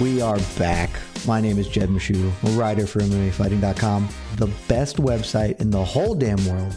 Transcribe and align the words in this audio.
We 0.00 0.22
are 0.22 0.38
back. 0.58 0.88
My 1.26 1.42
name 1.42 1.58
is 1.58 1.68
Jed 1.68 1.90
Meshew, 1.90 2.32
a 2.42 2.50
writer 2.58 2.86
for 2.86 3.00
MMAfighting.com, 3.00 4.08
the 4.36 4.50
best 4.66 4.96
website 4.96 5.60
in 5.60 5.70
the 5.70 5.84
whole 5.84 6.14
damn 6.14 6.42
world. 6.46 6.74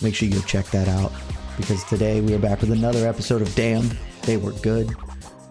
Make 0.00 0.14
sure 0.14 0.30
you 0.30 0.36
go 0.36 0.40
check 0.46 0.64
that 0.68 0.88
out 0.88 1.12
because 1.58 1.84
today 1.84 2.22
we 2.22 2.32
are 2.32 2.38
back 2.38 2.62
with 2.62 2.72
another 2.72 3.06
episode 3.06 3.42
of 3.42 3.54
Damn, 3.54 3.90
They 4.22 4.38
Were 4.38 4.52
Good. 4.52 4.88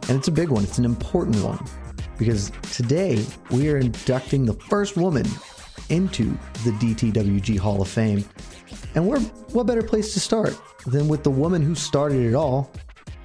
And 0.09 0.17
it's 0.17 0.27
a 0.27 0.31
big 0.31 0.49
one, 0.49 0.63
it's 0.63 0.79
an 0.79 0.85
important 0.85 1.35
one 1.43 1.63
because 2.17 2.51
today 2.71 3.23
we 3.51 3.69
are 3.69 3.77
inducting 3.77 4.45
the 4.45 4.53
first 4.53 4.97
woman 4.97 5.27
into 5.89 6.35
the 6.63 6.71
DTWG 6.71 7.59
Hall 7.59 7.79
of 7.79 7.87
Fame. 7.89 8.25
And 8.95 9.07
we're 9.07 9.19
what 9.19 9.67
better 9.67 9.83
place 9.83 10.15
to 10.15 10.19
start 10.19 10.59
than 10.87 11.07
with 11.07 11.21
the 11.21 11.29
woman 11.29 11.61
who 11.61 11.75
started 11.75 12.25
it 12.25 12.33
all, 12.33 12.71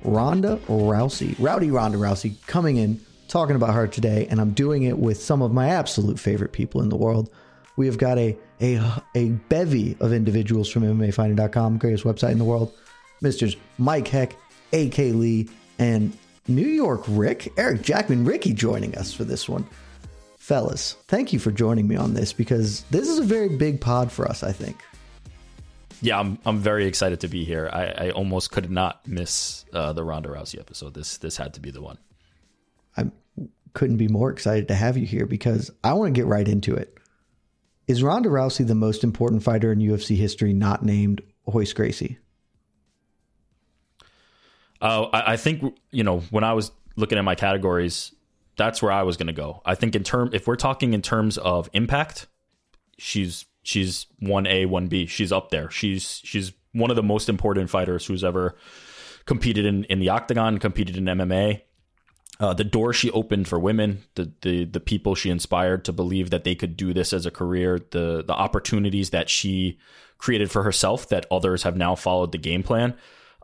Ronda 0.04 0.58
Rousey. 0.68 1.34
Rowdy 1.38 1.70
Ronda 1.70 1.96
Rousey 1.96 2.34
coming 2.46 2.76
in, 2.76 3.00
talking 3.28 3.56
about 3.56 3.74
her 3.74 3.86
today, 3.86 4.26
and 4.30 4.40
I'm 4.40 4.52
doing 4.52 4.82
it 4.84 4.98
with 4.98 5.22
some 5.22 5.42
of 5.42 5.52
my 5.52 5.68
absolute 5.68 6.18
favorite 6.18 6.52
people 6.52 6.82
in 6.82 6.88
the 6.88 6.96
world. 6.96 7.30
We 7.76 7.86
have 7.86 7.98
got 7.98 8.18
a 8.18 8.36
a, 8.60 8.80
a 9.14 9.28
bevy 9.48 9.96
of 10.00 10.12
individuals 10.12 10.68
from 10.68 10.82
MMAfighting.com, 10.82 11.78
greatest 11.78 12.04
website 12.04 12.32
in 12.32 12.38
the 12.38 12.44
world. 12.44 12.74
Misters 13.20 13.56
Mike 13.78 14.08
Heck, 14.08 14.32
AK 14.72 14.98
Lee, 14.98 15.48
and 15.78 16.16
New 16.48 16.66
York 16.66 17.04
Rick, 17.06 17.52
Eric 17.56 17.82
Jackman 17.82 18.24
Ricky 18.24 18.52
joining 18.52 18.96
us 18.96 19.12
for 19.12 19.24
this 19.24 19.48
one. 19.48 19.66
Fellas, 20.38 20.96
thank 21.06 21.32
you 21.32 21.38
for 21.38 21.52
joining 21.52 21.86
me 21.86 21.94
on 21.94 22.14
this 22.14 22.32
because 22.32 22.82
this 22.90 23.08
is 23.08 23.18
a 23.18 23.22
very 23.22 23.50
big 23.50 23.80
pod 23.80 24.10
for 24.10 24.26
us, 24.26 24.42
I 24.42 24.52
think. 24.52 24.82
Yeah, 26.00 26.18
I'm 26.18 26.38
I'm 26.46 26.58
very 26.58 26.86
excited 26.86 27.20
to 27.20 27.28
be 27.28 27.44
here. 27.44 27.68
I, 27.72 28.06
I 28.06 28.10
almost 28.10 28.50
could 28.50 28.70
not 28.70 29.06
miss 29.06 29.64
uh, 29.72 29.92
the 29.92 30.04
Ronda 30.04 30.28
Rousey 30.28 30.58
episode. 30.58 30.94
This 30.94 31.18
this 31.18 31.36
had 31.36 31.54
to 31.54 31.60
be 31.60 31.70
the 31.70 31.82
one. 31.82 31.98
I 32.98 33.04
couldn't 33.74 33.96
be 33.96 34.08
more 34.08 34.30
excited 34.30 34.68
to 34.68 34.74
have 34.74 34.96
you 34.96 35.06
here 35.06 35.26
because 35.26 35.70
I 35.84 35.92
want 35.92 36.14
to 36.14 36.18
get 36.20 36.26
right 36.26 36.46
into 36.46 36.74
it. 36.74 36.98
Is 37.86 38.02
Ronda 38.02 38.28
Rousey 38.28 38.66
the 38.66 38.74
most 38.74 39.04
important 39.04 39.42
fighter 39.42 39.72
in 39.72 39.78
UFC 39.78 40.16
history 40.16 40.52
not 40.52 40.84
named 40.84 41.22
Royce 41.46 41.72
Gracie? 41.72 42.18
Uh, 44.80 45.04
I, 45.12 45.32
I 45.32 45.36
think 45.36 45.78
you 45.90 46.04
know 46.04 46.20
when 46.30 46.44
I 46.44 46.52
was 46.52 46.70
looking 46.96 47.18
at 47.18 47.24
my 47.24 47.34
categories, 47.34 48.12
that's 48.56 48.82
where 48.82 48.92
I 48.92 49.02
was 49.02 49.16
going 49.16 49.28
to 49.28 49.32
go. 49.32 49.62
I 49.64 49.74
think 49.74 49.94
in 49.94 50.02
term 50.04 50.30
if 50.32 50.46
we're 50.46 50.56
talking 50.56 50.92
in 50.92 51.02
terms 51.02 51.38
of 51.38 51.70
impact, 51.72 52.26
she's 52.98 53.46
she's 53.62 54.06
one 54.18 54.46
A, 54.46 54.66
one 54.66 54.88
B. 54.88 55.06
She's 55.06 55.32
up 55.32 55.50
there. 55.50 55.70
She's 55.70 56.20
she's 56.24 56.52
one 56.72 56.90
of 56.90 56.96
the 56.96 57.02
most 57.02 57.28
important 57.28 57.70
fighters 57.70 58.04
who's 58.06 58.22
ever 58.22 58.56
competed 59.24 59.66
in, 59.66 59.84
in 59.84 59.98
the 59.98 60.08
octagon, 60.08 60.58
competed 60.58 60.96
in 60.96 61.04
MMA. 61.04 61.62
Uh, 62.40 62.54
the 62.54 62.64
door 62.64 62.92
she 62.92 63.10
opened 63.10 63.48
for 63.48 63.58
women, 63.58 64.02
the, 64.14 64.32
the 64.42 64.64
the 64.64 64.78
people 64.80 65.14
she 65.16 65.28
inspired 65.28 65.84
to 65.84 65.92
believe 65.92 66.30
that 66.30 66.44
they 66.44 66.54
could 66.54 66.76
do 66.76 66.92
this 66.94 67.12
as 67.12 67.26
a 67.26 67.30
career, 67.32 67.80
the 67.90 68.22
the 68.24 68.32
opportunities 68.32 69.10
that 69.10 69.28
she 69.28 69.78
created 70.18 70.50
for 70.50 70.62
herself 70.62 71.08
that 71.08 71.26
others 71.30 71.64
have 71.64 71.76
now 71.76 71.94
followed 71.96 72.30
the 72.32 72.38
game 72.38 72.62
plan. 72.62 72.94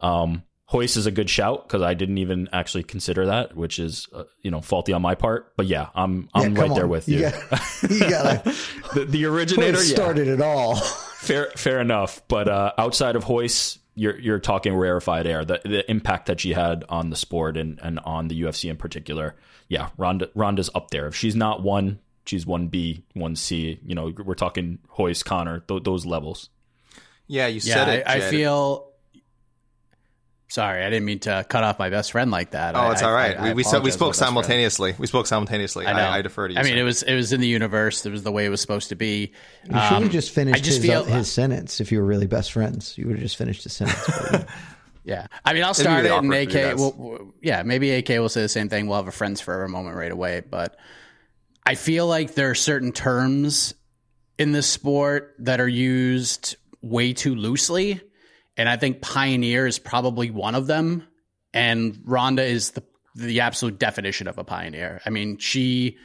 Um, 0.00 0.44
Royce 0.72 0.96
is 0.96 1.06
a 1.06 1.10
good 1.12 1.30
shout 1.30 1.68
because 1.68 1.82
I 1.82 1.94
didn't 1.94 2.18
even 2.18 2.48
actually 2.52 2.82
consider 2.84 3.26
that, 3.26 3.54
which 3.56 3.78
is 3.78 4.08
uh, 4.12 4.24
you 4.42 4.50
know 4.50 4.60
faulty 4.60 4.92
on 4.92 5.02
my 5.02 5.14
part. 5.14 5.56
But 5.56 5.66
yeah, 5.66 5.88
I'm 5.94 6.28
I'm 6.34 6.54
Yeah, 6.54 6.60
right 6.60 6.68
come 6.68 6.76
there 6.76 6.86
with 6.88 7.08
you. 7.08 7.18
You 7.18 7.30
got- 7.30 8.46
you 8.46 8.52
the, 8.94 9.06
the 9.08 9.24
originator 9.26 9.78
yeah, 9.82 9.94
started 9.94 10.28
it 10.28 10.40
all. 10.40 10.76
fair 10.76 11.50
fair 11.56 11.80
enough. 11.80 12.22
But 12.28 12.48
uh, 12.48 12.72
outside 12.78 13.14
of 13.16 13.28
Royce, 13.28 13.78
you're 13.94 14.18
you're 14.18 14.38
talking 14.38 14.74
rarefied 14.74 15.26
air. 15.26 15.44
The 15.44 15.60
the 15.64 15.90
impact 15.90 16.26
that 16.26 16.40
she 16.40 16.52
had 16.52 16.84
on 16.88 17.10
the 17.10 17.16
sport 17.16 17.56
and, 17.56 17.78
and 17.82 17.98
on 18.00 18.28
the 18.28 18.40
UFC 18.42 18.70
in 18.70 18.76
particular. 18.76 19.36
Yeah, 19.68 19.90
Ronda 19.96 20.28
Ronda's 20.34 20.70
up 20.74 20.90
there. 20.90 21.06
If 21.06 21.14
she's 21.16 21.36
not 21.36 21.62
one, 21.62 21.98
she's 22.26 22.46
one 22.46 22.68
B, 22.68 23.04
one 23.14 23.36
C. 23.36 23.80
You 23.84 23.94
know, 23.94 24.12
we're 24.24 24.34
talking 24.34 24.78
Royce, 24.98 25.22
Conor, 25.22 25.60
th- 25.60 25.84
those 25.84 26.04
levels. 26.04 26.50
Yeah, 27.26 27.46
you 27.46 27.60
Yeah, 27.62 27.74
said 27.74 27.88
it. 27.88 28.04
I, 28.06 28.16
I 28.16 28.20
feel. 28.20 28.90
Sorry, 30.48 30.84
I 30.84 30.90
didn't 30.90 31.06
mean 31.06 31.18
to 31.20 31.44
cut 31.48 31.64
off 31.64 31.78
my 31.78 31.90
best 31.90 32.12
friend 32.12 32.30
like 32.30 32.50
that. 32.52 32.76
Oh, 32.76 32.90
it's 32.90 33.02
I- 33.02 33.06
all 33.06 33.12
right. 33.14 33.36
I- 33.36 33.40
I 33.40 33.42
we 33.42 33.48
we, 33.48 33.54
we 33.54 33.62
spoke 33.64 33.82
best 33.84 33.98
friend. 34.00 34.14
simultaneously. 34.14 34.94
We 34.98 35.06
spoke 35.06 35.26
simultaneously. 35.26 35.86
I 35.86 35.92
know. 35.94 35.98
I, 36.00 36.18
I 36.18 36.22
defer 36.22 36.46
to 36.48 36.54
you. 36.54 36.60
I 36.60 36.62
mean, 36.62 36.74
sir. 36.74 36.78
it 36.78 36.82
was 36.84 37.02
it 37.02 37.14
was 37.14 37.32
in 37.32 37.40
the 37.40 37.48
universe. 37.48 38.04
It 38.06 38.10
was 38.12 38.22
the 38.22 38.30
way 38.30 38.44
it 38.44 38.50
was 38.50 38.60
supposed 38.60 38.90
to 38.90 38.94
be. 38.94 39.32
You 39.64 39.72
should 39.72 39.74
Um, 39.76 40.02
have 40.04 40.12
just 40.12 40.30
finished 40.30 40.56
I 40.56 40.60
just 40.60 40.82
his, 40.82 40.90
uh, 40.90 41.02
feel 41.02 41.04
his 41.04 41.32
sentence 41.32 41.80
if 41.80 41.90
you 41.90 41.98
were 41.98 42.04
really 42.04 42.26
best 42.26 42.52
friends. 42.52 42.96
You 42.98 43.06
would 43.06 43.16
have 43.16 43.22
just 43.22 43.36
finished 43.36 43.64
his 43.64 43.72
sentence. 43.72 44.00
But 44.30 44.48
Yeah, 45.06 45.26
I 45.44 45.52
mean, 45.52 45.64
I'll 45.64 45.74
start 45.74 46.06
it, 46.06 46.10
and 46.12 46.14
awkward 46.14 46.30
for 46.50 46.58
you 46.58 46.64
AK. 46.66 46.70
guys. 46.70 46.76
Will, 46.78 46.92
will- 46.92 47.34
yeah, 47.42 47.62
maybe 47.62 47.90
AK 47.90 48.08
will 48.10 48.28
say 48.30 48.40
the 48.40 48.48
same 48.48 48.68
thing. 48.70 48.86
We'll 48.86 48.96
have 48.96 49.08
a 49.08 49.12
friends 49.12 49.40
forever 49.40 49.68
moment 49.68 49.96
right 49.96 50.10
away. 50.12 50.40
But 50.48 50.76
I 51.66 51.74
feel 51.74 52.06
like 52.06 52.34
there 52.34 52.48
are 52.50 52.54
certain 52.54 52.90
terms 52.92 53.74
in 54.38 54.52
this 54.52 54.66
sport 54.66 55.34
that 55.40 55.60
are 55.60 55.68
used 55.68 56.56
way 56.80 57.12
too 57.12 57.34
loosely, 57.34 58.00
and 58.56 58.68
I 58.68 58.76
think 58.76 59.00
pioneer 59.00 59.66
is 59.66 59.78
probably 59.78 60.30
one 60.30 60.54
of 60.54 60.66
them. 60.66 61.06
And 61.52 62.00
Ronda 62.04 62.44
is 62.44 62.70
the 62.72 62.82
the 63.16 63.40
absolute 63.40 63.78
definition 63.78 64.26
of 64.26 64.38
a 64.38 64.44
pioneer. 64.44 65.00
I 65.06 65.10
mean, 65.10 65.38
she 65.38 65.98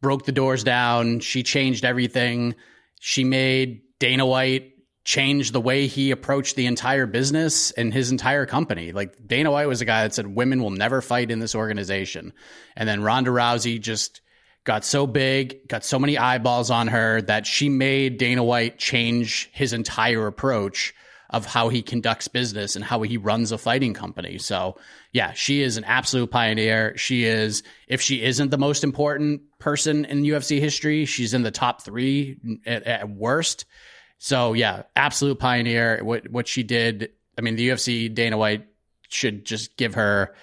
broke 0.00 0.24
the 0.24 0.32
doors 0.32 0.64
down. 0.64 1.20
She 1.20 1.42
changed 1.42 1.84
everything. 1.84 2.54
She 3.00 3.22
made 3.22 3.82
Dana 3.98 4.24
White 4.24 4.72
change 5.04 5.52
the 5.52 5.60
way 5.60 5.86
he 5.86 6.10
approached 6.10 6.56
the 6.56 6.64
entire 6.64 7.06
business 7.06 7.70
and 7.72 7.92
his 7.92 8.10
entire 8.10 8.46
company. 8.46 8.92
Like 8.92 9.14
Dana 9.26 9.50
White 9.50 9.68
was 9.68 9.82
a 9.82 9.84
guy 9.84 10.02
that 10.04 10.14
said 10.14 10.26
women 10.26 10.62
will 10.62 10.70
never 10.70 11.02
fight 11.02 11.30
in 11.30 11.38
this 11.38 11.54
organization. 11.54 12.32
And 12.74 12.88
then 12.88 13.02
Ronda 13.02 13.30
Rousey 13.30 13.78
just 13.78 14.22
got 14.64 14.84
so 14.84 15.06
big, 15.06 15.68
got 15.68 15.84
so 15.84 15.98
many 15.98 16.16
eyeballs 16.16 16.70
on 16.70 16.88
her 16.88 17.20
that 17.22 17.46
she 17.46 17.68
made 17.68 18.16
Dana 18.16 18.42
White 18.42 18.78
change 18.78 19.50
his 19.52 19.74
entire 19.74 20.26
approach 20.26 20.94
of 21.34 21.44
how 21.44 21.68
he 21.68 21.82
conducts 21.82 22.28
business 22.28 22.76
and 22.76 22.84
how 22.84 23.02
he 23.02 23.16
runs 23.16 23.50
a 23.50 23.58
fighting 23.58 23.92
company. 23.92 24.38
So, 24.38 24.76
yeah, 25.12 25.32
she 25.32 25.62
is 25.62 25.76
an 25.76 25.82
absolute 25.82 26.30
pioneer. 26.30 26.96
She 26.96 27.24
is, 27.24 27.64
if 27.88 28.00
she 28.00 28.22
isn't 28.22 28.50
the 28.50 28.56
most 28.56 28.84
important 28.84 29.42
person 29.58 30.04
in 30.04 30.22
UFC 30.22 30.60
history, 30.60 31.06
she's 31.06 31.34
in 31.34 31.42
the 31.42 31.50
top 31.50 31.82
three 31.82 32.38
at, 32.64 32.84
at 32.84 33.10
worst. 33.10 33.64
So, 34.18 34.52
yeah, 34.52 34.84
absolute 34.94 35.40
pioneer. 35.40 36.04
What 36.04 36.30
what 36.30 36.46
she 36.46 36.62
did, 36.62 37.10
I 37.36 37.40
mean, 37.40 37.56
the 37.56 37.70
UFC 37.70 38.14
Dana 38.14 38.38
White 38.38 38.66
should 39.08 39.44
just 39.44 39.76
give 39.76 39.94
her 39.94 40.36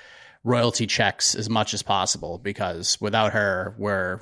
royalty 0.43 0.87
checks 0.87 1.35
as 1.35 1.49
much 1.49 1.73
as 1.73 1.83
possible 1.83 2.37
because 2.37 2.99
without 2.99 3.31
her, 3.31 3.75
we're 3.77 4.19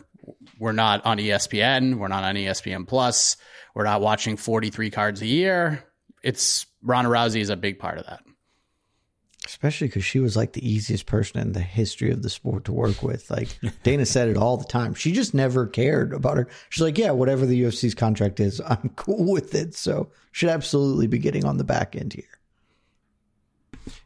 we're 0.59 0.71
not 0.71 1.03
on 1.03 1.17
ESPN, 1.17 1.97
we're 1.97 2.09
not 2.09 2.23
on 2.23 2.35
ESPN 2.35 2.87
Plus, 2.87 3.37
we're 3.73 3.85
not 3.85 4.01
watching 4.01 4.37
43 4.37 4.91
cards 4.91 5.21
a 5.23 5.25
year. 5.25 5.83
It's 6.23 6.65
Ronda 6.81 7.09
Rousey 7.09 7.41
is 7.41 7.49
a 7.49 7.55
big 7.55 7.79
part 7.79 7.97
of 7.97 8.05
that. 8.05 8.21
Especially 9.45 9.87
because 9.87 10.05
she 10.05 10.19
was 10.19 10.35
like 10.35 10.53
the 10.53 10.69
easiest 10.69 11.05
person 11.05 11.39
in 11.39 11.53
the 11.53 11.61
history 11.61 12.11
of 12.11 12.21
the 12.21 12.29
sport 12.29 12.65
to 12.65 12.73
work 12.73 13.01
with. 13.01 13.31
Like 13.31 13.57
Dana 13.83 14.05
said 14.05 14.27
it 14.27 14.37
all 14.37 14.57
the 14.57 14.67
time. 14.67 14.93
She 14.93 15.11
just 15.11 15.33
never 15.33 15.65
cared 15.65 16.13
about 16.13 16.37
her. 16.37 16.47
She's 16.69 16.83
like, 16.83 16.97
yeah, 16.97 17.11
whatever 17.11 17.45
the 17.45 17.63
UFC's 17.63 17.95
contract 17.95 18.39
is, 18.39 18.61
I'm 18.61 18.89
cool 18.95 19.31
with 19.31 19.55
it. 19.55 19.75
So 19.75 20.11
should 20.31 20.49
absolutely 20.49 21.07
be 21.07 21.17
getting 21.17 21.45
on 21.45 21.57
the 21.57 21.63
back 21.63 21.95
end 21.95 22.13
here. 22.13 22.25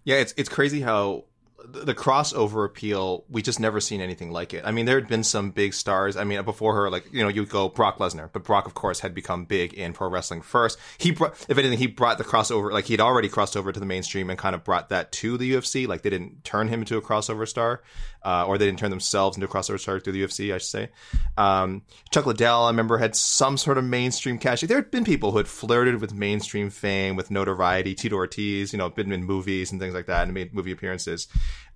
Yeah, 0.06 0.18
it's 0.18 0.34
it's 0.38 0.50
crazy 0.50 0.82
how 0.82 1.26
the 1.66 1.96
crossover 1.96 2.66
appeal 2.66 3.24
we 3.30 3.42
just 3.42 3.60
never 3.60 3.80
seen 3.80 4.02
anything 4.02 4.32
like 4.32 4.54
it. 4.54 4.64
I 4.66 4.72
mean, 4.72 4.86
there 4.86 5.00
had 5.00 5.08
been 5.08 5.24
some 5.24 5.52
big 5.52 5.74
stars. 5.74 6.18
I 6.18 6.24
mean, 6.24 6.44
before 6.44 6.76
her, 6.76 6.90
like 6.90 7.12
you 7.12 7.24
know, 7.24 7.30
you 7.30 7.46
go 7.46 7.70
Brock 7.70 8.00
Lesnar, 8.00 8.30
but 8.32 8.44
Brock, 8.44 8.66
of 8.68 8.74
course, 8.74 9.00
had 9.00 9.14
become 9.14 9.46
big 9.46 9.74
in 9.74 9.94
pro 9.94 10.10
wrestling 10.10 10.42
first. 10.42 10.78
He 10.98 11.12
brought, 11.12 11.34
if 11.48 11.58
anything, 11.58 11.78
he 11.78 11.88
brought 11.88 12.18
the 12.18 12.24
crossover. 12.24 12.72
Like 12.72 12.86
he'd 12.86 13.00
already 13.00 13.30
crossed 13.30 13.56
over 13.56 13.72
to 13.72 13.80
the 13.80 13.86
mainstream 13.86 14.30
and 14.30 14.38
kind 14.38 14.56
of 14.56 14.64
brought 14.64 14.90
that 14.90 15.12
to 15.14 15.38
the 15.38 15.54
UFC. 15.54 15.88
Like 15.88 16.02
they 16.02 16.10
didn't 16.10 16.44
turn 16.44 16.68
him 16.68 16.82
into 16.82 16.98
a 16.98 17.02
crossover 17.02 17.48
star, 17.48 17.82
uh, 18.26 18.46
or 18.48 18.58
they 18.58 18.66
didn't 18.66 18.80
turn 18.80 18.90
themselves 18.90 19.38
into 19.38 19.48
a 19.48 19.50
crossover 19.50 19.80
star 19.80 20.00
through 20.00 20.14
the 20.14 20.24
UFC. 20.24 20.54
I 20.54 20.58
should 20.58 20.70
say. 20.70 20.90
Um, 21.38 21.84
Chuck 22.12 22.26
Liddell, 22.26 22.64
I 22.64 22.70
remember, 22.70 22.98
had 22.98 23.16
some 23.16 23.58
sort 23.58 23.78
of 23.78 23.84
mainstream 23.84 24.38
cash. 24.38 24.62
There 24.62 24.78
had 24.78 24.92
been 24.92 25.06
people 25.06 25.32
who 25.32 25.38
had 25.38 25.48
flirted 25.48 26.02
with 26.02 26.14
mainstream 26.14 26.70
fame, 26.70 27.16
with 27.16 27.32
notoriety. 27.32 27.96
Tito 27.96 28.16
Ortiz, 28.16 28.74
you 28.74 28.78
know, 28.78 28.90
been 28.90 29.12
in 29.12 29.24
movies 29.24 29.72
and 29.72 29.80
things 29.80 29.94
like 29.94 30.08
that, 30.08 30.24
and 30.24 30.34
made 30.34 30.54
movie 30.54 30.72
appearances 30.72 31.28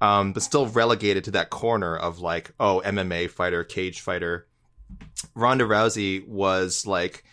um, 0.01 0.33
but 0.33 0.43
still 0.43 0.67
relegated 0.67 1.23
to 1.25 1.31
that 1.31 1.49
corner 1.49 1.95
of 1.95 2.19
like, 2.19 2.51
oh, 2.59 2.81
MMA 2.85 3.29
fighter, 3.29 3.63
cage 3.63 4.01
fighter. 4.01 4.47
Ronda 5.35 5.65
Rousey 5.65 6.27
was 6.27 6.85
like, 6.85 7.23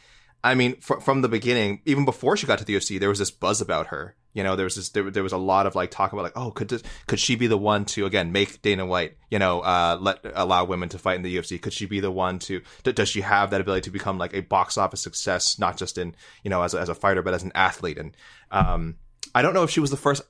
I 0.42 0.54
mean, 0.54 0.80
fr- 0.80 1.00
from 1.00 1.22
the 1.22 1.28
beginning, 1.28 1.82
even 1.84 2.04
before 2.04 2.36
she 2.36 2.46
got 2.46 2.58
to 2.58 2.64
the 2.64 2.74
UFC, 2.74 2.98
there 2.98 3.08
was 3.08 3.18
this 3.18 3.30
buzz 3.30 3.60
about 3.60 3.88
her. 3.88 4.16
You 4.34 4.42
know, 4.42 4.56
there 4.56 4.64
was 4.64 4.76
this, 4.76 4.90
there, 4.90 5.10
there 5.10 5.22
was 5.22 5.32
a 5.32 5.38
lot 5.38 5.66
of 5.66 5.74
like 5.74 5.90
talk 5.90 6.12
about 6.12 6.22
like, 6.22 6.36
oh, 6.36 6.50
could 6.50 6.68
this, 6.68 6.82
could 7.06 7.20
she 7.20 7.36
be 7.36 7.46
the 7.46 7.56
one 7.56 7.84
to 7.86 8.04
again 8.04 8.32
make 8.32 8.60
Dana 8.62 8.84
White, 8.84 9.16
you 9.30 9.38
know, 9.38 9.60
uh, 9.60 9.96
let 10.00 10.18
allow 10.34 10.64
women 10.64 10.88
to 10.90 10.98
fight 10.98 11.16
in 11.16 11.22
the 11.22 11.36
UFC? 11.36 11.60
Could 11.60 11.72
she 11.72 11.86
be 11.86 12.00
the 12.00 12.10
one 12.10 12.38
to? 12.40 12.60
does 12.82 13.08
she 13.08 13.22
have 13.22 13.50
that 13.50 13.60
ability 13.60 13.82
to 13.82 13.90
become 13.90 14.18
like 14.18 14.34
a 14.34 14.40
box 14.40 14.76
office 14.76 15.00
success, 15.00 15.58
not 15.58 15.76
just 15.76 15.96
in 15.96 16.14
you 16.42 16.50
know 16.50 16.62
as 16.62 16.74
a, 16.74 16.80
as 16.80 16.88
a 16.88 16.94
fighter, 16.94 17.22
but 17.22 17.32
as 17.32 17.42
an 17.42 17.52
athlete? 17.54 17.96
And 17.96 18.16
um, 18.50 18.96
I 19.34 19.42
don't 19.42 19.54
know 19.54 19.62
if 19.62 19.70
she 19.70 19.80
was 19.80 19.90
the 19.90 19.96
first. 19.96 20.22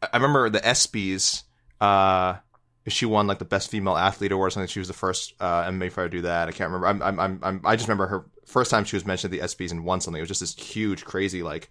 I 0.00 0.16
remember 0.16 0.48
the 0.48 0.60
ESPYS 0.60 1.42
uh, 1.80 2.36
she 2.86 3.06
won 3.06 3.26
like 3.26 3.38
the 3.38 3.44
best 3.44 3.70
female 3.70 3.96
athlete 3.96 4.32
award 4.32 4.48
or 4.48 4.50
something. 4.50 4.68
She 4.68 4.78
was 4.78 4.88
the 4.88 4.94
first 4.94 5.34
uh, 5.40 5.64
MMA 5.64 5.92
fighter 5.92 6.08
to 6.08 6.16
do 6.18 6.22
that. 6.22 6.48
I 6.48 6.52
can't 6.52 6.70
remember. 6.70 6.86
I'm, 7.04 7.20
I'm, 7.20 7.38
I'm, 7.42 7.60
i 7.64 7.76
just 7.76 7.88
remember 7.88 8.06
her 8.06 8.26
first 8.46 8.70
time 8.70 8.84
she 8.84 8.96
was 8.96 9.04
mentioned 9.04 9.32
at 9.34 9.40
the 9.40 9.46
ESPYS 9.46 9.72
and 9.72 9.84
won 9.84 10.00
something. 10.00 10.18
It 10.18 10.22
was 10.22 10.28
just 10.28 10.40
this 10.40 10.54
huge, 10.54 11.04
crazy 11.04 11.42
like 11.42 11.68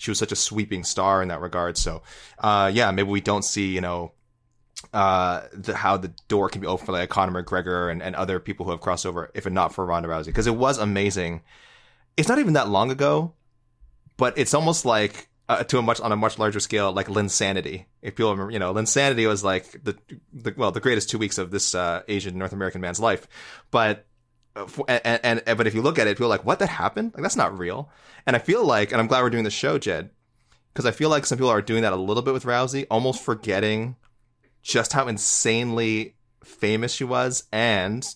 she 0.00 0.10
was 0.10 0.18
such 0.18 0.32
a 0.32 0.36
sweeping 0.36 0.82
star 0.82 1.22
in 1.22 1.28
that 1.28 1.40
regard. 1.40 1.76
So, 1.76 2.02
uh, 2.38 2.70
yeah, 2.72 2.90
maybe 2.90 3.10
we 3.10 3.20
don't 3.20 3.44
see 3.44 3.74
you 3.74 3.82
know 3.82 4.12
uh, 4.94 5.42
the, 5.52 5.76
how 5.76 5.96
the 5.98 6.12
door 6.28 6.48
can 6.48 6.60
be 6.60 6.66
open 6.66 6.86
for 6.86 6.92
like 6.92 7.08
Conor 7.10 7.42
McGregor 7.42 7.92
and, 7.92 8.02
and 8.02 8.16
other 8.16 8.40
people 8.40 8.64
who 8.64 8.72
have 8.72 8.80
crossed 8.80 9.04
over, 9.04 9.30
if 9.34 9.48
not 9.48 9.74
for 9.74 9.84
Ronda 9.84 10.08
Rousey, 10.08 10.26
because 10.26 10.46
it 10.46 10.56
was 10.56 10.78
amazing. 10.78 11.42
It's 12.16 12.28
not 12.28 12.38
even 12.38 12.54
that 12.54 12.68
long 12.68 12.90
ago, 12.90 13.34
but 14.16 14.38
it's 14.38 14.54
almost 14.54 14.84
like 14.84 15.28
uh, 15.48 15.64
to 15.64 15.78
a 15.78 15.82
much 15.82 16.00
on 16.00 16.12
a 16.12 16.16
much 16.16 16.38
larger 16.38 16.60
scale, 16.60 16.92
like 16.92 17.08
Linsanity. 17.08 17.84
If 18.02 18.16
people 18.16 18.30
remember, 18.30 18.52
you 18.52 18.58
know, 18.58 18.72
Linsanity 18.72 19.26
was 19.28 19.44
like 19.44 19.70
the, 19.84 19.96
the 20.32 20.54
well, 20.56 20.72
the 20.72 20.80
greatest 20.80 21.10
two 21.10 21.18
weeks 21.18 21.38
of 21.38 21.50
this 21.50 21.74
uh, 21.74 22.02
Asian 22.08 22.38
North 22.38 22.52
American 22.52 22.80
man's 22.80 23.00
life. 23.00 23.28
But 23.70 24.06
uh, 24.60 24.84
and, 24.88 25.20
and, 25.24 25.42
and 25.46 25.58
but 25.58 25.66
if 25.66 25.74
you 25.74 25.82
look 25.82 25.98
at 25.98 26.06
it, 26.06 26.16
people 26.16 26.26
are 26.26 26.30
like, 26.30 26.44
what 26.44 26.58
that 26.58 26.68
happened? 26.68 27.12
Like 27.14 27.22
that's 27.22 27.36
not 27.36 27.56
real. 27.58 27.90
And 28.26 28.36
I 28.36 28.38
feel 28.38 28.64
like, 28.64 28.92
and 28.92 29.00
I'm 29.00 29.06
glad 29.06 29.22
we're 29.22 29.30
doing 29.30 29.44
the 29.44 29.50
show, 29.50 29.78
Jed, 29.78 30.10
because 30.72 30.86
I 30.86 30.90
feel 30.90 31.10
like 31.10 31.26
some 31.26 31.38
people 31.38 31.50
are 31.50 31.62
doing 31.62 31.82
that 31.82 31.92
a 31.92 31.96
little 31.96 32.22
bit 32.22 32.34
with 32.34 32.44
Rousey, 32.44 32.86
almost 32.90 33.22
forgetting 33.22 33.96
just 34.62 34.92
how 34.92 35.08
insanely 35.08 36.16
famous 36.44 36.92
she 36.92 37.04
was, 37.04 37.44
and 37.52 38.06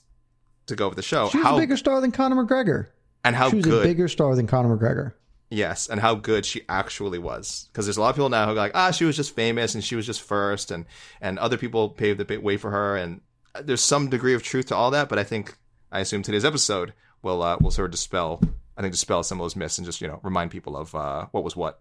to 0.67 0.77
go 0.77 0.89
with 0.89 0.97
the 0.97 1.03
show, 1.03 1.29
she 1.29 1.39
was 1.39 1.47
how 1.47 1.57
a 1.57 1.61
bigger 1.61 1.77
star 1.77 2.01
than 2.01 2.11
Conor 2.11 2.45
McGregor, 2.45 2.89
and 3.25 3.37
how 3.37 3.51
she 3.51 3.57
was 3.57 3.65
good 3.65 3.85
a 3.85 3.89
bigger 3.89 4.09
star 4.09 4.35
than 4.37 4.47
Conor 4.47 4.77
McGregor. 4.77 5.13
Yes, 5.51 5.89
and 5.89 6.01
how 6.01 6.15
good 6.15 6.45
she 6.45 6.63
actually 6.69 7.19
was. 7.19 7.69
Because 7.73 7.87
there's 7.87 7.97
a 7.97 8.01
lot 8.01 8.11
of 8.11 8.17
people 8.17 8.29
now 8.31 8.47
who 8.47 8.53
are 8.53 8.55
like, 8.55 8.73
ah, 8.75 8.91
she 8.91 9.05
was 9.05 9.15
just 9.15 9.37
famous 9.37 9.75
and 9.75 9.85
she 9.85 9.95
was 9.95 10.07
just 10.07 10.23
first, 10.23 10.71
and 10.71 10.87
and 11.21 11.39
other 11.39 11.57
people 11.57 11.91
paved 11.91 12.27
the 12.27 12.37
way 12.39 12.57
for 12.57 12.71
her. 12.71 12.97
And 12.97 13.21
there's 13.63 13.83
some 13.83 14.09
degree 14.09 14.35
of 14.35 14.43
truth 14.43 14.67
to 14.67 14.77
all 14.77 14.91
that, 14.91 15.09
but 15.09 15.19
I 15.19 15.25
think 15.25 15.57
I 15.95 16.01
assume 16.01 16.23
today's 16.23 16.45
episode 16.45 16.93
will 17.23 17.41
uh, 17.41 17.57
will 17.61 17.71
sort 17.71 17.87
of 17.87 17.93
dispel, 17.93 18.43
I 18.77 18.83
think, 18.83 18.93
dispel 18.93 19.23
some 19.23 19.39
of 19.39 19.45
those 19.45 19.55
myths 19.55 19.79
and 19.79 19.87
just 19.87 20.01
you 20.01 20.09
know 20.09 20.19
remind 20.25 20.51
people 20.51 20.77
of 20.77 20.93
uh, 20.93 21.27
what 21.31 21.45
was 21.45 21.55
what. 21.55 21.81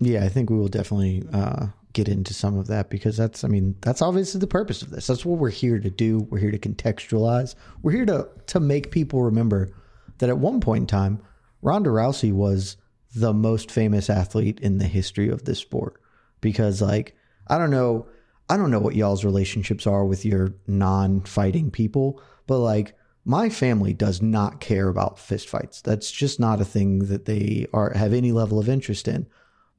Yeah, 0.00 0.24
I 0.24 0.30
think 0.30 0.48
we 0.48 0.56
will 0.56 0.68
definitely 0.68 1.22
uh, 1.30 1.66
get 1.92 2.08
into 2.08 2.32
some 2.32 2.58
of 2.58 2.66
that 2.66 2.90
because 2.90 3.16
that's, 3.16 3.44
I 3.44 3.48
mean, 3.48 3.76
that's 3.80 4.02
obviously 4.02 4.40
the 4.40 4.48
purpose 4.48 4.82
of 4.82 4.90
this. 4.90 5.06
That's 5.06 5.24
what 5.24 5.38
we're 5.38 5.50
here 5.50 5.78
to 5.78 5.90
do. 5.90 6.26
We're 6.30 6.40
here 6.40 6.50
to 6.50 6.58
contextualize. 6.58 7.54
We're 7.82 7.92
here 7.92 8.06
to 8.06 8.28
to 8.46 8.60
make 8.60 8.90
people 8.90 9.22
remember 9.22 9.70
that 10.18 10.30
at 10.30 10.38
one 10.38 10.60
point 10.60 10.82
in 10.82 10.86
time 10.86 11.20
Ronda 11.60 11.90
Rousey 11.90 12.32
was 12.32 12.78
the 13.14 13.34
most 13.34 13.70
famous 13.70 14.08
athlete 14.08 14.58
in 14.60 14.78
the 14.78 14.86
history 14.86 15.28
of 15.28 15.44
this 15.44 15.58
sport 15.58 16.00
because 16.40 16.80
like 16.80 17.14
I 17.46 17.58
don't 17.58 17.70
know 17.70 18.08
I 18.48 18.56
don't 18.56 18.70
know 18.70 18.78
what 18.78 18.96
y'all's 18.96 19.24
relationships 19.24 19.86
are 19.86 20.04
with 20.04 20.24
your 20.24 20.54
non-fighting 20.66 21.70
people, 21.70 22.20
but 22.46 22.58
like 22.58 22.96
my 23.24 23.48
family 23.48 23.94
does 23.94 24.20
not 24.20 24.60
care 24.60 24.88
about 24.88 25.16
fistfights. 25.16 25.82
That's 25.82 26.10
just 26.10 26.38
not 26.38 26.60
a 26.60 26.64
thing 26.64 27.00
that 27.06 27.24
they 27.24 27.66
are 27.72 27.92
have 27.94 28.12
any 28.12 28.32
level 28.32 28.58
of 28.58 28.68
interest 28.68 29.08
in. 29.08 29.26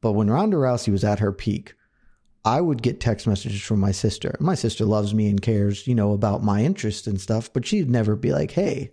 But 0.02 0.14
when 0.14 0.30
Ronda 0.30 0.58
Rousey 0.58 0.92
was 0.92 1.04
at 1.04 1.20
her 1.20 1.32
peak, 1.32 1.74
I 2.44 2.62
would 2.62 2.82
get 2.82 3.00
text 3.00 3.26
messages 3.26 3.62
from 3.62 3.80
my 3.80 3.92
sister. 3.92 4.36
My 4.40 4.56
sister 4.56 4.86
loves 4.86 5.14
me 5.14 5.30
and 5.30 5.42
cares, 5.42 5.88
you 5.88 5.96
know, 5.96 6.14
about 6.14 6.44
my 6.44 6.64
interest 6.64 7.08
and 7.08 7.20
stuff, 7.20 7.52
but 7.52 7.66
she'd 7.66 7.90
never 7.90 8.16
be 8.16 8.32
like, 8.32 8.52
"Hey, 8.52 8.92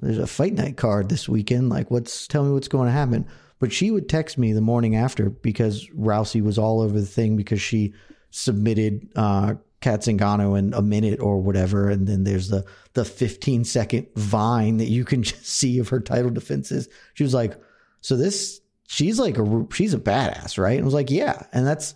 there's 0.00 0.18
a 0.18 0.26
fight 0.26 0.54
night 0.54 0.76
card 0.76 1.08
this 1.08 1.28
weekend. 1.28 1.68
Like, 1.70 1.90
what's 1.90 2.26
tell 2.26 2.44
me 2.44 2.52
what's 2.52 2.68
going 2.68 2.86
to 2.86 2.92
happen? 2.92 3.26
But 3.58 3.72
she 3.72 3.90
would 3.90 4.08
text 4.08 4.36
me 4.36 4.52
the 4.52 4.60
morning 4.60 4.96
after 4.96 5.30
because 5.30 5.88
Rousey 5.90 6.42
was 6.42 6.58
all 6.58 6.82
over 6.82 7.00
the 7.00 7.06
thing 7.06 7.36
because 7.36 7.60
she 7.60 7.94
submitted 8.30 9.08
uh, 9.16 9.54
Cat 9.80 10.00
Zingano 10.00 10.58
in 10.58 10.72
a 10.74 10.82
minute 10.82 11.20
or 11.20 11.40
whatever, 11.40 11.90
and 11.90 12.06
then 12.06 12.24
there's 12.24 12.48
the 12.48 12.64
the 12.94 13.04
15 13.04 13.64
second 13.64 14.06
vine 14.16 14.78
that 14.78 14.88
you 14.88 15.04
can 15.04 15.22
just 15.24 15.46
see 15.46 15.78
of 15.78 15.88
her 15.88 16.00
title 16.00 16.30
defenses. 16.30 16.88
She 17.14 17.24
was 17.24 17.34
like, 17.34 17.60
"So 18.00 18.16
this, 18.16 18.60
she's 18.88 19.18
like 19.18 19.38
a 19.38 19.66
she's 19.72 19.94
a 19.94 19.98
badass, 19.98 20.58
right?" 20.58 20.72
And 20.72 20.82
I 20.82 20.84
was 20.84 20.94
like, 20.94 21.10
"Yeah," 21.10 21.42
and 21.52 21.66
that's 21.66 21.94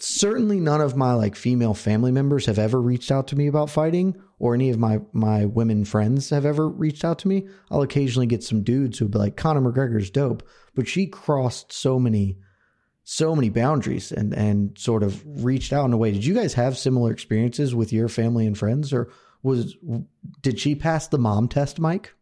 certainly 0.00 0.60
none 0.60 0.80
of 0.80 0.96
my 0.96 1.12
like 1.14 1.34
female 1.34 1.74
family 1.74 2.12
members 2.12 2.46
have 2.46 2.58
ever 2.58 2.80
reached 2.80 3.10
out 3.10 3.26
to 3.28 3.36
me 3.36 3.48
about 3.48 3.70
fighting 3.70 4.14
or 4.38 4.54
any 4.54 4.70
of 4.70 4.78
my 4.78 5.00
my 5.12 5.44
women 5.44 5.84
friends 5.84 6.30
have 6.30 6.46
ever 6.46 6.68
reached 6.68 7.04
out 7.04 7.18
to 7.20 7.28
me. 7.28 7.48
I'll 7.70 7.82
occasionally 7.82 8.26
get 8.26 8.44
some 8.44 8.62
dudes 8.62 8.98
who'll 8.98 9.08
be 9.08 9.18
like, 9.18 9.36
Conor 9.36 9.60
McGregor's 9.60 10.10
dope, 10.10 10.42
but 10.74 10.86
she 10.86 11.06
crossed 11.06 11.72
so 11.72 11.98
many 11.98 12.38
so 13.10 13.34
many 13.34 13.48
boundaries 13.48 14.12
and 14.12 14.34
and 14.34 14.76
sort 14.78 15.02
of 15.02 15.22
reached 15.44 15.72
out 15.72 15.86
in 15.86 15.92
a 15.92 15.96
way. 15.96 16.12
Did 16.12 16.24
you 16.24 16.34
guys 16.34 16.54
have 16.54 16.76
similar 16.76 17.10
experiences 17.10 17.74
with 17.74 17.92
your 17.92 18.08
family 18.08 18.46
and 18.46 18.56
friends, 18.56 18.92
or 18.92 19.10
was 19.42 19.76
did 20.42 20.58
she 20.58 20.74
pass 20.74 21.08
the 21.08 21.18
mom 21.18 21.48
test, 21.48 21.78
Mike? 21.78 22.14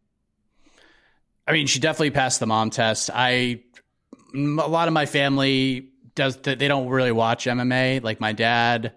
I 1.46 1.52
mean, 1.52 1.66
she 1.66 1.80
definitely 1.80 2.10
passed 2.10 2.40
the 2.40 2.46
mom 2.46 2.70
test. 2.70 3.10
I 3.12 3.62
a 4.34 4.38
lot 4.38 4.88
of 4.88 4.94
my 4.94 5.06
family 5.06 5.90
does 6.14 6.36
they 6.36 6.68
don't 6.68 6.88
really 6.88 7.12
watch 7.12 7.46
MMA. 7.46 8.02
Like 8.02 8.20
my 8.20 8.32
dad 8.32 8.92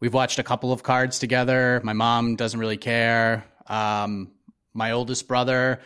We've 0.00 0.14
watched 0.14 0.38
a 0.38 0.42
couple 0.42 0.72
of 0.72 0.82
cards 0.82 1.18
together. 1.18 1.80
My 1.84 1.92
mom 1.92 2.36
doesn't 2.36 2.58
really 2.58 2.78
care. 2.78 3.44
Um, 3.66 4.32
my 4.72 4.92
oldest 4.92 5.28
brother, 5.28 5.80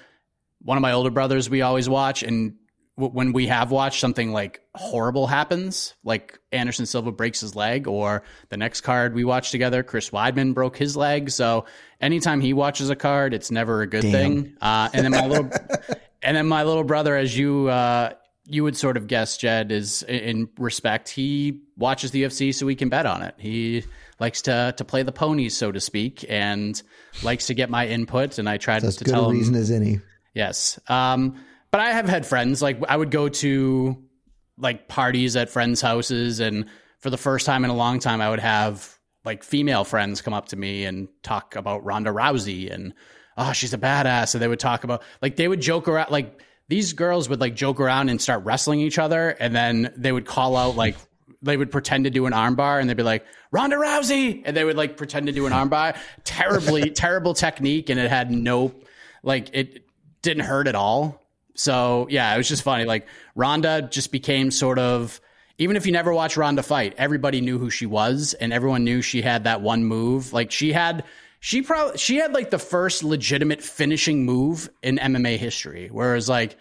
one 0.62 0.78
of 0.78 0.82
my 0.82 0.92
older 0.92 1.10
brothers, 1.10 1.50
we 1.50 1.62
always 1.62 1.88
watch. 1.88 2.22
And 2.22 2.54
when 2.96 3.32
we 3.32 3.48
have 3.48 3.70
watched 3.72 4.00
something 4.00 4.32
like 4.32 4.60
horrible 4.74 5.26
happens, 5.26 5.94
like 6.04 6.38
Anderson 6.52 6.86
Silva 6.86 7.10
breaks 7.10 7.40
his 7.40 7.56
leg, 7.56 7.88
or 7.88 8.22
the 8.50 8.56
next 8.56 8.82
card 8.82 9.14
we 9.14 9.24
watched 9.24 9.50
together, 9.50 9.82
Chris 9.82 10.10
Weidman 10.10 10.54
broke 10.54 10.76
his 10.76 10.96
leg. 10.96 11.30
So 11.30 11.64
anytime 12.00 12.40
he 12.40 12.52
watches 12.52 12.90
a 12.90 12.96
card, 12.96 13.34
it's 13.34 13.50
never 13.50 13.82
a 13.82 13.86
good 13.86 14.02
Damn. 14.02 14.12
thing. 14.12 14.56
Uh, 14.60 14.90
and 14.92 15.04
then 15.04 15.10
my 15.10 15.26
little, 15.26 15.50
and 16.22 16.36
then 16.36 16.46
my 16.46 16.62
little 16.62 16.84
brother, 16.84 17.16
as 17.16 17.36
you 17.36 17.68
uh, 17.68 18.12
you 18.46 18.62
would 18.62 18.76
sort 18.76 18.96
of 18.96 19.06
guess, 19.06 19.36
Jed, 19.38 19.72
is 19.72 20.02
in 20.04 20.48
respect. 20.58 21.08
He 21.08 21.62
watches 21.76 22.10
the 22.12 22.22
UFC 22.22 22.54
so 22.54 22.66
he 22.68 22.76
can 22.76 22.90
bet 22.90 23.06
on 23.06 23.22
it. 23.22 23.34
He 23.38 23.84
likes 24.20 24.42
to 24.42 24.74
to 24.76 24.84
play 24.84 25.02
the 25.02 25.12
ponies, 25.12 25.56
so 25.56 25.72
to 25.72 25.80
speak, 25.80 26.24
and 26.28 26.80
likes 27.22 27.48
to 27.48 27.54
get 27.54 27.70
my 27.70 27.88
input. 27.88 28.38
And 28.38 28.48
I 28.48 28.58
tried 28.58 28.80
to 28.80 28.86
good 28.86 29.06
tell 29.06 29.26
a 29.26 29.30
him 29.30 29.36
reason 29.36 29.54
as 29.56 29.70
any. 29.70 30.00
Yes, 30.34 30.78
um, 30.88 31.36
but 31.74 31.80
I 31.80 31.90
have 31.90 32.08
had 32.08 32.24
friends 32.24 32.62
like 32.62 32.78
I 32.88 32.96
would 32.96 33.10
go 33.10 33.28
to 33.28 34.00
like 34.56 34.86
parties 34.86 35.34
at 35.34 35.50
friends' 35.50 35.80
houses, 35.80 36.38
and 36.38 36.66
for 37.00 37.10
the 37.10 37.16
first 37.16 37.46
time 37.46 37.64
in 37.64 37.70
a 37.70 37.74
long 37.74 37.98
time, 37.98 38.20
I 38.20 38.30
would 38.30 38.38
have 38.38 38.96
like 39.24 39.42
female 39.42 39.82
friends 39.82 40.22
come 40.22 40.32
up 40.32 40.46
to 40.50 40.56
me 40.56 40.84
and 40.84 41.08
talk 41.24 41.56
about 41.56 41.84
Ronda 41.84 42.10
Rousey 42.10 42.72
and 42.72 42.94
oh 43.36 43.52
she's 43.52 43.74
a 43.74 43.78
badass, 43.78 44.36
and 44.36 44.40
they 44.40 44.46
would 44.46 44.60
talk 44.60 44.84
about 44.84 45.02
like 45.20 45.34
they 45.34 45.48
would 45.48 45.60
joke 45.60 45.88
around 45.88 46.12
like 46.12 46.44
these 46.68 46.92
girls 46.92 47.28
would 47.28 47.40
like 47.40 47.56
joke 47.56 47.80
around 47.80 48.08
and 48.08 48.22
start 48.22 48.44
wrestling 48.44 48.78
each 48.78 49.00
other, 49.00 49.30
and 49.30 49.52
then 49.52 49.92
they 49.96 50.12
would 50.12 50.26
call 50.26 50.56
out 50.56 50.76
like 50.76 50.94
they 51.42 51.56
would 51.56 51.72
pretend 51.72 52.04
to 52.04 52.10
do 52.10 52.26
an 52.26 52.32
armbar 52.32 52.78
and 52.78 52.88
they'd 52.88 52.96
be 52.96 53.02
like 53.02 53.26
Ronda 53.50 53.74
Rousey, 53.74 54.42
and 54.44 54.56
they 54.56 54.62
would 54.62 54.76
like 54.76 54.96
pretend 54.96 55.26
to 55.26 55.32
do 55.32 55.46
an 55.46 55.52
armbar. 55.52 55.98
Terribly 56.22 56.90
terrible 56.92 57.34
technique, 57.34 57.90
and 57.90 57.98
it 57.98 58.10
had 58.10 58.30
no 58.30 58.72
like 59.24 59.50
it 59.52 59.88
didn't 60.22 60.44
hurt 60.44 60.68
at 60.68 60.76
all. 60.76 61.20
So 61.54 62.06
yeah, 62.10 62.34
it 62.34 62.36
was 62.36 62.48
just 62.48 62.62
funny. 62.62 62.84
Like 62.84 63.06
Ronda 63.34 63.82
just 63.82 64.12
became 64.12 64.50
sort 64.50 64.78
of 64.78 65.20
even 65.58 65.76
if 65.76 65.86
you 65.86 65.92
never 65.92 66.12
watched 66.12 66.36
Ronda 66.36 66.62
fight, 66.62 66.94
everybody 66.98 67.40
knew 67.40 67.58
who 67.58 67.70
she 67.70 67.86
was, 67.86 68.34
and 68.34 68.52
everyone 68.52 68.84
knew 68.84 69.02
she 69.02 69.22
had 69.22 69.44
that 69.44 69.60
one 69.60 69.84
move. 69.84 70.32
Like 70.32 70.50
she 70.50 70.72
had, 70.72 71.04
she 71.38 71.62
probably 71.62 71.98
she 71.98 72.16
had 72.16 72.32
like 72.32 72.50
the 72.50 72.58
first 72.58 73.04
legitimate 73.04 73.62
finishing 73.62 74.24
move 74.24 74.68
in 74.82 74.98
MMA 74.98 75.36
history. 75.36 75.88
Whereas 75.92 76.28
like 76.28 76.56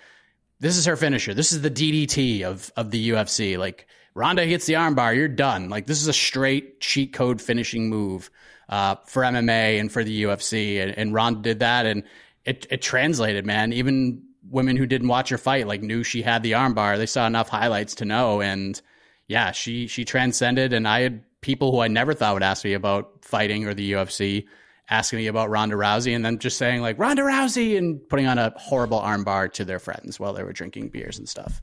this 0.59 0.77
is 0.77 0.85
her 0.85 0.95
finisher. 0.95 1.33
This 1.33 1.51
is 1.51 1.61
the 1.61 1.71
DDT 1.71 2.43
of 2.43 2.71
of 2.77 2.91
the 2.91 3.09
UFC. 3.09 3.57
Like 3.57 3.87
Ronda 4.13 4.45
hits 4.45 4.67
the 4.67 4.73
armbar, 4.73 5.15
you're 5.15 5.27
done. 5.27 5.69
Like 5.69 5.87
this 5.87 6.01
is 6.01 6.07
a 6.07 6.13
straight 6.13 6.79
cheat 6.79 7.13
code 7.13 7.41
finishing 7.41 7.89
move 7.89 8.29
uh, 8.69 8.95
for 9.05 9.23
MMA 9.23 9.79
and 9.79 9.91
for 9.91 10.03
the 10.03 10.23
UFC, 10.23 10.81
and, 10.81 10.95
and 10.97 11.13
Ronda 11.13 11.41
did 11.41 11.59
that, 11.59 11.87
and 11.87 12.03
it 12.45 12.67
it 12.69 12.81
translated, 12.83 13.45
man. 13.45 13.73
Even 13.73 14.21
women 14.49 14.75
who 14.77 14.85
didn't 14.85 15.07
watch 15.07 15.29
her 15.29 15.37
fight 15.37 15.67
like 15.67 15.81
knew 15.81 16.03
she 16.03 16.21
had 16.21 16.43
the 16.43 16.51
armbar. 16.53 16.97
They 16.97 17.05
saw 17.05 17.25
enough 17.27 17.49
highlights 17.49 17.95
to 17.95 18.05
know, 18.05 18.41
and 18.41 18.79
yeah, 19.27 19.51
she 19.51 19.87
she 19.87 20.05
transcended. 20.05 20.73
And 20.73 20.87
I 20.87 21.01
had 21.01 21.23
people 21.41 21.71
who 21.71 21.79
I 21.79 21.87
never 21.87 22.13
thought 22.13 22.33
would 22.33 22.43
ask 22.43 22.63
me 22.63 22.73
about 22.73 23.23
fighting 23.23 23.65
or 23.65 23.73
the 23.73 23.93
UFC 23.93 24.45
asking 24.89 25.19
me 25.19 25.27
about 25.27 25.49
Ronda 25.49 25.75
Rousey, 25.75 26.13
and 26.15 26.25
then 26.25 26.39
just 26.39 26.57
saying 26.57 26.81
like 26.81 26.99
Ronda 26.99 27.21
Rousey 27.23 27.77
and 27.77 27.99
putting 28.09 28.27
on 28.27 28.37
a 28.37 28.53
horrible 28.57 28.99
armbar 28.99 29.51
to 29.53 29.63
their 29.65 29.79
friends 29.79 30.19
while 30.19 30.33
they 30.33 30.43
were 30.43 30.51
drinking 30.53 30.89
beers 30.89 31.17
and 31.17 31.27
stuff. 31.27 31.61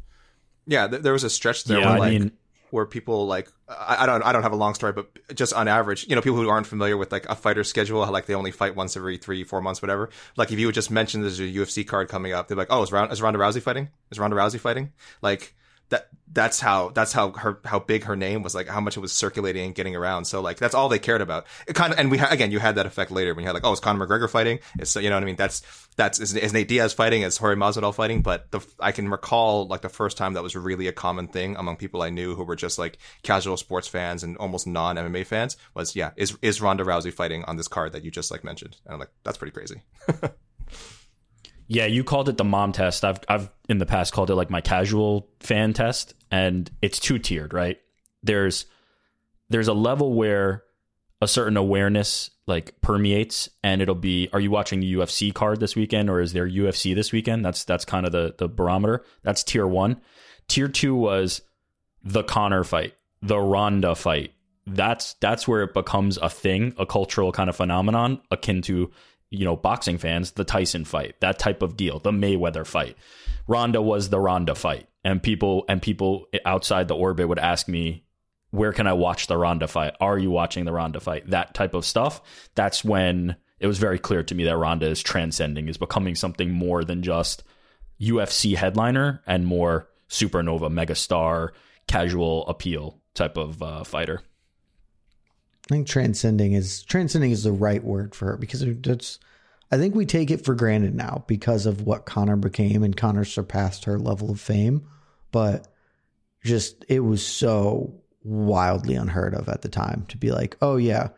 Yeah, 0.66 0.86
th- 0.88 1.02
there 1.02 1.12
was 1.12 1.24
a 1.24 1.30
stretch 1.30 1.64
there 1.64 1.80
Yeah, 1.80 1.86
where 1.86 1.94
I 1.94 1.98
like 1.98 2.12
mean- 2.12 2.32
where 2.72 2.86
people 2.86 3.26
like 3.26 3.48
I, 3.68 3.98
I 4.00 4.06
don't 4.06 4.22
I 4.22 4.32
don't 4.32 4.42
have 4.42 4.52
a 4.52 4.56
long 4.56 4.74
story, 4.74 4.92
but 4.92 5.08
just 5.34 5.52
on 5.52 5.68
average, 5.68 6.06
you 6.08 6.14
know, 6.14 6.22
people 6.22 6.38
who 6.38 6.48
aren't 6.48 6.66
familiar 6.66 6.96
with 6.96 7.12
like 7.12 7.26
a 7.28 7.34
fighter 7.34 7.64
schedule, 7.64 8.06
like 8.10 8.26
they 8.26 8.34
only 8.34 8.50
fight 8.50 8.76
once 8.76 8.96
every 8.96 9.16
three 9.16 9.44
four 9.44 9.60
months, 9.60 9.82
whatever. 9.82 10.10
Like 10.36 10.52
if 10.52 10.58
you 10.58 10.66
would 10.66 10.74
just 10.74 10.90
mention 10.90 11.20
there's 11.20 11.40
a 11.40 11.44
UFC 11.44 11.86
card 11.86 12.08
coming 12.08 12.32
up, 12.32 12.48
they're 12.48 12.56
like, 12.56 12.68
oh, 12.70 12.82
is, 12.82 12.92
Ron- 12.92 13.10
is 13.10 13.22
Ronda 13.22 13.38
Rousey 13.38 13.62
fighting? 13.62 13.88
Is 14.10 14.18
Ronda 14.18 14.36
Rousey 14.36 14.58
fighting? 14.60 14.92
Like 15.22 15.54
that 15.90 16.08
that's 16.32 16.60
how 16.60 16.90
that's 16.90 17.12
how 17.12 17.32
her 17.32 17.60
how 17.64 17.80
big 17.80 18.04
her 18.04 18.16
name 18.16 18.42
was 18.42 18.54
like 18.54 18.68
how 18.68 18.80
much 18.80 18.96
it 18.96 19.00
was 19.00 19.12
circulating 19.12 19.66
and 19.66 19.74
getting 19.74 19.96
around. 19.96 20.24
So 20.24 20.40
like 20.40 20.58
that's 20.58 20.74
all 20.74 20.88
they 20.88 20.98
cared 20.98 21.20
about. 21.20 21.46
It 21.66 21.74
kind 21.74 21.92
of 21.92 21.98
and 21.98 22.10
we 22.10 22.18
ha- 22.18 22.28
again 22.30 22.52
you 22.52 22.60
had 22.60 22.76
that 22.76 22.86
effect 22.86 23.10
later 23.10 23.34
when 23.34 23.42
you 23.42 23.46
had 23.46 23.54
like 23.54 23.64
oh 23.64 23.72
it's 23.72 23.80
Conor 23.80 24.06
McGregor 24.06 24.30
fighting? 24.30 24.60
It's 24.78 24.94
you 24.94 25.08
know 25.08 25.16
what 25.16 25.22
I 25.22 25.26
mean? 25.26 25.36
That's 25.36 25.62
that's 25.96 26.20
is, 26.20 26.34
is 26.34 26.52
Nate 26.52 26.68
Diaz 26.68 26.92
fighting? 26.92 27.22
Is 27.22 27.36
Jorge 27.36 27.56
Masvidal 27.56 27.94
fighting? 27.94 28.22
But 28.22 28.50
the 28.52 28.60
I 28.78 28.92
can 28.92 29.08
recall 29.08 29.66
like 29.66 29.82
the 29.82 29.88
first 29.88 30.16
time 30.16 30.34
that 30.34 30.42
was 30.42 30.54
really 30.54 30.86
a 30.86 30.92
common 30.92 31.26
thing 31.26 31.56
among 31.56 31.76
people 31.76 32.02
I 32.02 32.10
knew 32.10 32.36
who 32.36 32.44
were 32.44 32.56
just 32.56 32.78
like 32.78 32.98
casual 33.22 33.56
sports 33.56 33.88
fans 33.88 34.22
and 34.22 34.36
almost 34.36 34.66
non 34.66 34.96
MMA 34.96 35.26
fans 35.26 35.56
was 35.74 35.96
yeah 35.96 36.10
is 36.16 36.38
is 36.42 36.60
Ronda 36.60 36.84
Rousey 36.84 37.12
fighting 37.12 37.44
on 37.44 37.56
this 37.56 37.68
card 37.68 37.92
that 37.92 38.04
you 38.04 38.10
just 38.10 38.30
like 38.30 38.44
mentioned? 38.44 38.76
And 38.84 38.94
I'm 38.94 39.00
like 39.00 39.10
that's 39.24 39.38
pretty 39.38 39.52
crazy 39.52 39.82
Yeah, 41.72 41.86
you 41.86 42.02
called 42.02 42.28
it 42.28 42.36
the 42.36 42.42
mom 42.42 42.72
test. 42.72 43.04
I've 43.04 43.20
I've 43.28 43.48
in 43.68 43.78
the 43.78 43.86
past 43.86 44.12
called 44.12 44.28
it 44.28 44.34
like 44.34 44.50
my 44.50 44.60
casual 44.60 45.28
fan 45.38 45.72
test, 45.72 46.14
and 46.28 46.68
it's 46.82 46.98
two 46.98 47.20
tiered, 47.20 47.54
right? 47.54 47.78
There's 48.24 48.66
there's 49.50 49.68
a 49.68 49.72
level 49.72 50.12
where 50.14 50.64
a 51.22 51.28
certain 51.28 51.56
awareness 51.56 52.32
like 52.48 52.80
permeates, 52.80 53.48
and 53.62 53.80
it'll 53.80 53.94
be, 53.94 54.28
are 54.32 54.40
you 54.40 54.50
watching 54.50 54.80
the 54.80 54.94
UFC 54.94 55.32
card 55.32 55.60
this 55.60 55.76
weekend, 55.76 56.10
or 56.10 56.20
is 56.20 56.32
there 56.32 56.48
UFC 56.48 56.92
this 56.92 57.12
weekend? 57.12 57.44
That's 57.44 57.62
that's 57.62 57.84
kind 57.84 58.04
of 58.04 58.10
the 58.10 58.34
the 58.36 58.48
barometer. 58.48 59.04
That's 59.22 59.44
tier 59.44 59.66
one. 59.66 60.00
Tier 60.48 60.66
two 60.66 60.96
was 60.96 61.40
the 62.02 62.24
Conor 62.24 62.64
fight, 62.64 62.94
the 63.22 63.38
Ronda 63.38 63.94
fight. 63.94 64.32
That's 64.66 65.14
that's 65.20 65.46
where 65.46 65.62
it 65.62 65.72
becomes 65.72 66.18
a 66.18 66.30
thing, 66.30 66.74
a 66.78 66.84
cultural 66.84 67.30
kind 67.30 67.48
of 67.48 67.54
phenomenon 67.54 68.22
akin 68.32 68.60
to 68.62 68.90
you 69.30 69.44
know 69.44 69.56
boxing 69.56 69.98
fans, 69.98 70.32
the 70.32 70.44
Tyson 70.44 70.84
fight, 70.84 71.20
that 71.20 71.38
type 71.38 71.62
of 71.62 71.76
deal, 71.76 71.98
the 71.98 72.10
Mayweather 72.10 72.66
fight. 72.66 72.96
Ronda 73.46 73.80
was 73.80 74.10
the 74.10 74.20
Ronda 74.20 74.54
fight, 74.54 74.88
and 75.04 75.22
people 75.22 75.64
and 75.68 75.80
people 75.80 76.26
outside 76.44 76.88
the 76.88 76.96
orbit 76.96 77.28
would 77.28 77.38
ask 77.38 77.68
me, 77.68 78.04
"Where 78.50 78.72
can 78.72 78.86
I 78.86 78.92
watch 78.92 79.26
the 79.26 79.38
Ronda 79.38 79.68
fight? 79.68 79.94
Are 80.00 80.18
you 80.18 80.30
watching 80.30 80.64
the 80.64 80.72
Ronda 80.72 81.00
fight?" 81.00 81.30
That 81.30 81.54
type 81.54 81.74
of 81.74 81.84
stuff. 81.84 82.20
That's 82.54 82.84
when 82.84 83.36
it 83.60 83.66
was 83.66 83.78
very 83.78 83.98
clear 83.98 84.22
to 84.22 84.34
me 84.34 84.44
that 84.44 84.56
Ronda 84.56 84.86
is 84.86 85.02
transcending, 85.02 85.68
is 85.68 85.76
becoming 85.76 86.14
something 86.14 86.50
more 86.50 86.82
than 86.82 87.02
just 87.02 87.44
UFC 88.00 88.56
headliner 88.56 89.22
and 89.26 89.46
more 89.46 89.88
supernova, 90.08 90.70
megastar, 90.70 91.50
casual 91.86 92.46
appeal 92.48 93.00
type 93.14 93.36
of 93.36 93.62
uh, 93.62 93.84
fighter. 93.84 94.22
I 95.70 95.74
think 95.74 95.86
transcending 95.86 96.54
is 96.54 96.82
transcending 96.82 97.30
is 97.30 97.44
the 97.44 97.52
right 97.52 97.82
word 97.82 98.14
for 98.14 98.26
her 98.26 98.36
because 98.36 98.62
it's. 98.62 99.18
I 99.70 99.76
think 99.76 99.94
we 99.94 100.04
take 100.04 100.32
it 100.32 100.44
for 100.44 100.56
granted 100.56 100.96
now 100.96 101.24
because 101.28 101.64
of 101.64 101.82
what 101.82 102.04
Conor 102.04 102.34
became 102.34 102.82
and 102.82 102.96
Conor 102.96 103.24
surpassed 103.24 103.84
her 103.84 104.00
level 104.00 104.32
of 104.32 104.40
fame, 104.40 104.88
but 105.30 105.68
just 106.42 106.84
it 106.88 107.00
was 107.00 107.24
so 107.24 107.94
wildly 108.24 108.96
unheard 108.96 109.32
of 109.32 109.48
at 109.48 109.62
the 109.62 109.68
time 109.68 110.06
to 110.08 110.16
be 110.16 110.32
like, 110.32 110.56
oh 110.60 110.76
yeah, 110.76 111.10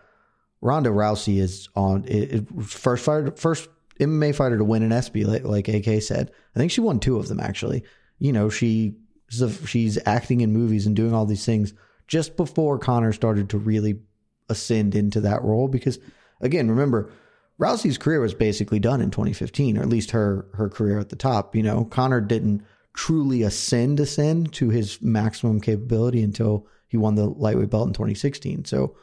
Ronda 0.60 0.90
Rousey 0.90 1.38
is 1.38 1.70
on 1.74 2.04
it, 2.04 2.32
it- 2.34 2.62
first 2.62 3.06
fighter, 3.06 3.32
first 3.34 3.70
MMA 4.00 4.34
fighter 4.34 4.58
to 4.58 4.64
win 4.64 4.82
an 4.82 4.92
ESPY, 4.92 5.24
like, 5.24 5.44
like 5.44 5.68
AK 5.68 6.02
said. 6.02 6.30
I 6.54 6.58
think 6.58 6.72
she 6.72 6.82
won 6.82 7.00
two 7.00 7.16
of 7.16 7.28
them 7.28 7.40
actually. 7.40 7.84
You 8.18 8.34
know, 8.34 8.50
she 8.50 8.96
she's 9.30 9.98
acting 10.04 10.42
in 10.42 10.52
movies 10.52 10.86
and 10.86 10.94
doing 10.94 11.14
all 11.14 11.24
these 11.24 11.46
things 11.46 11.72
just 12.06 12.36
before 12.36 12.78
Conor 12.78 13.14
started 13.14 13.48
to 13.48 13.56
really 13.56 13.98
ascend 14.52 14.94
into 14.94 15.20
that 15.22 15.42
role. 15.42 15.66
Because 15.66 15.98
again, 16.40 16.70
remember, 16.70 17.10
Rousey's 17.60 17.98
career 17.98 18.20
was 18.20 18.34
basically 18.34 18.78
done 18.78 19.00
in 19.00 19.10
2015, 19.10 19.76
or 19.76 19.82
at 19.82 19.88
least 19.88 20.12
her 20.12 20.46
her 20.54 20.68
career 20.68 20.98
at 20.98 21.08
the 21.08 21.16
top. 21.16 21.56
You 21.56 21.62
know, 21.64 21.84
Conor 21.84 22.20
didn't 22.20 22.62
truly 22.94 23.42
ascend 23.42 23.98
ascend 24.00 24.52
to 24.52 24.68
his 24.68 25.00
maximum 25.02 25.60
capability 25.60 26.22
until 26.22 26.66
he 26.88 26.96
won 26.96 27.14
the 27.14 27.26
lightweight 27.26 27.70
belt 27.70 27.88
in 27.88 27.94
2016. 27.94 28.64
So 28.66 28.94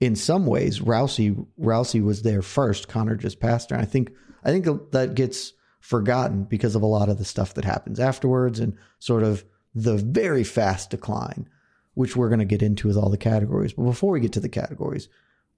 in 0.00 0.16
some 0.16 0.46
ways, 0.46 0.80
Rousey 0.80 1.46
Rousey 1.60 2.02
was 2.02 2.22
there 2.22 2.42
first. 2.42 2.88
Conor 2.88 3.16
just 3.16 3.40
passed 3.40 3.70
her. 3.70 3.76
I 3.76 3.84
think 3.84 4.12
I 4.44 4.50
think 4.50 4.90
that 4.92 5.14
gets 5.14 5.52
forgotten 5.80 6.44
because 6.44 6.74
of 6.74 6.82
a 6.82 6.86
lot 6.86 7.08
of 7.08 7.18
the 7.18 7.24
stuff 7.24 7.54
that 7.54 7.64
happens 7.64 7.98
afterwards 7.98 8.60
and 8.60 8.76
sort 8.98 9.22
of 9.22 9.44
the 9.74 9.96
very 9.96 10.44
fast 10.44 10.90
decline, 10.90 11.48
which 11.94 12.16
we're 12.16 12.28
going 12.28 12.38
to 12.38 12.44
get 12.44 12.62
into 12.62 12.88
with 12.88 12.96
all 12.96 13.10
the 13.10 13.18
categories. 13.18 13.72
But 13.72 13.84
before 13.84 14.12
we 14.12 14.20
get 14.20 14.32
to 14.32 14.40
the 14.40 14.48
categories, 14.48 15.08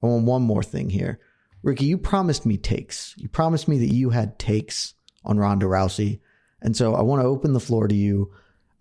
I 0.03 0.07
want 0.07 0.25
one 0.25 0.43
more 0.43 0.63
thing 0.63 0.91
here. 0.91 1.19
Ricky, 1.63 1.87
you 1.87 1.97
promised 1.97 2.45
me 2.45 2.57
takes. 2.57 3.15
You 3.17 3.29
promised 3.29 3.69
me 3.69 3.79
that 3.79 3.95
you 3.95 4.11
had 4.11 4.39
takes 4.39 4.95
on 5.25 5.39
Ronda 5.39 5.67
Rousey, 5.67 6.21
and 6.61 6.77
so 6.77 6.95
I 6.95 7.03
want 7.03 7.23
to 7.23 7.29
open 7.29 7.55
the 7.55 7.61
floor 7.61 7.89
to 7.89 7.95
you. 7.95 8.33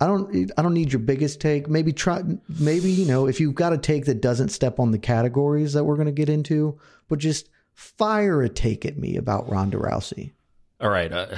I 0.01 0.07
don't. 0.07 0.51
I 0.57 0.61
don't 0.61 0.73
need 0.73 0.91
your 0.91 0.99
biggest 0.99 1.39
take. 1.39 1.69
Maybe 1.69 1.93
try. 1.93 2.21
Maybe 2.59 2.91
you 2.91 3.05
know 3.05 3.27
if 3.27 3.39
you've 3.39 3.55
got 3.55 3.71
a 3.71 3.77
take 3.77 4.05
that 4.05 4.19
doesn't 4.19 4.49
step 4.49 4.79
on 4.79 4.91
the 4.91 4.99
categories 4.99 5.73
that 5.73 5.85
we're 5.85 5.95
going 5.95 6.07
to 6.07 6.11
get 6.11 6.27
into, 6.27 6.77
but 7.07 7.19
just 7.19 7.49
fire 7.73 8.41
a 8.41 8.49
take 8.49 8.85
at 8.85 8.97
me 8.97 9.15
about 9.15 9.49
Ronda 9.49 9.77
Rousey. 9.77 10.33
All 10.81 10.89
right. 10.89 11.11
Uh, 11.11 11.37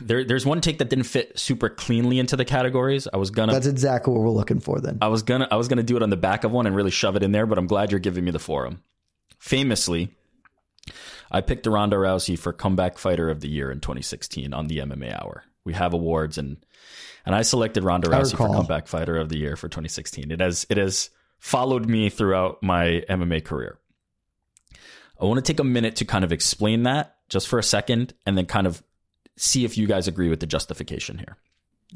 there, 0.00 0.24
there's 0.24 0.46
one 0.46 0.60
take 0.60 0.78
that 0.78 0.88
didn't 0.90 1.04
fit 1.04 1.38
super 1.38 1.68
cleanly 1.68 2.18
into 2.18 2.36
the 2.36 2.44
categories. 2.44 3.06
I 3.12 3.16
was 3.16 3.30
gonna, 3.30 3.52
That's 3.52 3.66
exactly 3.66 4.12
what 4.12 4.22
we're 4.22 4.30
looking 4.30 4.60
for. 4.60 4.80
Then 4.80 4.98
I 5.00 5.08
was 5.08 5.22
gonna, 5.22 5.48
I 5.50 5.56
was 5.56 5.68
gonna 5.68 5.82
do 5.82 5.96
it 5.96 6.02
on 6.02 6.10
the 6.10 6.16
back 6.16 6.44
of 6.44 6.52
one 6.52 6.66
and 6.66 6.74
really 6.74 6.90
shove 6.90 7.16
it 7.16 7.22
in 7.22 7.32
there. 7.32 7.46
But 7.46 7.58
I'm 7.58 7.66
glad 7.66 7.90
you're 7.90 8.00
giving 8.00 8.24
me 8.24 8.30
the 8.30 8.38
forum. 8.38 8.82
Famously, 9.38 10.10
I 11.30 11.40
picked 11.40 11.66
Ronda 11.66 11.96
Rousey 11.96 12.38
for 12.38 12.52
comeback 12.52 12.98
fighter 12.98 13.30
of 13.30 13.40
the 13.40 13.48
year 13.48 13.70
in 13.70 13.80
2016 13.80 14.52
on 14.52 14.66
the 14.66 14.78
MMA 14.78 15.20
Hour. 15.20 15.44
We 15.64 15.74
have 15.74 15.92
awards 15.92 16.38
and 16.38 16.56
and 17.26 17.34
I 17.34 17.42
selected 17.42 17.84
Ronda 17.84 18.08
Rousey 18.08 18.36
for 18.36 18.48
comeback 18.48 18.88
fighter 18.88 19.16
of 19.16 19.28
the 19.28 19.38
year 19.38 19.56
for 19.56 19.68
2016. 19.68 20.30
It 20.30 20.40
has 20.40 20.66
it 20.68 20.78
has 20.78 21.10
followed 21.38 21.86
me 21.86 22.10
throughout 22.10 22.62
my 22.62 23.02
MMA 23.08 23.44
career. 23.44 23.78
I 25.20 25.26
want 25.26 25.36
to 25.36 25.52
take 25.52 25.60
a 25.60 25.64
minute 25.64 25.96
to 25.96 26.04
kind 26.04 26.24
of 26.24 26.32
explain 26.32 26.84
that 26.84 27.16
just 27.28 27.48
for 27.48 27.58
a 27.58 27.62
second 27.62 28.14
and 28.24 28.38
then 28.38 28.46
kind 28.46 28.66
of 28.66 28.82
see 29.40 29.64
if 29.64 29.78
you 29.78 29.86
guys 29.86 30.06
agree 30.06 30.28
with 30.28 30.40
the 30.40 30.46
justification 30.46 31.18
here. 31.18 31.36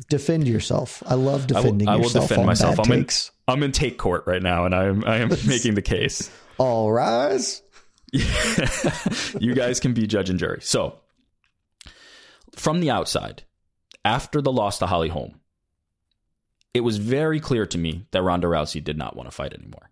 defend 0.08 0.48
yourself. 0.48 1.02
I 1.06 1.14
love 1.14 1.42
I 1.52 1.60
will, 1.60 1.62
defending 1.62 1.88
I 1.88 1.96
will 1.96 2.08
defend 2.08 2.46
myself. 2.46 2.80
I'm 2.80 2.90
in. 2.90 3.06
I'm 3.46 3.62
in 3.62 3.72
take 3.72 3.98
court 3.98 4.24
right 4.26 4.42
now 4.42 4.64
and 4.64 4.74
I 4.74 4.84
am 4.86 5.04
I 5.04 5.16
am 5.18 5.28
making 5.46 5.74
the 5.74 5.82
case. 5.82 6.30
All 6.58 6.90
rise. 6.90 7.62
you 8.12 9.54
guys 9.54 9.80
can 9.80 9.92
be 9.92 10.06
judge 10.06 10.30
and 10.30 10.38
jury. 10.38 10.60
So, 10.62 10.98
from 12.52 12.80
the 12.80 12.90
outside, 12.90 13.42
after 14.04 14.40
the 14.40 14.52
loss 14.52 14.78
to 14.78 14.86
Holly 14.86 15.08
Holm, 15.08 15.40
it 16.72 16.80
was 16.80 16.98
very 16.98 17.40
clear 17.40 17.66
to 17.66 17.76
me 17.78 18.06
that 18.12 18.22
Ronda 18.22 18.46
Rousey 18.46 18.82
did 18.82 18.96
not 18.96 19.16
want 19.16 19.28
to 19.28 19.34
fight 19.34 19.52
anymore. 19.52 19.90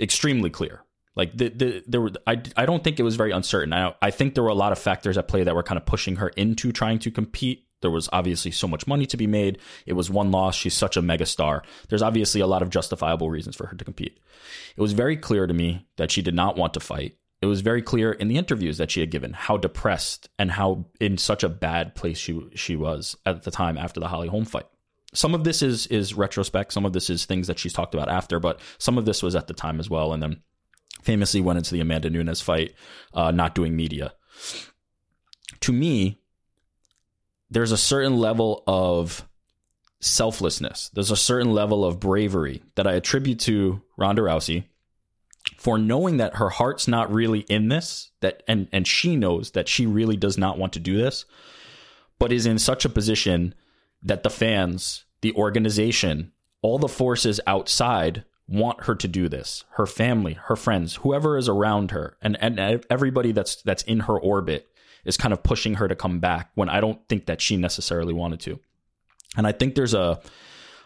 Extremely 0.00 0.48
clear. 0.50 0.82
Like 1.16 1.36
the, 1.36 1.48
the 1.48 1.84
there 1.86 2.00
were 2.00 2.12
I, 2.26 2.42
I 2.56 2.66
don't 2.66 2.84
think 2.84 3.00
it 3.00 3.02
was 3.02 3.16
very 3.16 3.32
uncertain. 3.32 3.72
I 3.72 3.94
I 4.02 4.10
think 4.10 4.34
there 4.34 4.44
were 4.44 4.50
a 4.50 4.54
lot 4.54 4.72
of 4.72 4.78
factors 4.78 5.16
at 5.16 5.28
play 5.28 5.44
that 5.44 5.54
were 5.54 5.62
kind 5.62 5.78
of 5.78 5.86
pushing 5.86 6.16
her 6.16 6.28
into 6.28 6.72
trying 6.72 6.98
to 7.00 7.10
compete 7.10 7.66
There 7.80 7.90
was 7.90 8.08
obviously 8.12 8.50
so 8.50 8.68
much 8.68 8.86
money 8.86 9.06
to 9.06 9.16
be 9.16 9.26
made. 9.26 9.58
It 9.86 9.94
was 9.94 10.10
one 10.10 10.30
loss. 10.30 10.54
She's 10.54 10.74
such 10.74 10.96
a 10.96 11.02
megastar. 11.02 11.62
There's 11.88 12.02
obviously 12.02 12.40
a 12.40 12.46
lot 12.46 12.62
of 12.62 12.70
justifiable 12.70 13.30
reasons 13.30 13.56
for 13.56 13.66
her 13.66 13.76
to 13.76 13.84
compete. 13.84 14.18
It 14.76 14.80
was 14.80 14.92
very 14.92 15.16
clear 15.16 15.46
to 15.46 15.54
me 15.54 15.86
that 15.96 16.10
she 16.10 16.22
did 16.22 16.34
not 16.34 16.56
want 16.56 16.74
to 16.74 16.80
fight. 16.80 17.16
It 17.42 17.46
was 17.46 17.60
very 17.60 17.82
clear 17.82 18.12
in 18.12 18.28
the 18.28 18.38
interviews 18.38 18.78
that 18.78 18.90
she 18.90 19.00
had 19.00 19.10
given 19.10 19.32
how 19.34 19.56
depressed 19.58 20.28
and 20.38 20.50
how 20.50 20.86
in 21.00 21.18
such 21.18 21.44
a 21.44 21.48
bad 21.48 21.94
place 21.94 22.18
she 22.18 22.40
she 22.54 22.76
was 22.76 23.16
at 23.26 23.42
the 23.42 23.50
time 23.50 23.76
after 23.76 24.00
the 24.00 24.08
Holly 24.08 24.28
Holm 24.28 24.46
fight. 24.46 24.66
Some 25.12 25.34
of 25.34 25.44
this 25.44 25.62
is 25.62 25.86
is 25.88 26.14
retrospect. 26.14 26.72
Some 26.72 26.86
of 26.86 26.92
this 26.92 27.10
is 27.10 27.24
things 27.24 27.46
that 27.46 27.58
she's 27.58 27.72
talked 27.72 27.94
about 27.94 28.08
after, 28.08 28.40
but 28.40 28.60
some 28.78 28.98
of 28.98 29.04
this 29.04 29.22
was 29.22 29.34
at 29.36 29.46
the 29.46 29.54
time 29.54 29.80
as 29.80 29.88
well. 29.90 30.12
And 30.12 30.22
then 30.22 30.42
famously 31.02 31.40
went 31.40 31.58
into 31.58 31.72
the 31.72 31.80
Amanda 31.80 32.10
Nunes 32.10 32.40
fight, 32.40 32.74
uh, 33.14 33.30
not 33.30 33.54
doing 33.54 33.76
media. 33.76 34.14
To 35.60 35.72
me, 35.72 36.20
there's 37.50 37.72
a 37.72 37.76
certain 37.76 38.16
level 38.16 38.62
of 38.66 39.26
selflessness. 40.00 40.90
There's 40.92 41.10
a 41.10 41.16
certain 41.16 41.52
level 41.52 41.84
of 41.84 42.00
bravery 42.00 42.62
that 42.74 42.86
I 42.86 42.94
attribute 42.94 43.40
to 43.40 43.82
Ronda 43.96 44.22
Rousey 44.22 44.64
for 45.56 45.78
knowing 45.78 46.16
that 46.16 46.36
her 46.36 46.50
heart's 46.50 46.88
not 46.88 47.12
really 47.12 47.40
in 47.40 47.68
this, 47.68 48.10
that 48.20 48.42
and 48.48 48.68
and 48.72 48.86
she 48.86 49.16
knows 49.16 49.52
that 49.52 49.68
she 49.68 49.86
really 49.86 50.16
does 50.16 50.36
not 50.36 50.58
want 50.58 50.72
to 50.74 50.80
do 50.80 50.96
this, 50.96 51.24
but 52.18 52.32
is 52.32 52.46
in 52.46 52.58
such 52.58 52.84
a 52.84 52.90
position 52.90 53.54
that 54.02 54.22
the 54.22 54.30
fans, 54.30 55.04
the 55.20 55.32
organization, 55.34 56.32
all 56.62 56.78
the 56.78 56.88
forces 56.88 57.40
outside 57.46 58.24
want 58.48 58.84
her 58.84 58.94
to 58.94 59.08
do 59.08 59.28
this. 59.28 59.64
Her 59.70 59.86
family, 59.86 60.34
her 60.34 60.56
friends, 60.56 60.96
whoever 60.96 61.36
is 61.36 61.48
around 61.48 61.90
her, 61.90 62.16
and 62.22 62.36
and 62.40 62.84
everybody 62.90 63.32
that's 63.32 63.56
that's 63.62 63.82
in 63.82 64.00
her 64.00 64.18
orbit 64.18 64.68
is 65.04 65.16
kind 65.16 65.32
of 65.32 65.42
pushing 65.42 65.74
her 65.74 65.88
to 65.88 65.94
come 65.94 66.18
back 66.18 66.50
when 66.54 66.68
I 66.68 66.80
don't 66.80 67.00
think 67.08 67.26
that 67.26 67.40
she 67.40 67.56
necessarily 67.56 68.12
wanted 68.12 68.40
to. 68.40 68.60
And 69.36 69.46
I 69.46 69.52
think 69.52 69.74
there's 69.74 69.94
a 69.94 70.20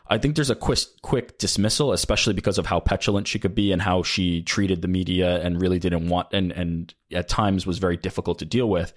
I 0.09 0.19
think 0.19 0.35
there's 0.35 0.51
a 0.51 0.57
quick 0.57 0.81
quick 1.03 1.39
dismissal, 1.39 1.93
especially 1.93 2.35
because 2.35 2.59
of 2.59 2.67
how 2.67 2.81
petulant 2.81 3.29
she 3.29 3.39
could 3.39 3.55
be 3.55 3.73
and 3.73 3.81
how 3.81 4.03
she 4.03 4.43
treated 4.43 4.83
the 4.83 4.89
media 4.89 5.41
and 5.41 5.61
really 5.61 5.79
didn't 5.79 6.09
want 6.09 6.29
and 6.33 6.53
and 6.53 6.95
at 7.13 7.29
times 7.29 7.67
was 7.67 7.79
very 7.79 7.97
difficult 7.97 8.39
to 8.41 8.45
deal 8.45 8.69
with. 8.69 8.93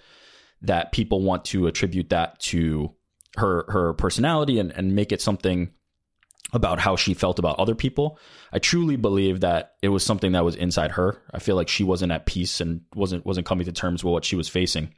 That 0.62 0.92
people 0.92 1.20
want 1.20 1.44
to 1.46 1.66
attribute 1.66 2.10
that 2.10 2.40
to 2.40 2.94
her 3.36 3.64
her 3.68 3.92
personality 3.94 4.58
and, 4.58 4.72
and 4.72 4.94
make 4.94 5.12
it 5.12 5.20
something 5.20 5.72
about 6.54 6.78
how 6.78 6.96
she 6.96 7.12
felt 7.14 7.38
about 7.38 7.58
other 7.58 7.74
people. 7.74 8.18
I 8.52 8.60
truly 8.60 8.96
believe 8.96 9.40
that 9.40 9.74
it 9.82 9.88
was 9.88 10.04
something 10.04 10.32
that 10.32 10.44
was 10.44 10.54
inside 10.54 10.92
her. 10.92 11.20
I 11.32 11.40
feel 11.40 11.56
like 11.56 11.68
she 11.68 11.84
wasn't 11.84 12.12
at 12.12 12.26
peace 12.26 12.60
and 12.60 12.82
wasn't 12.94 13.26
wasn't 13.26 13.46
coming 13.46 13.66
to 13.66 13.72
terms 13.72 14.04
with 14.04 14.12
what 14.12 14.24
she 14.24 14.36
was 14.36 14.48
facing. 14.48 14.94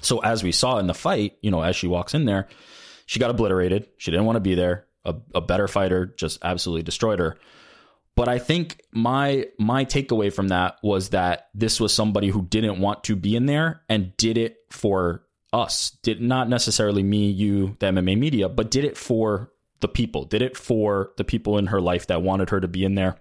So 0.00 0.20
as 0.20 0.42
we 0.42 0.52
saw 0.52 0.78
in 0.78 0.86
the 0.86 0.94
fight, 0.94 1.36
you 1.42 1.50
know, 1.50 1.62
as 1.62 1.76
she 1.76 1.86
walks 1.86 2.14
in 2.14 2.24
there, 2.24 2.48
she 3.06 3.20
got 3.20 3.30
obliterated. 3.30 3.88
She 3.98 4.10
didn't 4.10 4.26
want 4.26 4.36
to 4.36 4.40
be 4.40 4.54
there. 4.54 4.86
A, 5.04 5.16
a 5.34 5.40
better 5.40 5.66
fighter 5.66 6.06
just 6.06 6.38
absolutely 6.42 6.84
destroyed 6.84 7.18
her. 7.18 7.36
But 8.14 8.28
I 8.28 8.38
think 8.38 8.80
my 8.92 9.46
my 9.58 9.84
takeaway 9.84 10.32
from 10.32 10.48
that 10.48 10.76
was 10.82 11.10
that 11.10 11.48
this 11.54 11.80
was 11.80 11.92
somebody 11.92 12.28
who 12.28 12.42
didn't 12.42 12.80
want 12.80 13.04
to 13.04 13.16
be 13.16 13.34
in 13.34 13.46
there 13.46 13.82
and 13.88 14.16
did 14.16 14.38
it 14.38 14.58
for 14.70 15.24
us. 15.52 15.90
Did 16.02 16.20
not 16.20 16.48
necessarily 16.48 17.02
me, 17.02 17.30
you, 17.30 17.76
the 17.78 17.86
MMA 17.86 18.18
media, 18.18 18.48
but 18.48 18.70
did 18.70 18.84
it 18.84 18.96
for 18.96 19.51
the 19.82 19.88
people. 19.88 20.24
Did 20.24 20.40
it 20.40 20.56
for 20.56 21.12
the 21.18 21.24
people 21.24 21.58
in 21.58 21.66
her 21.66 21.80
life 21.80 22.06
that 22.06 22.22
wanted 22.22 22.50
her 22.50 22.60
to 22.60 22.68
be 22.68 22.84
in 22.84 22.94
there 22.94 23.16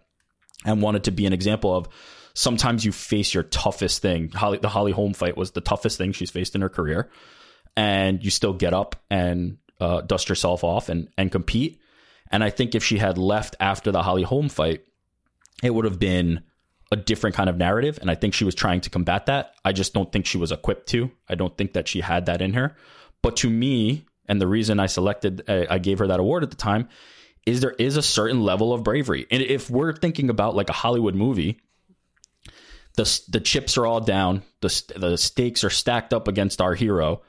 and 0.65 0.81
wanted 0.81 1.03
to 1.05 1.11
be 1.11 1.25
an 1.25 1.33
example 1.33 1.75
of 1.75 1.89
sometimes 2.33 2.85
you 2.85 2.91
face 2.91 3.33
your 3.33 3.43
toughest 3.43 4.01
thing. 4.01 4.29
Holly, 4.29 4.59
the 4.59 4.69
Holly 4.69 4.91
Holm 4.91 5.13
fight 5.13 5.37
was 5.37 5.51
the 5.51 5.61
toughest 5.61 5.97
thing 5.97 6.11
she's 6.11 6.31
faced 6.31 6.55
in 6.55 6.61
her 6.61 6.69
career, 6.69 7.09
and 7.75 8.23
you 8.23 8.29
still 8.29 8.53
get 8.53 8.73
up 8.73 8.95
and 9.09 9.57
uh, 9.79 10.01
dust 10.01 10.29
yourself 10.29 10.63
off 10.63 10.89
and 10.89 11.09
and 11.17 11.31
compete. 11.31 11.79
And 12.31 12.43
I 12.43 12.49
think 12.49 12.75
if 12.75 12.83
she 12.83 12.97
had 12.97 13.17
left 13.17 13.55
after 13.59 13.91
the 13.91 14.03
Holly 14.03 14.23
Holm 14.23 14.47
fight, 14.47 14.85
it 15.61 15.73
would 15.73 15.85
have 15.85 15.99
been 15.99 16.43
a 16.91 16.95
different 16.95 17.35
kind 17.35 17.49
of 17.49 17.57
narrative. 17.57 17.97
And 18.01 18.09
I 18.09 18.15
think 18.15 18.33
she 18.33 18.45
was 18.45 18.55
trying 18.55 18.81
to 18.81 18.89
combat 18.89 19.25
that. 19.25 19.53
I 19.65 19.73
just 19.73 19.93
don't 19.93 20.11
think 20.11 20.25
she 20.25 20.37
was 20.37 20.51
equipped 20.51 20.87
to. 20.89 21.11
I 21.27 21.35
don't 21.35 21.57
think 21.57 21.73
that 21.73 21.87
she 21.87 22.01
had 22.01 22.25
that 22.25 22.41
in 22.41 22.53
her. 22.53 22.75
But 23.21 23.37
to 23.37 23.49
me, 23.49 24.05
and 24.31 24.39
the 24.39 24.47
reason 24.47 24.79
I 24.79 24.85
selected, 24.85 25.43
uh, 25.49 25.65
I 25.69 25.77
gave 25.77 25.99
her 25.99 26.07
that 26.07 26.21
award 26.21 26.43
at 26.43 26.51
the 26.51 26.55
time, 26.55 26.87
is 27.45 27.59
there 27.59 27.75
is 27.77 27.97
a 27.97 28.01
certain 28.01 28.41
level 28.41 28.71
of 28.71 28.81
bravery. 28.81 29.27
And 29.29 29.43
if 29.43 29.69
we're 29.69 29.91
thinking 29.91 30.29
about 30.29 30.55
like 30.55 30.69
a 30.69 30.73
Hollywood 30.73 31.15
movie, 31.15 31.59
the 32.95 33.21
the 33.27 33.41
chips 33.41 33.77
are 33.77 33.85
all 33.85 33.99
down, 33.99 34.43
the 34.61 34.93
the 34.95 35.17
stakes 35.17 35.65
are 35.65 35.69
stacked 35.69 36.13
up 36.13 36.29
against 36.29 36.61
our 36.61 36.75
hero, 36.75 37.23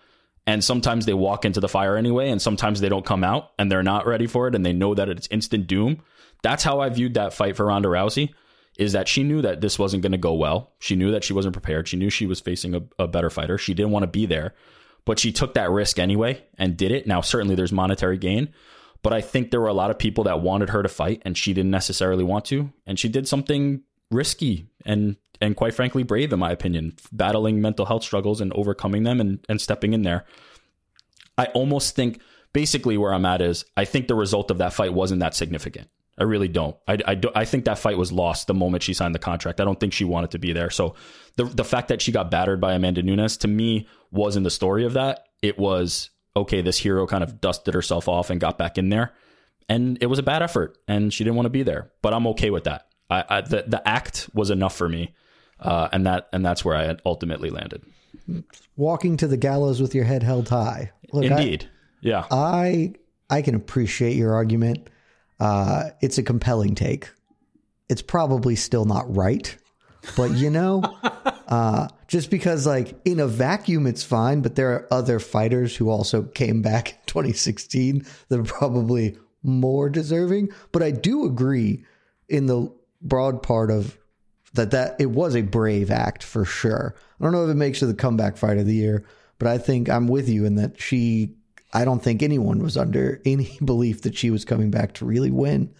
and 0.46 0.62
sometimes 0.62 1.04
they 1.04 1.12
walk 1.12 1.44
into 1.44 1.58
the 1.58 1.68
fire 1.68 1.96
anyway, 1.96 2.30
and 2.30 2.40
sometimes 2.40 2.80
they 2.80 2.88
don't 2.88 3.04
come 3.04 3.24
out, 3.24 3.50
and 3.58 3.70
they're 3.70 3.82
not 3.82 4.06
ready 4.06 4.28
for 4.28 4.46
it, 4.46 4.54
and 4.54 4.64
they 4.64 4.72
know 4.72 4.94
that 4.94 5.08
it's 5.08 5.26
instant 5.32 5.66
doom. 5.66 6.02
That's 6.44 6.62
how 6.62 6.78
I 6.78 6.88
viewed 6.88 7.14
that 7.14 7.34
fight 7.34 7.56
for 7.56 7.66
Ronda 7.66 7.88
Rousey. 7.88 8.32
Is 8.78 8.92
that 8.92 9.08
she 9.08 9.24
knew 9.24 9.42
that 9.42 9.60
this 9.60 9.76
wasn't 9.76 10.02
going 10.02 10.12
to 10.12 10.18
go 10.18 10.34
well. 10.34 10.72
She 10.78 10.94
knew 10.94 11.10
that 11.10 11.24
she 11.24 11.32
wasn't 11.32 11.52
prepared. 11.52 11.88
She 11.88 11.96
knew 11.96 12.10
she 12.10 12.26
was 12.26 12.40
facing 12.40 12.74
a, 12.76 12.82
a 12.98 13.08
better 13.08 13.28
fighter. 13.28 13.58
She 13.58 13.74
didn't 13.74 13.90
want 13.90 14.04
to 14.04 14.18
be 14.18 14.24
there, 14.24 14.54
but 15.04 15.18
she 15.18 15.32
took 15.32 15.54
that 15.54 15.70
risk 15.70 15.98
anyway 15.98 16.44
and 16.58 16.76
did 16.76 16.92
it. 16.92 17.06
Now, 17.06 17.20
certainly 17.20 17.54
there's 17.54 17.72
monetary 17.72 18.18
gain, 18.18 18.48
but 19.02 19.12
I 19.12 19.20
think 19.20 19.50
there 19.50 19.60
were 19.60 19.66
a 19.66 19.74
lot 19.74 19.90
of 19.90 19.98
people 19.98 20.24
that 20.24 20.40
wanted 20.40 20.70
her 20.70 20.82
to 20.82 20.88
fight 20.88 21.22
and 21.24 21.36
she 21.36 21.52
didn't 21.52 21.70
necessarily 21.70 22.24
want 22.24 22.44
to. 22.46 22.72
And 22.86 22.98
she 22.98 23.08
did 23.08 23.26
something 23.26 23.82
risky 24.12 24.66
and 24.84 25.16
and 25.40 25.56
quite 25.56 25.74
frankly 25.74 26.02
brave 26.02 26.32
in 26.32 26.38
my 26.38 26.52
opinion 26.52 26.94
battling 27.10 27.60
mental 27.60 27.86
health 27.86 28.04
struggles 28.04 28.40
and 28.40 28.52
overcoming 28.52 29.02
them 29.02 29.20
and, 29.20 29.44
and 29.48 29.60
stepping 29.60 29.92
in 29.92 30.02
there 30.02 30.24
i 31.38 31.46
almost 31.46 31.96
think 31.96 32.20
basically 32.52 32.96
where 32.96 33.12
i'm 33.12 33.24
at 33.24 33.40
is 33.40 33.64
i 33.76 33.84
think 33.84 34.08
the 34.08 34.14
result 34.14 34.50
of 34.50 34.58
that 34.58 34.72
fight 34.72 34.92
wasn't 34.92 35.18
that 35.20 35.34
significant 35.34 35.88
i 36.18 36.24
really 36.24 36.48
don't 36.48 36.76
i, 36.86 36.98
I, 37.06 37.14
do, 37.14 37.30
I 37.34 37.44
think 37.44 37.64
that 37.64 37.78
fight 37.78 37.98
was 37.98 38.12
lost 38.12 38.46
the 38.46 38.54
moment 38.54 38.82
she 38.82 38.94
signed 38.94 39.14
the 39.14 39.20
contract 39.20 39.60
i 39.60 39.64
don't 39.64 39.78
think 39.78 39.92
she 39.92 40.04
wanted 40.04 40.32
to 40.32 40.38
be 40.38 40.52
there 40.52 40.70
so 40.70 40.94
the, 41.36 41.44
the 41.44 41.64
fact 41.64 41.88
that 41.88 42.02
she 42.02 42.12
got 42.12 42.30
battered 42.30 42.60
by 42.60 42.74
amanda 42.74 43.02
nunes 43.02 43.36
to 43.38 43.48
me 43.48 43.86
wasn't 44.10 44.44
the 44.44 44.50
story 44.50 44.84
of 44.84 44.94
that 44.94 45.26
it 45.42 45.58
was 45.58 46.10
okay 46.36 46.60
this 46.60 46.78
hero 46.78 47.06
kind 47.06 47.24
of 47.24 47.40
dusted 47.40 47.74
herself 47.74 48.08
off 48.08 48.30
and 48.30 48.40
got 48.40 48.58
back 48.58 48.78
in 48.78 48.88
there 48.88 49.12
and 49.68 49.98
it 50.00 50.06
was 50.06 50.18
a 50.18 50.22
bad 50.22 50.42
effort 50.42 50.76
and 50.88 51.12
she 51.12 51.24
didn't 51.24 51.36
want 51.36 51.46
to 51.46 51.50
be 51.50 51.62
there 51.62 51.90
but 52.02 52.12
i'm 52.12 52.26
okay 52.26 52.50
with 52.50 52.64
that 52.64 52.86
I, 53.12 53.24
I, 53.28 53.40
the 53.42 53.64
the 53.66 53.86
act 53.86 54.30
was 54.34 54.50
enough 54.50 54.74
for 54.74 54.88
me, 54.88 55.14
uh, 55.60 55.88
and 55.92 56.06
that 56.06 56.28
and 56.32 56.44
that's 56.44 56.64
where 56.64 56.76
I 56.76 56.96
ultimately 57.04 57.50
landed. 57.50 57.84
Walking 58.76 59.16
to 59.18 59.28
the 59.28 59.36
gallows 59.36 59.80
with 59.80 59.94
your 59.94 60.04
head 60.04 60.22
held 60.22 60.48
high. 60.48 60.92
Look, 61.12 61.24
Indeed, 61.24 61.64
I, 61.64 61.68
yeah. 62.00 62.26
I 62.30 62.94
I 63.28 63.42
can 63.42 63.54
appreciate 63.54 64.16
your 64.16 64.32
argument. 64.34 64.88
Uh, 65.42 65.90
it's 66.00 66.18
a 66.18 66.22
compelling 66.22 66.76
take. 66.76 67.10
It's 67.88 68.00
probably 68.00 68.54
still 68.54 68.84
not 68.84 69.12
right, 69.12 69.56
but 70.16 70.30
you 70.30 70.50
know, 70.50 70.82
uh, 71.48 71.88
just 72.06 72.30
because 72.30 72.64
like 72.64 72.94
in 73.04 73.18
a 73.18 73.26
vacuum 73.26 73.88
it's 73.88 74.04
fine, 74.04 74.40
but 74.40 74.54
there 74.54 74.70
are 74.70 74.86
other 74.92 75.18
fighters 75.18 75.74
who 75.74 75.90
also 75.90 76.22
came 76.22 76.62
back 76.62 76.90
in 76.90 76.96
2016 77.06 78.06
that 78.28 78.38
are 78.38 78.44
probably 78.44 79.18
more 79.42 79.90
deserving. 79.90 80.50
But 80.70 80.84
I 80.84 80.92
do 80.92 81.24
agree 81.24 81.84
in 82.28 82.46
the 82.46 82.72
broad 83.00 83.42
part 83.42 83.72
of 83.72 83.98
that 84.54 84.70
that 84.70 85.00
it 85.00 85.10
was 85.10 85.34
a 85.34 85.42
brave 85.42 85.90
act 85.90 86.22
for 86.22 86.44
sure. 86.44 86.94
I 87.20 87.24
don't 87.24 87.32
know 87.32 87.46
if 87.46 87.50
it 87.50 87.54
makes 87.54 87.80
her 87.80 87.88
the 87.88 87.94
comeback 87.94 88.36
fight 88.36 88.58
of 88.58 88.66
the 88.66 88.74
year, 88.74 89.04
but 89.40 89.48
I 89.48 89.58
think 89.58 89.90
I'm 89.90 90.06
with 90.06 90.28
you 90.28 90.44
in 90.44 90.54
that 90.54 90.80
she 90.80 91.34
I 91.72 91.84
don't 91.84 92.02
think 92.02 92.22
anyone 92.22 92.62
was 92.62 92.76
under 92.76 93.20
any 93.24 93.58
belief 93.64 94.02
that 94.02 94.16
she 94.16 94.30
was 94.30 94.44
coming 94.44 94.70
back 94.70 94.94
to 94.94 95.04
really 95.04 95.30
win. 95.30 95.74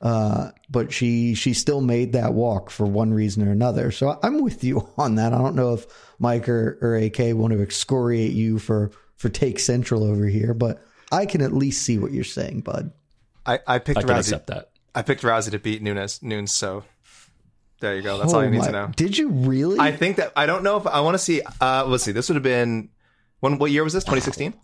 Uh, 0.00 0.50
but 0.68 0.92
she 0.92 1.32
she 1.34 1.54
still 1.54 1.80
made 1.80 2.12
that 2.12 2.34
walk 2.34 2.70
for 2.70 2.84
one 2.84 3.14
reason 3.14 3.46
or 3.46 3.52
another. 3.52 3.92
So 3.92 4.18
I'm 4.22 4.42
with 4.42 4.64
you 4.64 4.88
on 4.98 5.14
that. 5.14 5.32
I 5.32 5.38
don't 5.38 5.54
know 5.54 5.74
if 5.74 5.86
Mike 6.18 6.48
or, 6.48 6.78
or 6.82 6.96
AK 6.96 7.36
want 7.36 7.52
to 7.52 7.62
excoriate 7.62 8.32
you 8.32 8.58
for 8.58 8.90
for 9.16 9.28
take 9.28 9.60
central 9.60 10.02
over 10.02 10.26
here, 10.26 10.54
but 10.54 10.84
I 11.12 11.26
can 11.26 11.40
at 11.40 11.52
least 11.52 11.82
see 11.82 11.98
what 11.98 12.10
you're 12.10 12.24
saying, 12.24 12.62
bud. 12.62 12.90
I, 13.46 13.60
I 13.66 13.78
picked 13.78 13.98
I 13.98 14.02
can 14.02 14.10
accept 14.10 14.48
that. 14.48 14.70
I 14.94 15.02
picked 15.02 15.22
Rousey 15.22 15.52
to 15.52 15.58
beat 15.58 15.82
Nunes. 15.82 16.20
Nunes, 16.22 16.50
so 16.50 16.84
there 17.80 17.96
you 17.96 18.02
go. 18.02 18.18
That's 18.18 18.32
oh 18.32 18.36
all 18.36 18.44
you 18.44 18.50
need 18.50 18.62
to 18.64 18.72
know. 18.72 18.90
Did 18.94 19.16
you 19.16 19.28
really? 19.28 19.78
I 19.78 19.92
think 19.92 20.16
that 20.16 20.32
I 20.36 20.46
don't 20.46 20.62
know 20.62 20.76
if 20.76 20.86
I 20.86 21.00
want 21.00 21.14
to 21.14 21.18
see. 21.18 21.42
Uh, 21.60 21.84
let's 21.86 22.02
see. 22.02 22.12
This 22.12 22.28
would 22.28 22.36
have 22.36 22.42
been 22.42 22.90
when? 23.40 23.58
What 23.58 23.70
year 23.70 23.84
was 23.84 23.92
this? 23.92 24.04
2016. 24.04 24.54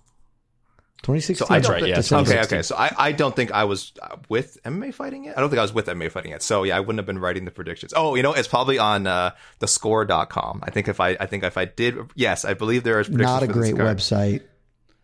2016. 1.03 1.47
So 1.47 1.55
I 1.55 1.59
That's 1.59 1.69
right. 1.69 1.87
Yeah. 1.87 2.19
Okay. 2.21 2.41
Okay. 2.43 2.63
So 2.63 2.75
I, 2.77 2.93
I 2.99 3.13
don't 3.13 3.35
think 3.35 3.53
I 3.53 3.65
was 3.65 3.93
uh, 4.03 4.17
with 4.29 4.59
MMA 4.65 4.93
fighting 4.93 5.25
yet. 5.25 5.39
I 5.39 5.41
don't 5.41 5.49
think 5.49 5.59
I 5.59 5.63
was 5.63 5.73
with 5.73 5.87
MMA 5.87 6.11
fighting 6.11 6.33
yet. 6.33 6.43
So 6.43 6.65
yeah, 6.65 6.77
I 6.77 6.81
wouldn't 6.81 6.99
have 6.99 7.07
been 7.07 7.21
writing 7.21 7.45
the 7.45 7.51
predictions. 7.51 7.95
Oh, 7.97 8.15
you 8.15 8.23
know, 8.23 8.33
it's 8.33 8.49
probably 8.49 8.79
on 8.79 9.07
uh, 9.07 9.31
thescore.com. 9.61 10.61
I 10.63 10.71
think 10.71 10.89
if 10.89 11.01
I 11.01 11.11
I 11.11 11.27
think 11.27 11.45
if 11.45 11.57
I 11.57 11.67
did, 11.67 11.97
yes, 12.15 12.45
I 12.45 12.55
believe 12.55 12.83
there 12.83 13.01
is 13.01 13.07
predictions. 13.09 13.33
not 13.33 13.43
a 13.43 13.47
great 13.47 13.75
website. 13.75 14.43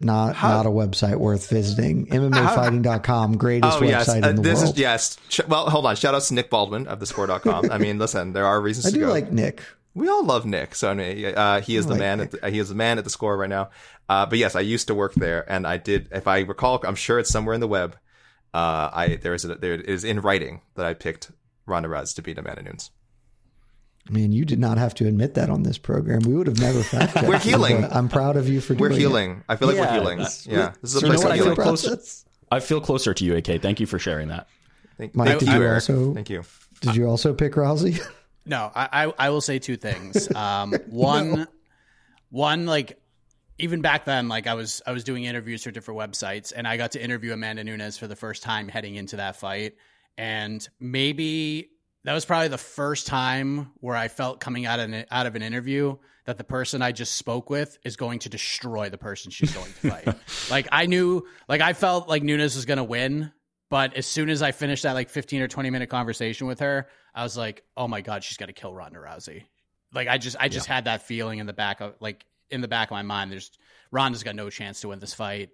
Not 0.00 0.34
How? 0.34 0.62
not 0.62 0.66
a 0.66 0.70
website 0.70 1.16
worth 1.16 1.48
visiting. 1.48 2.06
MMAfighting.com, 2.08 3.36
greatest 3.36 3.78
oh, 3.78 3.84
yes. 3.84 4.08
website 4.08 4.24
uh, 4.24 4.30
in 4.30 4.36
the 4.36 4.42
world. 4.42 4.44
this 4.44 4.60
world. 4.60 4.74
Is, 4.74 4.78
yes. 4.78 5.18
Well, 5.48 5.70
hold 5.70 5.86
on. 5.86 5.96
Shout 5.96 6.14
out 6.14 6.22
to 6.22 6.34
Nick 6.34 6.50
Baldwin 6.50 6.88
of 6.88 6.98
thescore.com. 6.98 7.70
I 7.70 7.78
mean, 7.78 7.98
listen, 7.98 8.32
there 8.32 8.44
are 8.44 8.60
reasons 8.60 8.86
I 8.86 8.90
to 8.90 8.94
do 8.94 9.00
go. 9.06 9.12
like 9.12 9.32
Nick. 9.32 9.62
We 9.94 10.08
all 10.08 10.24
love 10.24 10.44
Nick. 10.44 10.74
So 10.74 10.90
I 10.90 10.94
mean, 10.94 11.24
uh, 11.26 11.60
he 11.60 11.76
is 11.76 11.86
the 11.86 11.92
like 11.92 12.00
man. 12.00 12.20
At 12.20 12.30
the, 12.32 12.50
he 12.50 12.58
is 12.58 12.68
the 12.68 12.74
man 12.74 12.98
at 12.98 13.04
the 13.04 13.10
score 13.10 13.36
right 13.36 13.48
now. 13.48 13.70
Uh, 14.08 14.26
but 14.26 14.38
yes, 14.38 14.54
I 14.56 14.60
used 14.60 14.88
to 14.88 14.94
work 14.94 15.14
there, 15.14 15.50
and 15.50 15.66
I 15.66 15.76
did. 15.76 16.08
If 16.10 16.26
I 16.26 16.40
recall, 16.40 16.80
I'm 16.84 16.96
sure 16.96 17.18
it's 17.18 17.30
somewhere 17.30 17.54
in 17.54 17.60
the 17.60 17.68
web. 17.68 17.96
Uh, 18.52 18.90
I 18.92 19.16
there 19.20 19.34
is 19.34 19.44
a, 19.44 19.54
there 19.54 19.74
it 19.74 19.86
is 19.88 20.04
in 20.04 20.20
writing 20.20 20.60
that 20.74 20.84
I 20.86 20.94
picked 20.94 21.30
Ronda 21.66 21.88
Rousey 21.88 22.14
to 22.16 22.22
be 22.22 22.32
the 22.32 22.42
beat 22.42 22.48
Amanda 22.50 22.62
Nunes. 22.70 22.90
Man, 24.10 24.32
you 24.32 24.44
did 24.44 24.58
not 24.58 24.76
have 24.76 24.94
to 24.96 25.06
admit 25.06 25.34
that 25.34 25.48
on 25.48 25.62
this 25.62 25.78
program. 25.78 26.20
We 26.26 26.34
would 26.34 26.46
have 26.46 26.60
never 26.60 26.82
fact 26.82 27.14
checked. 27.14 27.26
We're 27.28 27.38
healing. 27.38 27.80
but 27.82 27.94
I'm 27.94 28.08
proud 28.08 28.36
of 28.36 28.48
you 28.48 28.60
for 28.60 28.74
We're 28.74 28.88
doing 28.90 29.00
healing. 29.00 29.44
I 29.48 29.56
feel 29.56 29.68
like 29.68 29.76
Yeah, 29.78 29.86
we're 29.94 30.00
healing. 30.00 30.18
Yeah, 30.18 30.72
this 30.82 30.94
is 30.94 31.02
a 31.02 31.06
You 31.06 31.12
know 31.12 31.18
place 31.20 31.24
what? 31.24 31.38
of 31.38 31.40
I 31.40 31.44
feel 31.44 31.56
closer. 31.56 31.98
I 32.52 32.60
feel 32.60 32.80
closer 32.80 33.14
to 33.14 33.24
you, 33.24 33.36
AK. 33.36 33.62
Thank 33.62 33.80
you 33.80 33.86
for 33.86 33.98
sharing 33.98 34.28
that. 34.28 34.46
Thank, 34.98 35.16
Mike, 35.16 35.28
thank 35.28 35.40
did 35.40 35.48
you, 35.48 35.54
you 35.54 35.62
Eric. 35.62 35.74
also- 35.76 36.14
Thank 36.14 36.30
you. 36.30 36.42
Did 36.80 36.96
you 36.96 37.06
also 37.06 37.32
pick 37.32 37.54
Rousey? 37.54 38.00
No, 38.46 38.70
I, 38.74 39.06
I 39.06 39.14
I 39.18 39.30
will 39.30 39.40
say 39.40 39.58
two 39.58 39.76
things. 39.76 40.28
Um, 40.36 40.72
one, 40.88 41.46
one 42.30 42.66
like 42.66 42.98
even 43.58 43.82
back 43.82 44.04
then, 44.04 44.28
like 44.28 44.46
I 44.46 44.54
was 44.54 44.82
I 44.86 44.92
was 44.92 45.04
doing 45.04 45.24
interviews 45.24 45.62
for 45.62 45.70
different 45.70 46.00
websites, 46.00 46.52
and 46.54 46.66
I 46.66 46.76
got 46.76 46.92
to 46.92 47.02
interview 47.02 47.32
Amanda 47.32 47.64
Nunes 47.64 47.96
for 47.98 48.06
the 48.06 48.16
first 48.16 48.42
time 48.42 48.68
heading 48.68 48.96
into 48.96 49.16
that 49.16 49.36
fight, 49.36 49.74
and 50.18 50.66
maybe 50.80 51.70
that 52.04 52.12
was 52.12 52.24
probably 52.24 52.48
the 52.48 52.58
first 52.58 53.06
time 53.06 53.70
where 53.80 53.96
I 53.96 54.08
felt 54.08 54.40
coming 54.40 54.66
out 54.66 54.78
of 54.78 54.92
an, 54.92 55.06
out 55.10 55.26
of 55.26 55.36
an 55.36 55.42
interview 55.42 55.96
that 56.26 56.36
the 56.38 56.44
person 56.44 56.82
I 56.82 56.92
just 56.92 57.16
spoke 57.16 57.50
with 57.50 57.78
is 57.84 57.96
going 57.96 58.20
to 58.20 58.28
destroy 58.28 58.90
the 58.90 58.98
person 58.98 59.30
she's 59.30 59.54
going 59.54 59.72
to 59.72 59.90
fight. 59.90 60.16
like 60.50 60.68
I 60.70 60.86
knew, 60.86 61.26
like 61.48 61.60
I 61.60 61.72
felt 61.72 62.08
like 62.08 62.22
Nunes 62.22 62.56
was 62.56 62.64
going 62.66 62.78
to 62.78 62.84
win, 62.84 63.32
but 63.70 63.94
as 63.94 64.06
soon 64.06 64.28
as 64.30 64.42
I 64.42 64.52
finished 64.52 64.82
that 64.82 64.92
like 64.92 65.10
15 65.10 65.42
or 65.42 65.48
20 65.48 65.70
minute 65.70 65.88
conversation 65.88 66.46
with 66.46 66.60
her, 66.60 66.88
I 67.14 67.22
was 67.22 67.36
like, 67.36 67.64
oh 67.76 67.88
my 67.88 68.00
God, 68.00 68.24
she's 68.24 68.36
got 68.36 68.46
to 68.46 68.52
kill 68.52 68.74
Ronda 68.74 68.98
Rousey. 68.98 69.44
Like 69.92 70.08
I 70.08 70.18
just, 70.18 70.36
I 70.40 70.48
just 70.48 70.66
had 70.66 70.86
that 70.86 71.02
feeling 71.02 71.38
in 71.38 71.46
the 71.46 71.52
back 71.52 71.80
of 71.80 71.94
like 72.00 72.26
in 72.50 72.60
the 72.60 72.68
back 72.68 72.88
of 72.88 72.92
my 72.92 73.02
mind. 73.02 73.30
There's 73.30 73.50
Ronda's 73.90 74.24
got 74.24 74.34
no 74.34 74.50
chance 74.50 74.80
to 74.80 74.88
win 74.88 74.98
this 74.98 75.14
fight. 75.14 75.50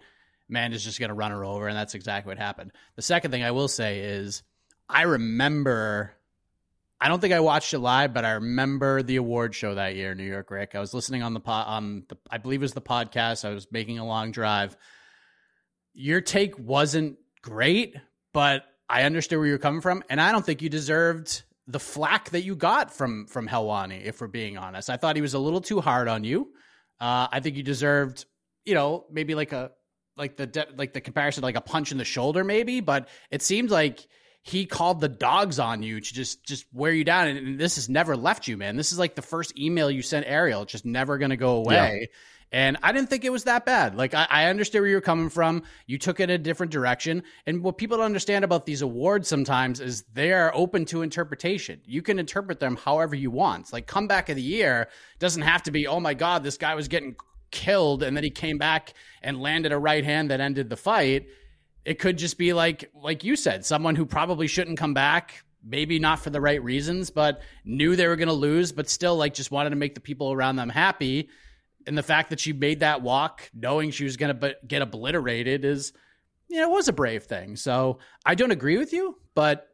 Amanda's 0.49 0.83
just 0.83 0.99
going 0.99 1.11
to 1.11 1.15
run 1.15 1.31
her 1.31 1.45
over. 1.45 1.69
And 1.69 1.77
that's 1.77 1.95
exactly 1.95 2.31
what 2.31 2.39
happened. 2.39 2.73
The 2.97 3.03
second 3.03 3.31
thing 3.31 3.45
I 3.45 3.51
will 3.51 3.69
say 3.69 4.01
is 4.01 4.43
I 4.89 5.03
remember, 5.03 6.13
I 7.01 7.09
don't 7.09 7.21
think 7.21 7.33
I 7.33 7.41
watched 7.41 7.73
it 7.73 7.79
live, 7.79 8.13
but 8.13 8.25
I 8.25 8.33
remember 8.33 9.03
the 9.03 9.17
award 9.17 9.55
show 9.55 9.75
that 9.75 9.95
year 9.95 10.13
in 10.13 10.19
New 10.19 10.25
York, 10.25 10.51
Rick. 10.51 10.75
I 10.75 10.81
was 10.81 10.93
listening 10.93 11.23
on 11.23 11.35
the 11.35 11.41
pod, 11.41 11.67
on 11.69 12.05
the, 12.09 12.17
I 12.31 12.39
believe 12.39 12.61
it 12.61 12.63
was 12.63 12.73
the 12.73 12.81
podcast. 12.81 13.45
I 13.45 13.55
was 13.55 13.71
making 13.71 13.99
a 13.99 14.07
long 14.07 14.33
drive. 14.33 14.77
Your 15.95 16.21
take 16.21 16.59
wasn't 16.59 17.19
great, 17.43 17.97
but 18.33 18.65
I 18.89 19.05
understood 19.05 19.39
where 19.39 19.47
you're 19.47 19.59
coming 19.59 19.81
from, 19.81 20.03
and 20.11 20.21
I 20.21 20.33
don't 20.33 20.45
think 20.45 20.63
you 20.63 20.69
deserved 20.69 21.43
the 21.71 21.81
flack 21.81 22.31
that 22.31 22.43
you 22.43 22.57
got 22.57 22.93
from 22.93 23.27
from 23.27 23.49
Helwani. 23.49 24.05
If 24.05 24.21
we're 24.21 24.27
being 24.27 24.59
honest, 24.59 24.91
I 24.91 24.97
thought 24.97 25.17
he 25.17 25.23
was 25.23 25.35
a 25.35 25.39
little 25.39 25.61
too 25.61 25.81
hard 25.81 26.09
on 26.09 26.25
you. 26.25 26.53
Uh, 27.01 27.29
I 27.31 27.41
think 27.41 27.57
you 27.57 27.63
deserved, 27.63 28.27
you 28.65 28.75
know, 28.75 29.07
maybe 29.11 29.35
like 29.35 29.53
a 29.53 29.71
like 30.17 30.37
the 30.37 30.47
de- 30.47 30.69
like 30.77 30.93
the 30.93 31.01
comparison, 31.01 31.43
like 31.43 31.57
a 31.57 31.61
punch 31.61 31.93
in 31.93 31.99
the 31.99 32.05
shoulder, 32.05 32.45
maybe. 32.45 32.81
But 32.81 33.09
it 33.31 33.43
seemed 33.43 33.71
like 33.71 34.07
he 34.43 34.67
called 34.67 35.01
the 35.01 35.09
dogs 35.09 35.59
on 35.59 35.83
you 35.83 36.01
to 36.01 36.15
just 36.15 36.45
just 36.45 36.67
wear 36.73 36.93
you 36.93 37.05
down, 37.05 37.29
and, 37.29 37.39
and 37.39 37.61
this 37.61 37.77
has 37.77 37.89
never 37.89 38.17
left 38.17 38.49
you, 38.49 38.57
man. 38.57 38.77
This 38.77 38.93
is 38.93 38.99
like 38.99 39.15
the 39.15 39.23
first 39.23 39.59
email 39.59 39.91
you 39.91 40.03
sent 40.03 40.27
Ariel. 40.27 40.63
It's 40.63 40.73
just 40.73 40.85
never 40.85 41.19
going 41.19 41.31
to 41.31 41.37
go 41.37 41.57
away. 41.57 42.09
And 42.53 42.79
I 42.83 42.91
didn't 42.91 43.11
think 43.11 43.25
it 43.25 43.31
was 43.31 43.45
that 43.45 43.65
bad. 43.65 43.95
Like 43.95 44.13
I, 44.13 44.27
I 44.29 44.45
understand 44.47 44.83
where 44.83 44.91
you're 44.91 45.01
coming 45.01 45.29
from. 45.29 45.63
You 45.87 45.99
took 45.99 46.19
it 46.19 46.31
a 46.31 46.39
different 46.39 46.73
direction. 46.73 47.23
And 47.47 47.63
what 47.63 47.79
people 47.79 47.99
don't 47.99 48.07
understand 48.07 48.45
about 48.45 48.67
these 48.67 48.83
awards 48.83 49.29
sometimes 49.29 49.81
is 49.81 50.03
they 50.13 50.33
are 50.33 50.53
open 50.55 50.85
to 50.87 51.03
interpretation. 51.03 51.81
You 51.85 52.03
can 52.03 52.19
interpret 52.19 52.59
them 52.59 52.77
however 52.77 53.15
you 53.15 53.31
want. 53.31 53.73
Like 53.73 53.87
comeback 53.87 54.29
of 54.29 54.37
the 54.37 54.43
year 54.43 54.89
doesn't 55.21 55.43
have 55.43 55.63
to 55.65 55.71
be, 55.71 55.87
oh 55.87 56.01
my 56.01 56.15
God, 56.15 56.43
this 56.43 56.57
guy 56.57 56.75
was 56.75 56.89
getting 56.89 57.15
killed 57.53 58.03
and 58.03 58.17
then 58.17 58.25
he 58.25 58.31
came 58.31 58.59
back 58.59 58.95
and 59.23 59.41
landed 59.41 59.71
a 59.71 59.79
right 59.79 60.05
hand 60.05 60.31
that 60.31 60.41
ended 60.41 60.71
the 60.71 60.77
fight. 60.77 61.29
It 61.85 61.99
could 62.01 62.19
just 62.19 62.37
be 62.37 62.53
like 62.53 62.91
like 62.95 63.23
you 63.23 63.37
said, 63.37 63.65
someone 63.65 63.95
who 63.95 64.07
probably 64.07 64.49
shouldn't 64.49 64.79
come 64.79 64.93
back, 64.93 65.45
maybe 65.65 66.01
not 66.01 66.19
for 66.19 66.31
the 66.31 66.41
right 66.41 66.63
reasons, 66.63 67.11
but 67.11 67.43
knew 67.65 67.95
they 67.95 68.09
were 68.09 68.17
going 68.17 68.29
to 68.29 68.35
lose, 68.35 68.73
but 68.73 68.89
still 68.89 69.17
like 69.17 69.35
just 69.35 69.53
wanted 69.53 69.71
to 69.71 69.77
make 69.77 69.95
the 69.95 70.01
people 70.01 70.33
around 70.33 70.57
them 70.57 70.69
happy 70.69 71.29
and 71.87 71.97
the 71.97 72.03
fact 72.03 72.31
that 72.31 72.41
she 72.41 72.53
made 72.53 72.81
that 72.81 73.03
walk 73.03 73.51
knowing 73.55 73.91
she 73.91 74.05
was 74.05 74.17
going 74.17 74.39
to 74.39 74.57
get 74.67 74.83
obliterated 74.83 75.65
is 75.65 75.93
you 76.49 76.57
know 76.57 76.71
it 76.71 76.75
was 76.75 76.89
a 76.89 76.93
brave 76.93 77.25
thing 77.25 77.57
so 77.57 77.99
i 78.25 78.35
don't 78.35 78.51
agree 78.51 78.79
with 78.79 78.93
you 78.93 79.17
but 79.35 79.69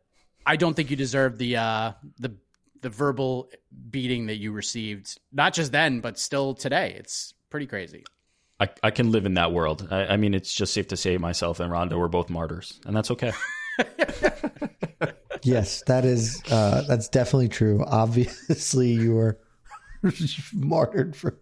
i 0.44 0.56
don't 0.56 0.74
think 0.74 0.90
you 0.90 0.96
deserve 0.96 1.38
the 1.38 1.56
uh 1.56 1.92
the 2.18 2.36
the 2.82 2.90
verbal 2.90 3.50
beating 3.90 4.26
that 4.26 4.36
you 4.36 4.52
received 4.52 5.18
not 5.32 5.52
just 5.54 5.72
then 5.72 6.00
but 6.00 6.18
still 6.18 6.54
today 6.54 6.94
it's 6.98 7.34
pretty 7.50 7.66
crazy 7.66 8.04
I, 8.58 8.68
I 8.82 8.90
can 8.90 9.10
live 9.10 9.26
in 9.26 9.34
that 9.34 9.52
world. 9.52 9.86
I, 9.90 10.06
I 10.06 10.16
mean, 10.16 10.32
it's 10.32 10.50
just 10.52 10.72
safe 10.72 10.88
to 10.88 10.96
say 10.96 11.18
myself 11.18 11.60
and 11.60 11.70
Ronda 11.70 11.98
were 11.98 12.08
both 12.08 12.30
martyrs, 12.30 12.80
and 12.86 12.96
that's 12.96 13.10
okay. 13.10 13.32
yes, 15.42 15.82
that 15.82 16.04
is 16.04 16.42
uh, 16.50 16.82
that's 16.88 17.08
definitely 17.08 17.48
true. 17.48 17.84
Obviously, 17.86 18.92
you 18.92 19.14
were 19.14 19.38
martyred 20.54 21.14
for 21.14 21.38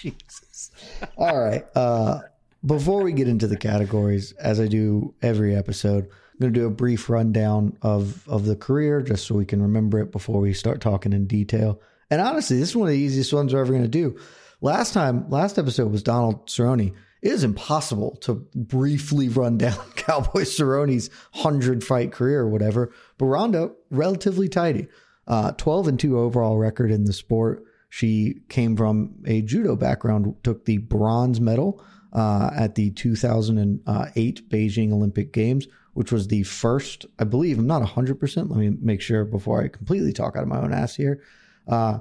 Jesus. 0.00 0.70
All 1.16 1.38
right. 1.38 1.64
Uh, 1.74 2.20
before 2.64 3.02
we 3.02 3.12
get 3.12 3.28
into 3.28 3.46
the 3.46 3.56
categories, 3.56 4.32
as 4.32 4.60
I 4.60 4.66
do 4.66 5.14
every 5.22 5.54
episode, 5.54 6.04
I'm 6.04 6.38
going 6.40 6.54
to 6.54 6.60
do 6.60 6.66
a 6.66 6.70
brief 6.70 7.10
rundown 7.10 7.76
of 7.82 8.26
of 8.28 8.46
the 8.46 8.56
career 8.56 9.02
just 9.02 9.26
so 9.26 9.34
we 9.34 9.44
can 9.44 9.62
remember 9.62 9.98
it 9.98 10.10
before 10.10 10.40
we 10.40 10.54
start 10.54 10.80
talking 10.80 11.12
in 11.12 11.26
detail. 11.26 11.80
And 12.10 12.20
honestly, 12.20 12.58
this 12.58 12.70
is 12.70 12.76
one 12.76 12.88
of 12.88 12.92
the 12.92 12.98
easiest 12.98 13.32
ones 13.32 13.52
we're 13.52 13.60
ever 13.60 13.72
going 13.72 13.82
to 13.82 13.88
do. 13.88 14.18
Last 14.60 14.92
time, 14.92 15.28
last 15.30 15.58
episode 15.58 15.90
was 15.90 16.02
Donald 16.02 16.46
Cerrone. 16.46 16.94
It 17.22 17.32
is 17.32 17.44
impossible 17.44 18.16
to 18.22 18.34
briefly 18.54 19.28
run 19.28 19.58
down 19.58 19.78
Cowboy 19.96 20.42
Cerrone's 20.42 21.10
hundred 21.32 21.84
fight 21.84 22.12
career 22.12 22.40
or 22.40 22.48
whatever. 22.48 22.92
But 23.18 23.26
Ronda, 23.26 23.70
relatively 23.90 24.48
tidy, 24.48 24.88
uh, 25.26 25.52
twelve 25.52 25.88
and 25.88 26.00
two 26.00 26.18
overall 26.18 26.56
record 26.56 26.90
in 26.90 27.04
the 27.04 27.12
sport. 27.12 27.64
She 27.90 28.40
came 28.48 28.76
from 28.76 29.16
a 29.26 29.42
judo 29.42 29.76
background, 29.76 30.34
took 30.42 30.64
the 30.64 30.78
bronze 30.78 31.40
medal 31.40 31.84
uh, 32.12 32.50
at 32.56 32.76
the 32.76 32.90
2008 32.92 34.48
Beijing 34.48 34.92
Olympic 34.92 35.32
Games, 35.32 35.66
which 35.94 36.12
was 36.12 36.28
the 36.28 36.44
first, 36.44 37.04
I 37.18 37.24
believe, 37.24 37.58
I'm 37.58 37.66
not 37.66 37.82
100%. 37.82 38.48
Let 38.48 38.58
me 38.58 38.70
make 38.80 39.02
sure 39.02 39.24
before 39.24 39.62
I 39.62 39.68
completely 39.68 40.12
talk 40.12 40.36
out 40.36 40.44
of 40.44 40.48
my 40.48 40.60
own 40.60 40.72
ass 40.72 40.94
here. 40.94 41.22
Uh, 41.66 41.98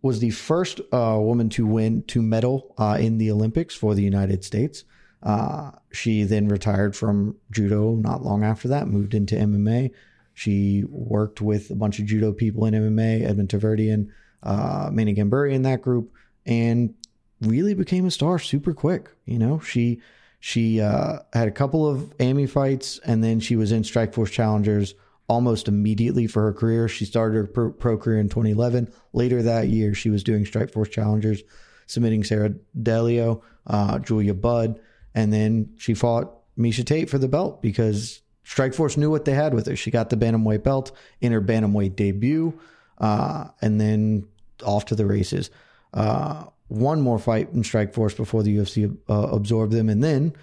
was 0.00 0.20
the 0.20 0.30
first 0.30 0.80
uh, 0.92 1.18
woman 1.20 1.50
to 1.50 1.66
win, 1.66 2.02
to 2.04 2.22
medal 2.22 2.74
uh, 2.78 2.96
in 2.98 3.18
the 3.18 3.30
Olympics 3.30 3.74
for 3.74 3.94
the 3.94 4.02
United 4.02 4.44
States. 4.44 4.84
Uh, 5.22 5.72
she 5.92 6.22
then 6.22 6.48
retired 6.48 6.96
from 6.96 7.36
judo 7.50 7.96
not 7.96 8.22
long 8.22 8.44
after 8.44 8.68
that, 8.68 8.88
moved 8.88 9.12
into 9.12 9.34
MMA. 9.34 9.90
She 10.34 10.84
worked 10.88 11.40
with 11.40 11.70
a 11.70 11.74
bunch 11.74 11.98
of 11.98 12.06
judo 12.06 12.32
people 12.32 12.64
in 12.64 12.74
MMA, 12.74 13.28
Edmond 13.28 13.48
Tarverdyan, 13.48 14.08
uh, 14.42 14.90
Manny 14.92 15.14
Gamburyan 15.14 15.54
in 15.54 15.62
that 15.62 15.82
group, 15.82 16.12
and 16.46 16.94
really 17.40 17.74
became 17.74 18.06
a 18.06 18.10
star 18.10 18.38
super 18.38 18.72
quick. 18.72 19.10
You 19.26 19.38
know, 19.38 19.60
she 19.60 20.00
she 20.40 20.80
uh, 20.80 21.18
had 21.32 21.48
a 21.48 21.52
couple 21.52 21.86
of 21.86 22.12
AMI 22.20 22.46
fights, 22.46 22.98
and 23.04 23.22
then 23.22 23.40
she 23.40 23.56
was 23.56 23.72
in 23.72 23.82
Strikeforce 23.82 24.30
Challengers 24.30 24.94
almost 25.28 25.68
immediately 25.68 26.26
for 26.26 26.42
her 26.42 26.52
career. 26.52 26.88
She 26.88 27.04
started 27.04 27.36
her 27.36 27.46
pro, 27.46 27.70
pro 27.70 27.98
career 27.98 28.18
in 28.18 28.28
2011. 28.28 28.90
Later 29.12 29.42
that 29.42 29.68
year, 29.68 29.94
she 29.94 30.10
was 30.10 30.24
doing 30.24 30.44
Strikeforce 30.44 30.90
Challengers, 30.90 31.42
submitting 31.86 32.24
Sarah 32.24 32.54
D'Alelio, 32.82 33.42
uh, 33.66 33.98
Julia 33.98 34.32
Budd, 34.34 34.80
and 35.14 35.32
then 35.32 35.74
she 35.76 35.92
fought 35.94 36.34
Miesha 36.56 36.84
Tate 36.84 37.10
for 37.10 37.18
the 37.18 37.28
belt 37.28 37.60
because 37.60 38.22
Strikeforce 38.44 38.96
knew 38.96 39.10
what 39.10 39.24
they 39.24 39.34
had 39.34 39.52
with 39.52 39.66
her. 39.66 39.76
She 39.76 39.90
got 39.90 40.08
the 40.08 40.16
bantamweight 40.16 40.62
belt 40.62 40.92
in 41.20 41.32
her 41.32 41.42
bantamweight 41.42 41.96
debut 41.96 42.58
uh, 42.98 43.48
and 43.60 43.80
then 43.80 44.26
off 44.64 44.86
to 44.86 44.94
the 44.94 45.06
races. 45.06 45.50
Uh, 45.94 46.44
one 46.68 47.00
more 47.00 47.18
fight 47.18 47.48
in 47.52 47.62
Strikeforce 47.62 48.16
before 48.16 48.42
the 48.42 48.56
UFC 48.56 48.94
uh, 49.08 49.28
absorbed 49.30 49.72
them, 49.72 49.88
and 49.88 50.02
then 50.04 50.34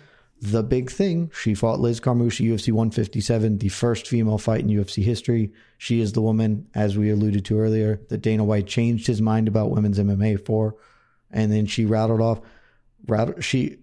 the 0.41 0.63
big 0.63 0.91
thing, 0.91 1.32
she 1.34 1.54
fought 1.54 1.80
Liz 1.80 2.00
Carmouche, 2.00 2.41
UFC 2.41 2.72
157, 2.72 3.60
the 3.60 3.70
first 3.70 4.08
female 4.08 4.38
fight 4.38 4.62
in 4.62 4.68
UFC 4.68 5.04
history. 5.04 5.54
She 5.78 6.02
is 6.02 6.13
the 6.13 6.22
woman, 6.22 6.68
as 6.76 6.98
we 6.98 7.10
alluded 7.10 7.46
to 7.46 7.60
earlier, 7.60 8.02
that 8.10 8.20
Dana 8.20 8.44
White 8.44 8.68
changed 8.68 9.08
his 9.08 9.22
mind 9.22 9.48
about 9.48 9.72
women's 9.72 9.98
MMA 9.98 10.46
for, 10.46 10.76
and 11.32 11.52
then 11.52 11.65
she 11.65 11.86
rattled 11.86 12.22
off. 12.22 12.41
She, 13.39 13.78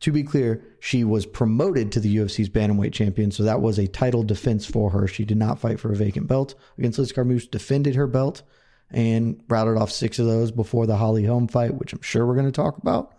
to 0.00 0.12
be 0.12 0.22
clear, 0.22 0.64
she 0.80 1.04
was 1.04 1.26
promoted 1.26 1.92
to 1.92 2.00
the 2.00 2.16
UFC's 2.16 2.48
bantamweight 2.48 2.92
champion, 2.92 3.30
so 3.30 3.42
that 3.42 3.60
was 3.60 3.78
a 3.78 3.86
title 3.86 4.22
defense 4.22 4.66
for 4.66 4.90
her. 4.90 5.06
She 5.06 5.24
did 5.24 5.36
not 5.36 5.58
fight 5.58 5.78
for 5.78 5.92
a 5.92 5.96
vacant 5.96 6.26
belt 6.26 6.54
against 6.78 6.98
Liz 6.98 7.12
Carmouche, 7.12 7.50
defended 7.50 7.94
her 7.94 8.06
belt, 8.06 8.42
and 8.90 9.42
routed 9.48 9.76
off 9.76 9.90
six 9.90 10.18
of 10.18 10.26
those 10.26 10.50
before 10.50 10.86
the 10.86 10.96
Holly 10.96 11.24
Holm 11.24 11.48
fight, 11.48 11.74
which 11.74 11.92
I'm 11.92 12.02
sure 12.02 12.26
we're 12.26 12.34
going 12.34 12.46
to 12.46 12.52
talk 12.52 12.78
about. 12.78 13.14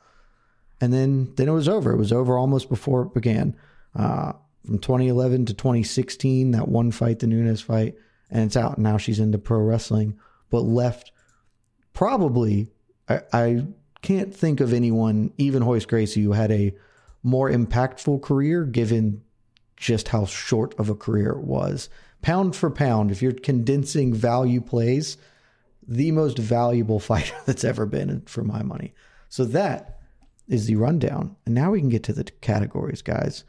And 0.81 0.91
then, 0.91 1.33
then 1.35 1.47
it 1.47 1.53
was 1.53 1.69
over. 1.69 1.91
It 1.91 1.97
was 1.97 2.11
over 2.11 2.37
almost 2.37 2.67
before 2.67 3.03
it 3.03 3.13
began. 3.13 3.55
Uh, 3.95 4.33
from 4.65 4.79
2011 4.79 5.45
to 5.47 5.53
2016, 5.53 6.51
that 6.51 6.67
one 6.67 6.91
fight, 6.91 7.19
the 7.19 7.27
Nunes 7.27 7.61
fight, 7.61 7.95
and 8.29 8.43
it's 8.43 8.57
out. 8.57 8.79
Now 8.79 8.97
she's 8.97 9.19
into 9.19 9.37
pro 9.37 9.59
wrestling, 9.59 10.17
but 10.49 10.61
left 10.61 11.11
probably 11.93 12.69
I, 13.07 13.21
I 13.33 13.65
can't 14.01 14.35
think 14.35 14.59
of 14.59 14.73
anyone, 14.73 15.33
even 15.37 15.61
Hoist 15.61 15.87
Gracie, 15.87 16.23
who 16.23 16.31
had 16.31 16.51
a 16.51 16.73
more 17.23 17.49
impactful 17.49 18.21
career 18.21 18.63
given 18.65 19.21
just 19.75 20.09
how 20.09 20.25
short 20.25 20.77
of 20.79 20.89
a 20.89 20.95
career 20.95 21.31
it 21.31 21.43
was. 21.43 21.89
Pound 22.21 22.55
for 22.55 22.69
pound, 22.69 23.11
if 23.11 23.21
you're 23.21 23.31
condensing 23.31 24.13
value 24.13 24.61
plays, 24.61 25.17
the 25.87 26.11
most 26.11 26.37
valuable 26.37 26.99
fighter 27.11 27.35
that's 27.45 27.63
ever 27.63 27.85
been 27.85 28.21
for 28.21 28.43
my 28.43 28.61
money. 28.63 28.93
So 29.29 29.45
that 29.45 29.99
is 30.47 30.65
the 30.65 30.75
rundown. 30.75 31.35
And 31.45 31.55
now 31.55 31.71
we 31.71 31.79
can 31.79 31.89
get 31.89 32.03
to 32.03 32.13
the 32.13 32.23
categories, 32.23 33.01
guys. 33.01 33.43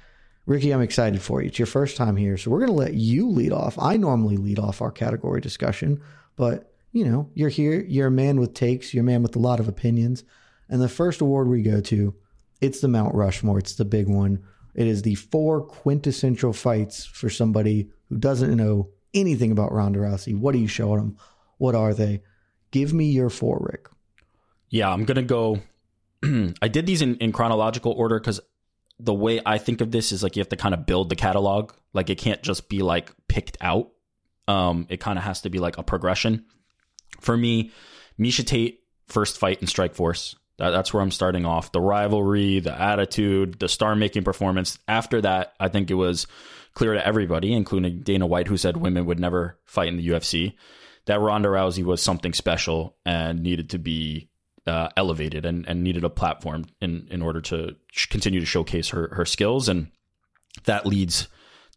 Ricky, 0.46 0.72
I'm 0.72 0.80
excited 0.80 1.22
for 1.22 1.40
you. 1.40 1.48
It's 1.48 1.58
your 1.58 1.66
first 1.66 1.96
time 1.96 2.16
here, 2.16 2.36
so 2.36 2.50
we're 2.50 2.58
going 2.58 2.70
to 2.70 2.76
let 2.76 2.94
you 2.94 3.28
lead 3.28 3.52
off. 3.52 3.78
I 3.78 3.96
normally 3.96 4.36
lead 4.36 4.58
off 4.58 4.82
our 4.82 4.90
category 4.90 5.40
discussion, 5.40 6.00
but 6.36 6.72
you 6.92 7.04
know, 7.04 7.30
you're 7.34 7.48
here, 7.48 7.84
you're 7.88 8.08
a 8.08 8.10
man 8.10 8.38
with 8.38 8.54
takes, 8.54 8.92
you're 8.92 9.02
a 9.02 9.06
man 9.06 9.22
with 9.22 9.34
a 9.36 9.40
lot 9.40 9.60
of 9.60 9.68
opinions. 9.68 10.24
And 10.72 10.80
the 10.80 10.88
first 10.88 11.20
award 11.20 11.48
we 11.48 11.60
go 11.60 11.82
to, 11.82 12.14
it's 12.62 12.80
the 12.80 12.88
Mount 12.88 13.14
Rushmore. 13.14 13.58
It's 13.58 13.74
the 13.74 13.84
big 13.84 14.08
one. 14.08 14.42
It 14.74 14.86
is 14.86 15.02
the 15.02 15.16
four 15.16 15.60
quintessential 15.60 16.54
fights 16.54 17.04
for 17.04 17.28
somebody 17.28 17.90
who 18.08 18.16
doesn't 18.16 18.56
know 18.56 18.88
anything 19.12 19.52
about 19.52 19.70
Ronda 19.70 19.98
Rousey. 19.98 20.34
What 20.34 20.54
are 20.54 20.58
you 20.58 20.68
showing 20.68 20.96
them? 20.96 21.18
What 21.58 21.74
are 21.74 21.92
they? 21.92 22.22
Give 22.70 22.94
me 22.94 23.10
your 23.10 23.28
four, 23.28 23.58
Rick. 23.70 23.88
Yeah, 24.70 24.90
I'm 24.90 25.04
gonna 25.04 25.22
go. 25.22 25.60
I 26.24 26.68
did 26.68 26.86
these 26.86 27.02
in, 27.02 27.16
in 27.16 27.32
chronological 27.32 27.92
order 27.92 28.18
because 28.18 28.40
the 28.98 29.12
way 29.12 29.42
I 29.44 29.58
think 29.58 29.82
of 29.82 29.90
this 29.90 30.10
is 30.10 30.22
like 30.22 30.36
you 30.36 30.40
have 30.40 30.48
to 30.48 30.56
kind 30.56 30.72
of 30.72 30.86
build 30.86 31.10
the 31.10 31.16
catalog. 31.16 31.72
Like 31.92 32.08
it 32.08 32.16
can't 32.16 32.40
just 32.42 32.70
be 32.70 32.80
like 32.80 33.12
picked 33.28 33.58
out. 33.60 33.90
Um, 34.48 34.86
it 34.88 35.00
kind 35.00 35.18
of 35.18 35.24
has 35.24 35.42
to 35.42 35.50
be 35.50 35.58
like 35.58 35.76
a 35.76 35.82
progression. 35.82 36.46
For 37.20 37.36
me, 37.36 37.72
Miesha 38.18 38.46
Tate 38.46 38.80
first 39.06 39.38
fight 39.38 39.60
in 39.60 39.66
Strikeforce. 39.68 40.36
That, 40.62 40.70
that's 40.70 40.94
where 40.94 41.02
I'm 41.02 41.10
starting 41.10 41.44
off. 41.44 41.72
The 41.72 41.80
rivalry, 41.80 42.60
the 42.60 42.80
attitude, 42.80 43.58
the 43.58 43.68
star 43.68 43.96
making 43.96 44.22
performance. 44.22 44.78
After 44.86 45.20
that, 45.20 45.54
I 45.58 45.66
think 45.66 45.90
it 45.90 45.94
was 45.94 46.28
clear 46.74 46.94
to 46.94 47.04
everybody, 47.04 47.52
including 47.52 48.02
Dana 48.02 48.28
White, 48.28 48.46
who 48.46 48.56
said 48.56 48.76
women 48.76 49.04
would 49.06 49.18
never 49.18 49.58
fight 49.64 49.88
in 49.88 49.96
the 49.96 50.06
UFC, 50.06 50.54
that 51.06 51.18
Ronda 51.18 51.48
Rousey 51.48 51.82
was 51.82 52.00
something 52.00 52.32
special 52.32 52.94
and 53.04 53.42
needed 53.42 53.70
to 53.70 53.78
be 53.80 54.30
uh, 54.64 54.90
elevated 54.96 55.44
and, 55.44 55.66
and 55.66 55.82
needed 55.82 56.04
a 56.04 56.08
platform 56.08 56.66
in, 56.80 57.08
in 57.10 57.22
order 57.22 57.40
to 57.40 57.74
continue 58.08 58.38
to 58.38 58.46
showcase 58.46 58.90
her, 58.90 59.12
her 59.14 59.24
skills. 59.24 59.68
And 59.68 59.88
that 60.66 60.86
leads 60.86 61.26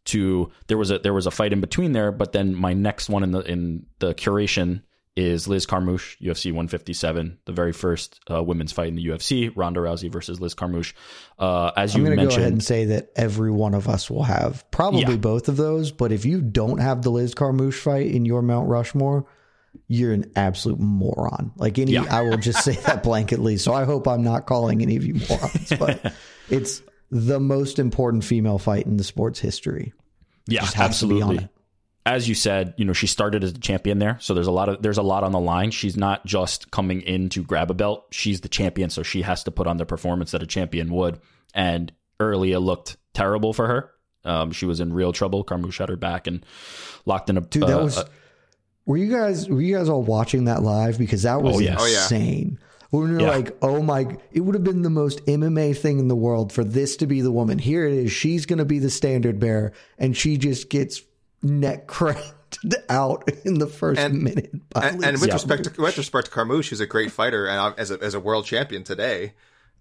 to 0.05 0.51
there 0.67 0.77
was 0.77 0.91
a 0.91 0.99
there 0.99 1.11
was 1.11 1.25
a 1.25 1.31
fight 1.31 1.53
in 1.53 1.59
between 1.59 1.93
there, 1.93 2.11
but 2.11 2.33
then 2.33 2.53
my 2.53 2.73
next 2.73 3.09
one 3.09 3.23
in 3.23 3.31
the 3.31 3.39
in 3.39 3.87
the 3.97 4.13
curation 4.13 4.83
is 5.15 5.47
Liz 5.47 5.65
Carmouche, 5.65 6.17
UFC 6.21 6.47
157, 6.51 7.37
the 7.45 7.51
very 7.53 7.71
first 7.71 8.19
uh, 8.29 8.43
women's 8.43 8.71
fight 8.73 8.89
in 8.89 8.95
the 8.95 9.05
UFC, 9.07 9.51
Ronda 9.55 9.79
Rousey 9.79 10.11
versus 10.11 10.41
Liz 10.41 10.53
Carmouche. 10.53 10.93
Uh, 11.39 11.71
as 11.77 11.95
I'm 11.95 12.01
you 12.01 12.07
going 12.07 12.17
to 12.17 12.23
mentioned, 12.23 12.37
go 12.37 12.41
ahead 12.41 12.51
and 12.53 12.63
say 12.63 12.85
that 12.85 13.11
every 13.15 13.51
one 13.51 13.73
of 13.73 13.87
us 13.87 14.09
will 14.11 14.23
have 14.23 14.69
probably 14.71 15.01
Yeah. 15.01 15.15
both 15.15 15.47
of 15.47 15.55
those. 15.57 15.91
But 15.91 16.11
if 16.11 16.25
you 16.25 16.41
don't 16.41 16.79
have 16.79 17.01
the 17.01 17.11
Liz 17.11 17.33
Carmouche 17.33 17.79
fight 17.79 18.07
in 18.07 18.25
your 18.25 18.41
Mount 18.41 18.67
Rushmore, 18.67 19.25
you're 19.87 20.11
an 20.13 20.31
absolute 20.35 20.79
moron. 20.79 21.51
Like 21.55 21.79
any, 21.79 21.93
Yeah. 21.93 22.05
I 22.09 22.21
will 22.23 22.37
just 22.37 22.63
say 22.65 22.73
that 22.85 23.03
blanketly. 23.03 23.57
So 23.59 23.73
I 23.73 23.85
hope 23.85 24.07
I'm 24.09 24.23
not 24.23 24.45
calling 24.47 24.81
any 24.81 24.97
of 24.97 25.05
you 25.05 25.15
morons, 25.29 25.71
but 25.79 26.13
it's 26.49 26.81
the 27.09 27.39
most 27.39 27.79
important 27.79 28.23
female 28.25 28.57
fight 28.57 28.85
in 28.85 28.97
the 28.97 29.03
sport's 29.05 29.39
history. 29.39 29.93
yeah, 30.47 30.61
Just 30.61 30.73
has 30.73 30.99
to 30.99 31.07
be 31.07 31.21
on 31.21 31.29
absolutely. 31.31 31.49
As 32.07 32.29
you 32.29 32.35
said, 32.35 32.75
you 32.77 32.85
know 32.85 32.93
she 32.93 33.07
started 33.07 33.43
as 33.43 33.51
a 33.51 33.59
champion 33.59 33.97
there, 33.97 34.17
so 34.19 34.33
there's 34.35 34.45
a 34.47 34.51
lot 34.51 34.69
of 34.69 34.81
there's 34.81 34.99
a 34.99 35.03
lot 35.03 35.23
on 35.23 35.31
the 35.31 35.39
line. 35.39 35.71
She's 35.71 35.97
not 35.97 36.23
just 36.25 36.69
coming 36.69 37.01
in 37.01 37.29
to 37.29 37.43
grab 37.43 37.71
a 37.71 37.73
belt; 37.73 38.05
she's 38.11 38.41
the 38.41 38.49
champion, 38.49 38.89
so 38.91 39.01
she 39.01 39.23
has 39.23 39.43
to 39.45 39.51
put 39.51 39.65
on 39.65 39.77
the 39.77 39.85
performance 39.87 40.31
that 40.31 40.43
a 40.43 40.47
champion 40.47 40.91
would. 40.91 41.19
And 41.55 41.91
early 42.19 42.51
it 42.51 42.59
looked 42.59 42.97
terrible 43.13 43.53
for 43.53 43.67
her. 43.67 43.91
Um, 44.23 44.51
she 44.51 44.65
was 44.67 44.79
in 44.79 44.93
real 44.93 45.13
trouble. 45.13 45.43
Carmouche 45.43 45.79
had 45.79 45.89
her 45.89 45.95
back 45.95 46.27
and 46.27 46.45
locked 47.05 47.29
in 47.29 47.37
a 47.37 47.41
Dude, 47.41 47.63
that 47.63 47.79
uh, 47.79 47.83
was. 47.83 48.03
were 48.85 48.97
you 48.97 49.09
guys 49.11 49.49
were 49.49 49.61
you 49.61 49.75
guys 49.75 49.89
all 49.89 50.03
watching 50.03 50.45
that 50.45 50.61
live? 50.61 50.99
Because 50.99 51.23
that 51.23 51.41
was 51.41 51.55
Oh, 51.55 51.59
yeah. 51.59 51.75
Oh, 51.79 51.85
yeah. 51.87 52.03
insane. 52.03 52.59
When 52.91 53.03
we 53.09 53.13
were 53.15 53.21
Yeah. 53.21 53.29
like, 53.29 53.57
oh 53.63 53.81
my, 53.81 54.15
it 54.31 54.41
would 54.41 54.53
have 54.53 54.63
been 54.63 54.83
the 54.83 54.89
most 54.91 55.25
MMA 55.25 55.75
thing 55.75 55.97
in 55.99 56.07
the 56.07 56.15
world 56.15 56.53
for 56.53 56.63
this 56.63 56.97
to 56.97 57.07
be 57.07 57.21
the 57.21 57.31
woman. 57.31 57.57
Here 57.57 57.87
it 57.87 57.93
is. 57.93 58.11
She's 58.11 58.45
going 58.45 58.59
to 58.59 58.65
be 58.65 58.77
the 58.79 58.91
standard 58.91 59.39
bearer, 59.39 59.73
and 59.97 60.15
she 60.15 60.37
just 60.37 60.69
gets 60.69 61.01
neck 61.41 61.87
cracked 61.87 62.57
out 62.89 63.29
in 63.45 63.59
the 63.59 63.67
first 63.67 63.99
And- 63.99 64.21
minute. 64.23 64.51
by 64.69 64.87
and, 64.89 65.03
and 65.03 65.19
with 65.19 65.27
Yeah. 65.27 65.33
respect 65.35 65.63
to 65.75 65.81
with 65.81 65.97
respect 65.97 66.25
to 66.27 66.31
Carmouche, 66.31 66.69
who's 66.69 66.79
a 66.79 66.85
great 66.87 67.11
fighter 67.11 67.47
and 67.47 67.59
uh, 67.59 67.73
as 67.77 67.91
a, 67.91 67.99
as 68.01 68.13
a 68.13 68.19
world 68.19 68.45
champion 68.45 68.83
today, 68.83 69.33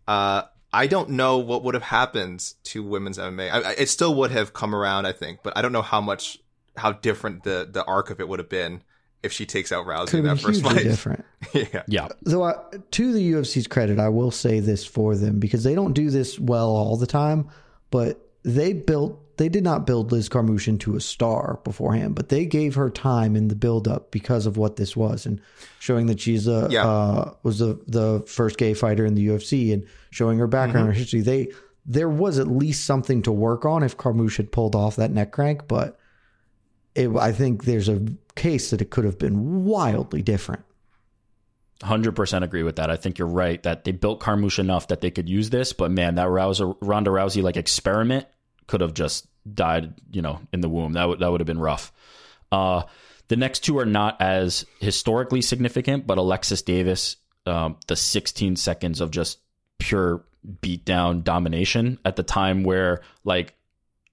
uh, 0.09 0.43
I 0.73 0.87
don't 0.89 1.11
know 1.11 1.39
what 1.39 1.63
would 1.63 1.75
have 1.75 1.85
happened 1.85 2.53
to 2.65 2.83
women's 2.83 3.17
MMA. 3.19 3.51
I, 3.53 3.61
I, 3.61 3.75
it 3.79 3.89
still 3.89 4.15
would 4.17 4.33
have 4.33 4.53
come 4.53 4.75
around, 4.75 5.07
I 5.07 5.13
think, 5.13 5.41
but 5.45 5.57
I 5.57 5.63
don't 5.63 5.73
know 5.73 5.83
how 5.83 6.01
much 6.01 6.39
how 6.77 6.93
different 6.93 7.45
the 7.45 7.69
the 7.71 7.85
arc 7.85 8.11
of 8.11 8.19
it 8.21 8.29
would 8.29 8.41
have 8.41 8.49
been 8.49 8.83
if 9.23 9.33
she 9.33 9.47
takes 9.47 9.71
out 9.73 9.87
Rousey 9.87 10.09
could 10.09 10.19
in 10.19 10.25
that 10.27 10.35
been 10.37 10.45
first 10.45 10.63
fight. 10.63 10.83
different. 10.83 11.25
yeah, 11.55 11.83
yeah, 11.87 12.09
So, 12.27 12.43
uh, 12.43 12.61
to 12.91 13.13
the 13.13 13.33
UFC's 13.33 13.67
credit, 13.67 13.99
I 13.99 14.11
will 14.11 14.31
say 14.31 14.61
this 14.61 14.85
for 14.85 15.17
them 15.17 15.39
because 15.39 15.65
they 15.65 15.75
don't 15.75 15.95
do 15.95 16.11
this 16.11 16.39
well 16.39 16.69
all 16.69 16.99
the 16.99 17.07
time, 17.07 17.49
but 17.91 18.21
they 18.43 18.75
built. 18.75 19.19
They 19.37 19.49
did 19.49 19.65
not 19.65 19.87
build 19.87 20.13
Liz 20.13 20.29
Carmouche 20.29 20.69
into 20.69 20.95
a 20.97 21.01
star 21.01 21.59
beforehand, 21.65 22.15
but 22.15 22.29
they 22.29 22.47
gave 22.47 22.75
her 22.77 22.89
time 22.91 23.35
in 23.37 23.49
the 23.49 23.57
build 23.57 23.89
up 23.89 24.11
because 24.11 24.47
of 24.47 24.57
what 24.57 24.77
this 24.77 24.97
was 24.97 25.27
and 25.27 25.41
showing 25.81 26.07
that 26.07 26.21
she's 26.21 26.47
a 26.47 26.69
Yeah. 26.71 26.87
uh, 26.87 27.35
was 27.43 27.59
the 27.59 27.81
the 27.87 28.23
first 28.27 28.59
gay 28.59 28.75
fighter 28.75 29.05
in 29.05 29.15
the 29.15 29.27
UFC 29.29 29.73
and 29.73 29.87
showing 30.11 30.39
her 30.39 30.47
background, 30.47 30.87
her 30.87 30.93
history. 30.93 31.21
They 31.21 31.49
there 31.87 32.09
was 32.09 32.39
at 32.39 32.47
least 32.49 32.85
something 32.87 33.23
to 33.23 33.33
work 33.33 33.65
on 33.65 33.83
if 33.83 33.97
Carmouche 33.97 34.37
had 34.39 34.51
pulled 34.53 34.75
off 34.75 34.97
that 34.97 35.11
neck 35.11 35.33
crank, 35.33 35.69
but 35.69 35.99
it, 36.95 37.11
I 37.17 37.33
think 37.33 37.65
there's 37.65 37.89
a 37.89 38.01
case 38.37 38.71
that 38.71 38.81
it 38.81 38.91
could 38.91 39.05
have 39.05 39.19
been 39.19 39.65
wildly 39.65 40.23
different. 40.23 40.63
hundred 41.83 42.13
percent 42.17 42.45
agree 42.45 42.63
with 42.63 42.77
that. 42.77 42.89
I 42.91 42.97
think 42.97 43.19
you're 43.19 43.29
right 43.29 43.63
that 43.65 43.85
they 43.85 43.91
built 43.93 44.21
Carmouche 44.21 44.59
enough 44.59 44.89
that 44.89 45.01
they 45.01 45.11
could 45.11 45.29
use 45.29 45.51
this, 45.51 45.73
but 45.73 45.91
man, 45.91 46.15
that 46.15 46.29
Rouser, 46.29 46.69
Ronda 46.81 47.11
Rousey 47.11 47.43
like 47.43 47.57
experiment 47.57 48.27
could 48.67 48.81
have 48.81 48.95
just 48.95 49.27
died, 49.53 49.95
you 50.11 50.23
know, 50.23 50.41
in 50.53 50.61
the 50.61 50.69
womb. 50.69 50.95
That 50.95 51.09
would 51.09 51.21
that 51.21 51.31
would 51.31 51.41
have 51.41 51.47
been 51.47 51.59
rough. 51.59 51.93
Uh, 52.51 52.83
the 53.29 53.37
next 53.37 53.61
two 53.61 53.79
are 53.79 53.87
not 53.87 54.21
as 54.21 54.67
historically 54.81 55.41
significant, 55.41 56.07
but 56.07 56.19
Alexis 56.19 56.63
Davis, 56.63 57.17
um, 57.47 57.77
the 57.87 57.97
16 57.97 58.57
seconds 58.57 59.01
of 59.01 59.11
just 59.11 59.39
pure 59.79 60.25
beatdown 60.61 61.25
domination 61.25 61.99
at 62.05 62.17
the 62.17 62.23
time 62.23 62.65
where 62.65 63.01
like 63.25 63.55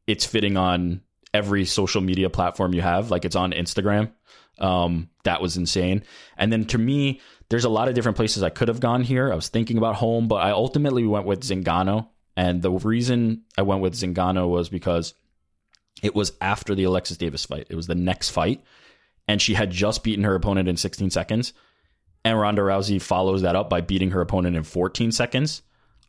it's 0.08 0.26
fitting 0.26 0.56
on 0.58 1.02
every 1.34 1.66
social 1.66 2.02
media 2.02 2.30
platform 2.30 2.74
you 2.74 2.82
have, 2.82 3.12
like 3.12 3.26
it's 3.26 3.36
on 3.36 3.52
Instagram. 3.52 4.12
Um, 4.60 5.10
that 5.24 5.42
was 5.42 5.58
insane. 5.58 6.04
And 6.38 6.52
then 6.52 6.66
to 6.66 6.78
me, 6.78 7.22
there's 7.50 7.66
a 7.66 7.70
lot 7.70 7.88
of 7.88 7.96
different 7.96 8.16
places 8.16 8.44
I 8.44 8.50
could 8.50 8.68
have 8.68 8.80
gone 8.80 9.04
here. 9.04 9.32
I 9.32 9.36
was 9.36 9.50
thinking 9.50 9.78
about 9.78 9.96
Holm, 9.96 10.28
but 10.28 10.36
I 10.36 10.52
ultimately 10.52 11.06
went 11.06 11.26
with 11.26 11.42
Zingano. 11.42 12.08
And 12.36 12.62
the 12.62 12.72
reason 12.72 13.44
I 13.58 13.62
went 13.64 13.82
with 13.82 13.94
Zingano 13.94 14.48
was 14.48 14.70
because 14.70 15.14
it 16.02 16.16
was 16.16 16.34
after 16.42 16.74
the 16.76 16.86
Alexis 16.86 17.18
Davis 17.18 17.46
fight. 17.46 17.68
It 17.70 17.76
was 17.76 17.88
the 17.88 17.96
next 17.96 18.30
fight. 18.30 18.64
And 19.28 19.42
she 19.42 19.54
had 19.54 19.72
just 19.72 20.04
beaten 20.04 20.24
her 20.24 20.36
opponent 20.36 20.68
in 20.68 20.78
16 20.78 21.10
seconds. 21.10 21.54
And 22.24 22.40
Ronda 22.40 22.62
Rousey 22.62 23.02
follows 23.02 23.42
that 23.42 23.56
up 23.56 23.70
by 23.70 23.82
beating 23.82 24.12
her 24.12 24.22
opponent 24.22 24.56
in 24.56 24.64
14 24.64 25.12
seconds. 25.12 25.62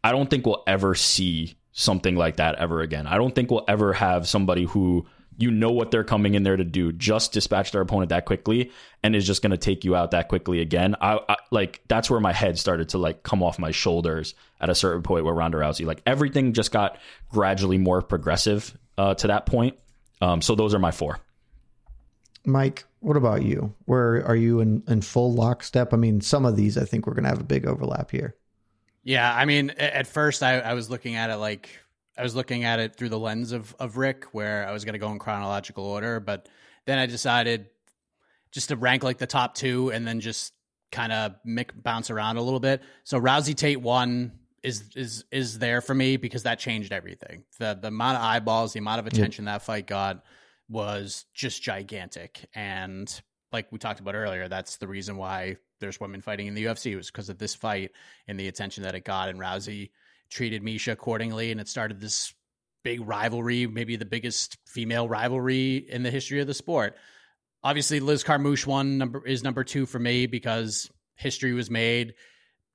I 0.05 0.13
don't 0.13 0.29
think 0.29 0.47
we'll 0.47 0.63
ever 0.67 0.95
see 0.95 1.57
something 1.73 2.17
like 2.17 2.37
that 2.37 2.57
ever 2.57 2.81
again. 2.81 3.07
I 3.07 3.17
don't 3.17 3.35
think 3.35 3.51
we'll 3.51 3.65
ever 3.69 3.93
have 3.95 4.29
somebody 4.29 4.65
who 4.65 5.07
you 5.37 5.51
know 5.51 5.71
what 5.71 5.91
they're 5.91 6.05
coming 6.05 6.35
in 6.35 6.43
there 6.43 6.57
to 6.57 6.65
do, 6.65 6.93
just 6.93 7.33
dispatch 7.33 7.73
their 7.73 7.81
opponent 7.81 8.11
that 8.11 8.25
quickly 8.25 8.71
and 9.03 9.17
is 9.17 9.27
just 9.27 9.43
going 9.43 9.51
to 9.51 9.57
take 9.57 9.85
you 9.85 9.97
out 9.97 10.13
that 10.13 10.29
quickly 10.29 10.61
again. 10.61 10.95
I, 11.01 11.21
I 11.29 11.37
like 11.51 11.81
that's 11.89 12.11
where 12.11 12.21
my 12.21 12.33
head 12.33 12.59
started 12.59 12.91
to 12.91 12.99
like 12.99 13.23
come 13.23 13.43
off 13.43 13.59
my 13.59 13.71
shoulders 13.71 14.35
at 14.61 14.71
a 14.71 14.75
certain 14.75 15.03
point 15.03 15.25
where 15.25 15.35
Ronda 15.35 15.59
Rousey 15.59 15.87
like 15.87 16.03
everything 16.07 16.53
just 16.53 16.73
got 16.73 16.99
gradually 17.31 17.79
more 17.79 18.03
progressive 18.03 18.77
uh, 18.99 19.15
to 19.15 19.29
that 19.29 19.47
point. 19.47 19.79
Um, 20.21 20.43
so 20.43 20.55
those 20.55 20.75
are 20.75 20.79
my 20.79 20.93
four. 20.93 21.19
Mike, 22.45 22.85
what 23.01 23.17
about 23.17 23.43
you? 23.43 23.75
Where 23.85 24.25
are 24.27 24.37
you 24.37 24.61
in, 24.61 24.83
in 24.89 25.01
full 25.01 25.33
lockstep? 25.33 25.93
I 25.93 25.97
mean, 25.97 26.21
some 26.21 26.45
of 26.45 26.57
these 26.57 26.77
I 26.77 26.85
think 26.85 27.07
we're 27.07 27.15
going 27.15 27.25
to 27.25 27.31
have 27.31 27.41
a 27.41 27.45
big 27.45 27.67
overlap 27.67 28.11
here. 28.11 28.37
Yeah, 29.05 29.33
I 29.33 29.45
mean, 29.47 29.71
at 29.71 30.07
first 30.07 30.43
I, 30.43 30.61
I 30.61 30.75
was 30.75 30.89
looking 30.91 31.17
at 31.17 31.31
it 31.31 31.37
like 31.37 31.69
I 32.17 32.23
was 32.23 32.35
looking 32.35 32.65
at 32.65 32.79
it 32.79 32.97
through 32.97 33.09
the 33.09 33.19
lens 33.19 33.53
of 33.53 33.75
of 33.79 33.97
Rick, 33.97 34.27
where 34.33 34.67
I 34.67 34.73
was 34.73 34.85
going 34.85 34.95
to 34.95 34.99
go 34.99 35.11
in 35.11 35.19
chronological 35.19 35.85
order, 35.85 36.21
but 36.21 36.49
then 36.87 36.99
I 36.99 37.07
decided 37.07 37.67
just 38.51 38.69
to 38.69 38.77
rank 38.77 39.03
like 39.03 39.19
the 39.19 39.27
top 39.27 39.55
two 39.55 39.91
and 39.91 40.07
then 40.07 40.21
just 40.21 40.53
kind 40.91 41.13
of 41.13 41.37
bounce 41.75 42.11
around 42.11 42.37
a 42.37 42.43
little 42.43 42.61
bit. 42.61 42.83
So 43.05 43.19
Rousey 43.19 43.55
Tate 43.55 43.81
one 43.81 44.33
is 44.63 44.85
is 44.95 45.25
is 45.33 45.59
there 45.59 45.81
for 45.81 45.95
me 45.95 46.17
because 46.17 46.45
that 46.45 46.59
changed 46.59 46.93
everything. 46.93 47.45
The 47.59 47.79
the 47.81 47.89
amount 47.89 48.19
of 48.19 48.23
eyeballs, 48.23 48.73
the 48.73 48.79
amount 48.79 49.01
of 49.01 49.07
attention 49.07 49.47
that 49.47 49.63
fight 49.63 49.87
got 49.87 50.23
was 50.69 51.25
just 51.35 51.63
gigantic, 51.63 52.49
and 52.55 53.21
like 53.53 53.71
we 53.73 53.79
talked 53.79 54.01
about 54.01 54.15
earlier, 54.15 54.49
that's 54.49 54.77
the 54.77 54.89
reason 54.89 55.17
why 55.17 55.57
there's 55.81 56.01
women 56.01 56.21
fighting 56.21 56.47
in 56.47 56.55
the 56.55 56.65
UFC. 56.65 56.93
It 56.93 56.97
was 56.97 57.11
because 57.11 57.29
of 57.29 57.39
this 57.39 57.55
fight 57.55 57.91
and 58.29 58.39
the 58.39 58.49
attention 58.49 58.85
that 58.85 58.95
it 58.95 59.05
got. 59.05 59.29
And 59.29 59.39
Rousey 59.39 59.91
treated 60.33 60.63
Miesha 60.63 60.93
accordingly, 60.93 61.51
and 61.51 61.61
it 61.61 61.69
started 61.69 62.01
this 62.01 62.35
big 62.83 63.07
rivalry, 63.07 63.67
maybe 63.67 63.97
the 63.97 64.05
biggest 64.05 64.57
female 64.67 65.09
rivalry 65.09 65.77
in 65.77 66.03
the 66.03 66.11
history 66.11 66.41
of 66.41 66.47
the 66.47 66.55
sport. 66.55 66.97
Obviously, 67.63 68.01
Liz 68.01 68.25
Carmouche 68.25 68.67
one 68.67 68.99
number 68.99 69.25
is 69.27 69.45
number 69.45 69.63
two 69.63 69.87
for 69.87 69.99
me 69.99 70.27
because 70.27 70.91
history 71.15 71.53
was 71.53 71.71
made, 71.71 72.15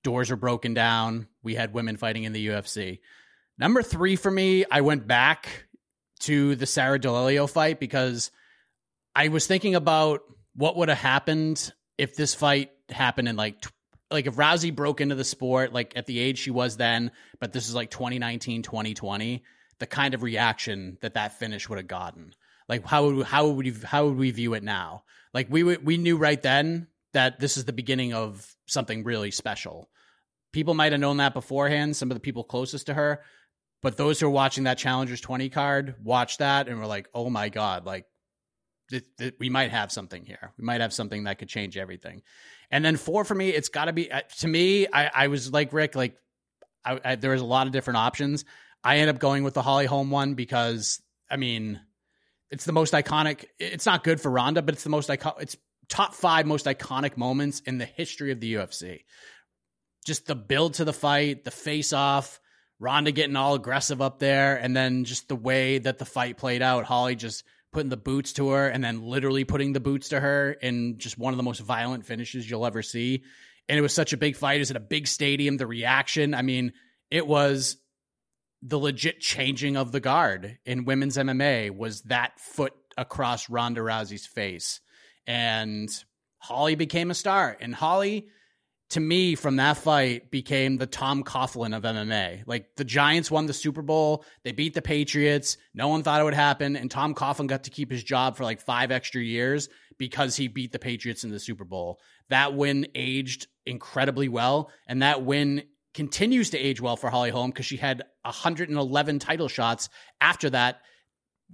doors 0.03 0.31
are 0.31 0.37
broken 0.37 0.73
down. 0.73 1.27
We 1.43 1.55
had 1.55 1.73
women 1.73 1.97
fighting 1.97 2.23
in 2.23 2.33
the 2.33 2.47
UFC. 2.47 2.99
Number 3.57 3.81
three 3.81 4.15
for 4.15 4.31
me, 4.31 4.63
I 4.71 4.81
went 4.81 5.07
back 5.07 5.67
to 6.21 6.55
the 6.55 6.65
Sarah 6.65 6.99
D'Alelio 6.99 7.47
fight 7.47 7.79
because 7.79 8.31
I 9.15 9.27
was 9.27 9.47
thinking 9.47 9.75
about 9.75 10.21
what 10.55 10.77
would 10.77 10.89
have 10.89 10.97
happened 10.97 11.73
if 11.97 12.15
this 12.15 12.33
fight 12.33 12.71
happened 12.89 13.27
in 13.27 13.35
like 13.35 13.61
like 14.09 14.25
if 14.25 14.35
Rousey 14.35 14.73
broke 14.73 15.01
into 15.01 15.15
the 15.15 15.23
sport 15.23 15.73
like 15.73 15.93
at 15.95 16.05
the 16.05 16.19
age 16.19 16.39
she 16.39 16.51
was 16.51 16.77
then, 16.77 17.11
but 17.39 17.53
this 17.53 17.67
is 17.67 17.75
like 17.75 17.91
2019, 17.91 18.63
2020, 18.63 19.43
the 19.79 19.85
kind 19.85 20.13
of 20.13 20.23
reaction 20.23 20.97
that 21.01 21.15
that 21.15 21.37
finish 21.39 21.67
would 21.69 21.77
have 21.77 21.87
gotten. 21.87 22.33
Like 22.69 22.85
how 22.85 23.05
would 23.05 23.25
how 23.25 23.47
would 23.47 23.65
we 23.65 23.71
how 23.83 24.05
would 24.05 24.17
we 24.17 24.31
view 24.31 24.53
it 24.53 24.63
now? 24.63 25.03
Like 25.33 25.47
we 25.49 25.63
we 25.63 25.97
knew 25.97 26.17
right 26.17 26.41
then 26.41 26.87
that 27.13 27.39
this 27.39 27.57
is 27.57 27.65
the 27.65 27.73
beginning 27.73 28.13
of 28.13 28.55
something 28.65 29.03
really 29.03 29.31
special. 29.31 29.89
People 30.53 30.73
might 30.73 30.91
have 30.91 31.01
known 31.01 31.17
that 31.17 31.33
beforehand, 31.33 31.95
some 31.95 32.09
of 32.09 32.15
the 32.15 32.21
people 32.21 32.43
closest 32.43 32.87
to 32.87 32.93
her, 32.93 33.21
but 33.81 33.97
those 33.97 34.19
who 34.19 34.27
are 34.27 34.31
watching 34.31 34.63
that 34.63 34.77
Challengers 34.77 35.21
20 35.21 35.49
card 35.49 35.95
watch 36.03 36.37
that 36.37 36.67
and 36.67 36.79
were 36.79 36.87
like, 36.87 37.07
"Oh 37.13 37.29
my 37.29 37.49
god, 37.49 37.85
like 37.85 38.05
th- 38.89 39.03
th- 39.17 39.35
we 39.39 39.49
might 39.49 39.71
have 39.71 39.91
something 39.91 40.25
here. 40.25 40.53
We 40.57 40.65
might 40.65 40.81
have 40.81 40.93
something 40.93 41.25
that 41.25 41.39
could 41.39 41.49
change 41.49 41.77
everything." 41.77 42.23
And 42.71 42.83
then 42.83 42.97
four 42.97 43.23
for 43.23 43.35
me, 43.35 43.49
it's 43.49 43.69
got 43.69 43.85
to 43.85 43.93
be 43.93 44.11
uh, 44.11 44.21
to 44.39 44.47
me. 44.47 44.87
I, 44.91 45.09
I 45.13 45.27
was 45.27 45.51
like 45.51 45.71
Rick, 45.73 45.95
like 45.95 46.17
I, 46.83 46.99
I, 47.03 47.15
there 47.15 47.31
was 47.31 47.41
a 47.41 47.45
lot 47.45 47.67
of 47.67 47.73
different 47.73 47.97
options. 47.97 48.45
I 48.83 48.97
end 48.97 49.09
up 49.09 49.19
going 49.19 49.43
with 49.43 49.53
the 49.53 49.61
Holly 49.61 49.85
Holm 49.85 50.11
one 50.11 50.33
because 50.33 51.01
I 51.29 51.37
mean, 51.37 51.79
it's 52.51 52.65
the 52.65 52.71
most 52.71 52.93
iconic. 52.93 53.45
It's 53.59 53.85
not 53.85 54.03
good 54.03 54.21
for 54.21 54.31
Ronda, 54.31 54.61
but 54.61 54.73
it's 54.73 54.83
the 54.83 54.89
most 54.89 55.09
iconic. 55.09 55.41
It's 55.41 55.57
top 55.89 56.13
five 56.13 56.45
most 56.45 56.65
iconic 56.65 57.17
moments 57.17 57.61
in 57.61 57.77
the 57.77 57.85
history 57.85 58.31
of 58.31 58.39
the 58.39 58.55
UFC. 58.55 59.03
Just 60.05 60.25
the 60.25 60.35
build 60.35 60.75
to 60.75 60.85
the 60.85 60.93
fight, 60.93 61.43
the 61.43 61.51
face 61.51 61.91
off, 61.91 62.39
Ronda 62.79 63.11
getting 63.11 63.35
all 63.35 63.55
aggressive 63.55 64.01
up 64.01 64.19
there, 64.19 64.55
and 64.55 64.75
then 64.75 65.03
just 65.03 65.27
the 65.27 65.35
way 65.35 65.79
that 65.79 65.97
the 65.97 66.05
fight 66.05 66.37
played 66.37 66.61
out. 66.61 66.85
Holly 66.85 67.15
just 67.15 67.43
putting 67.71 67.89
the 67.89 67.97
boots 67.97 68.33
to 68.33 68.49
her 68.49 68.67
and 68.67 68.83
then 68.83 69.01
literally 69.01 69.43
putting 69.43 69.73
the 69.73 69.79
boots 69.79 70.09
to 70.09 70.19
her 70.19 70.51
in 70.51 70.97
just 70.97 71.17
one 71.17 71.33
of 71.33 71.37
the 71.37 71.43
most 71.43 71.59
violent 71.59 72.05
finishes 72.05 72.49
you'll 72.49 72.65
ever 72.65 72.81
see. 72.81 73.23
And 73.69 73.77
it 73.77 73.81
was 73.81 73.93
such 73.93 74.13
a 74.13 74.17
big 74.17 74.35
fight. 74.35 74.55
It 74.55 74.59
was 74.59 74.71
at 74.71 74.77
a 74.77 74.81
big 74.81 75.07
stadium. 75.07 75.57
The 75.57 75.67
reaction, 75.67 76.33
I 76.33 76.41
mean, 76.41 76.73
it 77.11 77.27
was 77.27 77.77
the 78.61 78.79
legit 78.79 79.19
changing 79.19 79.77
of 79.77 79.91
the 79.91 79.99
guard 79.99 80.57
in 80.65 80.85
women's 80.85 81.17
MMA 81.17 81.75
was 81.75 82.01
that 82.03 82.39
foot 82.39 82.73
across 82.97 83.49
Ronda 83.49 83.81
Rousey's 83.81 84.25
face. 84.25 84.79
And 85.27 85.89
Holly 86.39 86.75
became 86.75 87.11
a 87.11 87.15
star. 87.15 87.57
And 87.59 87.75
Holly 87.75 88.27
to 88.89 88.99
me 88.99 89.35
from 89.35 89.57
that 89.57 89.77
fight 89.77 90.31
became 90.31 90.77
the 90.77 90.85
Tom 90.85 91.23
Coughlin 91.23 91.75
of 91.75 91.83
MMA. 91.83 92.43
Like 92.45 92.75
the 92.77 92.85
Giants 92.85 93.29
won 93.29 93.45
the 93.45 93.53
Super 93.53 93.81
Bowl, 93.81 94.23
they 94.43 94.53
beat 94.53 94.73
the 94.73 94.81
Patriots. 94.81 95.57
No 95.73 95.89
one 95.89 96.03
thought 96.03 96.21
it 96.21 96.23
would 96.23 96.33
happen, 96.33 96.75
and 96.75 96.89
Tom 96.89 97.13
Coughlin 97.13 97.47
got 97.47 97.65
to 97.65 97.69
keep 97.69 97.91
his 97.91 98.03
job 98.03 98.37
for 98.37 98.43
like 98.43 98.61
five 98.61 98.91
extra 98.91 99.21
years 99.21 99.67
because 99.97 100.35
he 100.35 100.47
beat 100.47 100.71
the 100.71 100.79
Patriots 100.79 101.23
in 101.23 101.31
the 101.31 101.39
Super 101.39 101.65
Bowl. 101.65 101.99
That 102.29 102.53
win 102.53 102.87
aged 102.95 103.47
incredibly 103.65 104.29
well, 104.29 104.71
and 104.87 105.01
that 105.01 105.23
win 105.23 105.63
continues 105.93 106.51
to 106.51 106.57
age 106.57 106.79
well 106.79 106.95
for 106.95 107.09
Holly 107.09 107.31
Holm 107.31 107.49
because 107.49 107.65
she 107.65 107.77
had 107.77 108.03
111 108.23 109.19
title 109.19 109.47
shots 109.47 109.89
after 110.21 110.49
that, 110.51 110.81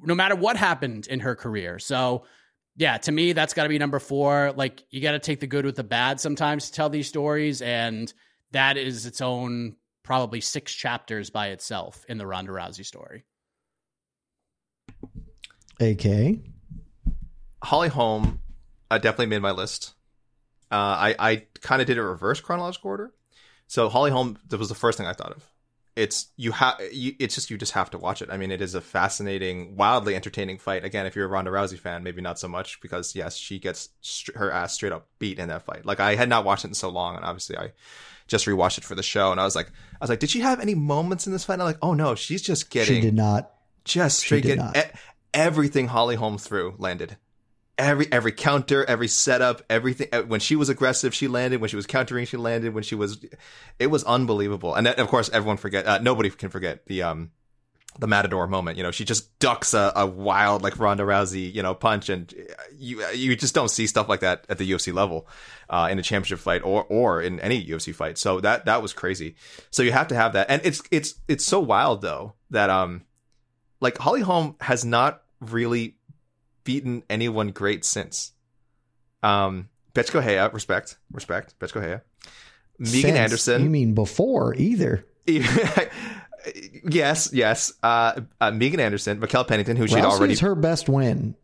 no 0.04 0.14
matter 0.14 0.36
what 0.36 0.58
happened 0.58 1.08
in 1.08 1.22
her 1.22 1.36
career. 1.36 1.80
So 1.80 2.26
yeah, 2.76 2.98
to 2.98 3.12
me, 3.12 3.34
that's 3.34 3.54
got 3.54 3.64
to 3.64 3.70
be 3.70 3.78
number 3.78 4.00
four. 4.00 4.54
Like, 4.56 4.84
you 4.90 5.02
got 5.02 5.12
to 5.12 5.20
take 5.20 5.40
the 5.40 5.48
good 5.48 5.66
with 5.66 5.76
the 5.76 5.84
bad 5.84 6.20
sometimes 6.20 6.68
to 6.68 6.72
tell 6.74 6.90
these 6.90 7.08
stories. 7.08 7.62
And 7.62 8.12
that 8.52 8.78
is 8.78 9.06
its 9.06 9.22
own 9.22 9.76
probably 10.02 10.42
six 10.42 10.74
chapters 10.74 11.30
by 11.30 11.50
itself 11.50 12.04
in 12.10 12.18
the 12.18 12.26
Ronda 12.26 12.52
Rousey 12.52 12.86
story. 12.86 13.26
AK. 15.80 16.40
Holly 17.62 17.90
Holm 17.90 18.40
uh, 18.90 18.98
definitely 18.98 19.28
made 19.28 19.42
my 19.42 19.52
list. 19.52 19.94
Uh, 20.72 20.76
I, 20.76 21.16
I 21.20 21.36
kind 21.62 21.82
of 21.82 21.88
did 21.88 21.98
a 21.98 22.04
reverse 22.04 22.42
chronological 22.42 22.90
order. 22.90 23.14
So 23.68 23.90
Holly 23.90 24.12
Holm, 24.12 24.38
that 24.50 24.58
was 24.58 24.70
the 24.70 24.76
first 24.76 24.98
thing 24.98 25.08
I 25.08 25.14
thought 25.14 25.32
of 25.32 25.53
it's 25.96 26.28
you 26.38 26.52
have 26.52 26.76
it's 26.80 27.36
just 27.36 27.52
you 27.52 27.58
just 27.58 27.74
have 27.74 27.92
to 27.92 27.98
watch 27.98 28.22
it. 28.22 28.30
I 28.32 28.38
mean, 28.38 28.52
it 28.52 28.62
is 28.62 28.76
a 28.76 28.82
fascinating, 28.82 29.76
wildly 29.76 30.16
entertaining 30.16 30.58
fight. 30.58 30.84
Again, 30.84 31.06
if 31.06 31.16
you're 31.16 31.26
a 31.26 31.30
Ronda 31.30 31.52
Rousey 31.52 31.78
fan, 31.78 32.04
maybe 32.04 32.22
not 32.22 32.40
so 32.40 32.48
much 32.48 32.82
because 32.82 33.16
yes, 33.16 33.38
she 33.38 33.60
gets 33.60 33.90
st- 34.02 34.38
her 34.38 34.52
ass 34.52 34.74
straight 34.74 34.92
up 34.92 35.08
beat 35.20 35.40
in 35.40 35.50
that 35.50 35.64
fight. 35.64 35.86
Like 35.86 36.00
I 36.00 36.16
had 36.16 36.30
not 36.30 36.46
watched 36.46 36.66
it 36.66 36.70
in 36.70 36.74
so 36.74 36.90
long, 36.90 37.16
and 37.16 37.24
obviously 37.24 37.58
I 37.58 37.74
just 38.28 38.46
rewatched 38.46 38.80
it 38.80 38.84
for 38.84 38.96
the 38.96 39.04
show, 39.04 39.32
and 39.32 39.40
I 39.40 39.44
was 39.44 39.56
like, 39.56 39.68
I 39.68 39.98
was 40.02 40.10
like, 40.10 40.20
did 40.20 40.30
she 40.30 40.40
have 40.40 40.60
any 40.60 40.76
moments 40.76 41.28
in 41.28 41.34
this 41.34 41.46
fight? 41.46 41.56
And 41.56 41.64
I'm 41.64 41.68
like, 41.68 41.80
oh 41.82 41.94
no, 41.94 42.16
she's 42.16 42.42
just 42.42 42.70
getting. 42.70 42.96
She 42.96 43.02
did 43.02 43.14
not. 43.14 43.52
Just 43.86 44.20
straight 44.20 44.44
get 44.44 44.60
e- 44.78 44.98
everything 45.34 45.88
Holly 45.88 46.16
Holm 46.16 46.38
threw 46.38 46.76
landed 46.78 47.18
every 47.78 48.12
every 48.12 48.32
counter, 48.32 48.84
every 48.86 49.08
setup, 49.08 49.62
everything. 49.70 50.08
Uh, 50.12 50.22
when 50.24 50.40
she 50.40 50.56
was 50.56 50.70
aggressive, 50.70 51.14
she 51.14 51.28
landed. 51.28 51.62
When 51.62 51.70
she 51.70 51.76
was 51.76 51.86
countering, 51.86 52.26
she 52.26 52.38
landed. 52.38 52.74
When 52.74 52.84
she 52.84 52.96
was, 52.96 53.24
it 53.80 53.88
was 53.88 54.04
unbelievable. 54.04 54.76
And 54.76 54.88
of 54.88 55.08
course, 55.08 55.30
everyone 55.32 55.58
forget. 55.58 55.86
Uh, 55.86 56.00
nobody 56.00 56.30
can 56.30 56.50
forget 56.50 56.86
the 56.86 57.04
um 57.04 57.32
the 58.00 58.08
Matador 58.08 58.48
moment. 58.48 58.78
You 58.78 58.84
know, 58.84 58.92
she 58.92 59.06
just 59.06 59.38
ducks 59.40 59.74
a, 59.74 59.92
a, 59.96 60.06
wild 60.06 60.64
like 60.64 60.80
Ronda 60.80 61.04
Rousey, 61.04 61.54
you 61.54 61.62
know, 61.62 61.76
punch, 61.76 62.10
and 62.10 62.34
you 62.76 63.06
you 63.10 63.36
just 63.36 63.54
don't 63.54 63.70
see 63.70 63.88
stuff 63.88 64.10
like 64.10 64.22
that 64.22 64.46
at 64.50 64.58
the 64.58 64.70
UFC 64.70 64.94
level 64.94 65.28
uh, 65.70 65.88
in 65.92 66.00
a 66.00 66.02
championship 66.02 66.40
fight 66.40 66.64
or 66.64 66.84
or 66.86 67.22
in 67.22 67.40
any 67.40 67.64
UFC 67.64 67.94
fight. 67.94 68.18
So 68.18 68.40
that 68.42 68.66
that 68.66 68.82
was 68.82 68.94
crazy. 68.94 69.36
So 69.70 69.84
you 69.84 69.92
have 69.92 70.08
to 70.08 70.16
have 70.16 70.34
that, 70.34 70.48
and 70.50 70.62
it's 70.66 70.82
it's 70.92 71.16
it's 71.28 71.46
so 71.46 71.60
wild 71.60 72.02
though 72.02 72.34
that 72.50 72.70
um 72.70 73.04
like 73.80 73.98
Holly 73.98 74.22
Holm 74.22 74.56
has 74.60 74.84
not 74.86 75.22
really 75.40 75.98
beaten 76.64 77.04
anyone 77.10 77.50
great 77.50 77.86
since. 77.86 78.32
Um, 79.22 79.70
Bethe 79.94 80.10
Correia, 80.10 80.50
respect, 80.50 80.98
respect, 81.12 81.58
Bethe 81.60 81.72
Correia. 81.72 82.02
Megan 82.80 83.02
since, 83.02 83.18
Anderson. 83.18 83.64
You 83.64 83.70
mean 83.70 83.94
before 83.94 84.56
either? 84.56 85.06
yes, 85.26 87.30
yes. 87.32 87.74
Uh, 87.82 88.22
uh, 88.42 88.52
Megan 88.52 88.80
Anderson, 88.80 89.20
Raquel 89.20 89.46
Pennington, 89.46 89.78
who 89.78 89.88
she'd 89.88 89.98
Rousey's 89.98 90.20
already 90.20 90.36
her 90.38 90.56
best 90.56 90.90
win. 90.90 91.36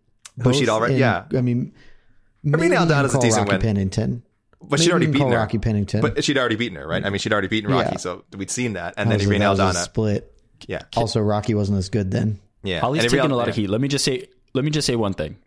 Who 0.41 0.53
she'd 0.53 0.69
already, 0.69 0.95
in, 0.95 0.99
yeah. 1.01 1.25
I 1.35 1.41
mean, 1.41 1.73
Maybe 2.43 2.75
Aldana's 2.75 3.15
a 3.15 3.19
decent 3.19 3.47
Rocky 3.47 3.53
win. 3.53 3.61
Pennington. 3.61 4.23
But 4.61 4.71
maybe 4.71 4.83
she'd 4.83 4.91
already 4.91 5.07
beaten 5.07 5.29
her. 5.29 5.37
Rocky 5.37 5.57
Pennington. 5.57 6.01
But 6.01 6.23
she'd 6.23 6.37
already 6.37 6.55
beaten 6.55 6.77
her, 6.77 6.87
right? 6.87 7.05
I 7.05 7.09
mean, 7.09 7.19
she'd 7.19 7.31
already 7.31 7.47
beaten 7.47 7.71
Rocky, 7.71 7.91
yeah. 7.93 7.97
so 7.97 8.25
we'd 8.35 8.51
seen 8.51 8.73
that. 8.73 8.95
And 8.97 9.11
that 9.11 9.19
then 9.19 9.27
Irene 9.27 9.41
Aldana. 9.41 9.75
split. 9.75 10.33
Yeah. 10.67 10.81
Also, 10.95 11.21
Rocky 11.21 11.53
wasn't 11.53 11.77
as 11.77 11.89
good 11.89 12.11
then. 12.11 12.39
Yeah. 12.63 12.81
Holly's 12.81 13.03
taking 13.03 13.31
a 13.31 13.35
lot 13.35 13.47
of 13.47 13.55
heat. 13.55 13.69
Let 13.69 13.79
me 13.79 13.87
just 13.87 14.03
say, 14.03 14.27
let 14.53 14.65
me 14.65 14.71
just 14.71 14.85
say 14.87 14.95
one 14.95 15.13
thing. 15.13 15.37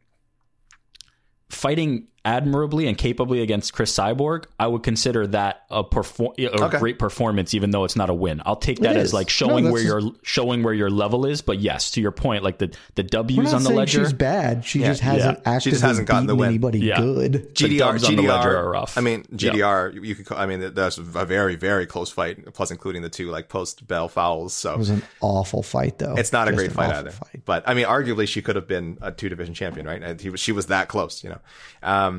Fighting 1.49 2.09
admirably 2.25 2.87
and 2.87 2.97
capably 2.97 3.43
against 3.43 3.73
Cris 3.73 3.93
Cyborg, 3.93 4.45
I 4.59 4.67
would 4.67 4.83
consider 4.83 5.27
that 5.29 5.65
a 5.71 5.83
perform 5.83 6.35
a 6.39 6.49
okay. 6.49 6.79
great 6.79 6.99
performance, 6.99 7.55
even 7.55 7.71
though 7.71 7.85
it's 7.85 7.97
not 7.97 8.11
a 8.11 8.15
win. 8.15 8.43
I'll 8.45 8.57
take 8.57 8.81
that 8.81 8.97
as 8.97 9.13
like 9.13 9.29
showing 9.29 9.65
no, 9.65 9.73
where 9.73 9.83
just... 9.83 10.07
your 10.07 10.13
showing 10.23 10.63
where 10.63 10.75
your 10.75 10.91
level 10.91 11.27
is. 11.27 11.43
But 11.43 11.59
yes, 11.59 11.91
to 11.93 12.01
your 12.01 12.13
point, 12.13 12.45
like 12.45 12.59
the 12.59 12.75
the 12.95 13.03
W's 13.03 13.53
on 13.53 13.65
the 13.65 13.71
ledger. 13.71 14.05
She's 14.05 14.13
bad. 14.13 14.65
She 14.65 14.81
yeah. 14.81 14.87
just 14.89 15.01
hasn't 15.01 15.41
yeah. 15.45 15.59
She 15.59 15.71
just 15.71 15.83
hasn't 15.83 16.09
gotten 16.09 16.27
the 16.27 16.37
win. 16.37 16.49
Anybody 16.49 16.81
yeah. 16.81 17.01
good. 17.01 17.55
GDR, 17.55 17.99
GDR 17.99 18.45
are 18.45 18.71
rough. 18.71 18.97
I 18.97 19.01
mean, 19.01 19.25
GDR. 19.25 19.95
You 20.03 20.15
could. 20.15 20.27
Call, 20.27 20.39
I 20.39 20.47
mean, 20.47 20.75
that's 20.75 20.99
a 20.99 21.03
very 21.03 21.57
very 21.57 21.87
close 21.87 22.11
fight. 22.11 22.53
Plus, 22.55 22.71
including 22.71 23.03
the 23.03 23.11
two 23.11 23.31
like 23.31 23.49
post 23.49 23.87
bell 23.87 24.09
fouls. 24.09 24.53
So 24.53 24.75
it 24.75 24.79
was 24.79 24.91
an 24.91 25.03
awful 25.21 25.63
fight, 25.63 25.99
though. 25.99 26.15
It's 26.15 26.33
not 26.33 26.47
just 26.47 26.55
a 26.55 26.57
great 26.57 26.73
fight 26.73 26.95
either. 26.95 27.11
Fight. 27.11 27.43
But 27.45 27.69
I 27.69 27.75
mean, 27.75 27.87
arguably, 27.87 28.29
she 28.29 28.43
could 28.43 28.57
have 28.57 28.69
been 28.69 28.99
a 29.01 29.11
two 29.11 29.29
division 29.29 29.55
champion, 29.55 29.87
right? 29.87 30.03
And 30.03 30.21
he 30.21 30.31
was, 30.31 30.41
she 30.41 30.53
was 30.53 30.67
that 30.67 30.89
close, 30.89 31.25
you 31.25 31.31
know. 31.31 31.41
Um, 31.83 32.12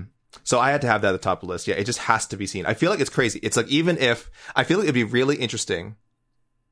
so 0.44 0.60
I 0.60 0.72
had 0.72 0.82
to 0.82 0.88
have 0.88 1.02
that 1.02 1.10
at 1.10 1.12
the 1.14 1.18
top 1.18 1.42
of 1.42 1.48
the 1.48 1.54
list. 1.54 1.68
Yeah, 1.68 1.76
it 1.76 1.86
just 1.86 2.00
has 2.00 2.28
to 2.28 2.38
be 2.38 2.48
seen. 2.48 2.66
I 2.66 2.74
feel 2.74 2.90
like 2.90 3.00
it's 3.00 3.10
crazy. 3.10 3.40
It's 3.44 3.58
like 3.58 3.68
even 3.68 3.98
if 3.98 4.30
I 4.56 4.64
feel 4.64 4.78
like 4.78 4.86
it'd 4.86 4.94
be 4.94 5.04
really 5.04 5.38
interesting 5.38 5.96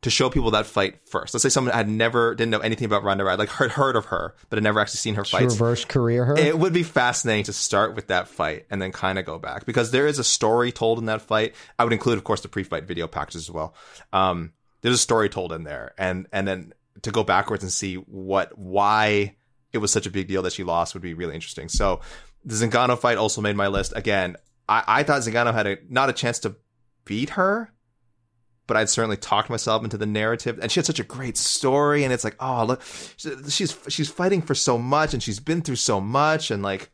to 0.01 0.09
show 0.09 0.29
people 0.29 0.51
that 0.51 0.65
fight 0.65 1.07
first. 1.07 1.33
Let's 1.33 1.43
say 1.43 1.49
someone 1.49 1.73
had 1.73 1.87
never 1.87 2.33
didn't 2.33 2.51
know 2.51 2.59
anything 2.59 2.85
about 2.85 3.03
Ronda 3.03 3.23
Rousey, 3.23 3.37
like 3.37 3.49
heard 3.49 3.71
heard 3.71 3.95
of 3.95 4.05
her, 4.05 4.35
but 4.49 4.57
had 4.57 4.63
never 4.63 4.79
actually 4.79 4.97
seen 4.97 5.15
her 5.15 5.23
fight. 5.23 5.43
Reverse 5.43 5.85
career 5.85 6.25
her. 6.25 6.37
It 6.37 6.57
would 6.57 6.73
be 6.73 6.83
fascinating 6.83 7.45
to 7.45 7.53
start 7.53 7.95
with 7.95 8.07
that 8.07 8.27
fight 8.27 8.65
and 8.71 8.81
then 8.81 8.91
kind 8.91 9.19
of 9.19 9.25
go 9.25 9.37
back 9.37 9.65
because 9.65 9.91
there 9.91 10.07
is 10.07 10.17
a 10.17 10.23
story 10.23 10.71
told 10.71 10.97
in 10.97 11.05
that 11.05 11.21
fight. 11.21 11.53
I 11.77 11.83
would 11.83 11.93
include, 11.93 12.17
of 12.17 12.23
course, 12.23 12.41
the 12.41 12.49
pre-fight 12.49 12.85
video 12.85 13.07
packages 13.07 13.43
as 13.43 13.51
well. 13.51 13.75
Um, 14.11 14.53
there's 14.81 14.95
a 14.95 14.99
story 14.99 15.29
told 15.29 15.53
in 15.53 15.63
there, 15.63 15.93
and 15.97 16.27
and 16.33 16.47
then 16.47 16.73
to 17.03 17.11
go 17.11 17.23
backwards 17.23 17.63
and 17.63 17.71
see 17.71 17.95
what 17.95 18.57
why 18.57 19.35
it 19.71 19.77
was 19.77 19.91
such 19.91 20.07
a 20.07 20.11
big 20.11 20.27
deal 20.27 20.41
that 20.41 20.53
she 20.53 20.63
lost 20.63 20.95
would 20.95 21.03
be 21.03 21.13
really 21.13 21.35
interesting. 21.35 21.69
So 21.69 22.01
the 22.43 22.55
Zingano 22.55 22.97
fight 22.97 23.17
also 23.17 23.41
made 23.41 23.55
my 23.55 23.67
list. 23.67 23.93
Again, 23.95 24.35
I, 24.67 24.83
I 24.87 25.03
thought 25.03 25.21
Zingano 25.21 25.53
had 25.53 25.67
a 25.67 25.77
not 25.89 26.09
a 26.09 26.13
chance 26.13 26.39
to 26.39 26.55
beat 27.05 27.31
her, 27.31 27.71
but 28.67 28.77
I'd 28.77 28.89
certainly 28.89 29.17
talked 29.17 29.49
myself 29.49 29.83
into 29.83 29.97
the 29.97 30.05
narrative. 30.05 30.59
And 30.61 30.71
she 30.71 30.79
had 30.79 30.85
such 30.85 30.99
a 30.99 31.03
great 31.03 31.37
story, 31.37 32.03
and 32.03 32.13
it's 32.13 32.23
like, 32.23 32.35
oh 32.39 32.65
look, 32.65 32.81
she's 33.17 33.77
she's 33.87 34.09
fighting 34.09 34.41
for 34.41 34.55
so 34.55 34.77
much, 34.77 35.13
and 35.13 35.21
she's 35.21 35.39
been 35.39 35.61
through 35.61 35.75
so 35.75 36.01
much, 36.01 36.51
and 36.51 36.63
like 36.63 36.91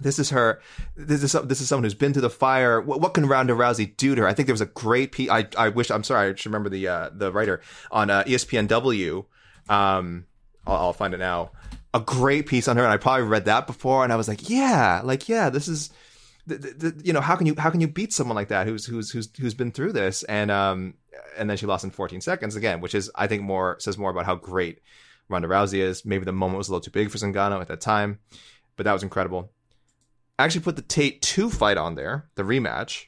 this 0.00 0.18
is 0.18 0.30
her. 0.30 0.60
This 0.96 1.22
is 1.22 1.32
this 1.44 1.60
is 1.60 1.68
someone 1.68 1.84
who's 1.84 1.94
been 1.94 2.12
through 2.12 2.22
the 2.22 2.30
fire. 2.30 2.80
What, 2.80 3.00
what, 3.00 3.14
can 3.14 3.26
Ronda 3.26 3.54
Rousey 3.54 3.96
do 3.96 4.14
to 4.14 4.22
her? 4.22 4.28
I 4.28 4.34
think 4.34 4.46
there 4.46 4.54
was 4.54 4.60
a 4.60 4.66
great 4.66 5.12
piece. 5.12 5.28
I 5.28 5.46
I 5.56 5.70
wish. 5.70 5.90
I'm 5.90 6.04
sorry. 6.04 6.30
I 6.30 6.34
should 6.34 6.46
remember 6.46 6.68
the 6.68 6.86
uh, 6.86 7.10
the 7.12 7.32
writer 7.32 7.60
on 7.90 8.10
uh, 8.10 8.22
ESPNW. 8.24 9.24
Um, 9.68 10.26
I'll, 10.66 10.76
I'll, 10.76 10.92
find 10.92 11.14
it 11.14 11.18
now. 11.18 11.50
A 11.98 12.04
great 12.04 12.46
piece 12.46 12.68
on 12.68 12.76
her, 12.76 12.82
and 12.84 12.92
I 12.92 12.96
probably 12.96 13.26
read 13.26 13.46
that 13.46 13.66
before, 13.66 14.04
and 14.04 14.12
I 14.12 14.16
was 14.16 14.28
like, 14.28 14.48
yeah, 14.48 15.00
like 15.04 15.28
yeah, 15.28 15.50
this 15.50 15.68
is. 15.68 15.90
You 17.04 17.12
know 17.12 17.20
how 17.20 17.36
can 17.36 17.46
you 17.46 17.54
how 17.58 17.68
can 17.68 17.82
you 17.82 17.88
beat 17.88 18.10
someone 18.10 18.34
like 18.34 18.48
that 18.48 18.66
who's 18.66 18.86
who's 18.86 19.10
who's 19.10 19.28
who's 19.38 19.52
been 19.52 19.70
through 19.70 19.92
this 19.92 20.22
and 20.22 20.50
um 20.50 20.94
and 21.36 21.50
then 21.50 21.58
she 21.58 21.66
lost 21.66 21.84
in 21.84 21.90
14 21.90 22.22
seconds 22.22 22.56
again 22.56 22.80
which 22.80 22.94
is 22.94 23.10
I 23.14 23.26
think 23.26 23.42
more 23.42 23.76
says 23.80 23.98
more 23.98 24.10
about 24.10 24.24
how 24.24 24.34
great 24.34 24.80
Ronda 25.28 25.46
Rousey 25.46 25.80
is 25.80 26.06
maybe 26.06 26.24
the 26.24 26.32
moment 26.32 26.56
was 26.56 26.68
a 26.68 26.70
little 26.70 26.80
too 26.80 26.90
big 26.90 27.10
for 27.10 27.18
Zingano 27.18 27.60
at 27.60 27.68
that 27.68 27.82
time 27.82 28.20
but 28.76 28.84
that 28.84 28.94
was 28.94 29.02
incredible 29.02 29.52
I 30.38 30.44
actually 30.44 30.60
put 30.60 30.76
the 30.76 30.82
Tate 30.82 31.20
two 31.20 31.50
fight 31.50 31.76
on 31.76 31.96
there, 31.96 32.28
the 32.36 32.44
rematch. 32.44 33.06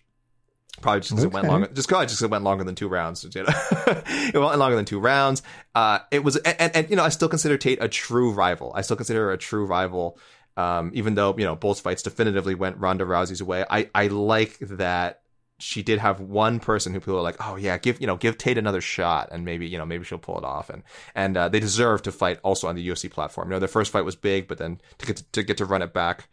Probably 0.80 1.00
just 1.00 1.10
because 1.10 1.24
okay. 1.26 1.30
it 1.30 1.34
went 1.34 1.48
longer. 1.48 1.66
Just 1.72 1.88
because 1.88 2.10
just 2.10 2.22
it 2.22 2.30
went 2.30 2.44
longer 2.44 2.64
than 2.64 2.74
two 2.74 2.88
rounds. 2.88 3.24
You 3.24 3.42
know? 3.42 3.48
it 3.76 4.38
went 4.38 4.58
longer 4.58 4.76
than 4.76 4.84
two 4.84 5.00
rounds. 5.00 5.42
Uh, 5.74 5.98
it 6.10 6.24
was, 6.24 6.36
and, 6.36 6.56
and, 6.58 6.76
and, 6.76 6.90
you 6.90 6.96
know, 6.96 7.04
I 7.04 7.10
still 7.10 7.28
consider 7.28 7.58
Tate 7.58 7.82
a 7.82 7.88
true 7.88 8.32
rival. 8.32 8.72
I 8.74 8.80
still 8.80 8.96
consider 8.96 9.26
her 9.26 9.32
a 9.32 9.38
true 9.38 9.66
rival. 9.66 10.18
Um, 10.56 10.90
even 10.94 11.14
though 11.14 11.34
you 11.38 11.44
know 11.44 11.54
both 11.54 11.80
fights 11.80 12.02
definitively 12.02 12.54
went 12.54 12.78
Ronda 12.78 13.04
Rousey's 13.04 13.42
way, 13.42 13.64
I 13.68 13.88
I 13.94 14.08
like 14.08 14.58
that 14.58 15.22
she 15.60 15.82
did 15.82 15.98
have 15.98 16.20
one 16.20 16.58
person 16.58 16.92
who 16.92 17.00
people 17.00 17.18
are 17.18 17.22
like, 17.22 17.36
oh 17.46 17.56
yeah, 17.56 17.78
give 17.78 18.00
you 18.00 18.06
know 18.06 18.16
give 18.16 18.38
Tate 18.38 18.58
another 18.58 18.80
shot, 18.80 19.28
and 19.30 19.44
maybe 19.44 19.68
you 19.68 19.78
know 19.78 19.86
maybe 19.86 20.04
she'll 20.04 20.18
pull 20.18 20.38
it 20.38 20.44
off, 20.44 20.70
and 20.70 20.82
and 21.14 21.36
uh, 21.36 21.48
they 21.48 21.60
deserve 21.60 22.02
to 22.02 22.12
fight 22.12 22.40
also 22.42 22.66
on 22.66 22.74
the 22.74 22.88
UFC 22.88 23.10
platform. 23.10 23.48
You 23.48 23.52
know, 23.52 23.58
their 23.58 23.68
first 23.68 23.92
fight 23.92 24.04
was 24.04 24.16
big, 24.16 24.48
but 24.48 24.58
then 24.58 24.80
to 24.98 25.06
get 25.06 25.16
to, 25.18 25.24
to 25.32 25.42
get 25.42 25.56
to 25.58 25.64
run 25.66 25.82
it 25.82 25.92
back 25.92 26.28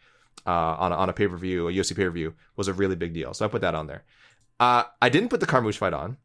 uh, 0.46 0.76
on 0.78 0.92
a, 0.92 0.96
on 0.96 1.08
a 1.08 1.12
pay 1.12 1.28
per 1.28 1.36
view, 1.36 1.68
a 1.68 1.72
UFC 1.72 1.94
pay 1.94 2.04
per 2.04 2.10
view, 2.10 2.34
was 2.56 2.68
a 2.68 2.72
really 2.72 2.96
big 2.96 3.12
deal. 3.12 3.34
So 3.34 3.44
I 3.44 3.48
put 3.48 3.60
that 3.60 3.74
on 3.74 3.86
there. 3.86 4.04
Uh, 4.60 4.84
I 5.00 5.08
didn't 5.08 5.28
put 5.28 5.40
the 5.40 5.46
Carmouche 5.46 5.76
fight 5.76 5.92
on. 5.92 6.16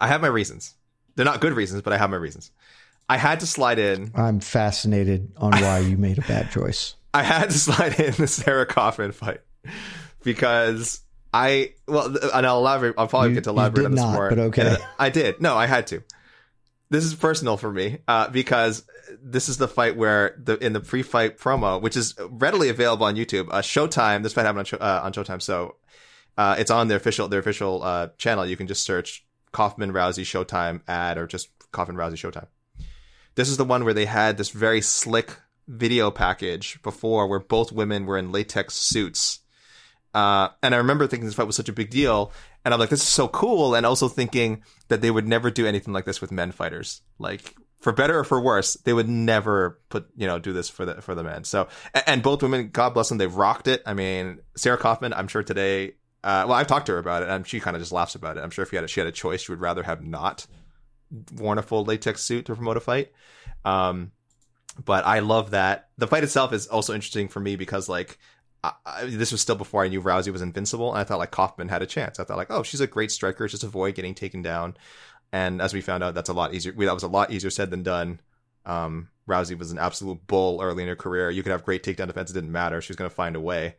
I 0.00 0.08
have 0.08 0.20
my 0.20 0.28
reasons. 0.28 0.74
They're 1.14 1.24
not 1.24 1.40
good 1.40 1.52
reasons, 1.52 1.82
but 1.82 1.92
I 1.92 1.98
have 1.98 2.10
my 2.10 2.16
reasons. 2.16 2.50
I 3.08 3.16
had 3.16 3.40
to 3.40 3.46
slide 3.46 3.78
in. 3.78 4.12
I'm 4.14 4.40
fascinated 4.40 5.32
on 5.36 5.52
why 5.52 5.80
you 5.80 5.96
made 5.96 6.18
a 6.18 6.22
bad 6.22 6.50
choice. 6.52 6.94
I 7.12 7.22
had 7.22 7.50
to 7.50 7.58
slide 7.58 7.98
in 7.98 8.12
the 8.12 8.26
Sarah 8.26 8.66
Kaufman 8.66 9.12
fight 9.12 9.40
because 10.22 11.00
I 11.32 11.72
well, 11.86 12.16
and 12.34 12.46
I'll 12.46 12.58
elaborate. 12.58 12.94
I'll 12.98 13.08
probably 13.08 13.30
you, 13.30 13.34
get 13.34 13.44
to 13.44 13.50
elaborate 13.50 13.86
on 13.86 13.92
this 13.92 14.00
not, 14.00 14.12
more. 14.12 14.28
But 14.28 14.38
okay, 14.38 14.76
I 14.98 15.10
did. 15.10 15.40
No, 15.40 15.56
I 15.56 15.66
had 15.66 15.86
to. 15.88 16.02
This 16.90 17.04
is 17.04 17.14
personal 17.14 17.56
for 17.56 17.70
me 17.70 17.98
uh, 18.08 18.28
because 18.28 18.84
this 19.22 19.48
is 19.48 19.58
the 19.58 19.68
fight 19.68 19.96
where 19.96 20.36
the 20.42 20.56
in 20.64 20.72
the 20.72 20.80
pre-fight 20.80 21.38
promo, 21.38 21.80
which 21.80 21.96
is 21.96 22.14
readily 22.18 22.68
available 22.68 23.06
on 23.06 23.16
YouTube, 23.16 23.48
uh, 23.50 23.60
Showtime. 23.60 24.22
This 24.22 24.32
fight 24.32 24.46
happened 24.46 24.70
on, 24.72 24.80
uh, 24.80 25.00
on 25.02 25.12
Showtime, 25.12 25.42
so 25.42 25.76
uh, 26.38 26.54
it's 26.56 26.70
on 26.70 26.86
their 26.88 26.96
official 26.96 27.28
their 27.28 27.40
official 27.40 27.82
uh, 27.82 28.08
channel. 28.16 28.46
You 28.46 28.56
can 28.56 28.68
just 28.68 28.84
search 28.84 29.26
Kaufman 29.52 29.92
Rousey 29.92 30.22
Showtime 30.22 30.80
ad 30.88 31.18
or 31.18 31.26
just 31.26 31.50
Kaufman 31.72 31.96
Rousey 31.96 32.12
Showtime. 32.12 32.46
This 33.34 33.48
is 33.48 33.56
the 33.56 33.64
one 33.64 33.84
where 33.84 33.94
they 33.94 34.06
had 34.06 34.38
this 34.38 34.50
very 34.50 34.80
slick 34.80 35.36
video 35.66 36.10
package 36.10 36.80
before, 36.82 37.26
where 37.26 37.40
both 37.40 37.72
women 37.72 38.06
were 38.06 38.16
in 38.16 38.32
latex 38.32 38.74
suits. 38.74 39.40
Uh, 40.14 40.48
and 40.62 40.74
I 40.74 40.78
remember 40.78 41.06
thinking 41.06 41.26
this 41.26 41.34
fight 41.34 41.46
was 41.46 41.56
such 41.56 41.68
a 41.68 41.74
big 41.74 41.90
deal, 41.90 42.32
and 42.64 42.72
I'm 42.72 42.80
like, 42.80 42.88
this 42.88 43.02
is 43.02 43.08
so 43.08 43.28
cool, 43.28 43.74
and 43.74 43.84
also 43.84 44.08
thinking 44.08 44.62
that 44.88 45.00
they 45.00 45.10
would 45.10 45.28
never 45.28 45.50
do 45.50 45.66
anything 45.66 45.92
like 45.92 46.04
this 46.04 46.20
with 46.20 46.32
men 46.32 46.52
fighters. 46.52 47.02
Like 47.18 47.54
for 47.80 47.92
better 47.92 48.18
or 48.18 48.24
for 48.24 48.40
worse, 48.40 48.74
they 48.74 48.92
would 48.92 49.08
never 49.08 49.80
put 49.88 50.08
you 50.16 50.28
know 50.28 50.38
do 50.38 50.52
this 50.52 50.68
for 50.68 50.84
the 50.84 51.02
for 51.02 51.16
the 51.16 51.24
men. 51.24 51.42
So 51.42 51.66
and 52.06 52.22
both 52.22 52.42
women, 52.42 52.70
God 52.70 52.94
bless 52.94 53.08
them, 53.08 53.18
they've 53.18 53.34
rocked 53.34 53.66
it. 53.66 53.82
I 53.84 53.94
mean, 53.94 54.38
Sarah 54.56 54.78
Kaufman, 54.78 55.12
I'm 55.12 55.26
sure 55.26 55.42
today. 55.42 55.94
Uh, 56.24 56.44
well, 56.48 56.54
I've 56.54 56.66
talked 56.66 56.86
to 56.86 56.92
her 56.92 56.98
about 56.98 57.22
it, 57.22 57.28
and 57.28 57.46
she 57.46 57.60
kind 57.60 57.76
of 57.76 57.82
just 57.82 57.92
laughs 57.92 58.14
about 58.14 58.36
it. 58.36 58.40
I'm 58.40 58.50
sure 58.50 58.64
if 58.64 58.70
she 58.70 58.76
had 58.76 58.84
a, 58.84 58.88
she 58.88 59.00
had 59.00 59.06
a 59.06 59.12
choice, 59.12 59.42
she 59.42 59.52
would 59.52 59.60
rather 59.60 59.82
have 59.84 60.04
not 60.04 60.46
worn 61.34 61.58
a 61.58 61.62
full 61.62 61.84
latex 61.84 62.22
suit 62.22 62.46
to 62.46 62.54
promote 62.54 62.76
a 62.76 62.80
fight. 62.80 63.12
Um, 63.64 64.12
but 64.84 65.06
I 65.06 65.20
love 65.20 65.50
that 65.50 65.88
the 65.96 66.06
fight 66.06 66.24
itself 66.24 66.52
is 66.52 66.66
also 66.66 66.94
interesting 66.94 67.28
for 67.28 67.40
me 67.40 67.56
because 67.56 67.88
like 67.88 68.18
I, 68.62 68.72
I, 68.84 69.04
this 69.06 69.32
was 69.32 69.40
still 69.40 69.56
before 69.56 69.84
I 69.84 69.88
knew 69.88 70.02
Rousey 70.02 70.32
was 70.32 70.42
invincible, 70.42 70.90
and 70.90 71.00
I 71.00 71.04
thought 71.04 71.18
like 71.18 71.30
Kaufman 71.30 71.68
had 71.68 71.82
a 71.82 71.86
chance. 71.86 72.18
I 72.18 72.24
thought 72.24 72.36
like, 72.36 72.50
oh, 72.50 72.62
she's 72.62 72.80
a 72.80 72.86
great 72.86 73.10
striker, 73.10 73.46
just 73.48 73.64
avoid 73.64 73.94
getting 73.94 74.14
taken 74.14 74.42
down. 74.42 74.76
And 75.32 75.60
as 75.60 75.74
we 75.74 75.80
found 75.80 76.02
out, 76.02 76.14
that's 76.14 76.30
a 76.30 76.34
lot 76.34 76.54
easier. 76.54 76.72
That 76.72 76.94
was 76.94 77.02
a 77.02 77.08
lot 77.08 77.30
easier 77.30 77.50
said 77.50 77.70
than 77.70 77.82
done. 77.82 78.20
Um, 78.64 79.08
Rousey 79.28 79.58
was 79.58 79.72
an 79.72 79.78
absolute 79.78 80.26
bull 80.26 80.60
early 80.62 80.82
in 80.82 80.88
her 80.88 80.96
career. 80.96 81.30
You 81.30 81.42
could 81.42 81.52
have 81.52 81.64
great 81.64 81.82
takedown 81.82 82.06
defense; 82.06 82.30
it 82.30 82.34
didn't 82.34 82.52
matter. 82.52 82.80
She 82.80 82.90
was 82.90 82.96
going 82.96 83.10
to 83.10 83.14
find 83.14 83.36
a 83.36 83.40
way 83.40 83.76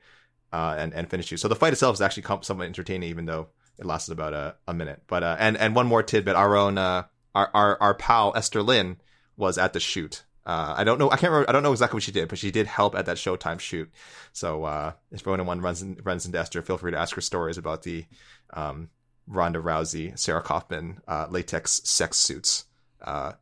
uh, 0.52 0.76
and 0.78 0.94
and 0.94 1.10
finish 1.10 1.32
you. 1.32 1.38
So 1.38 1.48
the 1.48 1.56
fight 1.56 1.74
itself 1.74 1.96
is 1.96 2.02
actually 2.02 2.24
somewhat 2.42 2.66
entertaining, 2.66 3.10
even 3.10 3.26
though 3.26 3.50
it 3.78 3.86
lasted 3.86 4.12
about 4.14 4.34
a, 4.34 4.56
a 4.68 4.74
minute. 4.74 5.04
But 5.08 5.24
uh, 5.24 5.38
and 5.40 5.58
and 5.58 5.76
one 5.76 5.88
more 5.88 6.04
tidbit: 6.04 6.36
our 6.36 6.56
own 6.56 6.78
uh, 6.78 7.04
our, 7.36 7.50
our 7.54 7.78
our 7.82 7.94
pal 7.94 8.34
Esther 8.36 8.62
Lin 8.62 8.98
was 9.38 9.58
at 9.58 9.74
the 9.74 9.80
shoot. 9.80 10.24
Uh, 10.46 10.74
I 10.78 10.84
don't 10.84 10.98
know. 10.98 11.12
I 11.12 11.18
can't 11.18 11.32
remember. 11.32 11.50
I 11.50 11.54
don't 11.54 11.64
know 11.64 11.72
exactly 11.72 11.98
what 11.98 12.04
she 12.04 12.12
did, 12.12 12.28
but 12.28 12.40
she 12.40 12.52
did 12.52 12.66
help 12.66 12.96
at 12.96 13.06
that 13.06 13.18
Showtime 13.18 13.60
shoot. 13.60 13.92
So 14.34 14.64
uh, 14.64 14.94
if 15.12 15.28
anyone 15.28 15.62
runs 15.62 15.82
in, 15.82 16.00
runs 16.04 16.26
into 16.26 16.40
Esther, 16.40 16.62
feel 16.62 16.78
free 16.78 16.92
to 16.92 16.98
ask 16.98 17.16
her 17.16 17.22
stories 17.22 17.58
about 17.58 17.84
the 17.84 18.06
um, 18.54 18.90
Ronda 19.28 19.60
Rousey, 19.60 20.18
Sarah 20.18 20.42
Kaufman, 20.42 21.02
uh, 21.08 21.28
latex 21.30 21.82
sex 21.84 22.18
suits 22.18 22.66
uh, 23.02 23.34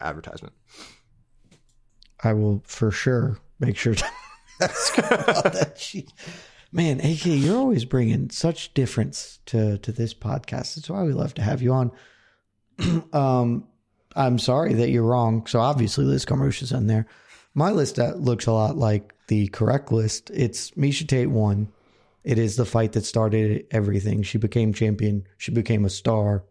advertisement. 0.00 0.54
I 2.22 2.32
will 2.32 2.62
for 2.64 2.90
sure 2.90 3.38
make 3.60 3.76
sure 3.76 3.94
to 3.94 4.06
ask 4.62 4.94
her 4.94 5.14
about 5.14 5.52
that. 5.52 5.78
She, 5.78 6.06
man, 6.74 7.00
AK, 7.00 7.24
you're 7.26 7.56
always 7.56 7.84
bringing 7.84 8.28
such 8.30 8.74
difference 8.74 9.38
to 9.46 9.78
to 9.78 9.92
this 9.92 10.12
podcast. 10.12 10.74
That's 10.74 10.90
why 10.90 11.02
we 11.04 11.12
love 11.12 11.34
to 11.34 11.42
have 11.42 11.62
you 11.62 11.72
on. 11.72 11.92
um, 13.12 13.66
I'm 14.16 14.38
sorry 14.38 14.74
that 14.74 14.90
you're 14.90 15.04
wrong. 15.04 15.46
So 15.46 15.60
obviously, 15.60 16.04
Liz 16.04 16.24
Carmouche 16.26 16.62
is 16.62 16.72
on 16.72 16.86
there. 16.86 17.06
My 17.54 17.70
list 17.70 17.98
uh, 17.98 18.14
looks 18.16 18.46
a 18.46 18.52
lot 18.52 18.76
like 18.76 19.14
the 19.28 19.48
correct 19.48 19.90
list. 19.92 20.30
It's 20.34 20.72
Miesha 20.72 21.06
Tate 21.06 21.30
one, 21.30 21.68
it 22.24 22.38
is 22.38 22.56
the 22.56 22.64
fight 22.64 22.92
that 22.92 23.04
started 23.04 23.66
everything. 23.70 24.22
She 24.22 24.38
became 24.38 24.72
champion. 24.72 25.26
She 25.36 25.52
became 25.52 25.84
a 25.84 25.90
star. 25.90 26.44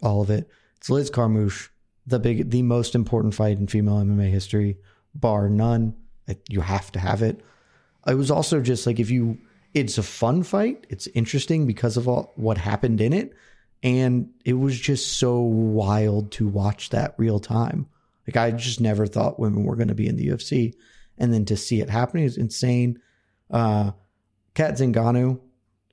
All 0.00 0.22
of 0.22 0.30
it. 0.30 0.48
It's 0.76 0.88
Liz 0.88 1.10
Carmouche, 1.10 1.70
the 2.06 2.20
big, 2.20 2.50
the 2.50 2.62
most 2.62 2.94
important 2.94 3.34
fight 3.34 3.58
in 3.58 3.66
female 3.66 3.96
MMA 3.96 4.30
history, 4.30 4.78
bar 5.12 5.48
none. 5.48 5.96
You 6.48 6.60
have 6.60 6.92
to 6.92 7.00
have 7.00 7.20
it. 7.20 7.40
It 8.06 8.14
was 8.14 8.30
also 8.30 8.60
just 8.60 8.86
like 8.86 9.00
if 9.00 9.10
you, 9.10 9.38
it's 9.74 9.98
a 9.98 10.02
fun 10.02 10.42
fight. 10.42 10.86
It's 10.88 11.06
interesting 11.08 11.66
because 11.66 11.96
of 11.96 12.08
all 12.08 12.32
what 12.36 12.58
happened 12.58 13.00
in 13.00 13.12
it, 13.12 13.34
and 13.82 14.30
it 14.44 14.54
was 14.54 14.78
just 14.78 15.18
so 15.18 15.40
wild 15.40 16.32
to 16.32 16.48
watch 16.48 16.90
that 16.90 17.14
real 17.16 17.38
time. 17.38 17.86
Like 18.26 18.36
I 18.36 18.50
just 18.50 18.80
never 18.80 19.06
thought 19.06 19.40
women 19.40 19.64
were 19.64 19.76
going 19.76 19.88
to 19.88 19.94
be 19.94 20.08
in 20.08 20.16
the 20.16 20.28
UFC, 20.28 20.74
and 21.16 21.32
then 21.32 21.44
to 21.46 21.56
see 21.56 21.80
it 21.80 21.90
happening 21.90 22.24
is 22.24 22.36
insane. 22.36 23.00
Uh, 23.50 23.92
Cat 24.54 24.74
Zingano, 24.74 25.40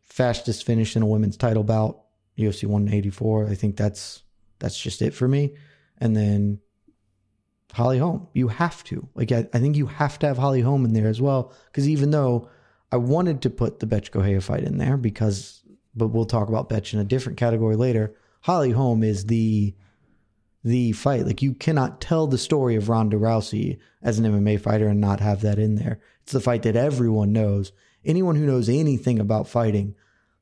fastest 0.01 0.65
finish 0.65 0.95
in 0.95 1.03
a 1.03 1.07
women's 1.07 1.37
title 1.37 1.63
bout, 1.63 2.01
UFC 2.37 2.63
184. 2.65 3.47
I 3.47 3.55
think 3.55 3.77
that's 3.77 4.23
that's 4.59 4.79
just 4.79 5.01
it 5.01 5.13
for 5.13 5.27
me. 5.27 5.55
And 5.97 6.15
then 6.15 6.59
Holly 7.71 7.99
Holm, 7.99 8.27
you 8.33 8.47
have 8.47 8.83
to. 8.85 9.07
Like 9.15 9.31
I, 9.31 9.47
I 9.53 9.59
think 9.59 9.75
you 9.75 9.85
have 9.85 10.17
to 10.19 10.27
have 10.27 10.37
Holly 10.37 10.61
Holm 10.61 10.85
in 10.85 10.93
there 10.93 11.07
as 11.07 11.21
well. 11.21 11.53
Because 11.67 11.87
even 11.89 12.11
though 12.11 12.49
I 12.95 12.97
wanted 12.97 13.41
to 13.41 13.49
put 13.49 13.81
the 13.81 13.85
Bethe 13.85 14.09
Correia 14.09 14.39
fight 14.39 14.63
in 14.63 14.77
there 14.77 14.95
because 14.95 15.61
but 15.93 16.07
we'll 16.07 16.25
talk 16.25 16.47
about 16.47 16.69
Betch 16.69 16.93
in 16.93 16.99
a 17.01 17.03
different 17.03 17.37
category 17.37 17.75
later. 17.75 18.15
Holly 18.41 18.71
Holm 18.71 19.03
is 19.03 19.25
the 19.25 19.75
the 20.63 20.93
fight. 20.93 21.25
Like 21.25 21.41
you 21.41 21.53
cannot 21.53 21.99
tell 21.99 22.25
the 22.25 22.37
story 22.37 22.77
of 22.77 22.87
Ronda 22.87 23.17
Rousey 23.17 23.79
as 24.01 24.17
an 24.17 24.23
MMA 24.23 24.61
fighter 24.61 24.87
and 24.87 25.01
not 25.01 25.19
have 25.19 25.41
that 25.41 25.59
in 25.59 25.75
there. 25.75 25.99
It's 26.23 26.31
the 26.31 26.39
fight 26.39 26.63
that 26.63 26.77
everyone 26.77 27.33
knows 27.33 27.73
anyone 28.05 28.37
who 28.37 28.45
knows 28.45 28.69
anything 28.69 29.19
about 29.19 29.49
fighting, 29.49 29.93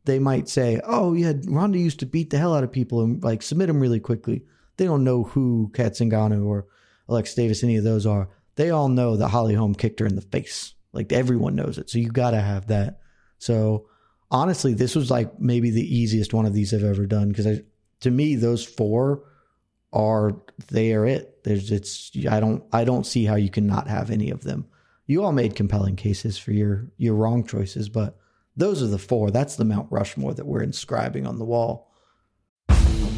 they 0.05 0.19
might 0.19 0.47
say, 0.47 0.79
"Oh 0.83 1.13
yeah, 1.13 1.33
Ronda 1.47 1.79
used 1.79 1.99
to 2.01 2.05
beat 2.05 2.29
the 2.29 2.37
hell 2.37 2.53
out 2.53 2.63
of 2.63 2.71
people 2.71 3.01
and 3.01 3.23
like 3.23 3.41
submit 3.41 3.67
them 3.67 3.79
really 3.79 3.99
quickly." 3.99 4.43
They 4.77 4.85
don't 4.85 5.03
know 5.03 5.23
who 5.23 5.71
Cat 5.73 5.93
Zingano 5.93 6.45
or 6.45 6.67
Alex 7.09 7.33
Davis, 7.33 7.63
any 7.63 7.77
of 7.77 7.83
those 7.83 8.05
are. 8.05 8.29
They 8.57 8.69
all 8.69 8.89
know 8.89 9.15
that 9.17 9.29
Holly 9.29 9.55
Holm 9.55 9.73
kicked 9.73 9.99
her 9.99 10.05
in 10.05 10.15
the 10.15 10.21
face. 10.21 10.75
Like 10.93 11.11
everyone 11.11 11.55
knows 11.55 11.77
it, 11.77 11.89
so 11.89 11.97
you 11.97 12.09
got 12.09 12.31
to 12.31 12.41
have 12.41 12.67
that. 12.67 12.99
So 13.39 13.89
honestly, 14.31 14.73
this 14.73 14.95
was 14.95 15.11
like 15.11 15.39
maybe 15.39 15.69
the 15.71 15.95
easiest 15.95 16.33
one 16.33 16.45
of 16.45 16.53
these 16.53 16.73
I've 16.73 16.83
ever 16.83 17.05
done 17.05 17.29
because 17.29 17.59
to 18.01 18.11
me 18.11 18.35
those 18.35 18.63
four 18.63 19.23
are 19.91 20.41
they 20.69 20.93
are 20.93 21.05
it. 21.05 21.43
There's 21.43 21.71
it's 21.71 22.11
I 22.29 22.39
don't 22.39 22.63
I 22.71 22.83
don't 22.83 23.05
see 23.05 23.25
how 23.25 23.35
you 23.35 23.49
can 23.49 23.67
not 23.67 23.87
have 23.87 24.09
any 24.11 24.29
of 24.29 24.43
them 24.43 24.67
you 25.05 25.23
all 25.23 25.31
made 25.31 25.55
compelling 25.55 25.95
cases 25.95 26.37
for 26.37 26.51
your 26.51 26.87
your 26.97 27.15
wrong 27.15 27.45
choices, 27.45 27.89
but 27.89 28.17
Those 28.55 28.83
are 28.83 28.87
the 28.87 28.99
four. 28.99 29.31
That's 29.31 29.55
the 29.55 29.65
Mount 29.65 29.91
Rushmore 29.91 30.35
that 30.35 30.45
we're 30.45 30.61
inscribing 30.61 31.25
on 31.25 31.39
the 31.39 31.45
wall. 31.45 31.91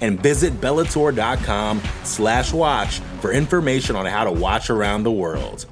And 0.00 0.22
visit 0.22 0.60
Bellator.com 0.60 1.82
slash 2.04 2.52
watch 2.52 3.00
for 3.20 3.32
information 3.32 3.96
on 3.96 4.06
how 4.06 4.24
to 4.24 4.32
watch 4.32 4.70
around 4.70 5.02
the 5.02 5.10
world. 5.10 5.66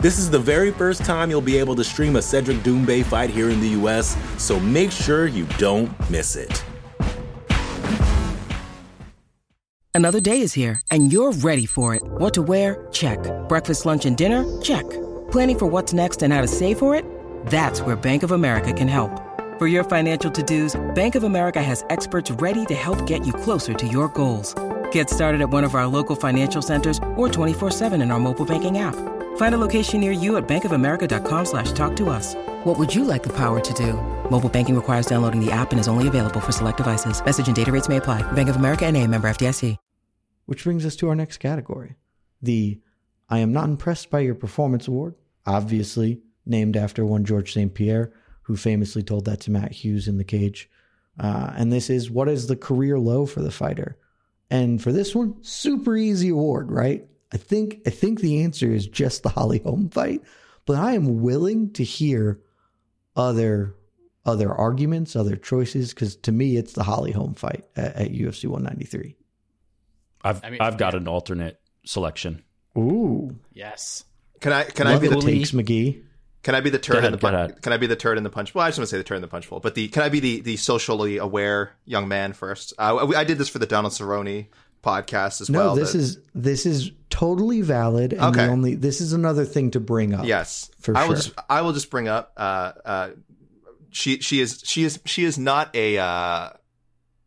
This 0.00 0.18
is 0.18 0.30
the 0.30 0.38
very 0.38 0.70
first 0.70 1.04
time 1.04 1.30
you'll 1.30 1.40
be 1.40 1.56
able 1.56 1.74
to 1.76 1.84
stream 1.84 2.16
a 2.16 2.22
Cedric 2.22 2.58
Doumbé 2.58 3.02
fight 3.04 3.30
here 3.30 3.48
in 3.48 3.60
the 3.60 3.68
US, 3.68 4.16
so 4.36 4.60
make 4.60 4.90
sure 4.90 5.26
you 5.26 5.46
don't 5.56 5.90
miss 6.10 6.36
it. 6.36 6.62
Another 9.94 10.20
day 10.20 10.40
is 10.40 10.52
here, 10.52 10.80
and 10.90 11.12
you're 11.12 11.30
ready 11.30 11.66
for 11.66 11.94
it. 11.94 12.02
What 12.04 12.34
to 12.34 12.42
wear? 12.42 12.86
Check. 12.90 13.18
Breakfast, 13.48 13.86
lunch, 13.86 14.04
and 14.04 14.16
dinner? 14.16 14.44
Check. 14.60 14.82
Planning 15.30 15.58
for 15.58 15.66
what's 15.66 15.92
next 15.92 16.22
and 16.22 16.32
how 16.32 16.40
to 16.40 16.48
save 16.48 16.80
for 16.80 16.96
it? 16.96 17.04
That's 17.46 17.80
where 17.80 17.94
Bank 17.94 18.24
of 18.24 18.32
America 18.32 18.72
can 18.72 18.88
help. 18.88 19.23
For 19.56 19.68
your 19.68 19.84
financial 19.84 20.32
to-dos, 20.32 20.74
Bank 20.96 21.14
of 21.14 21.22
America 21.22 21.62
has 21.62 21.84
experts 21.88 22.28
ready 22.42 22.66
to 22.66 22.74
help 22.74 23.06
get 23.06 23.24
you 23.24 23.32
closer 23.32 23.72
to 23.72 23.86
your 23.86 24.08
goals. 24.08 24.52
Get 24.90 25.08
started 25.08 25.40
at 25.40 25.48
one 25.48 25.62
of 25.62 25.76
our 25.76 25.86
local 25.86 26.16
financial 26.16 26.60
centers 26.60 26.98
or 27.14 27.28
24-7 27.28 27.92
in 28.02 28.10
our 28.10 28.18
mobile 28.18 28.44
banking 28.44 28.78
app. 28.78 28.96
Find 29.36 29.54
a 29.54 29.58
location 29.58 30.00
near 30.00 30.10
you 30.10 30.38
at 30.38 30.48
bankofamerica.com 30.48 31.44
slash 31.44 31.70
talk 31.70 31.94
to 31.96 32.08
us. 32.10 32.34
What 32.64 32.80
would 32.80 32.92
you 32.92 33.04
like 33.04 33.22
the 33.22 33.36
power 33.36 33.60
to 33.60 33.74
do? 33.74 33.92
Mobile 34.28 34.48
banking 34.48 34.74
requires 34.74 35.06
downloading 35.06 35.38
the 35.38 35.52
app 35.52 35.70
and 35.70 35.78
is 35.78 35.86
only 35.86 36.08
available 36.08 36.40
for 36.40 36.50
select 36.50 36.78
devices. 36.78 37.24
Message 37.24 37.46
and 37.46 37.54
data 37.54 37.70
rates 37.70 37.88
may 37.88 37.98
apply. 37.98 38.22
Bank 38.32 38.48
of 38.48 38.56
America 38.56 38.84
and 38.84 38.96
a 38.96 39.06
member 39.06 39.28
FDIC. 39.28 39.76
Which 40.46 40.64
brings 40.64 40.84
us 40.84 40.96
to 40.96 41.08
our 41.08 41.14
next 41.14 41.38
category. 41.38 41.94
The 42.42 42.80
I 43.30 43.38
am 43.38 43.52
not 43.52 43.68
impressed 43.68 44.10
by 44.10 44.20
your 44.20 44.34
performance 44.34 44.88
award, 44.88 45.14
obviously 45.46 46.22
named 46.44 46.76
after 46.76 47.06
one 47.06 47.24
George 47.24 47.52
St. 47.52 47.72
Pierre, 47.72 48.12
who 48.44 48.56
famously 48.56 49.02
told 49.02 49.24
that 49.26 49.40
to 49.40 49.50
Matt 49.50 49.72
Hughes 49.72 50.08
in 50.08 50.16
the 50.18 50.24
cage. 50.24 50.70
Uh, 51.18 51.52
and 51.56 51.72
this 51.72 51.90
is 51.90 52.10
what 52.10 52.28
is 52.28 52.46
the 52.46 52.56
career 52.56 52.98
low 52.98 53.26
for 53.26 53.40
the 53.42 53.50
fighter? 53.50 53.96
And 54.50 54.82
for 54.82 54.92
this 54.92 55.14
one, 55.14 55.36
super 55.42 55.96
easy 55.96 56.28
award, 56.30 56.70
right? 56.70 57.06
I 57.32 57.36
think 57.36 57.80
I 57.86 57.90
think 57.90 58.20
the 58.20 58.42
answer 58.42 58.68
is 58.68 58.86
just 58.86 59.22
the 59.22 59.28
Holly 59.28 59.58
Holm 59.58 59.90
fight, 59.90 60.22
but 60.66 60.76
I 60.76 60.92
am 60.92 61.22
willing 61.22 61.72
to 61.74 61.84
hear 61.84 62.40
other 63.16 63.74
other 64.26 64.52
arguments, 64.52 65.16
other 65.16 65.36
choices, 65.36 65.92
because 65.92 66.16
to 66.16 66.32
me 66.32 66.56
it's 66.56 66.72
the 66.72 66.82
Holly 66.84 67.12
Holm 67.12 67.34
fight 67.34 67.64
at, 67.76 67.96
at 67.96 68.12
UFC 68.12 68.46
193. 68.46 69.16
I've 70.22 70.42
I 70.44 70.50
mean, 70.50 70.60
I've 70.60 70.78
got 70.78 70.94
an 70.94 71.08
alternate 71.08 71.60
selection. 71.84 72.42
Ooh, 72.78 73.38
Yes. 73.52 74.04
Can 74.40 74.52
I 74.52 74.64
can 74.64 74.86
I 74.86 74.92
love 74.92 75.02
be 75.02 75.08
the 75.08 75.16
the 75.16 75.20
takes, 75.22 75.52
McGee. 75.52 76.02
Can 76.44 76.54
I 76.54 76.60
be 76.60 76.70
the 76.70 76.78
turd 76.78 76.98
ahead, 76.98 77.06
in 77.06 77.12
the 77.12 77.18
go 77.18 77.30
punch? 77.30 77.50
ahead. 77.50 77.62
Can 77.62 77.72
I 77.72 77.76
be 77.78 77.86
the 77.88 77.96
turd 77.96 78.16
in 78.16 78.22
the 78.24 78.30
punch? 78.30 78.54
Well, 78.54 78.64
I 78.64 78.68
just 78.68 78.78
want 78.78 78.88
to 78.88 78.94
say 78.94 78.98
the 78.98 79.04
turd 79.04 79.16
in 79.16 79.22
the 79.22 79.28
punch 79.28 79.50
bowl, 79.50 79.58
but 79.60 79.74
the 79.74 79.88
can 79.88 80.02
I 80.02 80.08
be 80.10 80.20
the 80.20 80.40
the 80.42 80.56
socially 80.56 81.16
aware 81.18 81.72
young 81.84 82.06
man 82.06 82.32
first? 82.32 82.72
Uh, 82.78 83.12
I 83.16 83.24
did 83.24 83.38
this 83.38 83.48
for 83.48 83.58
the 83.58 83.66
Donald 83.66 83.92
Cerrone 83.92 84.46
podcast 84.84 85.40
as 85.40 85.48
No, 85.50 85.58
well. 85.58 85.74
this 85.74 85.92
that- 85.92 85.98
is 85.98 86.18
this 86.34 86.66
is 86.66 86.92
totally 87.10 87.62
valid. 87.62 88.12
And 88.12 88.22
Okay. 88.22 88.44
the 88.46 88.52
only 88.52 88.74
this 88.76 89.00
is 89.00 89.12
another 89.12 89.44
thing 89.44 89.70
to 89.72 89.80
bring 89.80 90.12
up. 90.14 90.26
yes. 90.26 90.70
for 90.80 90.96
I 90.96 91.02
will 91.08 91.14
sure. 91.14 91.16
just 91.16 91.32
I 91.48 91.62
will 91.62 91.72
just 91.72 91.90
bring 91.90 92.06
up. 92.08 92.32
Uh, 92.36 92.72
uh, 92.84 93.08
she 93.90 94.18
she 94.20 94.40
is 94.40 94.60
she 94.64 94.84
is 94.84 95.00
she 95.06 95.24
is 95.24 95.38
not 95.38 95.74
a 95.74 95.98
uh, 95.98 96.50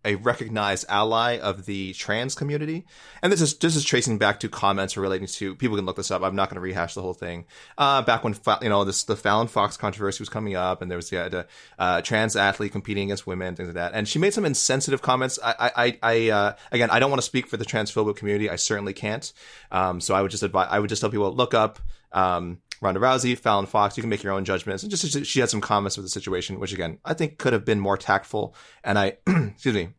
a 0.08 0.16
recognized 0.16 0.86
ally 0.88 1.38
of 1.38 1.66
the 1.66 1.94
trans 1.94 2.34
community, 2.34 2.86
and 3.22 3.32
this 3.32 3.42
is 3.42 3.58
this 3.58 3.76
is 3.76 3.84
tracing 3.84 4.18
back 4.18 4.40
to 4.40 4.50
comments 4.50 4.96
relating 4.96 5.28
to 5.28 5.54
people 5.56 5.76
can 5.76 5.86
look 5.86 5.98
this 5.98 6.10
up. 6.10 6.24
I'm 6.24 6.36
not 6.36 6.50
going 6.50 6.56
to 6.56 6.62
rehash 6.62 6.94
the 6.94 7.02
whole 7.02 7.14
thing. 7.14 7.46
Uh, 7.78 8.02
back 8.02 8.24
when 8.24 8.36
you 8.62 8.70
know 8.70 8.86
this 8.86 9.04
the 9.04 9.18
Fallon 9.18 9.48
Fox 9.48 9.76
controversy 9.76 10.22
was 10.22 10.30
coming 10.30 10.56
up, 10.56 10.82
and 10.82 10.90
there 10.90 10.98
was 10.98 11.10
the, 11.10 11.46
uh, 11.78 12.02
trans 12.02 12.36
athlete 12.38 12.72
competing 12.72 13.06
against 13.06 13.28
women, 13.28 13.56
things 13.56 13.68
like 13.68 13.76
that, 13.76 13.92
and 13.94 14.08
she 14.08 14.18
made 14.18 14.34
some 14.34 14.46
insensitive 14.46 15.02
comments. 15.02 15.38
I 15.44 15.56
I, 15.60 15.72
I, 15.76 16.00
I 16.02 16.30
uh, 16.30 16.56
again 16.72 16.90
I 16.90 17.00
don't 17.00 17.12
want 17.12 17.22
to 17.22 17.26
speak 17.28 17.48
for 17.48 17.58
the 17.58 17.66
transphobic 17.66 18.16
community. 18.16 18.50
I 18.50 18.56
certainly 18.56 18.94
can't. 18.94 19.32
Um, 19.72 20.00
so 20.00 20.16
I 20.16 20.22
would 20.22 20.32
just 20.32 20.44
advise 20.44 20.70
I 20.72 20.80
would 20.80 20.90
just 20.90 21.02
tell 21.02 21.12
people 21.12 21.32
look 21.34 21.54
up. 21.54 21.80
Um, 22.14 22.60
Ronda 22.82 23.00
Rousey, 23.00 23.38
Fallon 23.38 23.66
Fox, 23.66 23.98
you 23.98 24.02
can 24.02 24.10
make 24.10 24.24
your 24.24 24.34
own 24.34 24.46
judgments. 24.46 24.84
And 24.84 24.92
just 24.92 25.26
she 25.26 25.40
had 25.40 25.50
some 25.50 25.62
comments 25.62 25.98
with 25.98 26.06
the 26.06 26.10
situation, 26.10 26.60
which 26.60 26.74
again 26.74 27.00
I 27.04 27.14
think 27.14 27.38
could 27.38 27.54
have 27.54 27.66
been 27.66 27.80
more 27.80 27.98
tactful. 27.98 28.56
And 28.84 29.00
I, 29.00 29.18
excuse 29.28 29.76
me, 29.76 29.90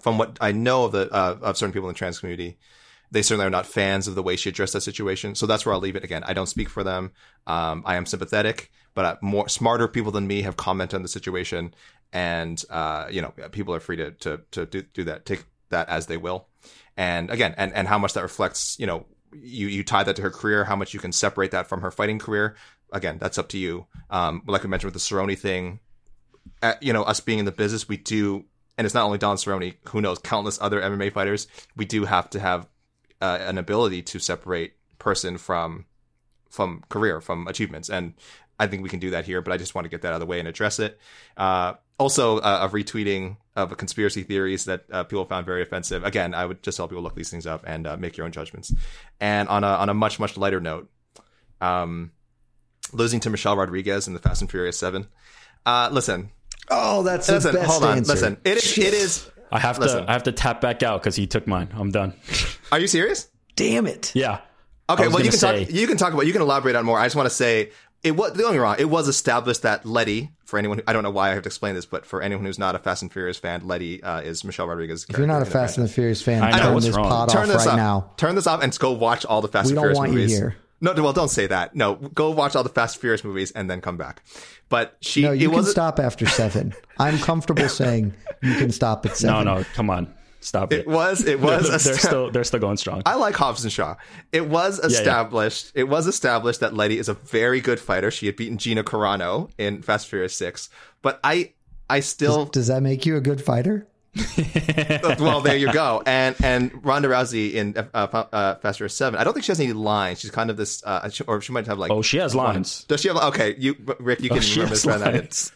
from 0.00 0.18
what 0.18 0.38
I 0.40 0.52
know 0.52 0.84
of 0.84 0.92
the 0.92 1.12
uh, 1.12 1.38
of 1.42 1.56
certain 1.56 1.72
people 1.72 1.88
in 1.88 1.94
the 1.94 1.98
trans 1.98 2.18
community, 2.18 2.58
they 3.10 3.22
certainly 3.22 3.46
are 3.46 3.50
not 3.50 3.66
fans 3.66 4.08
of 4.08 4.14
the 4.14 4.22
way 4.22 4.36
she 4.36 4.48
addressed 4.48 4.72
that 4.72 4.80
situation. 4.82 5.34
So 5.34 5.46
that's 5.46 5.64
where 5.64 5.74
I'll 5.74 5.80
leave 5.80 5.96
it. 5.96 6.04
Again, 6.04 6.24
I 6.24 6.32
don't 6.32 6.48
speak 6.48 6.68
for 6.68 6.82
them. 6.84 7.12
Um, 7.46 7.82
I 7.86 7.96
am 7.96 8.06
sympathetic, 8.06 8.70
but 8.94 9.04
uh, 9.04 9.16
more 9.20 9.48
smarter 9.48 9.88
people 9.88 10.12
than 10.12 10.26
me 10.26 10.42
have 10.42 10.56
commented 10.56 10.96
on 10.96 11.02
the 11.02 11.08
situation, 11.08 11.74
and 12.12 12.62
uh, 12.70 13.06
you 13.10 13.22
know, 13.22 13.32
people 13.50 13.74
are 13.74 13.80
free 13.80 13.96
to 13.96 14.10
to 14.12 14.40
to 14.52 14.66
do, 14.66 14.82
do 14.82 15.04
that, 15.04 15.26
take 15.26 15.44
that 15.70 15.88
as 15.88 16.06
they 16.06 16.16
will. 16.16 16.48
And 16.96 17.30
again, 17.30 17.54
and 17.56 17.72
and 17.74 17.88
how 17.88 17.98
much 17.98 18.14
that 18.14 18.22
reflects, 18.22 18.78
you 18.78 18.86
know, 18.86 19.06
you 19.32 19.68
you 19.68 19.84
tie 19.84 20.02
that 20.04 20.16
to 20.16 20.22
her 20.22 20.30
career, 20.30 20.64
how 20.64 20.76
much 20.76 20.94
you 20.94 21.00
can 21.00 21.12
separate 21.12 21.50
that 21.50 21.68
from 21.68 21.82
her 21.82 21.90
fighting 21.90 22.18
career. 22.18 22.56
Again, 22.92 23.18
that's 23.18 23.38
up 23.38 23.48
to 23.50 23.58
you. 23.58 23.86
Um, 24.10 24.42
like 24.46 24.64
I 24.64 24.68
mentioned 24.68 24.92
with 24.92 25.02
the 25.02 25.14
Cerrone 25.14 25.36
thing, 25.38 25.80
uh, 26.62 26.74
you 26.80 26.92
know, 26.92 27.02
us 27.02 27.20
being 27.20 27.38
in 27.38 27.44
the 27.44 27.52
business, 27.52 27.88
we 27.88 27.96
do, 27.96 28.44
and 28.78 28.84
it's 28.84 28.94
not 28.94 29.04
only 29.04 29.18
Don 29.18 29.36
Cerrone, 29.36 29.74
who 29.88 30.00
knows, 30.00 30.18
countless 30.18 30.60
other 30.60 30.80
MMA 30.80 31.12
fighters, 31.12 31.46
we 31.76 31.84
do 31.84 32.04
have 32.04 32.28
to 32.30 32.40
have 32.40 32.68
uh, 33.20 33.38
an 33.40 33.58
ability 33.58 34.02
to 34.02 34.18
separate 34.18 34.74
person 34.98 35.38
from 35.38 35.86
from 36.50 36.82
career, 36.88 37.20
from 37.20 37.46
achievements, 37.48 37.90
and 37.90 38.14
I 38.58 38.66
think 38.66 38.82
we 38.82 38.88
can 38.88 39.00
do 39.00 39.10
that 39.10 39.26
here. 39.26 39.42
But 39.42 39.52
I 39.52 39.56
just 39.56 39.74
want 39.74 39.84
to 39.84 39.88
get 39.88 40.02
that 40.02 40.08
out 40.08 40.14
of 40.14 40.20
the 40.20 40.26
way 40.26 40.38
and 40.38 40.48
address 40.48 40.78
it. 40.78 40.98
Uh, 41.36 41.74
also, 41.98 42.38
uh, 42.38 42.60
of 42.62 42.72
retweeting 42.72 43.36
of 43.54 43.74
conspiracy 43.76 44.22
theories 44.22 44.66
that 44.66 44.84
uh, 44.92 45.04
people 45.04 45.24
found 45.24 45.46
very 45.46 45.62
offensive. 45.62 46.04
Again, 46.04 46.34
I 46.34 46.44
would 46.44 46.62
just 46.62 46.76
tell 46.76 46.88
people 46.88 47.02
look 47.02 47.14
these 47.14 47.30
things 47.30 47.46
up 47.46 47.64
and 47.66 47.86
uh, 47.86 47.96
make 47.96 48.16
your 48.16 48.26
own 48.26 48.32
judgments. 48.32 48.72
And 49.20 49.48
on 49.48 49.64
a 49.64 49.68
on 49.68 49.88
a 49.88 49.94
much 49.94 50.20
much 50.20 50.36
lighter 50.36 50.60
note, 50.60 50.90
um, 51.60 52.12
losing 52.92 53.20
to 53.20 53.30
Michelle 53.30 53.56
Rodriguez 53.56 54.08
in 54.08 54.14
the 54.14 54.20
Fast 54.20 54.42
and 54.42 54.50
Furious 54.50 54.78
Seven. 54.78 55.06
Uh, 55.64 55.88
listen, 55.90 56.30
Oh, 56.70 57.02
that's 57.02 57.26
the 57.26 57.34
listen, 57.34 57.54
best 57.54 57.70
hold 57.70 57.84
on. 57.84 57.98
answer. 57.98 58.12
Listen, 58.12 58.36
it 58.44 58.56
is. 58.58 58.78
It 58.78 58.94
is. 58.94 59.30
I 59.52 59.60
have 59.60 59.78
Listen. 59.78 60.04
to 60.04 60.10
I 60.10 60.12
have 60.12 60.24
to 60.24 60.32
tap 60.32 60.60
back 60.60 60.82
out 60.82 61.00
because 61.00 61.14
he 61.16 61.26
took 61.26 61.46
mine. 61.46 61.68
I'm 61.74 61.90
done. 61.92 62.14
Are 62.72 62.80
you 62.80 62.88
serious? 62.88 63.28
Damn 63.54 63.86
it. 63.86 64.12
yeah. 64.14 64.40
Okay, 64.90 65.08
well 65.08 65.18
you 65.18 65.30
can 65.30 65.32
say- 65.38 65.64
talk. 65.64 65.74
You 65.74 65.86
can 65.86 65.96
talk 65.96 66.12
about. 66.12 66.26
You 66.26 66.32
can 66.32 66.42
elaborate 66.42 66.76
on 66.76 66.84
more. 66.84 66.98
I 66.98 67.06
just 67.06 67.16
want 67.16 67.26
to 67.28 67.34
say 67.34 67.70
it 68.02 68.12
was. 68.12 68.32
Don't 68.32 68.42
get 68.42 68.52
me 68.52 68.58
wrong. 68.58 68.76
It 68.78 68.88
was 68.90 69.08
established 69.08 69.62
that 69.62 69.84
Letty. 69.86 70.30
For 70.44 70.60
anyone, 70.60 70.78
who, 70.78 70.84
I 70.86 70.92
don't 70.92 71.02
know 71.02 71.10
why 71.10 71.30
I 71.30 71.34
have 71.34 71.42
to 71.42 71.48
explain 71.48 71.74
this, 71.74 71.86
but 71.86 72.06
for 72.06 72.22
anyone 72.22 72.44
who's 72.44 72.58
not 72.58 72.76
a 72.76 72.78
Fast 72.78 73.02
and 73.02 73.12
Furious 73.12 73.36
fan, 73.36 73.66
Letty 73.66 74.00
uh, 74.02 74.20
is 74.20 74.44
Michelle 74.44 74.68
Rodriguez. 74.68 75.04
If 75.08 75.18
you're 75.18 75.26
not 75.26 75.42
a 75.42 75.44
Fast 75.44 75.76
and 75.76 75.84
the 75.88 75.92
Furious 75.92 76.22
fan, 76.22 76.40
I 76.42 76.52
know, 76.52 76.58
turn 76.58 76.74
what's 76.74 76.86
this 76.86 76.94
wrong? 76.96 77.08
pod 77.08 77.28
turn 77.30 77.42
off 77.42 77.48
this 77.48 77.66
right 77.66 77.72
off. 77.72 77.76
now. 77.76 78.10
Turn 78.16 78.34
this 78.36 78.46
off 78.46 78.62
and 78.62 78.78
go 78.78 78.92
watch 78.92 79.24
all 79.24 79.40
the 79.40 79.48
Fast 79.48 79.66
We 79.66 79.70
and 79.70 79.76
don't 79.76 79.82
Furious 79.84 79.98
want 79.98 80.12
you 80.12 80.18
movies. 80.18 80.36
here. 80.38 80.56
No, 80.80 80.92
well, 80.94 81.12
don't 81.12 81.30
say 81.30 81.46
that. 81.46 81.74
No, 81.74 81.94
go 81.94 82.30
watch 82.30 82.54
all 82.54 82.62
the 82.62 82.68
Fast 82.68 82.98
Furious 82.98 83.24
movies 83.24 83.50
and 83.52 83.70
then 83.70 83.80
come 83.80 83.96
back. 83.96 84.22
But 84.68 84.96
she, 85.00 85.22
No, 85.22 85.32
you 85.32 85.48
it 85.48 85.50
can 85.50 85.56
was 85.56 85.70
stop 85.70 85.98
after 85.98 86.26
seven. 86.26 86.74
I'm 86.98 87.18
comfortable 87.18 87.68
saying 87.68 88.12
you 88.42 88.54
can 88.56 88.70
stop 88.70 89.06
at 89.06 89.16
seven. 89.16 89.44
no, 89.44 89.56
no, 89.56 89.64
come 89.74 89.88
on. 89.90 90.12
Stop 90.40 90.72
it. 90.72 90.80
It 90.80 90.86
was. 90.86 91.24
It 91.24 91.40
was. 91.40 91.68
they're, 91.68 91.78
they're 91.78 91.98
still 91.98 92.30
they're 92.30 92.44
still 92.44 92.60
going 92.60 92.76
strong. 92.76 93.02
I 93.04 93.16
like 93.16 93.34
Hobbs 93.34 93.64
and 93.64 93.72
Shaw. 93.72 93.96
It 94.32 94.46
was 94.48 94.78
yeah. 94.78 94.86
established. 94.86 95.72
It 95.74 95.84
was 95.84 96.06
established 96.06 96.60
that 96.60 96.74
Letty 96.74 96.98
is 96.98 97.08
a 97.08 97.14
very 97.14 97.60
good 97.60 97.80
fighter. 97.80 98.10
She 98.10 98.26
had 98.26 98.36
beaten 98.36 98.58
Gina 98.58 98.84
Carano 98.84 99.50
in 99.58 99.82
Fast 99.82 100.08
Furious 100.08 100.36
Six. 100.36 100.68
But 101.02 101.18
I, 101.24 101.54
I 101.90 102.00
still. 102.00 102.44
Does 102.44 102.68
that 102.68 102.82
make 102.82 103.06
you 103.06 103.16
a 103.16 103.20
good 103.20 103.42
fighter? 103.42 103.88
well, 105.20 105.40
there 105.40 105.56
you 105.56 105.72
go. 105.72 106.02
And 106.06 106.34
and 106.42 106.84
Ronda 106.84 107.08
Rousey 107.08 107.54
in 107.54 107.76
uh, 107.76 107.82
uh, 107.94 108.54
Fast 108.56 108.78
Furious 108.78 108.94
Seven. 108.96 109.18
I 109.20 109.24
don't 109.24 109.32
think 109.32 109.44
she 109.44 109.50
has 109.52 109.60
any 109.60 109.72
lines. 109.72 110.20
She's 110.20 110.30
kind 110.30 110.50
of 110.50 110.56
this, 110.56 110.82
uh, 110.84 111.08
or 111.26 111.40
she 111.40 111.52
might 111.52 111.66
have 111.66 111.78
like. 111.78 111.90
oh, 111.90 112.02
she 112.02 112.18
has 112.18 112.34
lines. 112.34 112.84
Does 112.84 113.00
she 113.00 113.08
have? 113.08 113.16
Okay, 113.16 113.54
you, 113.58 113.76
Rick, 113.98 114.20
you 114.22 114.28
can 114.30 114.38
Oh, 114.38 114.50
remember 114.52 114.70
this. 114.74 114.86
Lines. 114.86 115.52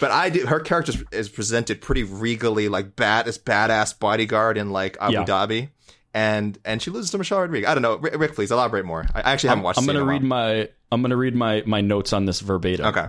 But 0.00 0.10
I 0.10 0.30
do. 0.30 0.46
Her 0.46 0.60
character 0.60 0.92
is- 1.10 1.28
presented 1.28 1.80
pretty 1.80 2.04
regally, 2.04 2.68
like 2.68 2.94
bad, 2.96 3.26
this 3.26 3.38
badass 3.38 3.98
bodyguard 3.98 4.56
in 4.58 4.70
like 4.70 4.96
Abu 5.00 5.14
Yeah. 5.14 5.24
Dhabi, 5.24 5.68
and 6.12 6.58
and 6.64 6.80
she 6.80 6.90
loses 6.90 7.10
to 7.10 7.18
Michelle 7.18 7.40
Rodriguez. 7.40 7.68
I 7.68 7.74
don't 7.74 7.82
know, 7.82 7.96
Rick, 7.96 8.34
please 8.34 8.50
elaborate 8.52 8.84
more. 8.84 9.04
I 9.14 9.32
actually 9.32 9.48
haven't 9.48 9.64
watched. 9.64 9.78
I'm 9.78 9.86
gonna 9.86 9.98
scene 9.98 10.02
in 10.02 10.08
a 10.08 10.12
read 10.12 10.22
my 10.22 10.68
I'm 10.92 11.02
gonna 11.02 11.16
read 11.16 11.34
my 11.34 11.62
my 11.66 11.80
notes 11.80 12.12
on 12.12 12.24
this 12.26 12.40
verbatim. 12.40 12.86
Okay. 12.86 13.06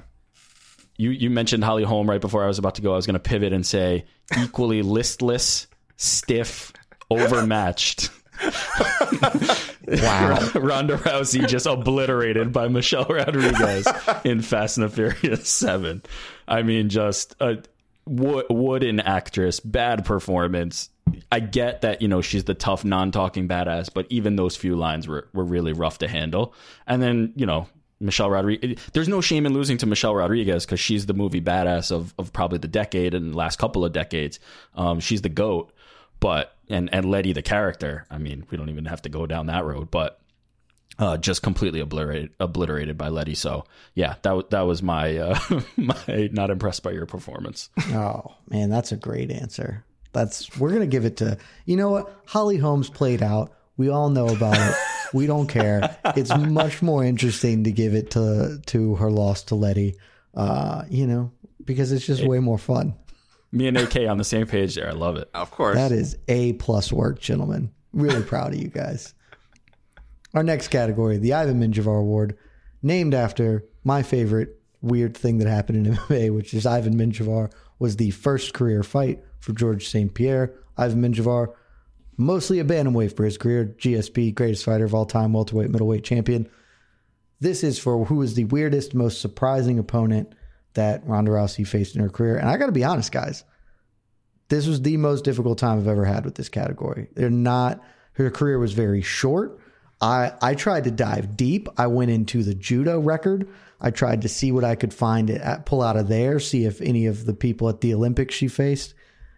You 0.98 1.12
you 1.12 1.30
mentioned 1.30 1.64
Holly 1.64 1.84
Holm 1.84 2.10
right 2.10 2.22
before 2.22 2.44
I 2.44 2.48
was 2.48 2.60
about 2.60 2.76
to 2.76 2.82
go. 2.82 2.94
I 2.94 2.96
was 2.96 3.06
going 3.06 3.16
to 3.16 3.20
pivot 3.20 3.54
and 3.54 3.66
say 3.66 4.06
equally 4.42 4.82
listless, 4.82 5.68
stiff, 5.98 6.74
overmatched. 7.10 8.10
Wow. 9.88 10.50
Ronda 10.56 10.98
Rousey 10.98 11.48
just 11.48 11.66
obliterated 11.66 12.52
by 12.52 12.68
Michelle 12.68 13.06
Rodriguez 13.06 13.88
in 14.24 14.42
Fast 14.42 14.78
and 14.78 14.86
the 14.86 14.90
Furious 14.90 15.48
7. 15.48 16.02
I 16.48 16.64
mean, 16.64 16.90
just 16.90 17.36
a 17.40 17.60
wo- 18.06 18.44
wooden 18.50 19.00
actress, 19.00 19.60
bad 19.60 20.06
performance. 20.06 20.90
I 21.32 21.40
get 21.40 21.82
that, 21.82 22.02
you 22.02 22.08
know, 22.08 22.22
she's 22.22 22.46
the 22.46 22.56
tough, 22.56 22.84
non 22.84 23.12
talking 23.12 23.48
badass, 23.48 23.94
but 23.94 24.08
even 24.10 24.36
those 24.36 24.56
few 24.56 24.76
lines 24.76 25.08
were, 25.08 25.28
were 25.34 25.46
really 25.46 25.74
rough 25.74 26.00
to 26.00 26.08
handle. 26.08 26.54
And 26.88 27.02
then, 27.02 27.34
you 27.36 27.46
know, 27.46 27.68
Michelle 28.00 28.30
Rodriguez, 28.30 28.80
there's 28.94 29.08
no 29.08 29.22
shame 29.22 29.46
in 29.46 29.54
losing 29.54 29.78
to 29.78 29.86
Michelle 29.86 30.16
Rodriguez 30.16 30.66
because 30.66 30.80
she's 30.80 31.06
the 31.06 31.14
movie 31.14 31.42
badass 31.42 31.92
of, 31.92 32.14
of 32.20 32.34
probably 32.34 32.58
the 32.58 32.68
decade 32.68 33.14
and 33.14 33.34
last 33.34 33.58
couple 33.58 33.86
of 33.86 33.94
decades. 33.94 34.40
Um, 34.76 35.00
she's 35.00 35.22
the 35.22 35.30
GOAT 35.30 35.72
but 36.20 36.56
and 36.70 36.92
and 36.94 37.06
Letty 37.06 37.34
the 37.34 37.42
character. 37.42 38.06
I 38.10 38.18
mean, 38.18 38.46
we 38.50 38.58
don't 38.58 38.70
even 38.70 38.86
have 38.86 39.02
to 39.04 39.10
go 39.10 39.26
down 39.26 39.48
that 39.48 39.66
road, 39.66 39.92
but 39.92 40.20
uh, 40.98 41.18
just 41.18 41.42
completely 41.42 41.80
obliterated 41.80 42.32
obliterated 42.40 42.98
by 42.98 43.10
Letty. 43.10 43.36
So 43.36 43.66
yeah, 43.94 44.16
that 44.22 44.50
that 44.52 44.62
was 44.62 44.82
my 44.82 45.18
uh, 45.18 45.40
my 45.78 46.30
not 46.32 46.50
impressed 46.50 46.84
by 46.84 46.92
your 46.92 47.06
performance. 47.06 47.70
Oh 47.90 48.36
man, 48.50 48.70
that's 48.70 48.92
a 48.92 48.98
great 48.98 49.32
answer. 49.32 49.84
That's 50.14 50.58
we're 50.58 50.72
gonna 50.72 50.88
give 50.88 51.06
it 51.06 51.18
to 51.18 51.38
you 51.66 51.76
know 51.76 51.92
what 51.92 52.22
Holly 52.26 52.58
Holm's 52.58 52.90
played 52.90 53.22
out. 53.22 53.54
We 53.78 53.90
all 53.90 54.10
know 54.10 54.28
about 54.28 54.58
it. 54.58 54.76
We 55.14 55.28
don't 55.28 55.48
care. 55.48 55.98
It's 56.16 56.36
much 56.36 56.82
more 56.82 57.04
interesting 57.04 57.64
to 57.66 57.72
give 57.72 57.94
it 57.94 58.12
to 58.12 58.60
to 58.68 58.96
her 58.96 59.12
loss 59.12 59.44
to 59.44 59.56
Letty. 59.56 59.96
Uh, 60.34 60.84
you 60.90 61.08
know, 61.08 61.32
because 61.64 61.92
it's 61.92 62.06
just 62.06 62.26
way 62.26 62.40
more 62.40 62.58
fun. 62.58 62.96
Me 63.52 63.68
and 63.68 63.78
AK 63.78 64.08
on 64.10 64.18
the 64.18 64.24
same 64.24 64.48
page 64.48 64.76
there. 64.76 64.90
I 64.90 64.94
love 64.94 65.16
it. 65.16 65.30
Of 65.34 65.52
course. 65.52 65.76
That 65.76 65.92
is 65.94 66.18
A 66.28 66.54
plus 66.54 66.92
work, 66.92 67.20
gentlemen. 67.20 67.72
Really 67.94 68.24
proud 68.24 68.54
of 68.54 68.60
you 68.62 68.68
guys. 68.68 69.14
Our 70.34 70.44
next 70.44 70.68
category, 70.68 71.18
the 71.18 71.34
Ivan 71.34 71.62
Menjivar 71.62 72.00
Award, 72.00 72.38
named 72.82 73.14
after 73.14 73.64
my 73.86 74.04
favorite 74.04 74.60
weird 74.82 75.16
thing 75.16 75.38
that 75.38 75.48
happened 75.48 75.88
in 75.88 75.94
MMA, 75.96 76.34
which 76.34 76.54
is 76.54 76.66
Ivan 76.66 76.96
Menjivar 76.98 77.52
was 77.80 77.96
the 77.96 78.12
first 78.12 78.54
career 78.54 78.84
fight 78.84 79.24
for 79.40 79.54
George 79.54 79.88
St. 79.88 80.14
Pierre. 80.14 80.54
Ivan 80.78 81.02
Menjivar, 81.02 81.54
mostly 82.18 82.60
a 82.60 82.64
bantamweight 82.64 83.16
for 83.16 83.26
his 83.26 83.38
career, 83.38 83.76
GSP, 83.78 84.34
greatest 84.34 84.66
fighter 84.66 84.86
of 84.86 84.94
all 84.94 85.06
time, 85.06 85.34
welterweight, 85.34 85.70
middleweight 85.70 86.04
champion. 86.04 86.50
This 87.40 87.64
is 87.64 87.78
for 87.78 88.06
who 88.06 88.22
is 88.22 88.36
the 88.36 88.46
weirdest, 88.46 88.94
most 88.94 89.22
surprising 89.22 89.80
opponent 89.80 90.34
that 90.74 91.06
Ronda 91.06 91.32
Rousey 91.32 91.68
faced 91.68 91.96
in 91.96 92.02
her 92.02 92.10
career. 92.10 92.38
And 92.38 92.50
I 92.50 92.58
got 92.58 92.68
to 92.68 92.72
be 92.72 92.84
honest, 92.84 93.12
guys, 93.12 93.44
this 94.50 94.68
was 94.68 94.82
the 94.82 94.98
most 94.98 95.24
difficult 95.24 95.58
time 95.58 95.80
I've 95.80 95.88
ever 95.88 96.06
had 96.06 96.26
with 96.26 96.36
this 96.36 96.50
category. 96.50 97.08
They're 97.14 97.30
not 97.30 97.82
her 98.14 98.32
career 98.32 98.60
was 98.60 98.74
very 98.74 99.02
short. 99.02 99.60
I 100.02 100.34
I 100.42 100.56
tried 100.56 100.86
to 100.86 100.92
dive 100.92 101.36
deep. 101.38 101.68
I 101.78 101.88
went 101.88 102.12
into 102.12 102.44
the 102.44 102.56
judo 102.56 103.00
record. 103.00 103.48
I 103.82 103.92
tried 103.92 104.22
to 104.22 104.30
see 104.30 104.52
what 104.52 104.64
I 104.64 104.76
could 104.76 104.94
find 104.94 105.30
at, 105.30 105.66
pull 105.66 105.82
out 105.82 105.98
of 105.98 106.08
there, 106.08 106.40
see 106.40 106.66
if 106.66 106.82
any 106.82 107.08
of 107.08 107.26
the 107.26 107.34
people 107.34 107.68
at 107.70 107.82
the 107.82 107.94
Olympics 107.94 108.34
she 108.34 108.48
faced, 108.48 108.94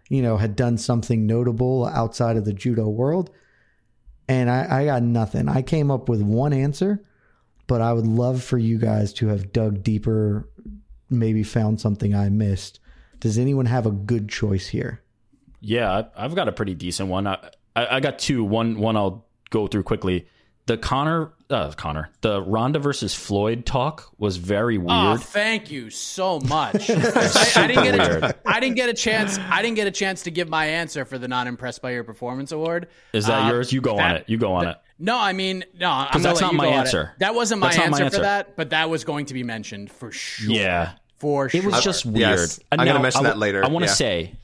you 0.09 0.21
know, 0.21 0.37
had 0.37 0.55
done 0.55 0.77
something 0.77 1.25
notable 1.25 1.85
outside 1.85 2.37
of 2.37 2.45
the 2.45 2.53
judo 2.53 2.87
world. 2.87 3.29
And 4.29 4.49
I, 4.49 4.81
I 4.81 4.85
got 4.85 5.03
nothing. 5.03 5.47
I 5.47 5.61
came 5.61 5.89
up 5.89 6.09
with 6.09 6.21
one 6.21 6.53
answer, 6.53 7.03
but 7.65 7.81
I 7.81 7.93
would 7.93 8.07
love 8.07 8.43
for 8.43 8.57
you 8.57 8.77
guys 8.77 9.13
to 9.13 9.27
have 9.27 9.53
dug 9.53 9.83
deeper, 9.83 10.49
maybe 11.09 11.43
found 11.43 11.79
something 11.79 12.13
I 12.13 12.29
missed. 12.29 12.79
Does 13.19 13.37
anyone 13.37 13.65
have 13.65 13.85
a 13.85 13.91
good 13.91 14.29
choice 14.29 14.67
here? 14.67 15.01
Yeah, 15.59 16.03
I've 16.15 16.35
got 16.35 16.47
a 16.47 16.51
pretty 16.51 16.75
decent 16.75 17.09
one. 17.09 17.25
I, 17.25 17.37
I 17.75 17.99
got 17.99 18.19
two. 18.19 18.43
One 18.43 18.79
one 18.79 18.95
I'll 18.95 19.25
go 19.49 19.67
through 19.67 19.83
quickly. 19.83 20.27
The 20.65 20.77
Conor, 20.77 21.33
uh, 21.49 21.71
Conor, 21.71 22.09
the 22.21 22.41
Ronda 22.41 22.79
versus 22.79 23.13
Floyd 23.15 23.65
talk 23.65 24.11
was 24.17 24.37
very 24.37 24.77
weird. 24.77 24.89
Oh, 24.91 25.17
thank 25.17 25.71
you 25.71 25.89
so 25.89 26.39
much. 26.41 26.89
I, 26.89 27.51
I 27.55 27.67
didn't 27.67 27.83
get 27.83 27.95
a, 27.99 28.35
I 28.45 28.59
didn't 28.59 28.75
get 28.75 28.89
a 28.89 28.93
chance. 28.93 29.37
I 29.39 29.61
didn't 29.61 29.75
get 29.75 29.87
a 29.87 29.91
chance 29.91 30.23
to 30.23 30.31
give 30.31 30.49
my 30.49 30.65
answer 30.65 31.05
for 31.05 31.17
the 31.17 31.27
non 31.27 31.47
impressed 31.47 31.81
by 31.81 31.91
your 31.91 32.03
performance 32.03 32.51
award. 32.51 32.87
Is 33.13 33.27
that 33.27 33.45
Uh, 33.45 33.49
yours? 33.49 33.71
You 33.71 33.81
go 33.81 33.97
on 33.97 34.15
it. 34.17 34.25
You 34.27 34.37
go 34.37 34.53
on 34.53 34.67
it. 34.67 34.77
No, 34.99 35.17
I 35.17 35.33
mean, 35.33 35.63
no, 35.79 35.89
I'm 35.91 36.21
that's 36.21 36.41
not 36.41 36.53
my 36.55 36.63
go 36.65 36.69
on 36.71 36.75
it. 36.75 36.79
answer. 36.79 37.11
That 37.19 37.35
wasn't 37.35 37.61
my 37.61 37.67
answer, 37.67 37.89
my 37.91 37.99
answer. 38.01 38.17
for 38.17 38.21
that, 38.23 38.55
but 38.57 38.71
that 38.71 38.89
was 38.89 39.03
going 39.03 39.27
to 39.27 39.33
be 39.33 39.43
mentioned 39.43 39.91
for 39.91 40.11
sure. 40.11 40.49
Yeah. 40.53 40.93
for 41.17 41.49
sure. 41.49 41.61
It 41.61 41.65
was 41.65 41.83
just 41.83 42.05
weird. 42.05 42.17
yes. 42.39 42.59
I'm 42.71 42.79
gonna 42.85 42.99
mention 42.99 43.25
I 43.25 43.29
that 43.29 43.37
later. 43.37 43.63
I 43.63 43.67
want 43.69 43.83
to 43.85 43.89
Yeah. 43.91 43.95
say, 43.95 44.35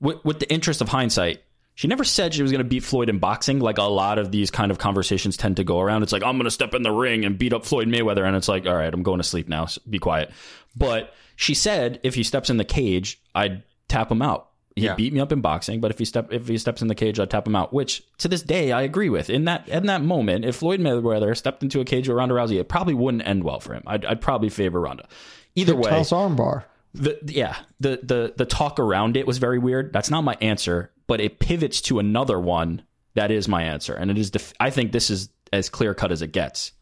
with, 0.00 0.24
with 0.24 0.38
the 0.38 0.50
interest 0.52 0.80
of 0.80 0.88
hindsight, 0.88 1.42
she 1.76 1.86
never 1.86 2.02
said 2.02 2.34
she 2.34 2.42
was 2.42 2.50
going 2.50 2.64
to 2.64 2.68
beat 2.68 2.82
Floyd 2.82 3.08
in 3.08 3.18
boxing. 3.20 3.60
Like 3.60 3.78
a 3.78 3.82
lot 3.84 4.18
of 4.18 4.32
these 4.32 4.50
kind 4.50 4.70
of 4.72 4.78
conversations 4.78 5.36
tend 5.36 5.58
to 5.58 5.64
go 5.64 5.78
around. 5.80 6.02
It's 6.02 6.12
like 6.12 6.24
I'm 6.24 6.36
going 6.36 6.44
to 6.46 6.50
step 6.50 6.74
in 6.74 6.82
the 6.82 6.90
ring 6.90 7.24
and 7.24 7.38
beat 7.38 7.52
up 7.52 7.64
Floyd 7.64 7.86
Mayweather, 7.86 8.24
and 8.26 8.34
it's 8.34 8.48
like, 8.48 8.66
all 8.66 8.74
right, 8.74 8.92
I'm 8.92 9.04
going 9.04 9.18
to 9.18 9.24
sleep 9.24 9.46
now. 9.48 9.66
So 9.66 9.80
be 9.88 9.98
quiet. 10.00 10.32
But 10.74 11.12
she 11.36 11.54
said 11.54 12.00
if 12.02 12.14
he 12.16 12.22
steps 12.24 12.50
in 12.50 12.56
the 12.56 12.64
cage, 12.64 13.20
I'd 13.34 13.62
tap 13.88 14.10
him 14.10 14.22
out. 14.22 14.48
He 14.74 14.84
Yeah. 14.84 14.94
beat 14.94 15.12
me 15.14 15.20
up 15.20 15.32
in 15.32 15.40
boxing, 15.40 15.80
but 15.80 15.90
if 15.90 15.98
he 15.98 16.04
step 16.04 16.32
if 16.32 16.48
he 16.48 16.58
steps 16.58 16.82
in 16.82 16.88
the 16.88 16.94
cage, 16.94 17.18
I'd 17.20 17.30
tap 17.30 17.46
him 17.46 17.56
out. 17.56 17.72
Which 17.72 18.02
to 18.18 18.28
this 18.28 18.42
day 18.42 18.72
I 18.72 18.82
agree 18.82 19.08
with. 19.08 19.30
In 19.30 19.44
that 19.44 19.68
in 19.68 19.86
that 19.86 20.02
moment, 20.02 20.44
if 20.44 20.56
Floyd 20.56 20.80
Mayweather 20.80 21.34
stepped 21.36 21.62
into 21.62 21.80
a 21.80 21.84
cage 21.84 22.08
with 22.08 22.16
Ronda 22.16 22.34
Rousey, 22.34 22.58
it 22.60 22.68
probably 22.68 22.92
wouldn't 22.94 23.26
end 23.26 23.42
well 23.44 23.60
for 23.60 23.72
him. 23.74 23.82
I'd, 23.86 24.04
I'd 24.04 24.20
probably 24.20 24.48
favor 24.50 24.80
Ronda. 24.80 25.08
Either 25.54 25.74
way, 25.74 25.90
armbar. 25.90 26.64
the 26.94 27.18
yeah 27.26 27.56
the 27.80 28.00
the 28.02 28.34
the 28.36 28.44
talk 28.46 28.78
around 28.78 29.16
it 29.16 29.26
was 29.26 29.38
very 29.38 29.58
weird 29.58 29.92
that's 29.92 30.10
not 30.10 30.22
my 30.24 30.36
answer 30.42 30.90
but 31.06 31.20
it 31.20 31.38
pivots 31.38 31.80
to 31.80 31.98
another 31.98 32.38
one 32.40 32.82
that 33.14 33.30
is 33.30 33.48
my 33.48 33.62
answer 33.62 33.94
and 33.94 34.10
it 34.10 34.18
is 34.18 34.30
def- 34.30 34.52
i 34.60 34.70
think 34.70 34.92
this 34.92 35.10
is 35.10 35.28
as 35.52 35.68
clear 35.68 35.94
cut 35.94 36.12
as 36.12 36.22
it 36.22 36.32
gets 36.32 36.72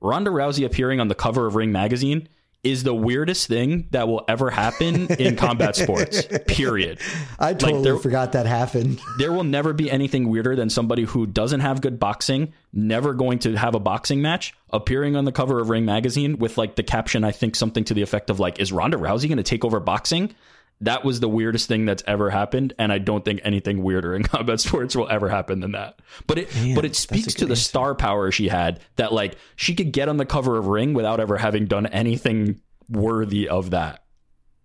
ronda 0.00 0.30
rousey 0.30 0.64
appearing 0.64 1.00
on 1.00 1.08
the 1.08 1.14
cover 1.14 1.46
of 1.46 1.54
ring 1.54 1.72
magazine 1.72 2.28
is 2.64 2.82
the 2.82 2.94
weirdest 2.94 3.46
thing 3.46 3.86
that 3.92 4.08
will 4.08 4.24
ever 4.26 4.50
happen 4.50 5.06
in 5.14 5.36
combat 5.44 5.76
sports 5.76 6.26
period 6.48 6.98
I 7.38 7.54
totally 7.54 7.82
there- 7.84 7.96
forgot 7.96 8.32
that 8.32 8.46
happened. 8.46 9.00
there 9.18 9.30
will 9.30 9.44
never 9.44 9.72
be 9.72 9.88
anything 9.88 10.28
weirder 10.30 10.56
than 10.56 10.68
somebody 10.68 11.04
who 11.04 11.26
doesn't 11.26 11.60
have 11.60 11.80
good 11.80 12.00
boxing, 12.00 12.54
never 12.72 13.14
going 13.14 13.38
to 13.40 13.54
have 13.56 13.76
a 13.76 13.78
boxing 13.78 14.20
match, 14.20 14.52
appearing 14.70 15.14
on 15.14 15.24
the 15.24 15.32
cover 15.32 15.60
of 15.60 15.68
Ring 15.68 15.84
magazine 15.84 16.38
with 16.38 16.58
like 16.58 16.74
the 16.74 16.82
caption, 16.82 17.22
I 17.22 17.30
think 17.30 17.54
something 17.54 17.84
to 17.84 17.94
the 17.94 18.02
effect 18.02 18.30
of 18.30 18.40
like, 18.40 18.58
is 18.58 18.72
Ronda 18.72 18.96
Rousey 18.96 19.28
going 19.28 19.36
to 19.36 19.44
take 19.44 19.64
over 19.64 19.78
boxing? 19.78 20.34
That 20.82 21.04
was 21.04 21.20
the 21.20 21.28
weirdest 21.28 21.68
thing 21.68 21.86
that's 21.86 22.02
ever 22.06 22.28
happened, 22.28 22.74
and 22.78 22.92
I 22.92 22.98
don't 22.98 23.24
think 23.24 23.40
anything 23.44 23.82
weirder 23.82 24.14
in 24.14 24.22
combat 24.24 24.60
sports 24.60 24.94
will 24.94 25.08
ever 25.08 25.28
happen 25.28 25.60
than 25.60 25.72
that. 25.72 26.00
But 26.26 26.38
it, 26.38 26.48
but 26.74 26.84
it 26.84 26.94
speaks 26.94 27.32
to 27.34 27.46
the 27.46 27.52
answer. 27.52 27.62
star 27.62 27.94
power 27.94 28.30
she 28.30 28.48
had 28.48 28.80
that 28.96 29.12
like 29.12 29.36
she 29.56 29.74
could 29.74 29.92
get 29.92 30.08
on 30.10 30.18
the 30.18 30.26
cover 30.26 30.58
of 30.58 30.66
Ring 30.66 30.92
without 30.92 31.18
ever 31.18 31.38
having 31.38 31.64
done 31.66 31.86
anything 31.86 32.60
worthy 32.90 33.48
of 33.48 33.70
that. 33.70 34.04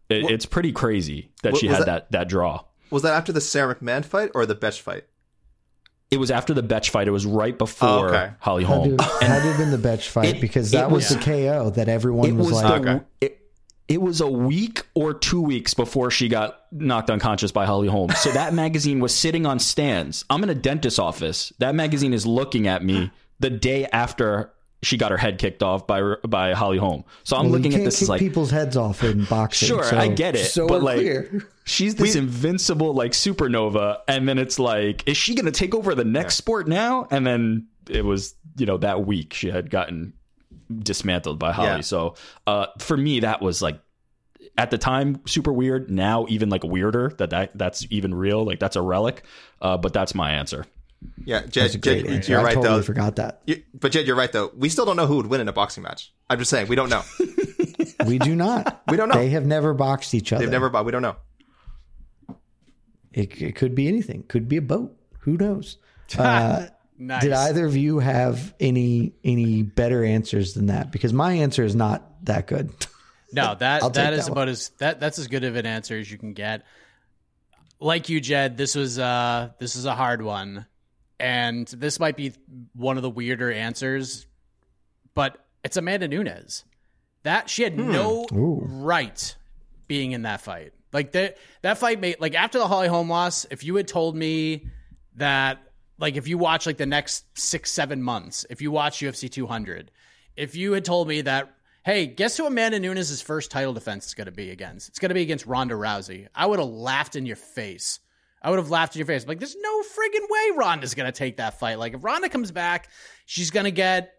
It, 0.09 0.29
it's 0.29 0.45
pretty 0.45 0.73
crazy 0.73 1.31
that 1.43 1.53
What- 1.53 1.61
she 1.61 1.67
had 1.67 1.79
that- 1.81 1.85
that 1.85 2.11
that 2.11 2.27
draw. 2.29 2.65
Was 2.89 3.03
that 3.03 3.13
after 3.13 3.31
the 3.31 3.39
Sara 3.39 3.73
McMann 3.75 4.03
fight 4.03 4.31
or 4.35 4.45
the 4.45 4.53
Betch 4.55 4.81
fight? 4.81 5.05
It 6.11 6.19
was 6.19 6.29
after 6.29 6.53
the 6.53 6.61
Betch 6.61 6.89
fight. 6.89 7.07
It 7.07 7.11
was 7.11 7.25
right 7.25 7.57
before 7.57 7.87
Oh, 7.87 8.05
okay. 8.09 8.31
Holly 8.41 8.65
Had 8.65 8.73
Holm. 8.75 8.97
to, 8.97 9.03
had 9.03 9.19
to 9.43 9.47
have 9.47 9.57
been 9.57 9.71
the 9.71 9.77
Betch 9.77 10.09
fight 10.09 10.35
It- 10.35 10.41
because 10.41 10.71
that 10.71 10.91
was, 10.91 11.09
was- 11.09 11.17
the 11.17 11.23
KO 11.23 11.69
that 11.69 11.87
everyone 11.87 12.35
was, 12.37 12.51
was 12.51 12.61
like, 12.63 12.81
the, 12.81 12.89
Okay. 12.95 13.05
it, 13.21 13.40
it 13.91 14.01
was 14.01 14.21
a 14.21 14.27
week 14.27 14.83
or 14.93 15.13
two 15.13 15.41
weeks 15.41 15.73
before 15.73 16.09
she 16.11 16.29
got 16.29 16.61
knocked 16.71 17.09
unconscious 17.09 17.51
by 17.51 17.65
Holly 17.65 17.89
Holm. 17.89 18.09
So 18.11 18.31
that 18.31 18.53
magazine 18.63 19.01
was 19.01 19.13
sitting 19.13 19.45
on 19.45 19.59
stands. 19.59 20.23
I'm 20.29 20.41
in 20.43 20.49
a 20.49 20.55
dentist's 20.55 20.97
office. 20.97 21.51
That 21.59 21.75
magazine 21.75 22.13
is 22.13 22.25
looking 22.25 22.67
at 22.67 22.83
me 22.85 23.11
the 23.41 23.49
day 23.49 23.85
after 23.87 24.53
she 24.81 24.95
got 24.97 25.11
her 25.11 25.17
head 25.17 25.37
kicked 25.39 25.61
off 25.61 25.85
by 25.85 26.01
by 26.25 26.53
Holly 26.53 26.77
Holm. 26.77 27.03
So 27.23 27.35
I'm 27.35 27.43
well, 27.43 27.51
looking 27.51 27.73
you 27.73 27.79
at 27.79 27.81
can't 27.81 27.85
this 27.85 27.99
kick 27.99 28.09
like 28.09 28.19
people's 28.19 28.49
heads 28.49 28.77
off 28.77 29.03
in 29.03 29.25
boxing. 29.25 29.67
Sure, 29.67 29.83
so- 29.83 29.97
I 29.97 30.07
get 30.07 30.35
it, 30.35 30.45
So 30.45 30.67
but 30.67 30.81
like, 30.81 30.97
clear. 30.99 31.45
she's 31.65 31.95
this 31.95 32.15
invincible 32.15 32.93
like 32.93 33.11
supernova, 33.11 33.97
and 34.07 34.27
then 34.27 34.37
it's 34.39 34.57
like, 34.57 35.05
is 35.07 35.17
she 35.17 35.35
going 35.35 35.45
to 35.45 35.51
take 35.51 35.75
over 35.75 35.93
the 35.95 36.05
next 36.05 36.35
sport 36.35 36.67
now? 36.67 37.07
And 37.11 37.27
then 37.27 37.67
it 37.89 38.05
was, 38.05 38.35
you 38.57 38.65
know, 38.65 38.77
that 38.77 39.05
week 39.05 39.33
she 39.33 39.49
had 39.49 39.69
gotten 39.69 40.13
dismantled 40.79 41.39
by 41.39 41.51
Holly. 41.51 41.67
Yeah. 41.67 41.81
So 41.81 42.15
uh, 42.47 42.67
for 42.79 42.95
me, 42.97 43.21
that 43.21 43.41
was 43.41 43.61
like 43.61 43.79
at 44.57 44.71
the 44.71 44.77
time 44.77 45.21
super 45.27 45.51
weird. 45.53 45.89
Now 45.91 46.25
even 46.29 46.49
like 46.49 46.63
weirder 46.63 47.09
that, 47.17 47.29
that 47.31 47.57
that's 47.57 47.85
even 47.89 48.13
real. 48.13 48.45
Like 48.45 48.59
that's 48.59 48.75
a 48.75 48.81
relic. 48.81 49.23
Uh, 49.61 49.77
but 49.77 49.93
that's 49.93 50.15
my 50.15 50.31
answer. 50.31 50.65
Yeah, 51.25 51.41
That's 51.41 51.73
Jed, 51.73 51.81
Jed 51.81 52.05
answer. 52.05 52.31
you're 52.31 52.41
I 52.41 52.43
right 52.43 52.53
totally 52.53 52.77
though. 52.77 52.83
forgot 52.83 53.15
that. 53.15 53.41
You, 53.47 53.63
but 53.73 53.91
Jed, 53.91 54.05
you're 54.05 54.15
right 54.15 54.31
though. 54.31 54.51
We 54.55 54.69
still 54.69 54.85
don't 54.85 54.97
know 54.97 55.07
who 55.07 55.17
would 55.17 55.25
win 55.25 55.41
in 55.41 55.47
a 55.47 55.53
boxing 55.53 55.81
match. 55.81 56.13
I'm 56.29 56.37
just 56.37 56.51
saying 56.51 56.67
we 56.67 56.75
don't 56.75 56.89
know. 56.89 57.01
We 58.05 58.17
do 58.19 58.35
not. 58.35 58.81
We 58.89 58.97
don't 58.97 59.09
know. 59.09 59.15
They 59.15 59.29
have 59.29 59.45
never 59.45 59.73
boxed 59.73 60.13
each 60.13 60.33
other. 60.33 60.43
They've 60.43 60.51
never. 60.51 60.69
But 60.69 60.85
we 60.85 60.91
don't 60.91 61.01
know. 61.01 61.15
It, 63.13 63.41
it 63.41 63.55
could 63.55 63.75
be 63.75 63.87
anything. 63.87 64.23
Could 64.27 64.47
be 64.47 64.57
a 64.57 64.61
boat. 64.61 64.95
Who 65.19 65.37
knows? 65.37 65.77
Uh, 66.17 66.67
nice. 67.07 67.23
Did 67.23 67.33
either 67.33 67.65
of 67.65 67.75
you 67.75 67.99
have 67.99 68.53
any 68.59 69.13
any 69.23 69.63
better 69.63 70.03
answers 70.03 70.53
than 70.53 70.67
that? 70.67 70.91
Because 70.91 71.13
my 71.13 71.33
answer 71.33 71.63
is 71.63 71.75
not 71.75 72.25
that 72.25 72.47
good. 72.47 72.71
No, 73.33 73.55
that 73.55 73.81
I'll 73.81 73.89
that 73.91 74.13
is 74.13 74.25
that 74.25 74.31
about 74.33 74.49
as 74.49 74.69
that 74.79 74.99
that's 74.99 75.17
as 75.17 75.27
good 75.27 75.45
of 75.45 75.55
an 75.55 75.65
answer 75.65 75.97
as 75.97 76.11
you 76.11 76.17
can 76.17 76.33
get. 76.33 76.63
Like 77.79 78.09
you, 78.09 78.19
Jed, 78.19 78.57
this 78.57 78.75
was 78.75 78.99
uh 78.99 79.51
this 79.57 79.77
is 79.77 79.85
a 79.85 79.95
hard 79.95 80.21
one, 80.21 80.65
and 81.17 81.65
this 81.67 81.97
might 81.97 82.17
be 82.17 82.33
one 82.73 82.97
of 82.97 83.03
the 83.03 83.09
weirder 83.09 83.51
answers, 83.51 84.27
but 85.13 85.37
it's 85.63 85.77
Amanda 85.77 86.09
Nunes. 86.09 86.65
That 87.23 87.49
she 87.49 87.63
had 87.63 87.77
no 87.77 88.25
Ooh. 88.33 88.63
right 88.65 89.35
being 89.87 90.11
in 90.11 90.23
that 90.23 90.41
fight. 90.41 90.73
Like 90.91 91.13
that 91.13 91.37
that 91.61 91.77
fight 91.77 92.01
made 92.01 92.19
like 92.19 92.35
after 92.35 92.59
the 92.59 92.67
Holly 92.67 92.89
Holm 92.89 93.09
loss, 93.09 93.45
if 93.49 93.63
you 93.63 93.75
had 93.75 93.87
told 93.87 94.15
me 94.15 94.67
that 95.15 95.70
like 96.01 96.17
if 96.17 96.27
you 96.27 96.37
watch 96.37 96.65
like 96.65 96.77
the 96.77 96.85
next 96.85 97.25
six, 97.37 97.71
seven 97.71 98.01
months, 98.01 98.45
if 98.49 98.61
you 98.61 98.71
watch 98.71 98.99
UFC 98.99 99.31
200, 99.31 99.91
if 100.35 100.55
you 100.55 100.73
had 100.73 100.83
told 100.83 101.07
me 101.07 101.21
that, 101.21 101.53
hey, 101.85 102.07
guess 102.07 102.35
who 102.35 102.47
Amanda 102.47 102.79
Nunes' 102.79 103.21
first 103.21 103.51
title 103.51 103.71
defense 103.71 104.07
is 104.07 104.15
going 104.15 104.25
to 104.25 104.31
be 104.31 104.49
against? 104.49 104.89
It's 104.89 104.97
going 104.97 105.09
to 105.09 105.15
be 105.15 105.21
against 105.21 105.45
Ronda 105.45 105.75
Rousey. 105.75 106.27
I 106.33 106.47
would 106.47 106.59
have 106.59 106.67
laughed 106.67 107.15
in 107.15 107.27
your 107.27 107.35
face. 107.35 107.99
I 108.41 108.49
would 108.49 108.57
have 108.57 108.71
laughed 108.71 108.95
in 108.95 108.99
your 108.99 109.05
face. 109.05 109.27
Like, 109.27 109.37
there's 109.37 109.55
no 109.55 109.81
friggin' 109.81 110.27
way 110.27 110.57
Ronda's 110.57 110.95
going 110.95 111.05
to 111.05 111.17
take 111.17 111.37
that 111.37 111.59
fight. 111.59 111.77
Like, 111.77 111.93
if 111.93 112.03
Ronda 112.03 112.29
comes 112.29 112.51
back, 112.51 112.89
she's 113.27 113.51
going 113.51 113.65
to 113.65 113.71
get, 113.71 114.13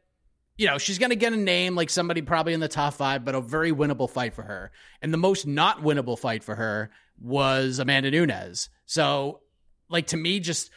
you 0.57 0.69
know, 0.69 0.79
she's 0.79 0.99
going 0.99 1.11
to 1.11 1.17
get 1.17 1.33
a 1.33 1.37
name 1.37 1.75
like 1.75 1.91
somebody 1.91 2.23
probably 2.23 2.53
in 2.53 2.61
the 2.61 2.69
top 2.69 2.95
five, 2.95 3.25
but 3.25 3.35
a 3.35 3.41
very 3.41 3.73
winnable 3.73 4.09
fight 4.09 4.35
for 4.35 4.43
her. 4.43 4.71
And 5.01 5.13
the 5.13 5.19
most 5.19 5.49
not 5.49 5.83
winnable 5.83 6.17
fight 6.17 6.45
for 6.45 6.55
her 6.55 6.93
was 7.21 7.81
Amanda 7.81 8.13
Nunes. 8.13 8.69
So, 8.87 9.41
like, 9.89 10.07
to 10.09 10.17
me, 10.17 10.39
just 10.39 10.71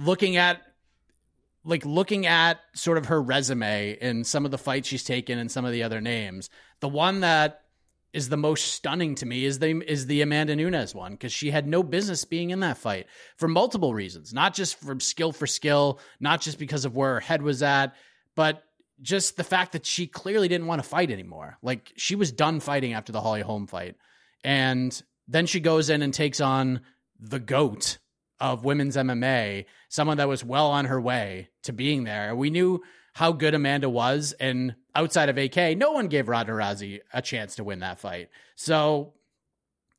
looking 0.00 0.36
at 0.36 0.62
like 1.64 1.84
looking 1.84 2.26
at 2.26 2.58
sort 2.74 2.96
of 2.96 3.06
her 3.06 3.20
resume 3.20 3.98
and 4.00 4.26
some 4.26 4.46
of 4.46 4.50
the 4.50 4.58
fights 4.58 4.88
she's 4.88 5.04
taken 5.04 5.38
and 5.38 5.50
some 5.50 5.64
of 5.66 5.72
the 5.72 5.82
other 5.82 6.00
names, 6.00 6.48
the 6.80 6.88
one 6.88 7.20
that 7.20 7.64
is 8.12 8.28
the 8.28 8.36
most 8.36 8.72
stunning 8.72 9.14
to 9.14 9.26
me 9.26 9.44
is 9.44 9.58
the 9.58 9.82
is 9.86 10.06
the 10.06 10.22
Amanda 10.22 10.56
Nunes 10.56 10.94
one 10.94 11.12
because 11.12 11.32
she 11.32 11.50
had 11.50 11.66
no 11.66 11.82
business 11.82 12.24
being 12.24 12.50
in 12.50 12.60
that 12.60 12.78
fight 12.78 13.06
for 13.36 13.46
multiple 13.46 13.94
reasons, 13.94 14.32
not 14.32 14.54
just 14.54 14.80
from 14.80 15.00
skill 15.00 15.32
for 15.32 15.46
skill, 15.46 16.00
not 16.18 16.40
just 16.40 16.58
because 16.58 16.84
of 16.84 16.96
where 16.96 17.14
her 17.14 17.20
head 17.20 17.42
was 17.42 17.62
at, 17.62 17.94
but 18.34 18.64
just 19.02 19.36
the 19.36 19.44
fact 19.44 19.72
that 19.72 19.86
she 19.86 20.06
clearly 20.06 20.48
didn't 20.48 20.66
want 20.66 20.82
to 20.82 20.88
fight 20.88 21.10
anymore. 21.10 21.58
Like 21.62 21.92
she 21.96 22.16
was 22.16 22.32
done 22.32 22.60
fighting 22.60 22.94
after 22.94 23.12
the 23.12 23.20
Holly 23.20 23.42
Holm 23.42 23.66
fight, 23.66 23.96
and 24.42 25.00
then 25.28 25.46
she 25.46 25.60
goes 25.60 25.90
in 25.90 26.02
and 26.02 26.12
takes 26.12 26.40
on 26.40 26.80
the 27.20 27.38
goat 27.38 27.98
of 28.40 28.64
women's 28.64 28.96
MMA, 28.96 29.66
someone 29.88 30.16
that 30.16 30.28
was 30.28 30.44
well 30.44 30.70
on 30.70 30.86
her 30.86 31.00
way 31.00 31.50
to 31.64 31.72
being 31.72 32.04
there. 32.04 32.34
We 32.34 32.50
knew 32.50 32.82
how 33.12 33.32
good 33.32 33.54
Amanda 33.54 33.88
was, 33.88 34.32
and 34.40 34.74
outside 34.94 35.28
of 35.28 35.36
AK, 35.36 35.76
no 35.76 35.92
one 35.92 36.08
gave 36.08 36.28
Ronda 36.28 36.52
Rousey 36.52 37.00
a 37.12 37.20
chance 37.20 37.56
to 37.56 37.64
win 37.64 37.80
that 37.80 38.00
fight. 38.00 38.30
So, 38.56 39.12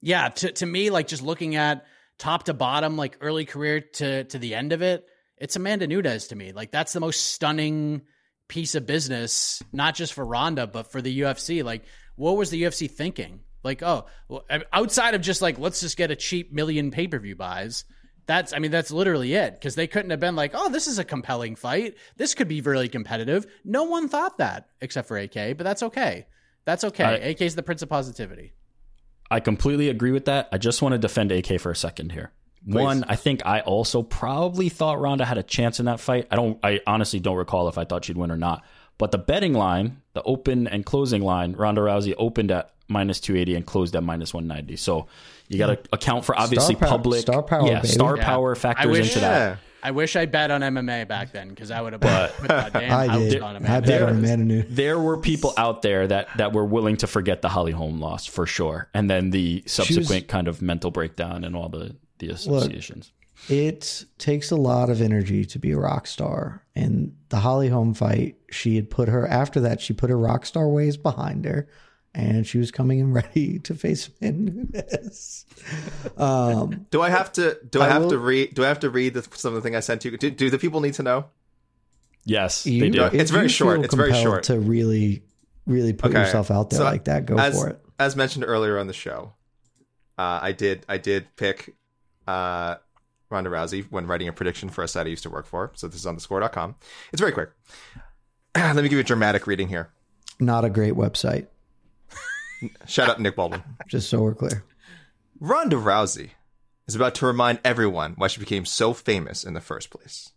yeah, 0.02 0.30
to 0.30 0.52
to 0.54 0.66
me, 0.66 0.90
like 0.90 1.08
just 1.08 1.22
looking 1.22 1.56
at 1.56 1.86
top 2.18 2.44
to 2.44 2.54
bottom, 2.54 2.98
like 2.98 3.18
early 3.22 3.46
career 3.46 3.82
to 3.82 4.24
to 4.24 4.40
the 4.40 4.56
end 4.56 4.74
of 4.74 4.82
it, 4.82 5.06
it's 5.38 5.56
Amanda 5.56 5.88
Nunes 5.88 6.28
to 6.30 6.36
me. 6.36 6.52
Like 6.52 6.72
that's 6.72 6.94
the 6.94 7.00
most 7.00 7.34
stunning 7.34 8.02
piece 8.48 8.76
of 8.76 8.86
business, 8.86 9.62
not 9.72 9.96
just 9.96 10.14
for 10.14 10.26
Ronda, 10.26 10.68
but 10.68 10.92
for 10.92 11.02
the 11.02 11.22
UFC. 11.22 11.64
Like, 11.64 11.84
what 12.16 12.38
was 12.38 12.50
the 12.50 12.64
UFC 12.64 12.90
thinking? 12.90 13.42
Like, 13.64 13.84
oh, 13.84 14.06
outside 14.74 15.14
of 15.14 15.22
just 15.22 15.42
like 15.42 15.60
let's 15.60 15.82
just 15.82 15.98
get 15.98 16.10
a 16.10 16.16
cheap 16.16 16.52
million 16.52 16.90
pay 16.90 17.08
per 17.08 17.20
view 17.20 17.36
buys 17.36 17.86
that's 18.32 18.54
I 18.54 18.60
mean 18.60 18.72
that's 18.72 18.92
literally 18.92 19.34
it 19.34 19.54
because 19.54 19.76
they 19.76 19.88
couldn't 19.88 20.12
have 20.12 20.20
been 20.20 20.36
like, 20.36 20.52
"Oh, 20.54 20.70
this 20.70 20.88
is 20.88 20.98
a 21.00 21.04
compelling 21.04 21.56
fight. 21.56 21.96
This 22.18 22.34
could 22.34 22.48
be 22.48 22.62
really 22.62 22.88
competitive." 22.90 23.46
No 23.66 23.84
one 23.84 24.08
thought 24.08 24.38
that 24.38 24.70
except 24.80 25.08
for 25.08 25.18
AK, 25.18 25.58
but 25.58 25.64
that's 25.64 25.84
okay. 25.84 26.26
That's 26.66 26.84
okay. 26.86 27.04
I- 27.04 27.16
AK 27.30 27.42
is 27.42 27.56
the 27.56 27.64
prince 27.64 27.82
of 27.82 27.90
positivity. 27.90 28.54
I 29.30 29.40
completely 29.40 29.90
agree 29.90 30.12
with 30.12 30.26
that. 30.26 30.50
I 30.52 30.58
just 30.58 30.82
want 30.82 30.94
to 30.94 31.00
defend 31.00 31.32
AK 31.32 31.60
for 31.60 31.72
a 31.72 31.76
second 31.76 32.12
here. 32.12 32.32
One, 32.66 33.04
I 33.08 33.16
think 33.16 33.44
I 33.46 33.62
also 33.62 34.04
probably 34.04 34.70
thought 34.70 35.00
Ronda 35.00 35.26
had 35.26 35.38
a 35.38 35.44
chance 35.44 35.80
in 35.80 35.88
that 35.88 36.00
fight. 36.00 36.28
I 36.30 36.36
don't. 36.36 36.60
I 36.64 36.80
honestly 36.86 37.20
don't 37.20 37.38
recall 37.38 37.68
if 37.68 37.78
I 37.78 37.86
thought 37.86 38.06
she'd 38.06 38.18
win 38.18 38.32
or 38.32 38.38
not. 38.38 38.64
But 38.98 39.12
the 39.12 39.18
betting 39.18 39.54
line, 39.54 40.02
the 40.14 40.22
open 40.24 40.68
and 40.68 40.86
closing 40.86 41.24
line, 41.24 41.54
Ronda 41.54 41.82
Rousey 41.82 42.14
opened 42.20 42.52
at 42.52 42.72
minus 42.92 43.20
two 43.20 43.36
eighty 43.36 43.56
and 43.56 43.66
closed 43.66 43.96
at 43.96 44.04
minus 44.04 44.34
one 44.34 44.48
ninety. 44.48 44.76
So 44.76 45.08
you 45.48 45.58
got 45.58 45.68
to 45.68 45.80
account 45.94 46.26
for 46.26 46.38
obviously 46.40 46.76
power- 46.76 46.90
public 46.90 47.22
star 47.22 47.42
power, 47.44 47.68
yeah, 47.68 47.76
baby. 47.82 47.88
star 47.88 48.18
Yeah. 48.18 48.26
power 48.26 48.56
factors 48.56 48.92
wish- 48.92 49.08
into 49.08 49.20
that. 49.22 49.58
I 49.84 49.90
wish 49.90 50.16
I 50.16 50.28
bet 50.28 50.52
on 50.52 50.62
MMA 50.62 51.08
back 51.08 51.32
then 51.32 51.50
because 51.50 51.72
I 51.72 51.82
would 51.82 51.94
have 51.94 52.02
put 52.02 52.12
a 52.12 52.70
damn 52.72 52.92
I 53.00 53.08
house 53.08 53.18
did. 53.20 53.42
on 53.42 53.56
I 53.56 53.58
Amanda. 53.58 53.88
bet 53.88 54.02
on 54.04 54.10
Amanda 54.10 54.64
There 54.70 55.00
were 55.00 55.18
people 55.18 55.56
out 55.58 55.82
there 55.82 56.06
that 56.06 56.28
that 56.38 56.54
were 56.54 56.66
willing 56.66 56.98
to 56.98 57.08
forget 57.08 57.42
the 57.42 57.50
Holly 57.50 57.72
Holm 57.72 58.00
loss 58.00 58.28
for 58.28 58.46
sure, 58.46 58.90
and 58.94 59.10
then 59.10 59.32
the 59.32 59.64
subsequent 59.66 60.28
kind 60.28 60.48
of 60.48 60.62
mental 60.62 60.92
breakdown 60.92 61.44
and 61.44 61.56
all 61.56 61.68
the 61.68 61.96
the 62.20 62.30
associations. 62.30 63.12
It 63.50 64.06
takes 64.20 64.52
a 64.52 64.56
lot 64.56 64.92
of 64.92 65.02
energy 65.02 65.46
to 65.46 65.58
be 65.58 65.72
a 65.72 65.78
rock 65.80 66.06
star. 66.06 66.62
And 66.76 67.16
the 67.30 67.38
Holly 67.38 67.70
Holm 67.70 67.96
fight, 67.96 68.36
she 68.52 68.76
had 68.76 68.88
put 68.92 69.10
her, 69.10 69.28
after 69.28 69.60
that, 69.62 69.82
she 69.82 69.94
put 69.94 70.12
her 70.12 70.18
rock 70.20 70.46
star 70.46 70.70
ways 70.70 70.96
behind 70.96 71.46
her 71.46 71.68
and 72.14 72.46
she 72.46 72.58
was 72.58 72.72
coming 72.72 73.00
in 73.00 73.14
ready 73.14 73.60
to 73.60 73.74
face 73.76 74.10
Amanda 74.22 74.52
Nunes. 74.92 75.46
Um, 76.18 76.86
Do 76.92 77.02
I 77.02 77.10
have 77.10 77.32
to? 77.34 77.58
Do 77.70 77.82
I, 77.82 77.86
I 77.86 77.90
have 77.90 78.04
will- 78.04 78.10
to 78.12 78.18
read? 78.18 78.54
Do 78.54 78.64
I 78.64 78.68
have 78.68 78.80
to 78.82 78.90
read 78.90 79.14
the, 79.14 79.22
some 79.38 79.56
of 79.56 79.56
the 79.56 79.62
thing 79.62 79.76
I 79.76 79.80
sent 79.80 80.06
you? 80.06 80.18
Do, 80.18 80.30
do 80.30 80.50
the 80.50 80.58
people 80.60 80.82
need 80.82 80.96
to 80.96 81.04
know? 81.04 81.26
yes, 82.24 82.66
you, 82.68 82.82
they 82.82 82.90
do. 82.90 83.04
if 83.06 83.14
It's 83.16 83.32
very 83.32 83.44
you 83.46 83.50
short. 83.50 83.78
feel 83.78 83.86
It's 83.86 83.96
very 83.96 84.14
short. 84.14 84.44
To 84.44 84.60
really, 84.60 85.24
really 85.66 85.94
put 85.94 86.12
yourself 86.12 86.52
out 86.52 86.70
there 86.70 86.78
So, 86.80 86.84
like 86.84 87.06
that, 87.06 87.26
go 87.26 87.36
as, 87.38 87.56
for 87.60 87.70
it. 87.70 87.80
As 87.98 88.16
mentioned 88.16 88.46
earlier 88.48 88.78
on 88.78 88.86
the 88.88 88.94
show, 88.94 89.34
uh, 90.20 90.40
I 90.42 90.52
did 90.52 90.86
I 90.90 90.98
did 90.98 91.36
pick 91.36 91.76
uh, 92.28 92.76
Ronda 93.30 93.50
Rousey 93.50 93.86
when 93.90 94.06
writing 94.06 94.28
a 94.28 94.34
prediction 94.34 94.70
for 94.70 94.84
a 94.84 94.88
site 94.88 95.08
I 95.08 95.10
used 95.10 95.24
to 95.24 95.30
work 95.32 95.48
for. 95.48 95.72
So 95.76 95.88
this 95.88 95.96
is 96.00 96.06
on 96.06 96.16
thescore.com. 96.18 96.76
It's 97.12 97.20
very 97.20 97.32
quick. 97.32 97.50
Let 98.56 98.76
me 98.76 98.84
give 98.84 98.94
you 98.94 99.00
a 99.00 99.04
dramatic 99.04 99.48
reading 99.48 99.68
here. 99.70 99.90
Not 100.40 100.64
a 100.66 100.70
great 100.70 100.94
website, 100.94 101.48
Shout 102.88 103.10
out 103.10 103.20
Nick 103.20 103.36
Baldwin. 103.36 103.64
just 103.88 104.10
so 104.10 104.22
we're 104.22 104.36
clear. 104.36 104.64
Ronda 105.40 105.76
Rousey 105.76 106.32
is 106.88 106.96
about 106.96 107.16
to 107.16 107.26
remind 107.26 107.60
everyone 107.64 108.14
why 108.18 108.28
she 108.28 108.40
became 108.40 108.66
so 108.66 108.94
famous 108.94 109.44
in 109.44 109.54
the 109.54 109.62
first 109.62 109.90
place. 109.90 110.32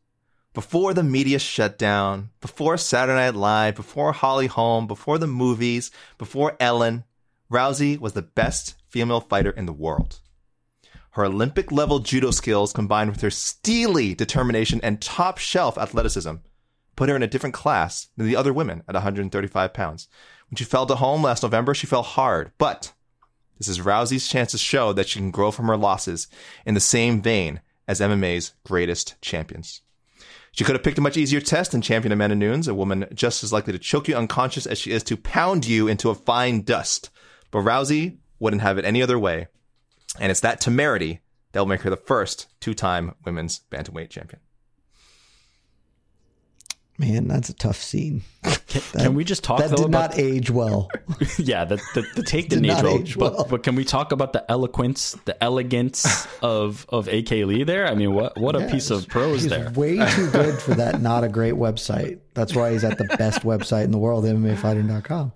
Before 0.55 0.95
the 0.95 1.03
media 1.03 1.39
shut 1.39 1.79
down, 1.79 2.31
before 2.41 2.77
Saturday 2.77 3.17
Night 3.17 3.35
Live, 3.35 3.75
before 3.75 4.13
Holly 4.13 4.47
Holm, 4.47 4.87
before 4.87 5.19
the 5.19 5.27
movies, 5.27 5.91
before 6.17 6.57
Ellen, 6.61 7.05
Rousey 7.51 7.99
was 7.99 8.13
the 8.13 8.23
best 8.23 8.77
female 8.89 9.21
fighter 9.21 9.51
in 9.51 9.67
the 9.67 9.73
world. 9.73 10.21
Her 11.11 11.25
Olympic 11.25 11.71
level 11.71 11.99
judo 11.99 12.31
skills 12.31 12.73
combined 12.73 13.11
with 13.11 13.21
her 13.21 13.31
steely 13.31 14.15
determination 14.15 14.81
and 14.83 15.01
top 15.01 15.39
shelf 15.39 15.77
athleticism 15.77 16.35
put 16.97 17.09
her 17.09 17.17
in 17.17 17.23
a 17.23 17.29
different 17.29 17.55
class 17.55 18.09
than 18.17 18.27
the 18.27 18.37
other 18.37 18.53
women 18.53 18.83
at 18.89 18.95
135 18.95 19.75
pounds. 19.75 20.09
When 20.55 20.59
she 20.59 20.65
fell 20.67 20.87
to 20.87 20.95
Holm 20.95 21.21
last 21.21 21.43
November, 21.43 21.75
she 21.75 21.89
fell 21.89 22.05
hard, 22.05 22.53
but 22.59 22.93
this 23.59 23.67
is 23.67 23.81
Rousey's 23.81 24.29
chance 24.29 24.53
to 24.53 24.59
show 24.59 24.93
that 24.93 25.09
she 25.09 25.19
can 25.19 25.33
grow 25.33 25.51
from 25.51 25.67
her 25.67 25.77
losses 25.77 26.29
in 26.65 26.75
the 26.75 26.81
same 26.81 27.21
vein 27.21 27.61
as 27.89 27.99
MMA's 27.99 28.53
greatest 28.63 29.21
champions. 29.21 29.81
She 30.53 30.63
could 30.63 30.77
have 30.77 30.85
picked 30.85 30.99
a 30.99 31.01
much 31.01 31.17
easier 31.17 31.41
test 31.41 31.73
than 31.73 31.83
champion 31.83 32.13
Amanda 32.13 32.37
Nunes, 32.37 32.69
a 32.69 32.75
woman 32.75 33.09
just 33.13 33.43
as 33.43 33.53
likely 33.53 33.73
to 33.73 33.81
choke 33.81 34.07
you 34.07 34.15
unconscious 34.15 34.65
as 34.65 34.79
she 34.79 34.93
is 34.93 35.03
to 35.03 35.17
pound 35.17 35.67
you 35.67 35.89
into 35.89 36.09
a 36.09 36.15
fine 36.15 36.63
dust. 36.63 37.11
But 37.51 37.65
Rousey 37.65 38.19
wouldn't 38.39 38.63
have 38.63 38.79
it 38.79 38.85
any 38.85 39.03
other 39.03 39.19
way. 39.19 39.49
And 40.21 40.31
it's 40.31 40.39
that 40.43 40.61
temerity 40.61 41.19
that 41.51 41.59
will 41.59 41.67
make 41.67 41.81
her 41.81 41.91
the 41.91 41.97
first 41.97 42.47
two-time 42.61 43.17
women's 43.25 43.63
bantamweight 43.73 44.11
champion. 44.11 44.39
Man, 46.97 47.27
that's 47.27 47.49
a 47.49 47.55
tough 47.55 47.83
scene. 47.83 48.23
Can 48.93 49.15
we 49.15 49.25
just 49.25 49.43
talk 49.43 49.59
That 49.59 49.71
though 49.71 49.77
did 49.79 49.87
about 49.87 50.11
not 50.13 50.19
age 50.19 50.49
well. 50.51 50.89
yeah 51.39 51.65
the 51.65 51.77
the, 51.95 52.07
the 52.15 52.23
take 52.23 52.49
Did 52.49 52.63
didn't 52.63 52.79
age 52.79 52.83
well, 52.85 52.99
age 53.01 53.17
well. 53.17 53.35
but 53.39 53.49
but 53.49 53.63
can 53.65 53.75
we 53.75 53.85
talk 53.85 54.13
about 54.13 54.33
the 54.33 54.49
eloquence, 54.49 55.17
the 55.25 55.43
elegance 55.43 56.29
of 56.43 56.87
of 56.91 57.09
AK 57.09 57.31
Lee 57.33 57.65
there? 57.65 57.89
I 57.89 57.95
mean, 57.97 58.15
what 58.15 58.39
what 58.39 58.55
a 58.55 58.67
piece 58.69 58.91
of 58.91 59.09
prose 59.09 59.43
He's 59.43 59.51
there. 59.51 59.71
way 59.73 59.97
too 60.11 60.31
good 60.31 60.61
for 60.61 60.75
that 60.75 61.01
not 61.03 61.25
a 61.25 61.29
great 61.29 61.55
website. 61.55 62.21
That's 62.35 62.55
why 62.55 62.71
he's 62.73 62.85
at 62.85 62.97
the 62.99 63.05
best 63.19 63.43
website 63.43 63.85
in 63.85 63.91
the 63.91 63.99
world, 63.99 64.25
MMAfighting.com. 64.25 65.33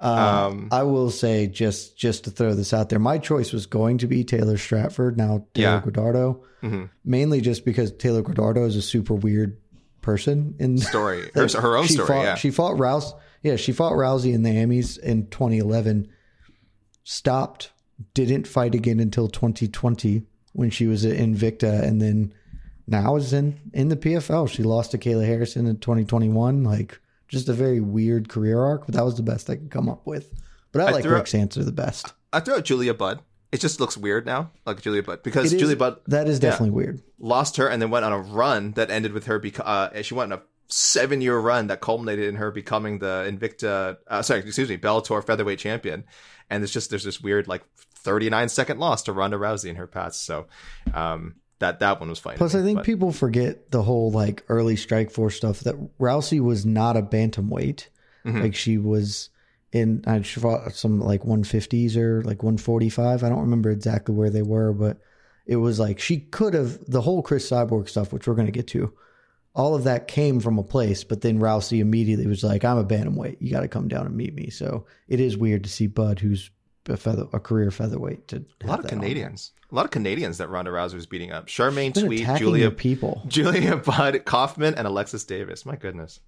Um, 0.00 0.68
I 0.72 0.82
will 0.82 1.10
say 1.10 1.46
just 1.46 1.96
just 1.96 2.24
to 2.24 2.30
throw 2.30 2.54
this 2.54 2.72
out 2.72 2.88
there, 2.88 2.98
my 2.98 3.18
choice 3.18 3.52
was 3.52 3.66
going 3.66 3.98
to 3.98 4.08
be 4.08 4.24
Taylor 4.24 4.58
Stratford, 4.58 5.16
now 5.16 5.46
Taylor 5.54 5.74
Yeah. 5.76 5.80
Guardado, 5.80 6.40
Mhm. 6.62 6.88
mainly 7.04 7.40
just 7.40 7.64
because 7.64 7.92
Taylor 7.92 8.22
Guardado 8.22 8.66
is 8.66 8.74
a 8.74 8.82
super 8.82 9.14
weird 9.14 9.56
person 10.02 10.54
in 10.58 10.78
Story. 10.78 11.30
Her, 11.34 11.48
her 11.48 11.76
own 11.76 11.86
she 11.86 11.94
story, 11.94 12.08
Fought, 12.08 12.22
yeah. 12.22 12.34
She 12.34 12.50
fought 12.50 12.78
Rouse. 12.78 13.14
Yeah, 13.42 13.56
she 13.56 13.72
fought 13.72 13.92
Rousey 13.92 14.34
in 14.34 14.42
the 14.42 14.50
Emmys 14.50 14.98
in 14.98 15.26
2011. 15.28 16.08
Stopped. 17.04 17.72
Didn't 18.14 18.46
fight 18.46 18.74
again 18.74 19.00
until 19.00 19.28
2020 19.28 20.22
when 20.52 20.70
she 20.70 20.86
was 20.86 21.04
at 21.04 21.16
Invicta, 21.16 21.82
and 21.82 22.00
then 22.02 22.34
now 22.86 23.16
is 23.16 23.32
in 23.32 23.58
in 23.72 23.88
the 23.88 23.96
PFL. 23.96 24.48
She 24.48 24.62
lost 24.62 24.90
to 24.90 24.98
Kayla 24.98 25.24
Harrison 25.26 25.66
in 25.66 25.78
2021. 25.78 26.64
Like 26.64 27.00
just 27.28 27.48
a 27.48 27.52
very 27.52 27.80
weird 27.80 28.28
career 28.28 28.60
arc, 28.60 28.86
but 28.86 28.94
that 28.94 29.04
was 29.04 29.16
the 29.16 29.22
best 29.22 29.48
I 29.48 29.56
could 29.56 29.70
come 29.70 29.88
up 29.88 30.06
with 30.06 30.32
But 30.72 30.82
I, 30.82 30.88
I 30.88 30.90
like 30.90 31.04
threw 31.04 31.14
Rick's 31.14 31.34
answer 31.34 31.64
the 31.64 31.72
best. 31.72 32.12
I 32.32 32.40
throw 32.40 32.56
out 32.56 32.64
Julia 32.64 32.94
Budd. 32.94 33.20
It 33.52 33.60
just 33.60 33.78
looks 33.80 33.96
weird 33.98 34.24
now, 34.26 34.50
like 34.64 34.80
Julia 34.80 35.02
Budd, 35.02 35.22
because 35.22 35.52
is- 35.52 35.60
Julia 35.60 35.76
Budd 35.76 36.00
that 36.06 36.26
is 36.26 36.38
yeah, 36.38 36.50
definitely 36.50 36.70
weird. 36.70 37.02
lost 37.18 37.58
her 37.58 37.68
and 37.68 37.80
then 37.82 37.90
went 37.90 38.04
on 38.04 38.12
a 38.12 38.18
run 38.18 38.72
that 38.72 38.90
ended 38.90 39.12
with 39.12 39.26
her. 39.26 39.38
Beca- 39.38 39.60
uh, 39.92 40.02
she 40.02 40.14
went 40.14 40.32
on 40.32 40.38
a 40.38 40.42
seven-year 40.68 41.38
run 41.38 41.66
that 41.66 41.80
culminated 41.82 42.28
in 42.28 42.36
her 42.36 42.50
becoming 42.50 42.98
the 42.98 43.30
Invicta, 43.30 43.98
uh, 44.08 44.22
sorry, 44.22 44.40
excuse 44.40 44.70
me, 44.70 44.78
Bellator 44.78 45.22
featherweight 45.24 45.58
champion. 45.58 46.04
And 46.48 46.62
it's 46.62 46.72
just 46.72 46.88
there's 46.90 47.04
this 47.04 47.20
weird 47.20 47.46
like 47.46 47.62
39 47.96 48.48
second 48.48 48.78
loss 48.80 49.02
to 49.02 49.12
Ronda 49.12 49.36
Rousey 49.36 49.68
in 49.68 49.76
her 49.76 49.86
past. 49.86 50.24
So 50.24 50.46
um, 50.94 51.34
that 51.58 51.78
that 51.80 52.00
one 52.00 52.08
was 52.08 52.18
fine. 52.18 52.36
Plus, 52.38 52.54
I 52.54 52.62
think 52.62 52.78
But- 52.78 52.86
people 52.86 53.12
forget 53.12 53.70
the 53.70 53.82
whole 53.82 54.10
like 54.10 54.44
early 54.48 54.76
Strikeforce 54.76 55.32
stuff 55.34 55.60
that 55.60 55.76
Rousey 55.98 56.40
was 56.40 56.64
not 56.64 56.96
a 56.96 57.02
bantamweight. 57.02 57.88
Mm-hmm. 58.24 58.40
Like 58.40 58.54
she 58.54 58.78
was 58.78 59.28
in, 59.72 60.04
I 60.06 60.22
fought 60.22 60.74
some 60.74 61.00
like 61.00 61.22
150s 61.22 61.96
or 61.96 62.22
like 62.22 62.42
145. 62.42 63.24
I 63.24 63.28
don't 63.28 63.40
remember 63.40 63.70
exactly 63.70 64.14
where 64.14 64.30
they 64.30 64.42
were, 64.42 64.72
but 64.72 64.98
it 65.46 65.56
was 65.56 65.80
like 65.80 65.98
she 65.98 66.18
could 66.18 66.54
have 66.54 66.78
the 66.86 67.00
whole 67.00 67.22
Cris 67.22 67.50
Cyborg 67.50 67.88
stuff, 67.88 68.12
which 68.12 68.28
we're 68.28 68.34
going 68.34 68.46
to 68.46 68.52
get 68.52 68.68
to. 68.68 68.92
All 69.54 69.74
of 69.74 69.84
that 69.84 70.08
came 70.08 70.40
from 70.40 70.58
a 70.58 70.62
place, 70.62 71.04
but 71.04 71.20
then 71.20 71.38
Rousey 71.38 71.80
immediately 71.80 72.26
was 72.26 72.42
like, 72.42 72.64
"I'm 72.64 72.78
a 72.78 72.84
bantamweight. 72.84 73.36
You 73.40 73.50
got 73.50 73.60
to 73.60 73.68
come 73.68 73.88
down 73.88 74.06
and 74.06 74.16
meet 74.16 74.34
me." 74.34 74.48
So 74.48 74.86
it 75.08 75.20
is 75.20 75.36
weird 75.36 75.64
to 75.64 75.70
see 75.70 75.86
Budd, 75.86 76.20
who's 76.20 76.50
a 76.88 76.96
feather, 76.96 77.26
a 77.34 77.40
career 77.40 77.70
featherweight, 77.70 78.28
to 78.28 78.44
a 78.62 78.66
lot 78.66 78.80
of 78.80 78.86
Canadians, 78.86 79.52
a 79.70 79.74
lot 79.74 79.84
of 79.84 79.90
Canadians 79.90 80.38
that 80.38 80.48
Ronda 80.48 80.70
Rousey 80.70 80.94
was 80.94 81.06
beating 81.06 81.32
up. 81.32 81.48
Charmaine 81.48 81.90
attacking 81.90 82.36
Julia 82.38 82.70
people. 82.70 83.22
Julia 83.28 83.76
Budd, 83.76 84.24
Kaufman, 84.24 84.74
and 84.74 84.86
Alexis 84.86 85.24
Davis. 85.24 85.66
My 85.66 85.76
goodness, 85.76 86.20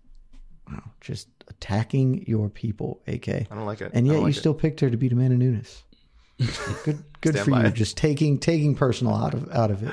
just 1.01 1.28
attacking 1.49 2.24
your 2.26 2.49
people, 2.49 3.03
AK. 3.07 3.28
I 3.28 3.47
don't 3.51 3.66
like 3.66 3.80
it. 3.80 3.92
And 3.95 4.07
yet 4.07 4.14
don't 4.14 4.22
you 4.22 4.28
it. 4.28 4.34
still 4.34 4.55
picked 4.55 4.80
her 4.80 4.90
to 4.90 4.97
beat 4.97 5.12
Amanda 5.12 5.36
Nunes. 5.36 5.82
Good, 6.84 7.05
good 7.20 7.38
for 7.38 7.51
you. 7.51 7.57
it. 7.59 7.74
Just 7.74 7.97
taking 7.97 8.38
taking 8.40 8.74
personal 8.74 9.14
out 9.14 9.34
of 9.34 9.49
out 9.53 9.70
of 9.70 9.84
it. 9.84 9.92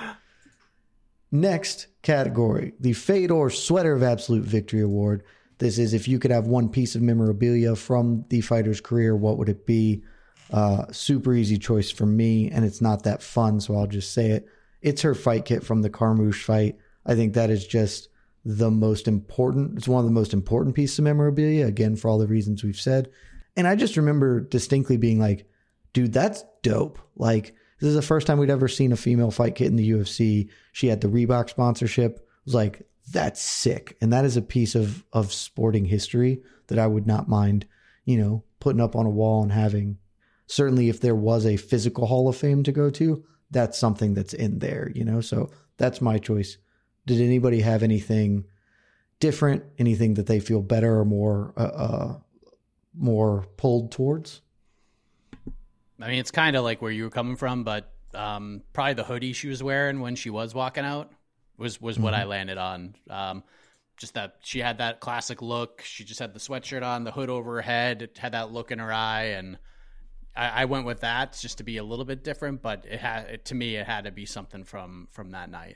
Next 1.32 1.86
category, 2.02 2.74
the 2.80 2.93
Fedor 2.93 3.52
Sweater 3.52 3.93
of 3.93 4.02
Absolute 4.02 4.43
Victory 4.43 4.82
Award. 4.82 5.24
This 5.60 5.78
is 5.78 5.93
if 5.93 6.08
you 6.08 6.18
could 6.18 6.32
have 6.32 6.47
one 6.47 6.68
piece 6.68 6.95
of 6.95 7.04
memorabilia 7.04 7.76
from 7.76 8.26
the 8.30 8.41
fighter's 8.41 8.82
career, 8.82 9.16
what 9.16 9.38
would 9.38 9.49
it 9.49 9.68
be? 9.68 10.04
Uh, 10.52 10.91
super 10.91 11.34
easy 11.34 11.58
choice 11.58 11.91
for 11.91 12.08
me, 12.08 12.49
and 12.49 12.66
it's 12.66 12.82
not 12.82 13.04
that 13.04 13.22
fun, 13.22 13.62
so 13.62 13.76
I'll 13.76 13.88
just 13.88 14.12
say 14.12 14.32
it. 14.32 14.47
It's 14.82 15.04
her 15.04 15.14
fight 15.14 15.45
kit 15.45 15.64
from 15.64 15.84
the 15.84 15.89
Carmouche 15.89 16.43
fight. 16.43 16.76
I 17.06 17.14
think 17.14 17.36
that 17.36 17.52
is 17.52 17.66
just 17.66 18.10
the 18.44 18.72
most 18.72 19.08
important. 19.08 19.78
It's 19.78 19.88
one 19.88 20.00
of 20.00 20.06
the 20.06 20.12
most 20.12 20.34
important 20.34 20.76
pieces 20.76 21.00
of 21.00 21.06
memorabilia. 21.06 21.66
Again, 21.66 21.96
for 21.96 22.10
all 22.10 22.18
the 22.18 22.28
reasons 22.28 22.64
we've 22.64 22.80
said, 22.80 23.10
and 23.56 23.68
I 23.68 23.76
just 23.76 23.98
remember 23.98 24.42
distinctly 24.42 24.98
being 24.98 25.20
like, 25.20 25.48
"Dude, 25.94 26.14
that's 26.14 26.44
dope!" 26.64 27.00
Like 27.16 27.56
this 27.80 27.89
is 27.89 27.96
the 27.96 28.02
first 28.02 28.28
time 28.28 28.39
we'd 28.39 28.50
ever 28.50 28.68
seen 28.68 28.92
a 28.92 28.98
female 28.98 29.32
fight 29.32 29.56
kit 29.56 29.68
in 29.68 29.76
the 29.76 29.92
UFC. 29.92 30.50
She 30.72 30.88
had 30.88 31.02
the 31.02 31.08
Reebok 31.08 31.50
sponsorship. 31.50 32.18
It 32.18 32.26
was 32.46 32.56
like, 32.56 32.88
"That's 33.12 33.42
sick," 33.42 33.98
and 34.02 34.12
that 34.14 34.26
is 34.26 34.38
a 34.38 34.42
piece 34.42 34.76
of 34.76 35.04
of 35.14 35.34
sporting 35.34 35.86
history 35.86 36.42
that 36.68 36.80
I 36.80 36.88
would 36.88 37.06
not 37.06 37.30
mind, 37.30 37.66
you 38.06 38.18
know, 38.18 38.44
putting 38.60 38.82
up 38.82 38.96
on 38.96 39.06
a 39.06 39.12
wall 39.12 39.44
and 39.44 39.52
having. 39.52 39.98
Certainly, 40.48 40.89
if 40.89 41.00
there 41.00 41.16
was 41.16 41.46
a 41.46 41.56
physical 41.58 42.08
Hall 42.08 42.28
of 42.28 42.36
Fame 42.36 42.64
to 42.64 42.74
go 42.74 42.89
to, 42.89 43.24
that's 43.52 43.78
something 43.78 44.14
that's 44.14 44.34
in 44.34 44.60
there, 44.60 44.92
you 44.94 45.06
know. 45.06 45.22
So 45.22 45.50
that's 45.78 46.02
my 46.02 46.18
choice. 46.18 46.58
Did 47.12 47.20
anybody 47.26 47.59
have 47.59 47.84
anything 47.84 48.45
different? 49.20 49.66
Anything 49.78 50.14
that 50.14 50.28
they 50.28 50.39
feel 50.39 50.62
better 50.62 50.97
or 50.97 51.03
more 51.03 51.53
uh, 51.57 51.59
uh 51.59 52.20
more 52.97 53.47
pulled 53.57 53.91
towards? 53.91 54.39
I 56.01 56.07
mean, 56.07 56.20
it's 56.20 56.32
kind 56.32 56.55
of 56.55 56.64
like 56.64 56.82
where 56.82 56.89
you 56.91 57.03
were 57.03 57.09
coming 57.09 57.36
from, 57.36 57.66
but 57.66 57.91
um, 58.14 58.62
probably 58.72 58.93
the 58.93 59.03
hoodie 59.03 59.34
she 59.34 59.49
was 59.49 59.62
wearing 59.62 59.99
when 59.99 60.16
she 60.16 60.30
was 60.30 60.55
walking 60.55 60.86
out 60.86 61.12
was 61.57 61.82
was 61.82 61.99
what 61.99 62.14
I 62.14 62.24
landed 62.24 62.57
on. 62.57 62.95
Um, 63.09 63.43
just 63.97 64.14
that 64.14 64.38
she 64.41 64.59
had 64.59 64.78
that 64.78 65.01
classic 65.01 65.41
look. 65.41 65.82
She 65.82 66.05
just 66.05 66.22
had 66.22 66.34
the 66.34 66.39
sweatshirt 66.39 66.82
on, 66.82 67.03
the 67.03 67.12
hood 67.12 67.30
over 67.30 67.55
her 67.55 67.62
head, 67.62 68.03
it 68.03 68.18
had 68.18 68.32
that 68.32 68.53
look 68.53 68.72
in 68.72 68.80
her 68.80 68.93
eye, 68.93 69.34
and 69.36 69.57
I, 70.34 70.62
I 70.62 70.66
went 70.66 70.86
with 70.86 71.01
that 71.01 71.38
just 71.41 71.57
to 71.57 71.66
be 71.66 71.76
a 71.76 71.84
little 71.84 72.05
bit 72.05 72.24
different. 72.24 72.62
But 72.62 72.86
it 72.89 73.01
had 73.01 73.26
it, 73.26 73.45
to 73.45 73.55
me, 73.55 73.76
it 73.76 73.86
had 73.86 74.05
to 74.05 74.12
be 74.12 74.26
something 74.26 74.64
from 74.64 75.09
from 75.12 75.32
that 75.32 75.51
night. 75.51 75.76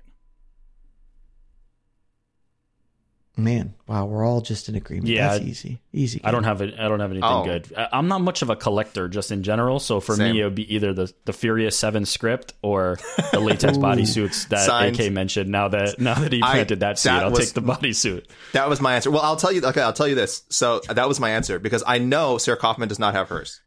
Man, 3.37 3.73
wow, 3.85 4.05
we're 4.05 4.25
all 4.25 4.39
just 4.39 4.69
in 4.69 4.75
agreement. 4.75 5.07
Yeah, 5.09 5.27
that's 5.29 5.43
I- 5.43 5.47
easy, 5.47 5.81
easy. 5.91 6.21
I 6.23 6.31
don't 6.31 6.45
have 6.45 6.61
it. 6.61 6.75
I 6.79 6.87
don't 6.87 7.01
have 7.01 7.11
anything 7.11 7.29
Oh. 7.29 7.43
good. 7.43 7.73
I, 7.75 7.89
I'm 7.91 8.07
not 8.07 8.21
much 8.21 8.41
of 8.41 8.49
a 8.49 8.55
collector, 8.55 9.09
just 9.09 9.29
in 9.29 9.43
general. 9.43 9.79
So 9.79 9.99
for 9.99 10.15
Same. 10.15 10.35
me, 10.35 10.41
it 10.41 10.45
would 10.45 10.55
be 10.55 10.73
either 10.73 10.93
the 10.93 11.11
the 11.25 11.33
Furious 11.33 11.77
Seven 11.77 12.05
script 12.05 12.53
or 12.61 12.97
the 13.33 13.41
latex 13.41 13.77
bodysuits 13.77 14.47
that 14.49 14.65
Signs. 14.65 14.97
AK 14.99 15.11
mentioned. 15.11 15.51
Now 15.51 15.67
that 15.67 15.99
now 15.99 16.13
that 16.13 16.31
he 16.31 16.41
I, 16.41 16.63
that 16.63 16.97
seed 16.97 17.11
that 17.11 17.23
i'll 17.23 17.31
was- 17.31 17.39
take 17.51 17.53
the 17.53 17.61
bodysuit. 17.61 18.25
That 18.53 18.69
was 18.69 18.79
my 18.79 18.95
answer. 18.95 19.11
Well, 19.11 19.21
I'll 19.21 19.35
tell 19.35 19.51
you. 19.51 19.61
Okay, 19.65 19.81
I'll 19.81 19.91
tell 19.91 20.07
you 20.07 20.15
this. 20.15 20.43
So 20.49 20.79
that 20.87 21.07
was 21.09 21.19
my 21.19 21.31
answer 21.31 21.59
because 21.59 21.83
I 21.85 21.97
know 21.97 22.37
Sarah 22.37 22.55
Kaufman 22.57 22.87
does 22.87 22.99
not 22.99 23.15
have 23.15 23.27
hers. 23.27 23.59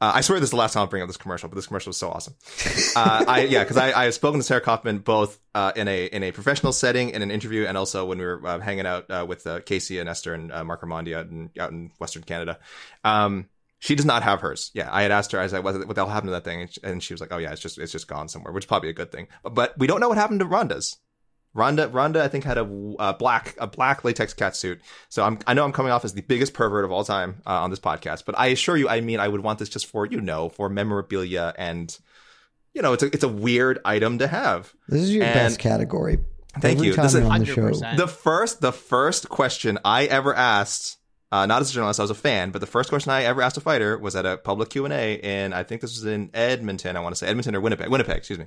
Uh, 0.00 0.12
I 0.14 0.20
swear 0.22 0.40
this 0.40 0.46
is 0.46 0.50
the 0.50 0.56
last 0.56 0.72
time 0.72 0.82
I'll 0.82 0.86
bring 0.86 1.02
up 1.02 1.08
this 1.08 1.18
commercial, 1.18 1.48
but 1.48 1.56
this 1.56 1.66
commercial 1.66 1.90
was 1.90 1.98
so 1.98 2.08
awesome. 2.10 2.34
Uh, 2.96 3.24
I 3.28 3.42
yeah, 3.42 3.62
because 3.62 3.76
I 3.76 3.92
I 3.92 4.04
have 4.04 4.14
spoken 4.14 4.40
to 4.40 4.44
Sarah 4.44 4.60
Kaufman 4.60 4.98
both 4.98 5.38
uh, 5.54 5.72
in 5.76 5.88
a 5.88 6.06
in 6.06 6.22
a 6.22 6.32
professional 6.32 6.72
setting 6.72 7.10
in 7.10 7.22
an 7.22 7.30
interview, 7.30 7.66
and 7.66 7.76
also 7.76 8.04
when 8.06 8.18
we 8.18 8.24
were 8.24 8.40
uh, 8.46 8.60
hanging 8.60 8.86
out 8.86 9.10
uh, 9.10 9.24
with 9.28 9.46
uh, 9.46 9.60
Casey 9.60 9.98
and 9.98 10.08
Esther 10.08 10.34
and 10.34 10.48
Marc 10.66 10.82
Raimondi 10.82 11.14
out 11.14 11.26
in 11.26 11.50
out 11.58 11.70
in 11.70 11.90
Western 11.98 12.22
Canada. 12.22 12.58
Um, 13.04 13.48
she 13.78 13.94
does 13.94 14.04
not 14.04 14.22
have 14.22 14.40
hers. 14.40 14.70
Yeah, 14.74 14.88
I 14.92 15.02
had 15.02 15.10
asked 15.10 15.32
her. 15.32 15.40
I 15.40 15.42
was 15.42 15.52
like, 15.52 15.64
"What 15.64 15.72
the 15.72 15.94
hell 15.94 16.08
happened 16.08 16.28
to 16.28 16.32
that 16.32 16.44
thing?" 16.44 16.62
And 16.62 16.72
she, 16.72 16.80
and 16.82 17.02
she 17.02 17.14
was 17.14 17.20
like, 17.20 17.32
"Oh 17.32 17.38
yeah, 17.38 17.52
it's 17.52 17.60
just 17.62 17.78
it's 17.78 17.92
just 17.92 18.08
gone 18.08 18.28
somewhere," 18.28 18.52
which 18.52 18.64
is 18.64 18.68
probably 18.68 18.90
a 18.90 18.94
good 18.94 19.10
thing. 19.10 19.28
But 19.42 19.76
we 19.78 19.86
don't 19.86 20.00
know 20.00 20.08
what 20.08 20.18
happened 20.18 20.40
to 20.40 20.46
Ronda's. 20.46 20.96
Ronda, 21.52 21.88
Ronda, 21.88 22.22
I 22.22 22.28
think 22.28 22.44
had 22.44 22.58
a 22.58 22.94
uh, 22.98 23.12
black 23.14 23.56
a 23.58 23.66
black 23.66 24.04
latex 24.04 24.34
cat 24.34 24.54
suit. 24.54 24.80
So 25.08 25.24
I'm 25.24 25.38
I 25.46 25.54
know 25.54 25.64
I'm 25.64 25.72
coming 25.72 25.90
off 25.92 26.04
as 26.04 26.14
the 26.14 26.22
biggest 26.22 26.54
pervert 26.54 26.84
of 26.84 26.92
all 26.92 27.04
time 27.04 27.42
uh, 27.46 27.60
on 27.62 27.70
this 27.70 27.80
podcast, 27.80 28.24
but 28.24 28.38
I 28.38 28.48
assure 28.48 28.76
you, 28.76 28.88
I 28.88 29.00
mean, 29.00 29.18
I 29.18 29.26
would 29.28 29.40
want 29.42 29.58
this 29.58 29.68
just 29.68 29.86
for 29.86 30.06
you 30.06 30.20
know 30.20 30.48
for 30.48 30.68
memorabilia 30.68 31.52
and 31.58 31.96
you 32.72 32.82
know 32.82 32.92
it's 32.92 33.02
a 33.02 33.06
it's 33.06 33.24
a 33.24 33.28
weird 33.28 33.80
item 33.84 34.18
to 34.18 34.28
have. 34.28 34.72
This 34.88 35.02
is 35.02 35.14
your 35.14 35.24
And- 35.24 35.34
best 35.34 35.58
category. 35.58 36.18
Thank 36.60 36.78
Every 36.78 36.88
you. 36.88 36.96
This 36.96 37.14
is 37.14 37.24
on 37.24 37.38
the 37.40 37.46
show, 37.46 37.62
100%. 37.62 37.96
The 37.96 38.08
first 38.08 38.60
the 38.60 38.72
first 38.72 39.28
question 39.28 39.78
I 39.84 40.06
ever 40.06 40.34
asked. 40.34 40.96
Uh, 41.32 41.46
not 41.46 41.60
as 41.60 41.70
a 41.70 41.72
journalist, 41.74 42.00
I 42.00 42.02
was 42.02 42.10
a 42.10 42.14
fan, 42.16 42.50
but 42.50 42.60
the 42.60 42.66
first 42.66 42.88
question 42.88 43.12
I 43.12 43.22
ever 43.22 43.40
asked 43.40 43.56
a 43.56 43.60
fighter 43.60 43.96
was 43.96 44.16
at 44.16 44.26
a 44.26 44.36
public 44.36 44.70
Q 44.70 44.84
and 44.84 44.92
A, 44.92 45.20
and 45.20 45.54
I 45.54 45.62
think 45.62 45.80
this 45.80 45.92
was 45.94 46.04
in 46.04 46.28
Edmonton. 46.34 46.96
I 46.96 47.00
want 47.00 47.14
to 47.14 47.18
say 47.20 47.28
Edmonton 47.28 47.54
or 47.54 47.60
Winnipeg. 47.60 47.88
Winnipeg, 47.88 48.16
excuse 48.16 48.40
me. 48.40 48.46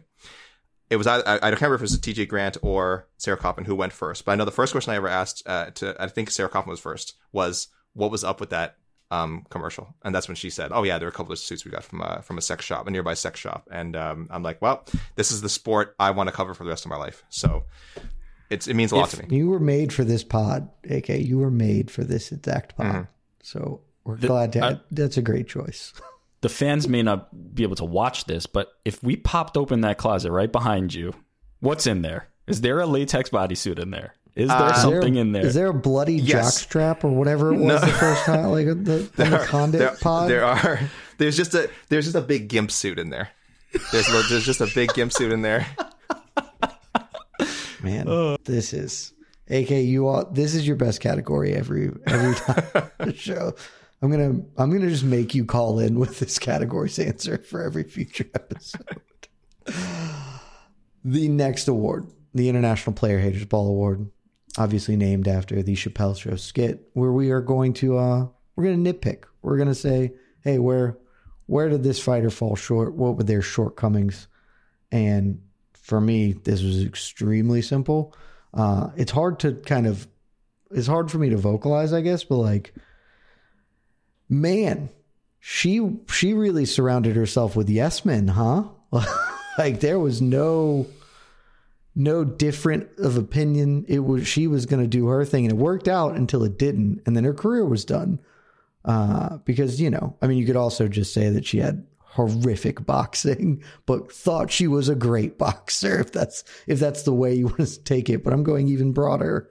It 0.89 0.97
was 0.97 1.07
I, 1.07 1.17
I 1.19 1.35
I 1.35 1.39
can't 1.39 1.61
remember 1.61 1.75
if 1.75 1.81
it 1.81 1.83
was 1.83 1.99
TJ 1.99 2.27
Grant 2.27 2.57
or 2.61 3.07
Sarah 3.17 3.37
Kaufman 3.37 3.65
who 3.65 3.75
went 3.75 3.93
first, 3.93 4.25
but 4.25 4.31
I 4.33 4.35
know 4.35 4.45
the 4.45 4.51
first 4.51 4.73
question 4.73 4.93
I 4.93 4.97
ever 4.97 5.07
asked 5.07 5.43
uh, 5.47 5.71
to 5.71 5.95
I 5.99 6.07
think 6.07 6.29
Sarah 6.29 6.49
Kaufman 6.49 6.71
was 6.71 6.79
first 6.79 7.15
was 7.31 7.67
what 7.93 8.11
was 8.11 8.23
up 8.23 8.39
with 8.39 8.49
that 8.51 8.77
um, 9.11 9.45
commercial, 9.49 9.95
and 10.03 10.13
that's 10.13 10.27
when 10.27 10.35
she 10.35 10.49
said, 10.49 10.71
"Oh 10.73 10.83
yeah, 10.83 10.97
there 10.97 11.07
are 11.07 11.11
a 11.11 11.13
couple 11.13 11.31
of 11.31 11.39
suits 11.39 11.65
we 11.65 11.71
got 11.71 11.83
from 11.83 12.01
a 12.01 12.21
from 12.23 12.37
a 12.37 12.41
sex 12.41 12.65
shop, 12.65 12.87
a 12.87 12.91
nearby 12.91 13.13
sex 13.13 13.39
shop," 13.39 13.67
and 13.71 13.95
um, 13.95 14.27
I'm 14.31 14.43
like, 14.43 14.61
"Well, 14.61 14.85
this 15.15 15.31
is 15.31 15.41
the 15.41 15.49
sport 15.49 15.95
I 15.99 16.11
want 16.11 16.29
to 16.29 16.35
cover 16.35 16.53
for 16.53 16.63
the 16.63 16.69
rest 16.69 16.85
of 16.85 16.89
my 16.89 16.97
life." 16.97 17.23
So 17.29 17.63
it's 18.49 18.67
it 18.67 18.73
means 18.75 18.91
a 18.91 18.95
lot 18.97 19.09
to 19.11 19.23
me. 19.27 19.35
you 19.37 19.49
were 19.49 19.59
made 19.59 19.93
for 19.93 20.03
this 20.03 20.23
pod, 20.23 20.69
AK. 20.89 21.09
You 21.09 21.39
were 21.39 21.51
made 21.51 21.89
for 21.91 22.03
this 22.03 22.31
exact 22.31 22.75
pod. 22.75 22.85
Mm-hmm. 22.87 23.01
So 23.43 23.81
we're 24.03 24.17
glad 24.17 24.53
to. 24.53 24.63
I- 24.65 24.79
that's 24.91 25.17
a 25.17 25.21
great 25.21 25.47
choice. 25.47 25.93
The 26.43 26.49
fans 26.49 26.89
may 26.89 27.01
not 27.01 27.55
be 27.55 27.63
able 27.63 27.77
to 27.77 27.85
watch 27.85 28.25
this, 28.25 28.45
but 28.45 28.67
if 28.83 29.01
we 29.01 29.15
popped 29.15 29.55
open 29.55 29.81
that 29.81 29.97
closet 29.97 30.29
right 30.31 30.51
behind 30.51 30.93
you, 30.93 31.13
what's 31.61 31.87
in 31.87 32.01
there? 32.01 32.27
Is 32.47 32.59
there 32.59 32.81
a 32.81 32.85
latex 32.85 33.29
bodysuit 33.29 33.79
in 33.79 33.91
there? 33.91 34.13
Is 34.35 34.49
there 34.49 34.57
Uh, 34.57 34.69
Is 34.71 34.83
there- 34.83 34.91
something 34.91 35.15
in 35.15 35.31
there? 35.31 35.45
Is 35.45 35.53
there 35.53 35.67
a 35.67 35.73
bloody 35.73 36.15
Yes. 36.15 36.65
jockstrap 36.65 37.05
or 37.05 37.11
whatever 37.11 37.53
it 37.53 37.59
was 37.59 37.79
the 37.79 37.87
first 37.87 38.25
time, 38.25 38.47
like 38.51 38.67
uh, 38.67 38.73
the, 38.73 39.09
on 39.23 39.31
the 39.31 39.37
Condit 39.47 39.79
there, 39.79 39.95
pod? 40.01 40.29
there 40.29 40.43
are 40.43 40.79
there's 41.17 41.37
just 41.37 41.53
a 41.53 41.69
there's 41.89 42.03
just 42.05 42.17
a 42.17 42.21
big 42.21 42.49
gimp 42.49 42.71
suit 42.71 42.99
in 42.99 43.09
there. 43.09 43.29
There's 43.93 44.07
there's 44.29 44.45
just 44.45 44.59
a 44.59 44.67
big 44.75 44.93
gimp 44.93 45.13
suit 45.13 45.31
in 45.31 45.43
there. 45.43 45.65
Man, 47.81 48.37
this 48.43 48.73
is 48.73 49.13
AK. 49.49 49.71
You 49.71 50.07
all. 50.07 50.25
This 50.25 50.55
is 50.55 50.65
your 50.65 50.77
best 50.77 51.01
category 51.01 51.53
every 51.53 51.91
every 52.05 52.35
time 52.35 52.89
the 52.99 53.13
show. 53.15 53.55
I'm 54.03 54.11
gonna 54.11 54.41
I'm 54.57 54.69
gonna 54.69 54.89
just 54.89 55.05
make 55.05 55.33
you 55.33 55.45
call 55.45 55.79
in 55.79 55.97
with 55.97 56.19
this 56.19 56.37
category's 56.37 56.99
answer 56.99 57.37
for 57.37 57.63
every 57.63 57.83
future 57.83 58.25
episode. 58.35 58.99
the 61.05 61.29
next 61.29 61.69
award, 61.69 62.11
the 62.33 62.49
International 62.49 62.93
Player 62.93 63.19
Haters 63.19 63.45
Ball 63.45 63.65
Award, 63.65 64.11
obviously 64.57 64.97
named 64.97 65.29
after 65.29 65.63
the 65.63 65.73
Chappelle 65.75 66.17
Show 66.17 66.35
skit, 66.35 66.89
where 66.91 67.13
we 67.13 67.31
are 67.31 67.39
going 67.39 67.71
to 67.75 67.97
uh 67.97 68.27
we're 68.57 68.65
gonna 68.65 68.93
nitpick. 68.93 69.23
We're 69.41 69.57
gonna 69.57 69.73
say, 69.73 70.11
hey, 70.41 70.59
where 70.59 70.97
where 71.45 71.69
did 71.69 71.83
this 71.83 72.01
fighter 72.01 72.29
fall 72.29 72.57
short? 72.57 72.95
What 72.95 73.15
were 73.15 73.23
their 73.23 73.41
shortcomings? 73.41 74.27
And 74.91 75.41
for 75.73 76.01
me, 76.01 76.33
this 76.33 76.61
was 76.61 76.83
extremely 76.83 77.61
simple. 77.61 78.13
Uh, 78.53 78.89
it's 78.97 79.11
hard 79.11 79.39
to 79.39 79.53
kind 79.53 79.87
of, 79.87 80.07
it's 80.71 80.87
hard 80.87 81.09
for 81.09 81.17
me 81.17 81.29
to 81.29 81.37
vocalize, 81.37 81.91
I 81.93 82.01
guess, 82.01 82.23
but 82.23 82.37
like, 82.37 82.73
man, 84.29 84.89
she 85.39 85.97
she 86.09 86.33
really 86.33 86.65
surrounded 86.65 87.15
herself 87.15 87.55
with 87.55 87.69
yes 87.69 88.05
men, 88.05 88.29
huh? 88.29 88.63
like 89.57 89.79
there 89.79 89.99
was 89.99 90.21
no 90.21 90.87
no 91.95 92.23
different 92.23 92.87
of 92.97 93.17
opinion. 93.17 93.85
It 93.87 93.99
was 93.99 94.27
she 94.27 94.47
was 94.47 94.65
going 94.65 94.81
to 94.81 94.87
do 94.87 95.07
her 95.07 95.25
thing, 95.25 95.45
and 95.45 95.53
it 95.53 95.61
worked 95.61 95.87
out 95.87 96.15
until 96.15 96.43
it 96.43 96.57
didn't, 96.57 97.01
and 97.05 97.15
then 97.15 97.23
her 97.23 97.33
career 97.33 97.65
was 97.65 97.85
done. 97.85 98.19
Uh, 98.85 99.37
because 99.45 99.79
you 99.79 99.89
know, 99.89 100.15
I 100.21 100.27
mean, 100.27 100.37
you 100.37 100.45
could 100.45 100.55
also 100.55 100.87
just 100.87 101.13
say 101.13 101.29
that 101.29 101.45
she 101.45 101.59
had 101.59 101.85
horrific 101.99 102.85
boxing, 102.85 103.63
but 103.85 104.11
thought 104.11 104.51
she 104.51 104.67
was 104.67 104.87
a 104.89 104.95
great 104.95 105.37
boxer. 105.37 105.99
If 105.99 106.11
that's 106.11 106.43
if 106.67 106.79
that's 106.79 107.03
the 107.03 107.13
way 107.13 107.33
you 107.33 107.47
want 107.47 107.67
to 107.67 107.83
take 107.83 108.09
it, 108.09 108.23
but 108.23 108.33
I'm 108.33 108.43
going 108.43 108.67
even 108.67 108.93
broader. 108.93 109.49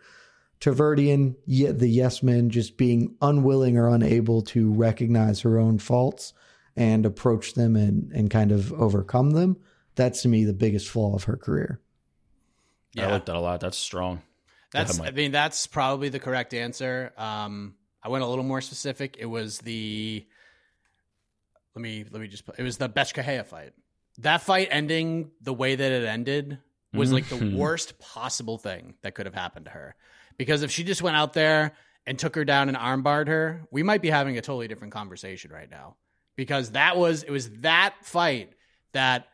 Tarverdyan, 0.62 1.34
yet 1.44 1.80
the 1.80 1.88
yes 1.88 2.22
men 2.22 2.48
just 2.48 2.76
being 2.76 3.16
unwilling 3.20 3.76
or 3.76 3.88
unable 3.88 4.42
to 4.42 4.70
recognize 4.70 5.40
her 5.40 5.58
own 5.58 5.78
faults 5.78 6.34
and 6.76 7.04
approach 7.04 7.54
them 7.54 7.74
and 7.74 8.12
and 8.12 8.30
kind 8.30 8.52
of 8.52 8.72
overcome 8.72 9.32
them. 9.32 9.56
That's 9.96 10.22
to 10.22 10.28
me 10.28 10.44
the 10.44 10.52
biggest 10.52 10.88
flaw 10.88 11.16
of 11.16 11.24
her 11.24 11.36
career. 11.36 11.80
Yeah. 12.94 13.08
I 13.08 13.12
like 13.12 13.24
that 13.26 13.34
a 13.34 13.40
lot. 13.40 13.58
That's 13.60 13.76
strong. 13.76 14.22
That's. 14.70 14.98
ahead, 14.98 15.14
I 15.14 15.16
mean, 15.16 15.32
that's 15.32 15.66
probably 15.66 16.10
the 16.10 16.20
correct 16.20 16.54
answer. 16.54 17.12
Um, 17.16 17.74
I 18.00 18.08
went 18.08 18.22
a 18.22 18.28
little 18.28 18.44
more 18.44 18.60
specific. 18.60 19.16
It 19.18 19.26
was 19.26 19.58
the. 19.58 20.24
Let 21.74 21.82
me 21.82 22.04
let 22.08 22.22
me 22.22 22.28
just. 22.28 22.46
put- 22.46 22.58
It 22.60 22.62
was 22.62 22.76
the 22.76 22.88
Betchkahea 22.88 23.46
fight. 23.46 23.72
That 24.18 24.42
fight 24.42 24.68
ending 24.70 25.32
the 25.40 25.52
way 25.52 25.74
that 25.74 25.90
it 25.90 26.04
ended 26.04 26.58
was 26.94 27.10
like 27.12 27.26
the 27.28 27.52
worst 27.56 27.98
possible 27.98 28.58
thing 28.58 28.94
that 29.02 29.16
could 29.16 29.26
have 29.26 29.34
happened 29.34 29.64
to 29.64 29.72
her. 29.72 29.96
Because 30.43 30.64
if 30.64 30.72
she 30.72 30.82
just 30.82 31.03
went 31.03 31.16
out 31.16 31.34
there 31.34 31.70
and 32.05 32.18
took 32.18 32.34
her 32.34 32.45
down 32.45 32.68
and 32.68 32.76
armbarred 32.76 33.28
her, 33.28 33.62
we 33.70 33.84
might 33.84 34.03
be 34.03 34.11
having 34.11 34.36
a 34.36 34.40
totally 34.40 34.66
different 34.66 34.93
conversation 34.93 35.53
right 35.53 35.70
now. 35.70 35.95
Because 36.34 36.72
that 36.72 36.97
was 36.97 37.22
it 37.22 37.30
was 37.30 37.49
that 37.61 37.95
fight 38.03 38.53
that 38.90 39.28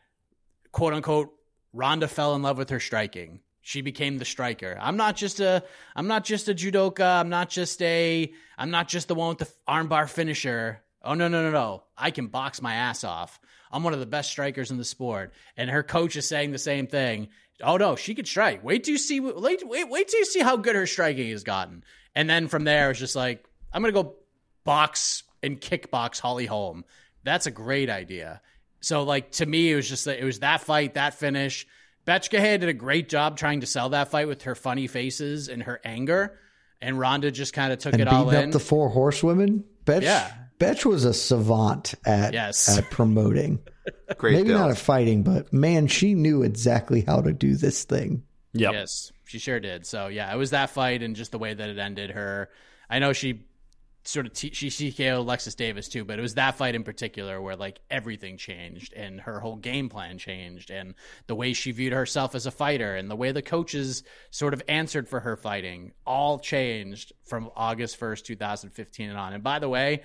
quote 0.71 0.93
unquote 0.93 1.33
Ronda 1.73 2.07
fell 2.07 2.35
in 2.35 2.43
love 2.43 2.59
with 2.59 2.69
her 2.69 2.79
striking. 2.79 3.39
She 3.61 3.81
became 3.81 4.19
the 4.19 4.25
striker. 4.25 4.77
I'm 4.79 4.97
not 4.97 5.15
just 5.15 5.39
a 5.39 5.63
I'm 5.95 6.05
not 6.05 6.25
just 6.25 6.47
a 6.47 6.53
judoka. 6.53 7.19
I'm 7.19 7.29
not 7.29 7.49
just 7.49 7.81
a 7.81 8.31
I'm 8.55 8.69
not 8.69 8.87
just 8.87 9.07
the 9.07 9.15
one 9.15 9.29
with 9.29 9.39
the 9.39 9.51
armbar 9.67 10.07
finisher. 10.07 10.79
Oh 11.03 11.15
no 11.15 11.27
no 11.27 11.41
no 11.41 11.49
no. 11.49 11.85
I 11.97 12.11
can 12.11 12.27
box 12.27 12.61
my 12.61 12.75
ass 12.75 13.03
off. 13.03 13.39
I'm 13.71 13.81
one 13.81 13.93
of 13.93 13.99
the 13.99 14.05
best 14.05 14.29
strikers 14.29 14.69
in 14.69 14.77
the 14.77 14.85
sport. 14.85 15.33
And 15.57 15.71
her 15.71 15.81
coach 15.81 16.15
is 16.17 16.27
saying 16.27 16.51
the 16.51 16.59
same 16.59 16.85
thing. 16.85 17.29
Oh 17.61 17.77
no, 17.77 17.95
she 17.95 18.15
could 18.15 18.27
strike. 18.27 18.63
Wait 18.63 18.83
till 18.83 18.93
you 18.93 18.97
see 18.97 19.19
wait 19.19 19.67
wait 19.67 19.89
wait 19.89 20.07
till 20.07 20.19
you 20.19 20.25
see 20.25 20.39
how 20.41 20.57
good 20.57 20.75
her 20.75 20.85
striking 20.87 21.29
has 21.31 21.43
gotten. 21.43 21.83
And 22.15 22.29
then 22.29 22.47
from 22.47 22.63
there 22.63 22.91
it's 22.91 22.99
just 22.99 23.15
like 23.15 23.45
I'm 23.73 23.81
going 23.81 23.93
to 23.93 24.03
go 24.03 24.15
box 24.63 25.23
and 25.43 25.59
kickbox 25.59 26.19
Holly 26.19 26.45
Holm. 26.45 26.85
That's 27.23 27.45
a 27.47 27.51
great 27.51 27.89
idea. 27.89 28.41
So 28.81 29.03
like 29.03 29.31
to 29.33 29.45
me, 29.45 29.71
it 29.71 29.75
was 29.75 29.89
just 29.89 30.05
that 30.05 30.19
it 30.19 30.23
was 30.23 30.39
that 30.39 30.61
fight, 30.61 30.93
that 30.93 31.13
finish. 31.15 31.67
Bethe 32.05 32.29
Correia 32.31 32.57
did 32.57 32.69
a 32.69 32.73
great 32.73 33.09
job 33.09 33.37
trying 33.37 33.59
to 33.61 33.67
sell 33.67 33.89
that 33.89 34.09
fight 34.09 34.27
with 34.27 34.43
her 34.43 34.55
funny 34.55 34.87
faces 34.87 35.47
and 35.49 35.61
her 35.63 35.79
anger, 35.83 36.39
and 36.81 36.97
Ronda 36.97 37.29
just 37.29 37.53
kind 37.53 37.71
of 37.73 37.79
took 37.79 37.93
And 37.93 38.01
it 38.01 38.07
all 38.07 38.25
beating 38.25 38.39
in. 38.43 38.49
up 38.49 38.53
the 38.53 38.59
four 38.59 38.89
horsewomen. 38.89 39.63
Bethe, 39.85 40.03
Yeah. 40.03 40.31
Bethe 40.59 40.85
was 40.85 41.05
a 41.05 41.13
savant 41.13 41.95
at 42.05 42.33
Yes. 42.33 42.77
at 42.77 42.89
promoting. 42.91 43.59
Great 44.17 44.33
Maybe 44.33 44.49
build. 44.49 44.59
not 44.59 44.69
at 44.71 44.77
fighting, 44.77 45.23
but 45.23 45.51
man, 45.51 45.87
she 45.87 46.13
knew 46.13 46.43
exactly 46.43 47.01
how 47.01 47.21
to 47.21 47.33
do 47.33 47.55
this 47.55 47.83
thing. 47.85 48.23
Yep. 48.53 48.73
Yes, 48.73 49.11
she 49.25 49.39
sure 49.39 49.59
did. 49.59 49.85
So 49.85 50.07
yeah, 50.07 50.33
it 50.33 50.37
was 50.37 50.51
that 50.51 50.69
fight 50.69 51.01
and 51.01 51.15
just 51.15 51.31
the 51.31 51.39
way 51.39 51.53
that 51.53 51.69
it 51.69 51.77
ended. 51.79 52.11
Her, 52.11 52.49
I 52.89 52.99
know 52.99 53.13
she 53.13 53.45
sort 54.05 54.25
of 54.25 54.33
t- 54.33 54.51
she 54.53 54.69
TKO'd 54.69 55.17
Alexis 55.19 55.55
Davis 55.55 55.87
too, 55.87 56.03
but 56.05 56.17
it 56.17 56.21
was 56.21 56.35
that 56.35 56.55
fight 56.55 56.73
in 56.73 56.83
particular 56.83 57.39
where 57.41 57.55
like 57.55 57.79
everything 57.91 58.37
changed 58.37 58.93
and 58.93 59.21
her 59.21 59.39
whole 59.39 59.55
game 59.57 59.87
plan 59.89 60.17
changed 60.17 60.71
and 60.71 60.95
the 61.27 61.35
way 61.35 61.53
she 61.53 61.71
viewed 61.71 61.93
herself 61.93 62.33
as 62.33 62.45
a 62.45 62.51
fighter 62.51 62.95
and 62.95 63.09
the 63.11 63.15
way 63.15 63.31
the 63.31 63.41
coaches 63.41 64.03
sort 64.31 64.53
of 64.53 64.63
answered 64.67 65.07
for 65.07 65.19
her 65.19 65.35
fighting 65.35 65.91
all 66.05 66.39
changed 66.39 67.13
from 67.25 67.49
August 67.55 67.97
first, 67.97 68.25
two 68.25 68.35
thousand 68.35 68.71
fifteen, 68.71 69.09
and 69.09 69.17
on. 69.17 69.33
And 69.33 69.43
by 69.43 69.59
the 69.59 69.69
way. 69.69 70.01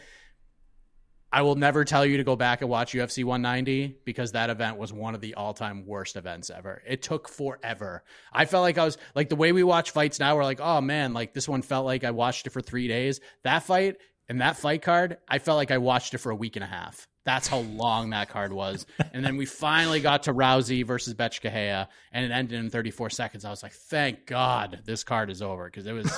I 1.35 1.43
will 1.43 1.57
never 1.57 1.85
tell 1.85 2.07
you 2.07 2.19
to 2.19 2.23
go 2.23 2.37
back 2.37 2.61
and 2.61 2.71
watch 2.71 2.93
UFC 2.93 3.25
190 3.25 3.99
because 4.05 4.31
that 4.33 4.51
event 4.51 4.77
was 4.77 4.93
one 4.93 5.17
of 5.17 5.21
the 5.21 5.35
all-time 5.35 5.85
worst 5.85 6.15
events 6.15 6.49
ever. 6.49 6.81
It 6.87 7.03
took 7.03 7.29
forever. 7.29 8.05
I 8.33 8.45
felt 8.45 8.63
like 8.63 8.79
I 8.79 8.85
was 8.85 8.99
like 9.17 9.31
the 9.31 9.35
way 9.35 9.51
we 9.51 9.65
watch 9.65 9.91
fights 9.91 10.21
now. 10.21 10.37
We're 10.37 10.45
like, 10.45 10.61
oh 10.61 10.81
man, 10.81 11.13
like 11.13 11.35
this 11.35 11.49
one 11.49 11.63
felt 11.63 11.87
like 11.87 12.05
I 12.05 12.13
watched 12.13 12.47
it 12.47 12.51
for 12.51 12.61
three 12.61 12.87
days. 12.87 13.21
That 13.43 13.65
fight 13.65 13.97
and 14.29 14.43
that 14.43 14.57
fight 14.59 14.83
card, 14.83 15.19
I 15.29 15.41
felt 15.41 15.57
like 15.57 15.73
I 15.73 15.79
watched 15.79 16.15
it 16.15 16.19
for 16.19 16.31
a 16.31 16.37
week 16.37 16.55
and 16.55 16.63
a 16.63 16.69
half. 16.69 17.09
That's 17.25 17.49
how 17.49 17.59
long 17.59 18.11
that 18.11 18.29
card 18.29 18.53
was. 18.53 18.87
And 19.13 19.25
then 19.25 19.37
we 19.37 19.45
finally 19.45 19.99
got 19.99 20.23
to 20.25 20.33
Rousey 20.33 20.87
versus 20.87 21.15
Bethe 21.15 21.41
Correia, 21.41 21.89
and 22.13 22.25
it 22.25 22.31
ended 22.31 22.61
in 22.61 22.71
34 22.71 23.11
seconds. 23.11 23.45
I 23.45 23.51
was 23.51 23.65
like, 23.65 23.73
thank 23.73 24.27
God 24.27 24.83
this 24.85 25.03
card 25.03 25.31
is 25.31 25.43
over 25.43 25.65
because 25.65 25.87
it 25.87 25.95
was 25.95 26.17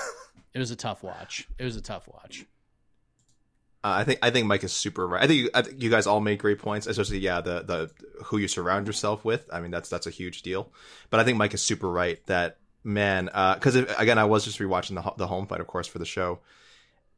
it 0.52 0.58
was 0.58 0.70
a 0.70 0.76
tough 0.76 1.02
watch. 1.02 1.48
It 1.58 1.64
was 1.64 1.76
a 1.76 1.82
tough 1.82 2.06
watch. 2.06 2.44
Uh, 3.86 3.98
I 3.98 4.02
think 4.02 4.18
I 4.20 4.30
think 4.30 4.48
Mike 4.48 4.64
is 4.64 4.72
super 4.72 5.06
right. 5.06 5.22
I 5.22 5.28
think, 5.28 5.42
you, 5.42 5.50
I 5.54 5.62
think 5.62 5.80
you 5.80 5.90
guys 5.90 6.08
all 6.08 6.18
made 6.18 6.40
great 6.40 6.58
points, 6.58 6.88
especially 6.88 7.18
yeah 7.18 7.40
the 7.40 7.62
the 7.62 7.90
who 8.24 8.36
you 8.36 8.48
surround 8.48 8.88
yourself 8.88 9.24
with. 9.24 9.48
I 9.52 9.60
mean 9.60 9.70
that's 9.70 9.88
that's 9.88 10.08
a 10.08 10.10
huge 10.10 10.42
deal. 10.42 10.72
But 11.08 11.20
I 11.20 11.24
think 11.24 11.38
Mike 11.38 11.54
is 11.54 11.62
super 11.62 11.88
right 11.88 12.18
that 12.26 12.58
man 12.82 13.26
because 13.26 13.76
again 13.76 14.18
I 14.18 14.24
was 14.24 14.44
just 14.44 14.58
rewatching 14.58 15.00
the 15.00 15.12
the 15.16 15.28
Holm 15.28 15.46
fight 15.46 15.60
of 15.60 15.68
course 15.68 15.86
for 15.86 16.00
the 16.00 16.04
show, 16.04 16.40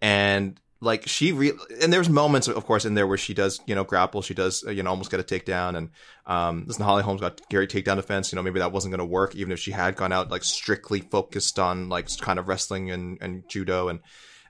and 0.03 0.61
like 0.83 1.09
she 1.09 1.33
re- 1.33 1.55
and 1.81 1.91
there's 1.91 2.11
moments 2.11 2.49
of 2.49 2.67
course 2.67 2.85
in 2.85 2.93
there 2.93 3.07
where 3.07 3.17
she 3.17 3.33
does 3.33 3.63
you 3.67 3.75
know 3.75 3.85
grapple 3.85 4.21
she 4.21 4.35
does 4.35 4.63
uh, 4.67 4.71
you 4.71 4.83
know 4.83 4.91
almost 4.91 5.11
get 5.11 5.21
a 5.21 5.23
takedown 5.23 5.75
and 5.75 5.89
um 6.27 6.65
listen 6.67 6.85
Holly 6.85 7.03
Holm's 7.03 7.23
got 7.23 7.41
Gary 7.49 7.67
takedown 7.67 7.97
defense 7.97 8.31
you 8.31 8.37
know 8.37 8.43
maybe 8.43 8.59
that 8.59 8.73
wasn't 8.73 8.93
going 8.93 8.99
to 8.99 9.11
work 9.11 9.35
even 9.35 9.53
if 9.53 9.59
she 9.59 9.71
had 9.71 9.97
gone 9.97 10.13
out 10.13 10.31
like 10.31 10.45
strictly 10.45 11.01
focused 11.01 11.59
on 11.59 11.89
like 11.89 12.15
kind 12.19 12.39
of 12.39 12.47
wrestling 12.47 12.91
and 12.91 13.17
and 13.23 13.49
judo 13.49 13.89
and 13.89 14.01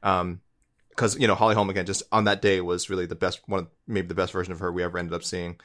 um 0.02 0.40
because 0.98 1.16
you 1.16 1.28
know 1.28 1.36
Holly 1.36 1.54
Holm 1.54 1.70
again 1.70 1.86
just 1.86 2.02
on 2.10 2.24
that 2.24 2.42
day 2.42 2.60
was 2.60 2.90
really 2.90 3.06
the 3.06 3.14
best 3.14 3.40
one, 3.46 3.60
of, 3.60 3.68
maybe 3.86 4.08
the 4.08 4.14
best 4.14 4.32
version 4.32 4.52
of 4.52 4.58
her 4.58 4.72
we 4.72 4.82
ever 4.82 4.98
ended 4.98 5.14
up 5.14 5.22
seeing. 5.22 5.56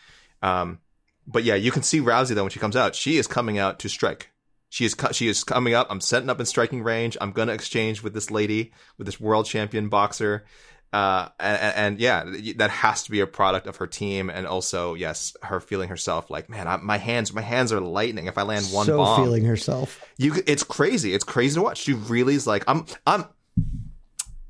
Um, 0.44 0.80
but 1.26 1.44
yeah, 1.44 1.56
you 1.56 1.72
can 1.72 1.82
see 1.82 2.00
Rousey 2.00 2.36
though 2.36 2.44
when 2.44 2.52
she 2.52 2.60
comes 2.60 2.76
out, 2.76 2.94
she 2.94 3.18
is 3.18 3.26
coming 3.26 3.58
out 3.58 3.80
to 3.80 3.90
strike. 3.90 4.30
She 4.70 4.86
is 4.86 4.96
she 5.12 5.28
is 5.28 5.44
coming 5.44 5.74
up. 5.74 5.88
I'm 5.90 6.02
setting 6.02 6.30
up 6.30 6.40
in 6.40 6.46
striking 6.46 6.84
range. 6.84 7.18
I'm 7.20 7.32
gonna 7.32 7.54
exchange 7.54 8.04
with 8.04 8.14
this 8.14 8.30
lady, 8.30 8.74
with 8.98 9.08
this 9.08 9.20
world 9.20 9.48
champion 9.48 9.90
boxer. 9.90 10.46
Uh, 10.92 11.30
and, 11.40 11.76
and 11.76 12.00
yeah, 12.00 12.24
that 12.58 12.70
has 12.70 13.02
to 13.02 13.10
be 13.10 13.20
a 13.20 13.26
product 13.26 13.66
of 13.66 13.78
her 13.78 13.88
team, 13.88 14.30
and 14.30 14.46
also 14.46 14.94
yes, 14.94 15.36
her 15.42 15.60
feeling 15.60 15.90
herself 15.90 16.30
like, 16.30 16.50
man, 16.50 16.68
I, 16.68 16.78
my 16.78 16.98
hands, 16.98 17.34
my 17.34 17.42
hands 17.42 17.74
are 17.74 17.82
lightning. 17.82 18.28
If 18.28 18.38
I 18.38 18.44
land 18.44 18.68
one 18.68 18.86
so 18.86 18.98
bomb, 18.98 19.24
feeling 19.24 19.46
herself. 19.46 20.08
you 20.20 20.36
it's 20.46 20.64
crazy 20.64 21.16
it's 21.16 21.24
crazy 21.24 21.56
to 21.56 21.64
watch 21.64 21.80
she 21.80 21.94
really 21.94 22.36
is 22.36 22.46
like 22.46 22.64
i'm 22.68 22.86
i'm 23.08 23.26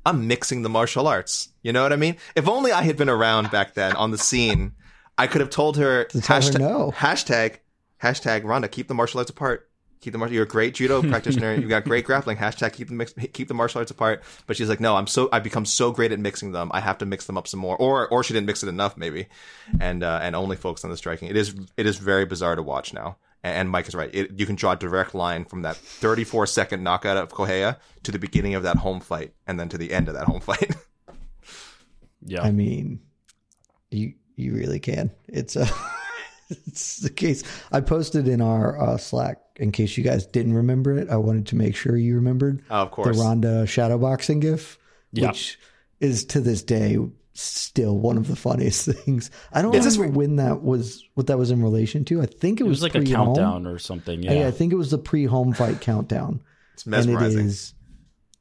i'm 0.06 0.26
mixing 0.26 0.62
the 0.62 0.68
martial 0.68 1.06
arts. 1.08 1.48
You 1.62 1.72
know 1.72 1.82
what 1.82 1.92
i 1.92 1.96
mean? 1.96 2.16
If 2.36 2.48
only 2.48 2.72
i 2.72 2.82
had 2.82 2.96
been 2.96 3.08
around 3.08 3.50
back 3.50 3.74
then 3.74 3.94
on 3.96 4.10
the 4.10 4.18
scene 4.18 4.72
i 5.16 5.26
could 5.26 5.40
have 5.40 5.50
told 5.50 5.76
her 5.76 6.04
To 6.04 6.20
tell 6.20 6.36
her 6.36 6.42
hashtag, 6.42 6.58
no. 6.60 6.92
hashtag 6.96 7.56
hashtag 8.02 8.44
Ronda, 8.44 8.68
keep 8.68 8.88
the 8.88 8.94
martial 8.94 9.18
arts 9.18 9.30
apart. 9.30 9.70
Keep 10.00 10.12
the 10.12 10.18
martial 10.18 10.34
you're 10.34 10.44
a 10.44 10.46
great 10.46 10.74
judo 10.74 11.00
practitioner. 11.10 11.54
You've 11.54 11.70
got 11.70 11.84
great 11.84 12.04
grappling. 12.04 12.36
Hashtag 12.36 12.74
keep 12.74 12.88
the 12.88 12.94
mix 12.94 13.14
keep 13.32 13.48
the 13.48 13.54
martial 13.54 13.78
arts 13.78 13.90
apart. 13.90 14.22
But 14.46 14.56
she's 14.56 14.68
like 14.68 14.80
no 14.80 14.96
i'm 14.96 15.06
so 15.06 15.30
i've 15.32 15.42
become 15.42 15.64
so 15.64 15.90
great 15.92 16.12
at 16.12 16.18
mixing 16.20 16.52
them. 16.52 16.70
I 16.74 16.80
have 16.80 16.98
to 16.98 17.06
mix 17.06 17.24
them 17.24 17.38
up 17.38 17.48
some 17.48 17.60
more. 17.60 17.76
Or 17.78 18.06
or 18.08 18.22
she 18.22 18.34
didn't 18.34 18.46
mix 18.46 18.62
it 18.62 18.68
enough 18.68 18.98
maybe. 18.98 19.28
And 19.80 20.02
uh 20.02 20.18
and 20.22 20.36
only 20.36 20.56
focus 20.56 20.84
on 20.84 20.90
the 20.90 20.98
striking. 20.98 21.28
It 21.30 21.36
is 21.38 21.54
it 21.78 21.86
is 21.86 21.96
very 21.96 22.26
bizarre 22.26 22.54
to 22.56 22.62
watch 22.62 22.92
now 22.92 23.16
and 23.44 23.54
and 23.56 23.70
Mike 23.70 23.86
is 23.86 23.94
right. 23.94 24.10
It, 24.12 24.32
you 24.40 24.46
can 24.46 24.56
draw 24.56 24.72
a 24.72 24.76
direct 24.76 25.14
line 25.14 25.44
from 25.44 25.62
that 25.62 25.76
34 25.76 26.46
second 26.48 26.82
knockout 26.82 27.16
of 27.16 27.32
Correia 27.32 27.78
to 28.02 28.10
the 28.10 28.18
beginning 28.18 28.54
of 28.56 28.64
that 28.64 28.78
Holm 28.78 28.98
fight, 29.00 29.34
and 29.46 29.60
then 29.60 29.68
to 29.68 29.78
the 29.78 29.92
end 29.92 30.08
of 30.08 30.14
that 30.14 30.24
Holm 30.26 30.40
fight. 30.40 30.74
Yeah. 32.26 32.42
I 32.42 32.52
mean, 32.52 33.00
you 33.90 34.14
you 34.34 34.54
really 34.54 34.80
can. 34.80 35.10
It's 35.28 35.56
a 35.56 35.68
it's 36.48 36.98
the 37.00 37.10
case. 37.10 37.42
I 37.70 37.80
posted 37.82 38.28
in 38.28 38.40
our 38.40 38.80
uh, 38.80 38.96
Slack 38.96 39.42
in 39.56 39.72
case 39.72 39.96
you 39.98 40.04
guys 40.04 40.24
didn't 40.26 40.54
remember 40.54 40.96
it. 40.96 41.10
I 41.10 41.16
wanted 41.16 41.46
to 41.48 41.56
make 41.56 41.76
sure 41.76 41.96
you 41.98 42.14
remembered 42.14 42.62
Oh, 42.70 42.76
of 42.76 42.90
course, 42.92 43.08
the 43.08 43.12
course. 43.12 43.24
Ronda 43.26 43.64
shadowboxing 43.64 44.40
gif, 44.40 44.78
Yeah. 45.12 45.28
which 45.28 45.58
is 46.00 46.24
to 46.26 46.40
this 46.40 46.62
day 46.62 46.96
still 47.34 47.98
one 47.98 48.16
of 48.16 48.28
the 48.28 48.36
funniest 48.36 48.86
things. 48.90 49.30
I 49.52 49.60
don't 49.62 49.74
It's 49.74 49.84
just 49.84 49.98
remember 49.98 50.18
when 50.18 50.36
that 50.36 50.62
was 50.62 51.04
what 51.14 51.26
that 51.26 51.38
was 51.38 51.50
in 51.50 51.62
relation 51.62 52.04
to. 52.06 52.22
I 52.22 52.26
think 52.26 52.60
it, 52.60 52.64
it 52.64 52.68
was 52.68 52.82
like 52.82 52.94
a 52.94 53.00
pre-Holm. 53.00 53.26
countdown 53.34 53.66
or 53.66 53.78
something. 53.78 54.22
Yeah. 54.22 54.32
Yeah. 54.34 54.46
I 54.48 54.50
think 54.50 54.72
it 54.72 54.76
was 54.76 54.90
the 54.90 54.98
pre-Holm 54.98 55.52
fight 55.52 55.80
countdown. 55.80 56.40
It's 56.74 56.84
And 56.86 56.94
it 56.94 56.96
mesmerizing. 56.98 57.50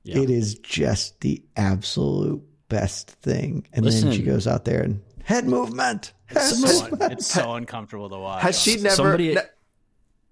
Yeah. 0.04 0.20
it 0.20 0.30
is 0.30 0.56
just 0.56 1.20
the 1.22 1.44
absolute 1.56 2.44
best 2.70 3.10
thing. 3.12 3.68
And 3.74 3.86
then 3.86 4.12
she 4.12 4.22
goes 4.24 4.48
out 4.48 4.66
there 4.66 4.82
and 4.82 5.02
head 5.24 5.48
movement. 5.48 6.14
Head 6.26 6.38
It's 6.38 6.60
so, 6.60 6.90
movement. 6.90 7.14
it's 7.14 7.26
so 7.34 7.54
uncomfortable 7.54 8.10
to 8.10 8.18
watch. 8.18 8.42
Has 8.42 8.60
she 8.60 8.76
never? 8.78 8.96
Somebody- 8.96 9.36
ne- 9.36 9.42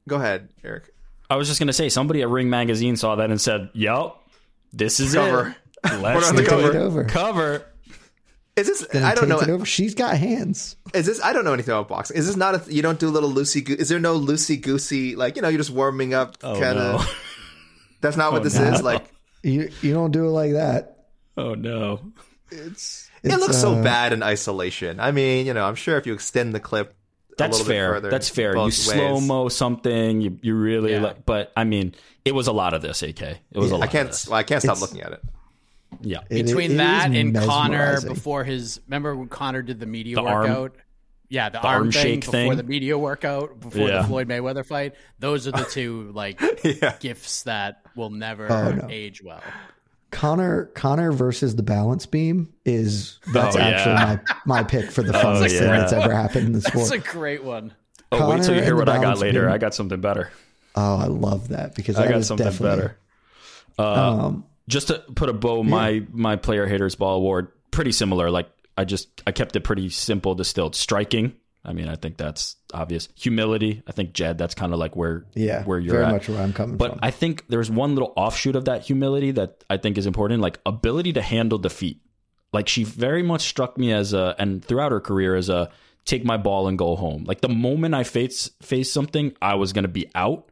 Go 0.08 0.16
ahead, 0.18 0.50
Eric. 0.64 0.90
I 1.30 1.36
was 1.36 1.48
just 1.48 1.60
gonna 1.60 1.72
say 1.74 1.88
somebody 1.90 2.22
at 2.24 2.28
Ring 2.30 2.50
Magazine 2.50 2.98
saw 2.98 3.16
that 3.16 3.30
and 3.30 3.40
said, 3.40 3.70
"Yup, 3.74 4.28
this 4.74 5.00
is 5.00 5.14
Cover. 5.14 5.56
it. 5.86 5.94
Let's 6.02 6.28
on 6.30 6.36
the 6.36 6.42
do 6.42 6.48
cover. 6.50 6.70
it. 6.72 6.76
Over. 6.76 7.04
Cover." 7.06 7.66
Is 8.58 8.68
this? 8.68 8.86
Then 8.92 9.04
I 9.04 9.16
don't 9.16 9.30
know. 9.30 9.40
it 9.40 9.50
over. 9.50 9.66
She's 9.66 9.96
got 9.96 10.18
hands. 10.18 10.76
Is 10.94 11.06
this? 11.06 11.24
I 11.24 11.32
don't 11.34 11.46
know 11.46 11.54
anything 11.54 11.74
about 11.74 11.88
boxing. 11.88 12.18
Is 12.18 12.28
this 12.28 12.36
not 12.36 12.68
a? 12.68 12.74
You 12.74 12.82
don't 12.82 13.00
do 13.00 13.10
little 13.10 13.32
loosey? 13.32 13.68
Is 13.70 13.88
there 13.90 14.00
no 14.00 14.20
loosey 14.20 14.62
goosey? 14.62 15.16
Like 15.16 15.36
you 15.38 15.42
know, 15.42 15.48
you're 15.48 15.58
just 15.58 15.70
warming 15.72 16.14
up, 16.14 16.38
Oh, 16.44 16.60
kind 16.60 16.78
of. 16.78 17.02
no. 17.02 17.12
That's 18.02 18.18
not 18.18 18.32
what 18.34 18.44
this 18.44 18.56
no. 18.58 18.66
is. 18.74 18.82
Like 18.82 19.06
You 19.44 19.70
you 19.82 19.94
don't 19.94 20.12
do 20.12 20.26
it 20.26 20.32
like 20.32 20.54
that. 20.54 21.06
Oh 21.38 21.54
no. 21.56 22.02
It's, 22.52 23.10
it 23.24 23.30
it's, 23.32 23.38
looks 23.40 23.58
so 23.58 23.76
uh, 23.76 23.84
bad 23.84 24.12
in 24.12 24.22
isolation. 24.22 25.00
I 25.00 25.12
mean, 25.12 25.46
you 25.48 25.54
know, 25.54 25.64
I'm 25.64 25.76
sure 25.76 25.98
if 25.98 26.06
you 26.06 26.14
extend 26.14 26.54
the 26.54 26.60
clip, 26.60 26.90
a 27.32 27.36
That's 27.38 27.54
little 27.60 27.68
bit 27.68 27.74
fair. 27.74 27.94
further 27.94 28.10
That's 28.10 28.28
fair. 28.28 28.58
You 28.58 28.72
slow 28.72 29.22
mo 29.22 29.48
something. 29.48 30.20
You 30.20 30.38
you 30.42 30.56
really 30.56 30.92
Yeah. 30.92 31.02
like, 31.02 31.26
but 31.26 31.54
I 31.56 31.64
mean, 31.64 31.96
it 32.26 32.34
was 32.36 32.48
a 32.48 32.52
lot 32.52 32.74
of 32.74 32.82
this. 32.82 33.02
AK. 33.02 33.22
It 33.22 33.40
was 33.54 33.72
a 33.72 33.76
lot. 33.78 33.84
I 33.84 33.86
Of 33.86 33.92
can't. 33.94 34.08
this. 34.10 34.28
Well, 34.28 34.38
I 34.38 34.44
can't 34.44 34.62
stop 34.62 34.76
It's- 34.76 34.82
looking 34.82 35.02
at 35.02 35.14
it. 35.14 35.24
Yeah. 36.02 36.20
it- 36.30 36.46
Between 36.46 36.72
it 36.72 36.78
that 36.78 37.12
is 37.12 37.18
and 37.18 37.36
Conor 37.36 38.02
before 38.02 38.44
his 38.44 38.80
remember 38.88 39.16
when 39.16 39.28
Conor 39.28 39.62
did 39.62 39.80
the 39.80 39.86
media 39.86 40.16
The 40.16 40.22
arm- 40.22 40.42
workout? 40.50 40.76
yeah, 41.30 41.50
the, 41.50 41.60
arm, 41.60 41.84
arm 41.84 41.92
thing 41.92 42.02
shake 42.04 42.20
before 42.22 42.32
thing. 42.32 42.56
the 42.58 42.64
media 42.64 42.98
workout, 42.98 43.60
before 43.60 43.88
Yeah. 43.90 44.02
the 44.02 44.08
Floyd 44.08 44.28
Mayweather 44.28 44.66
fight. 44.66 44.94
Those 45.20 45.48
are 45.48 45.52
the 45.52 45.64
two 45.70 46.12
like 46.14 46.40
Yeah. 46.64 46.96
gifts 47.00 47.44
that 47.44 47.82
will 47.96 48.10
never 48.10 48.52
Oh, 48.52 48.72
no. 48.72 48.88
age 48.90 49.22
well. 49.24 49.42
Conor 50.12 50.66
Conor 50.76 51.12
versus 51.14 51.56
the 51.56 51.64
balance 51.64 52.06
beam 52.06 52.50
is 52.66 53.20
that's 53.32 53.56
Oh, 53.56 53.60
yeah. 53.60 53.66
actually 53.68 53.94
my 53.94 54.20
my 54.58 54.64
pick 54.64 54.92
for 54.92 55.04
the 55.04 55.14
Oh, 55.18 55.24
funnest 55.24 55.58
thing 55.58 55.68
that's 55.70 55.94
ever 55.94 56.14
happened 56.14 56.48
in 56.48 56.52
the 56.54 56.62
sport. 56.62 56.90
That's 56.90 56.92
a 56.92 57.12
great 57.12 57.44
one. 57.44 57.74
Oh, 58.12 58.30
wait 58.30 58.44
till 58.44 58.54
you 58.56 58.62
hear 58.62 58.76
what 58.76 58.90
I 58.90 59.02
got 59.02 59.20
later. 59.20 59.44
beam. 59.44 59.52
I 59.52 59.58
got 59.58 59.74
something 59.74 60.02
better. 60.02 60.30
Oh, 60.76 60.98
I 60.98 61.06
love 61.06 61.48
that 61.50 61.76
because 61.76 61.96
I 61.96 62.04
that 62.04 62.12
got 62.12 62.18
is 62.20 62.28
something 62.28 62.46
definitely 62.46 62.76
better. 62.78 62.98
Uh, 63.80 63.84
Um, 64.26 64.46
just 64.68 64.88
to 64.88 65.00
put 65.16 65.30
a 65.30 65.34
bow, 65.34 65.64
my 65.64 66.04
my 66.12 66.36
player 66.36 66.66
haters 66.68 66.96
ball 66.96 67.18
award 67.18 67.50
pretty 67.72 67.92
similar. 67.92 68.30
Like 68.30 68.50
I 68.78 68.86
just 68.86 69.22
I 69.26 69.32
kept 69.32 69.56
it 69.56 69.62
pretty 69.62 69.90
simple, 69.90 70.36
distilled. 70.36 70.76
Striking. 70.76 71.34
I 71.64 71.74
mean, 71.74 71.88
I 71.88 71.96
think 71.96 72.18
that's 72.18 72.56
obvious. 72.74 73.08
Humility. 73.16 73.84
I 73.86 73.92
think 73.92 74.14
Jed. 74.14 74.38
That's 74.38 74.56
kind 74.56 74.74
of 74.74 74.80
like 74.80 74.96
where 74.96 75.26
yeah, 75.36 75.64
where 75.64 75.78
you're 75.80 75.94
very 75.94 76.06
at. 76.06 76.12
much 76.12 76.28
where 76.28 76.42
I'm 76.42 76.54
coming 76.54 76.78
But 76.78 76.92
from. 76.92 77.00
I 77.04 77.12
think 77.12 77.46
there's 77.50 77.70
one 77.70 77.94
little 77.94 78.14
offshoot 78.18 78.56
of 78.56 78.66
that 78.66 78.82
humility 78.84 79.32
that 79.32 79.64
I 79.70 79.78
think 79.78 79.98
is 79.98 80.08
important, 80.08 80.42
like 80.42 80.60
ability 80.66 81.14
to 81.14 81.22
handle 81.22 81.60
defeat. 81.60 82.02
Like 82.52 82.68
she 82.68 82.84
very 82.84 83.22
much 83.24 83.42
struck 83.42 83.78
me 83.78 83.94
as 83.94 84.14
a, 84.14 84.36
and 84.40 84.66
throughout 84.66 84.92
her 84.92 85.00
career 85.00 85.36
as 85.36 85.50
a 85.50 85.70
take 86.04 86.26
my 86.26 86.36
ball 86.38 86.68
and 86.68 86.78
go 86.78 86.96
home. 86.96 87.26
Like 87.26 87.42
the 87.42 87.50
moment 87.50 87.94
I 87.94 88.04
face 88.04 88.50
face 88.62 88.92
something, 88.92 89.34
I 89.42 89.56
was 89.56 89.72
going 89.72 89.84
to 89.84 89.90
be 89.90 90.10
out. 90.16 90.51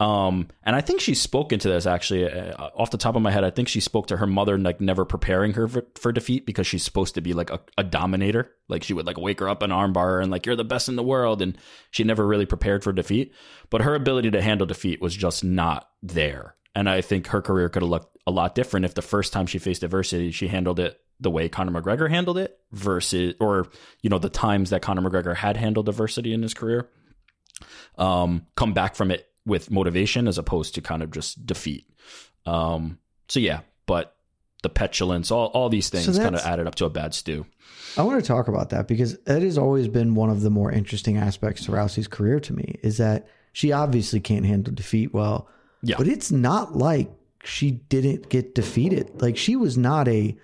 Um, 0.00 0.48
and 0.64 0.74
I 0.74 0.80
think 0.80 1.00
she's 1.00 1.20
spoken 1.20 1.60
to 1.60 1.68
this 1.68 1.86
actually 1.86 2.28
uh, 2.28 2.70
off 2.76 2.90
the 2.90 2.98
top 2.98 3.14
of 3.14 3.22
my 3.22 3.30
head. 3.30 3.44
I 3.44 3.50
think 3.50 3.68
she 3.68 3.80
spoke 3.80 4.08
to 4.08 4.16
her 4.16 4.26
mother, 4.26 4.58
like 4.58 4.80
never 4.80 5.04
preparing 5.04 5.52
her 5.52 5.68
for, 5.68 5.86
for 5.94 6.10
defeat 6.10 6.46
because 6.46 6.66
she's 6.66 6.82
supposed 6.82 7.14
to 7.14 7.20
be 7.20 7.32
like 7.32 7.50
a, 7.50 7.60
a 7.78 7.84
dominator. 7.84 8.50
Like 8.68 8.82
she 8.82 8.92
would 8.92 9.06
like 9.06 9.18
wake 9.18 9.38
her 9.38 9.48
up 9.48 9.62
and 9.62 9.72
armbar 9.72 10.20
and 10.20 10.32
like 10.32 10.46
you're 10.46 10.56
the 10.56 10.64
best 10.64 10.88
in 10.88 10.96
the 10.96 11.02
world, 11.02 11.40
and 11.40 11.56
she 11.90 12.02
never 12.02 12.26
really 12.26 12.46
prepared 12.46 12.82
for 12.82 12.92
defeat. 12.92 13.32
But 13.70 13.82
her 13.82 13.94
ability 13.94 14.32
to 14.32 14.42
handle 14.42 14.66
defeat 14.66 15.00
was 15.00 15.14
just 15.14 15.44
not 15.44 15.88
there. 16.02 16.56
And 16.74 16.88
I 16.88 17.00
think 17.00 17.28
her 17.28 17.40
career 17.40 17.68
could 17.68 17.82
have 17.82 17.90
looked 17.90 18.18
a 18.26 18.32
lot 18.32 18.56
different 18.56 18.86
if 18.86 18.94
the 18.94 19.02
first 19.02 19.32
time 19.32 19.46
she 19.46 19.58
faced 19.58 19.84
adversity, 19.84 20.32
she 20.32 20.48
handled 20.48 20.80
it 20.80 21.00
the 21.20 21.30
way 21.30 21.48
Conor 21.48 21.80
McGregor 21.80 22.10
handled 22.10 22.38
it 22.38 22.58
versus, 22.72 23.34
or 23.38 23.68
you 24.02 24.10
know, 24.10 24.18
the 24.18 24.28
times 24.28 24.70
that 24.70 24.82
Conor 24.82 25.08
McGregor 25.08 25.36
had 25.36 25.56
handled 25.56 25.88
adversity 25.88 26.34
in 26.34 26.42
his 26.42 26.52
career 26.52 26.90
um, 27.96 28.46
come 28.56 28.72
back 28.72 28.96
from 28.96 29.12
it 29.12 29.28
with 29.46 29.70
motivation 29.70 30.28
as 30.28 30.38
opposed 30.38 30.74
to 30.74 30.82
kind 30.82 31.02
of 31.02 31.10
just 31.10 31.44
defeat. 31.46 31.86
Um, 32.46 32.98
so 33.28 33.40
yeah, 33.40 33.60
but 33.86 34.16
the 34.62 34.68
petulance, 34.68 35.30
all, 35.30 35.46
all 35.48 35.68
these 35.68 35.90
things 35.90 36.18
kind 36.18 36.34
of 36.34 36.40
added 36.40 36.66
up 36.66 36.74
to 36.76 36.86
a 36.86 36.90
bad 36.90 37.14
stew. 37.14 37.46
I 37.96 38.02
want 38.02 38.20
to 38.20 38.26
talk 38.26 38.48
about 38.48 38.70
that 38.70 38.88
because 38.88 39.18
that 39.24 39.42
has 39.42 39.58
always 39.58 39.88
been 39.88 40.14
one 40.14 40.30
of 40.30 40.40
the 40.40 40.50
more 40.50 40.72
interesting 40.72 41.18
aspects 41.18 41.66
to 41.66 41.72
Rousey's 41.72 42.08
career 42.08 42.40
to 42.40 42.52
me 42.52 42.80
is 42.82 42.96
that 42.98 43.28
she 43.52 43.72
obviously 43.72 44.20
can't 44.20 44.46
handle 44.46 44.74
defeat 44.74 45.12
well. 45.12 45.48
Yeah. 45.82 45.96
But 45.98 46.08
it's 46.08 46.32
not 46.32 46.76
like 46.76 47.10
she 47.44 47.72
didn't 47.72 48.30
get 48.30 48.54
defeated. 48.54 49.20
Like 49.20 49.36
she 49.36 49.54
was 49.54 49.76
not 49.76 50.08
a 50.08 50.36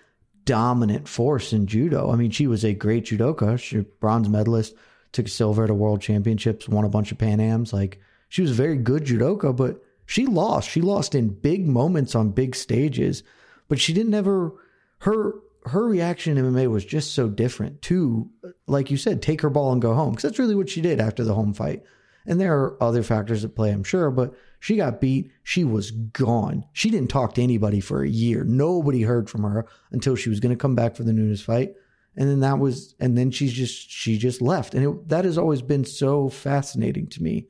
dominant 0.44 1.08
force 1.08 1.52
in 1.52 1.66
judo. 1.66 2.12
I 2.12 2.16
mean, 2.16 2.30
she 2.30 2.46
was 2.46 2.64
a 2.64 2.74
great 2.74 3.06
judoka. 3.06 3.58
She 3.58 3.78
bronze 3.78 4.28
medalist, 4.28 4.74
took 5.12 5.28
silver 5.28 5.64
at 5.64 5.70
a 5.70 5.74
world 5.74 6.02
championships, 6.02 6.68
won 6.68 6.84
a 6.84 6.90
bunch 6.90 7.10
of 7.10 7.18
Pan 7.18 7.40
Ams. 7.40 7.72
Like 7.72 8.00
she 8.30 8.42
was 8.42 8.52
a 8.52 8.54
very 8.54 8.76
good 8.76 9.04
judoka, 9.04 9.54
but 9.54 9.82
she 10.06 10.24
lost. 10.24 10.70
She 10.70 10.80
lost 10.80 11.14
in 11.14 11.28
big 11.28 11.66
moments 11.66 12.14
on 12.14 12.30
big 12.30 12.54
stages, 12.54 13.22
but 13.68 13.78
she 13.78 13.92
didn't 13.92 14.14
ever 14.14 14.54
her 15.00 15.34
her 15.66 15.86
reaction 15.86 16.38
in 16.38 16.44
MMA 16.44 16.70
was 16.70 16.84
just 16.84 17.12
so 17.12 17.28
different 17.28 17.82
to, 17.82 18.30
like 18.66 18.90
you 18.90 18.96
said, 18.96 19.20
take 19.20 19.42
her 19.42 19.50
ball 19.50 19.72
and 19.72 19.82
go 19.82 19.92
home. 19.92 20.12
Because 20.12 20.22
that's 20.22 20.38
really 20.38 20.54
what 20.54 20.70
she 20.70 20.80
did 20.80 21.00
after 21.00 21.22
the 21.22 21.34
Holm 21.34 21.52
fight. 21.52 21.82
And 22.24 22.40
there 22.40 22.56
are 22.56 22.82
other 22.82 23.02
factors 23.02 23.44
at 23.44 23.54
play, 23.54 23.70
I'm 23.70 23.84
sure, 23.84 24.10
but 24.10 24.32
she 24.58 24.76
got 24.76 25.00
beat. 25.00 25.30
She 25.42 25.64
was 25.64 25.90
gone. 25.90 26.64
She 26.72 26.90
didn't 26.90 27.10
talk 27.10 27.34
to 27.34 27.42
anybody 27.42 27.80
for 27.80 28.02
a 28.02 28.08
year. 28.08 28.44
Nobody 28.44 29.02
heard 29.02 29.28
from 29.28 29.42
her 29.42 29.66
until 29.90 30.16
she 30.16 30.30
was 30.30 30.40
going 30.40 30.54
to 30.54 30.60
come 30.60 30.74
back 30.74 30.96
for 30.96 31.02
the 31.02 31.12
Nunes 31.12 31.42
fight. 31.42 31.74
And 32.16 32.28
then 32.28 32.40
that 32.40 32.58
was, 32.58 32.94
and 33.00 33.18
then 33.18 33.30
she's 33.30 33.52
just, 33.52 33.90
she 33.90 34.16
just 34.16 34.40
left. 34.40 34.74
And 34.74 34.84
it, 34.84 35.08
that 35.08 35.24
has 35.24 35.36
always 35.36 35.62
been 35.62 35.84
so 35.84 36.28
fascinating 36.30 37.06
to 37.08 37.22
me 37.22 37.48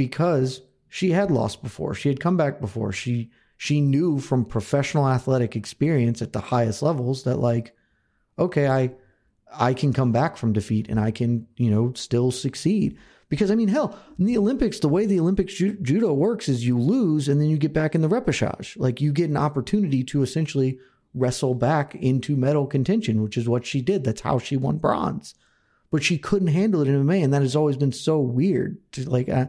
because 0.00 0.62
she 0.88 1.10
had 1.10 1.30
lost 1.30 1.62
before. 1.62 1.92
She 1.92 2.08
had 2.08 2.20
come 2.20 2.38
back 2.38 2.58
before. 2.58 2.90
She, 2.90 3.30
she 3.58 3.82
knew 3.82 4.18
from 4.18 4.46
professional 4.46 5.06
athletic 5.06 5.54
experience 5.56 6.22
at 6.22 6.32
the 6.32 6.40
highest 6.40 6.80
levels 6.80 7.24
that 7.24 7.36
like, 7.36 7.76
okay, 8.38 8.66
I, 8.66 8.92
I 9.52 9.74
can 9.74 9.92
come 9.92 10.10
back 10.10 10.38
from 10.38 10.54
defeat 10.54 10.88
and 10.88 10.98
I 10.98 11.10
can, 11.10 11.46
you 11.58 11.70
know, 11.70 11.92
still 11.92 12.30
succeed. 12.30 12.96
Because 13.28 13.50
I 13.50 13.56
mean, 13.56 13.68
hell, 13.68 13.94
in 14.18 14.24
the 14.24 14.38
Olympics, 14.38 14.78
the 14.78 14.88
way 14.88 15.04
the 15.04 15.20
Olympics 15.20 15.52
ju- 15.52 15.76
judo 15.82 16.14
works 16.14 16.48
is 16.48 16.66
you 16.66 16.78
lose 16.78 17.28
and 17.28 17.38
then 17.38 17.50
you 17.50 17.58
get 17.58 17.74
back 17.74 17.94
in 17.94 18.00
the 18.00 18.08
repechage. 18.08 18.78
Like 18.78 19.02
you 19.02 19.12
get 19.12 19.28
an 19.28 19.36
opportunity 19.36 20.02
to 20.04 20.22
essentially 20.22 20.78
wrestle 21.12 21.54
back 21.54 21.94
into 21.94 22.36
medal 22.36 22.66
contention, 22.66 23.22
which 23.22 23.36
is 23.36 23.46
what 23.46 23.66
she 23.66 23.82
did. 23.82 24.04
That's 24.04 24.22
how 24.22 24.38
she 24.38 24.56
won 24.56 24.78
bronze. 24.78 25.34
But 25.90 26.02
she 26.02 26.16
couldn't 26.16 26.48
handle 26.48 26.80
it 26.80 26.88
in 26.88 27.06
MMA, 27.06 27.22
and 27.22 27.34
that 27.34 27.42
has 27.42 27.54
always 27.54 27.76
been 27.76 27.92
so 27.92 28.18
weird. 28.18 28.78
To 28.92 29.10
like, 29.10 29.28
uh, 29.28 29.46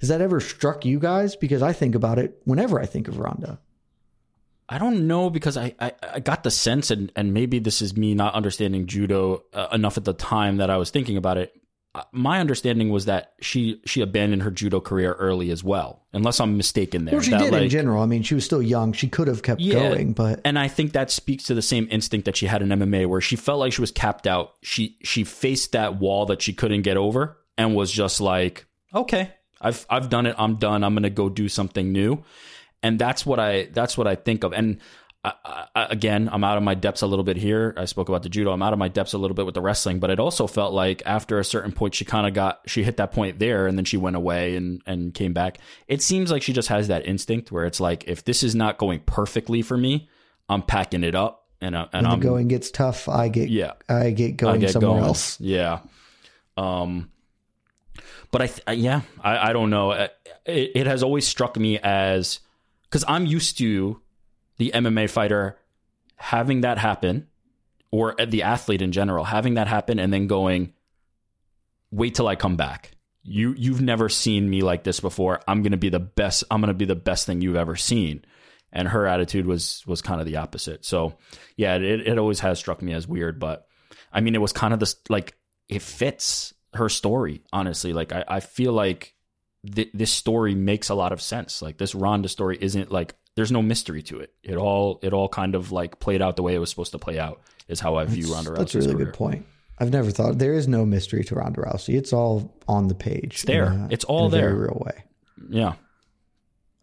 has 0.00 0.08
that 0.08 0.20
ever 0.20 0.40
struck 0.40 0.84
you 0.84 0.98
guys? 0.98 1.36
Because 1.36 1.62
I 1.62 1.72
think 1.72 1.94
about 1.94 2.18
it 2.18 2.40
whenever 2.44 2.80
I 2.80 2.86
think 2.86 3.08
of 3.08 3.18
Ronda. 3.18 3.58
I 4.68 4.78
don't 4.78 5.08
know 5.08 5.30
because 5.30 5.56
I, 5.56 5.74
I, 5.80 5.92
I 6.14 6.20
got 6.20 6.44
the 6.44 6.50
sense, 6.50 6.90
and, 6.92 7.10
and 7.16 7.34
maybe 7.34 7.58
this 7.58 7.82
is 7.82 7.96
me 7.96 8.14
not 8.14 8.34
understanding 8.34 8.86
judo 8.86 9.42
uh, 9.52 9.66
enough 9.72 9.96
at 9.96 10.04
the 10.04 10.12
time 10.12 10.58
that 10.58 10.70
I 10.70 10.76
was 10.76 10.90
thinking 10.90 11.16
about 11.16 11.38
it. 11.38 11.52
Uh, 11.92 12.02
My 12.12 12.38
understanding 12.38 12.88
was 12.90 13.06
that 13.06 13.32
she 13.40 13.80
she 13.84 14.00
abandoned 14.00 14.44
her 14.44 14.50
judo 14.52 14.78
career 14.80 15.14
early 15.14 15.50
as 15.50 15.64
well, 15.64 16.06
unless 16.12 16.38
I'm 16.38 16.56
mistaken 16.56 17.04
there. 17.04 17.14
Well, 17.16 17.22
she 17.22 17.32
That, 17.32 17.50
did 17.50 17.62
in 17.64 17.68
general. 17.68 18.00
I 18.00 18.06
mean, 18.06 18.22
she 18.22 18.36
was 18.36 18.44
still 18.44 18.62
young. 18.62 18.92
She 18.92 19.08
could 19.08 19.26
have 19.26 19.42
kept 19.42 19.60
Yeah. 19.60 19.72
going, 19.74 20.12
but 20.12 20.40
and 20.44 20.56
I 20.56 20.68
think 20.68 20.92
that 20.92 21.10
speaks 21.10 21.42
to 21.46 21.54
the 21.54 21.62
same 21.62 21.88
instinct 21.90 22.26
that 22.26 22.36
she 22.36 22.46
had 22.46 22.62
in 22.62 22.68
MMA, 22.68 23.06
where 23.06 23.20
she 23.20 23.34
felt 23.34 23.58
like 23.58 23.72
she 23.72 23.80
was 23.80 23.90
capped 23.90 24.28
out. 24.28 24.52
She 24.62 24.98
she 25.02 25.24
faced 25.24 25.72
that 25.72 25.98
wall 25.98 26.26
that 26.26 26.40
she 26.42 26.52
couldn't 26.52 26.82
get 26.82 26.96
over, 26.96 27.38
and 27.58 27.74
was 27.74 27.90
just 27.90 28.20
like, 28.20 28.66
okay, 28.94 29.32
I've 29.60 29.84
I've 29.90 30.08
done 30.08 30.26
it. 30.26 30.34
I'm 30.38 30.56
done. 30.56 30.84
I'm 30.84 30.94
gonna 30.94 31.10
go 31.10 31.28
do 31.28 31.48
something 31.48 31.92
new, 31.92 32.24
and 32.82 32.98
that's 32.98 33.26
what 33.26 33.38
I 33.38 33.68
that's 33.72 33.98
what 33.98 34.06
I 34.06 34.14
think 34.14 34.44
of. 34.44 34.52
And 34.52 34.78
I, 35.22 35.66
I, 35.74 35.84
again, 35.90 36.30
I'm 36.32 36.42
out 36.44 36.56
of 36.56 36.62
my 36.62 36.74
depths 36.74 37.02
a 37.02 37.06
little 37.06 37.24
bit 37.24 37.36
here. 37.36 37.74
I 37.76 37.84
spoke 37.84 38.08
about 38.08 38.22
the 38.22 38.30
judo. 38.30 38.52
I'm 38.52 38.62
out 38.62 38.72
of 38.72 38.78
my 38.78 38.88
depths 38.88 39.12
a 39.12 39.18
little 39.18 39.34
bit 39.34 39.44
with 39.44 39.54
the 39.54 39.60
wrestling, 39.60 40.00
but 40.00 40.08
it 40.08 40.18
also 40.18 40.46
felt 40.46 40.72
like 40.72 41.02
after 41.04 41.38
a 41.38 41.44
certain 41.44 41.72
point, 41.72 41.94
she 41.94 42.06
kind 42.06 42.26
of 42.26 42.32
got 42.32 42.60
she 42.66 42.82
hit 42.84 42.96
that 42.96 43.12
point 43.12 43.38
there, 43.38 43.66
and 43.66 43.76
then 43.76 43.84
she 43.84 43.98
went 43.98 44.16
away 44.16 44.56
and 44.56 44.80
and 44.86 45.12
came 45.12 45.34
back. 45.34 45.58
It 45.88 46.00
seems 46.00 46.30
like 46.30 46.42
she 46.42 46.54
just 46.54 46.68
has 46.68 46.88
that 46.88 47.06
instinct 47.06 47.52
where 47.52 47.66
it's 47.66 47.80
like, 47.80 48.04
if 48.08 48.24
this 48.24 48.42
is 48.42 48.54
not 48.54 48.78
going 48.78 49.00
perfectly 49.00 49.60
for 49.60 49.76
me, 49.76 50.08
I'm 50.48 50.62
packing 50.62 51.04
it 51.04 51.14
up, 51.14 51.48
and 51.60 51.76
I, 51.76 51.82
and 51.92 52.04
when 52.04 52.06
I'm 52.06 52.20
the 52.20 52.26
going 52.26 52.48
gets 52.48 52.70
tough, 52.70 53.06
I 53.06 53.28
get 53.28 53.50
yeah, 53.50 53.72
I 53.90 54.12
get 54.12 54.38
going 54.38 54.54
I 54.54 54.58
get 54.58 54.70
somewhere 54.70 54.92
going. 54.92 55.04
else. 55.04 55.38
Yeah. 55.38 55.80
Um, 56.56 57.10
but 58.30 58.42
I, 58.42 58.46
th- 58.46 58.78
yeah, 58.78 59.02
I, 59.20 59.50
I 59.50 59.52
don't 59.52 59.70
know. 59.70 59.92
It, 59.92 60.12
it 60.46 60.86
has 60.86 61.02
always 61.02 61.26
struck 61.26 61.56
me 61.56 61.78
as 61.78 62.40
because 62.84 63.04
I'm 63.08 63.26
used 63.26 63.58
to 63.58 64.00
the 64.58 64.72
MMA 64.74 65.08
fighter 65.10 65.58
having 66.16 66.60
that 66.60 66.78
happen, 66.78 67.28
or 67.90 68.20
uh, 68.20 68.26
the 68.26 68.42
athlete 68.42 68.82
in 68.82 68.92
general 68.92 69.24
having 69.24 69.54
that 69.54 69.68
happen, 69.68 69.98
and 69.98 70.12
then 70.12 70.26
going, 70.26 70.72
"Wait 71.90 72.14
till 72.14 72.28
I 72.28 72.36
come 72.36 72.56
back." 72.56 72.92
You 73.22 73.54
you've 73.56 73.82
never 73.82 74.08
seen 74.08 74.48
me 74.48 74.62
like 74.62 74.84
this 74.84 75.00
before. 75.00 75.40
I'm 75.48 75.62
gonna 75.62 75.76
be 75.76 75.88
the 75.88 76.00
best. 76.00 76.44
I'm 76.50 76.60
gonna 76.60 76.74
be 76.74 76.84
the 76.84 76.94
best 76.94 77.26
thing 77.26 77.40
you've 77.40 77.56
ever 77.56 77.76
seen. 77.76 78.24
And 78.72 78.86
her 78.86 79.06
attitude 79.06 79.46
was 79.46 79.82
was 79.86 80.00
kind 80.00 80.20
of 80.20 80.26
the 80.26 80.36
opposite. 80.36 80.84
So 80.84 81.14
yeah, 81.56 81.76
it 81.76 82.06
it 82.06 82.18
always 82.18 82.40
has 82.40 82.58
struck 82.58 82.80
me 82.80 82.92
as 82.92 83.08
weird, 83.08 83.40
but 83.40 83.66
I 84.12 84.20
mean, 84.20 84.34
it 84.34 84.40
was 84.40 84.52
kind 84.52 84.72
of 84.72 84.80
this 84.80 84.96
like 85.08 85.34
it 85.68 85.82
fits 85.82 86.54
her 86.74 86.88
story. 86.88 87.42
Honestly, 87.52 87.92
like 87.92 88.12
I, 88.12 88.24
I 88.28 88.40
feel 88.40 88.72
like 88.72 89.14
th- 89.74 89.90
this 89.94 90.12
story 90.12 90.54
makes 90.54 90.88
a 90.88 90.94
lot 90.94 91.12
of 91.12 91.20
sense. 91.20 91.62
Like 91.62 91.78
this 91.78 91.94
Ronda 91.94 92.28
story 92.28 92.58
isn't 92.60 92.90
like 92.90 93.14
there's 93.36 93.52
no 93.52 93.62
mystery 93.62 94.02
to 94.04 94.20
it. 94.20 94.32
It 94.42 94.56
all 94.56 94.98
it 95.02 95.12
all 95.12 95.28
kind 95.28 95.54
of 95.54 95.72
like 95.72 96.00
played 96.00 96.22
out 96.22 96.36
the 96.36 96.42
way 96.42 96.54
it 96.54 96.58
was 96.58 96.70
supposed 96.70 96.92
to 96.92 96.98
play 96.98 97.18
out. 97.18 97.40
Is 97.68 97.78
how 97.80 97.94
I 97.96 98.04
view 98.04 98.32
Ronda 98.32 98.50
Rousey's 98.50 98.58
That's 98.58 98.74
a 98.74 98.78
really 98.80 98.94
career. 98.94 99.04
good 99.06 99.14
point. 99.14 99.46
I've 99.78 99.92
never 99.92 100.10
thought 100.10 100.38
there 100.38 100.54
is 100.54 100.66
no 100.68 100.84
mystery 100.84 101.24
to 101.24 101.36
Ronda 101.36 101.62
Rousey. 101.62 101.96
It's 101.96 102.12
all 102.12 102.52
on 102.68 102.88
the 102.88 102.94
page. 102.94 103.34
It's 103.34 103.42
there. 103.44 103.86
It's 103.90 104.04
all 104.04 104.26
in 104.26 104.34
a 104.34 104.36
there. 104.36 104.54
Real 104.54 104.82
way. 104.84 105.04
Yeah. 105.48 105.74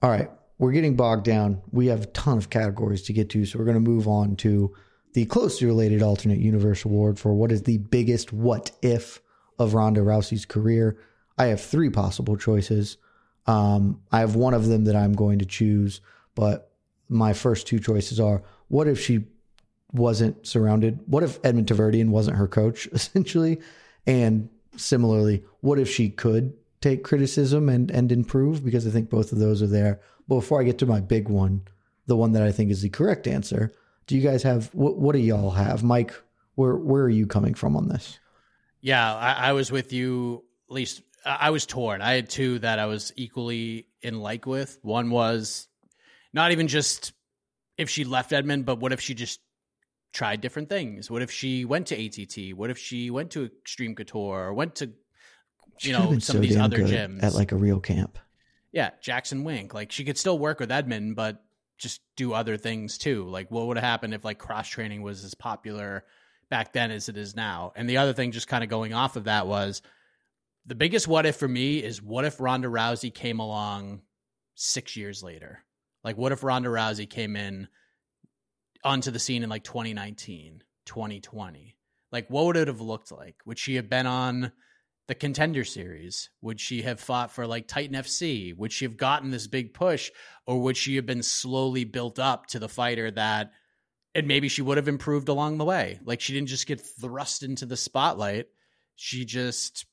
All 0.01 0.09
right, 0.09 0.29
we're 0.57 0.71
getting 0.71 0.95
bogged 0.95 1.25
down. 1.25 1.61
We 1.71 1.87
have 1.87 2.03
a 2.03 2.07
ton 2.07 2.37
of 2.37 2.49
categories 2.49 3.03
to 3.03 3.13
get 3.13 3.29
to, 3.31 3.45
so 3.45 3.57
we're 3.59 3.65
going 3.65 3.83
to 3.83 3.89
move 3.89 4.07
on 4.07 4.35
to 4.37 4.73
the 5.13 5.25
closely 5.25 5.67
related 5.67 6.01
alternate 6.01 6.39
universe 6.39 6.85
award 6.85 7.19
for 7.19 7.33
what 7.33 7.51
is 7.51 7.63
the 7.63 7.79
biggest 7.79 8.31
what 8.31 8.71
if 8.81 9.19
of 9.59 9.73
Ronda 9.73 10.01
Rousey's 10.01 10.45
career. 10.45 10.97
I 11.37 11.47
have 11.47 11.61
three 11.61 11.89
possible 11.89 12.37
choices. 12.37 12.97
Um, 13.45 14.01
I 14.11 14.19
have 14.19 14.35
one 14.35 14.53
of 14.53 14.67
them 14.67 14.85
that 14.85 14.95
I'm 14.95 15.13
going 15.13 15.39
to 15.39 15.45
choose, 15.45 16.01
but 16.35 16.71
my 17.09 17.33
first 17.33 17.67
two 17.67 17.79
choices 17.79 18.19
are: 18.19 18.43
what 18.67 18.87
if 18.87 18.99
she 18.99 19.25
wasn't 19.93 20.45
surrounded? 20.45 20.99
What 21.05 21.23
if 21.23 21.39
Edmond 21.43 21.67
Tarverdyan 21.67 22.09
wasn't 22.09 22.37
her 22.37 22.47
coach, 22.47 22.87
essentially? 22.91 23.59
And 24.05 24.49
similarly, 24.75 25.43
what 25.61 25.79
if 25.79 25.89
she 25.89 26.09
could 26.09 26.53
take 26.81 27.03
criticism 27.03 27.69
and, 27.69 27.91
and 27.91 28.11
improve? 28.11 28.63
Because 28.63 28.87
I 28.87 28.91
think 28.91 29.09
both 29.09 29.31
of 29.31 29.39
those 29.39 29.61
are 29.61 29.67
there. 29.67 29.99
But 30.27 30.35
before 30.35 30.61
I 30.61 30.65
get 30.65 30.77
to 30.79 30.85
my 30.85 30.99
big 30.99 31.29
one, 31.29 31.63
the 32.05 32.15
one 32.15 32.33
that 32.33 32.43
I 32.43 32.51
think 32.51 32.71
is 32.71 32.81
the 32.81 32.89
correct 32.89 33.27
answer, 33.27 33.71
do 34.07 34.15
you 34.15 34.21
guys 34.21 34.43
have 34.43 34.73
what 34.73 34.97
what 34.97 35.13
do 35.13 35.19
y'all 35.19 35.51
have? 35.51 35.83
Mike, 35.83 36.13
where 36.55 36.75
where 36.75 37.03
are 37.03 37.09
you 37.09 37.27
coming 37.27 37.53
from 37.53 37.75
on 37.75 37.89
this? 37.89 38.19
Yeah, 38.87 39.13
I, 39.13 39.49
I 39.49 39.51
was 39.51 39.69
with 39.69 39.91
you. 39.91 40.45
At 40.69 40.73
least 40.73 41.01
I 41.25 41.49
was 41.49 41.65
torn. 41.65 42.01
I 42.01 42.13
had 42.13 42.29
two 42.29 42.59
that 42.59 42.79
I 42.79 42.85
was 42.85 43.11
equally 43.17 43.89
in 44.01 44.21
like 44.21 44.45
with. 44.45 44.79
One 44.81 45.09
was 45.09 45.67
not 46.31 46.53
even 46.53 46.69
just 46.69 47.11
if 47.77 47.89
she 47.89 48.05
left 48.05 48.31
Edmond, 48.31 48.65
but 48.65 48.79
what 48.79 48.93
if 48.93 49.01
she 49.01 49.13
just 49.13 49.41
tried 50.13 50.39
different 50.39 50.69
things? 50.69 51.11
What 51.11 51.21
if 51.21 51.29
she 51.29 51.65
went 51.65 51.87
to 51.87 51.95
ATT? 52.01 52.55
What 52.55 52.69
if 52.69 52.77
she 52.77 53.09
went 53.09 53.31
to 53.31 53.43
Extreme 53.43 53.95
Couture 53.95 54.45
or 54.45 54.53
went 54.53 54.75
to 54.75 54.93
you 55.81 55.91
know 55.91 56.11
some 56.11 56.21
so 56.21 56.35
of 56.35 56.41
these 56.43 56.55
other 56.55 56.79
gyms 56.79 57.23
at 57.23 57.33
like 57.33 57.51
a 57.51 57.57
real 57.57 57.81
camp. 57.81 58.17
yeah, 58.71 58.91
Jackson 59.01 59.43
Wink. 59.43 59.73
Like 59.73 59.91
she 59.91 60.05
could 60.05 60.17
still 60.17 60.39
work 60.39 60.61
with 60.61 60.71
Edmond, 60.71 61.17
but 61.17 61.43
just 61.77 61.99
do 62.15 62.31
other 62.31 62.55
things 62.55 62.97
too. 62.97 63.27
Like 63.27 63.51
what 63.51 63.67
would 63.67 63.75
have 63.75 63.83
happened 63.83 64.13
if 64.13 64.23
like 64.23 64.37
cross 64.37 64.69
training 64.69 65.01
was 65.01 65.25
as 65.25 65.35
popular 65.35 66.05
back 66.49 66.73
then 66.73 66.91
as 66.91 67.09
it 67.09 67.17
is 67.17 67.35
now? 67.35 67.73
And 67.75 67.89
the 67.89 67.97
other 67.97 68.13
thing, 68.13 68.31
just 68.31 68.47
kind 68.47 68.63
of 68.63 68.69
going 68.69 68.93
off 68.93 69.15
of 69.15 69.25
that, 69.25 69.47
was 69.47 69.81
the 70.65 70.75
biggest 70.75 71.07
what 71.07 71.25
if 71.25 71.37
for 71.37 71.47
me 71.47 71.81
is 71.81 72.01
what 72.01 72.25
if 72.25 72.39
Ronda 72.39 72.67
Rousey 72.67 73.13
came 73.13 73.39
along 73.39 74.01
six 74.55 74.95
years 74.95 75.23
later? 75.23 75.63
Like 76.03 76.17
what 76.17 76.31
if 76.31 76.43
Ronda 76.43 76.69
Rousey 76.69 77.09
came 77.09 77.35
in 77.35 77.67
onto 78.83 79.11
the 79.11 79.19
scene 79.19 79.43
in 79.43 79.49
like 79.49 79.63
2019, 79.63 80.63
2020? 80.85 81.77
Like 82.11 82.27
what 82.29 82.45
would 82.45 82.57
it 82.57 82.67
have 82.67 82.81
looked 82.81 83.11
like? 83.11 83.35
Would 83.45 83.57
she 83.57 83.75
have 83.75 83.89
been 83.89 84.05
on 84.05 84.51
the 85.07 85.15
contender 85.15 85.63
series? 85.63 86.29
Would 86.41 86.59
she 86.59 86.81
have 86.81 86.99
fought 86.99 87.31
for 87.31 87.47
like 87.47 87.67
Titan 87.67 87.95
FC? 87.95 88.55
Would 88.57 88.73
she 88.73 88.85
have 88.85 88.97
gotten 88.97 89.31
this 89.31 89.47
big 89.47 89.73
push? 89.73 90.11
Or 90.45 90.61
would 90.61 90.75
she 90.77 90.97
have 90.97 91.05
been 91.05 91.23
slowly 91.23 91.85
built 91.85 92.19
up 92.19 92.47
to 92.47 92.59
the 92.59 92.69
fighter 92.69 93.09
that, 93.11 93.51
and 94.17 94.27
maybe 94.27 94.49
she 94.49 94.63
would 94.63 94.77
have 94.77 94.87
improved 94.87 95.29
along 95.29 95.59
the 95.59 95.63
way? 95.63 95.99
Like 96.03 96.19
she 96.19 96.33
didn't 96.33 96.49
just 96.49 96.65
get 96.65 96.81
thrust 96.81 97.43
into 97.43 97.67
the 97.67 97.77
spotlight. 97.77 98.47
She 98.95 99.25
just 99.25 99.85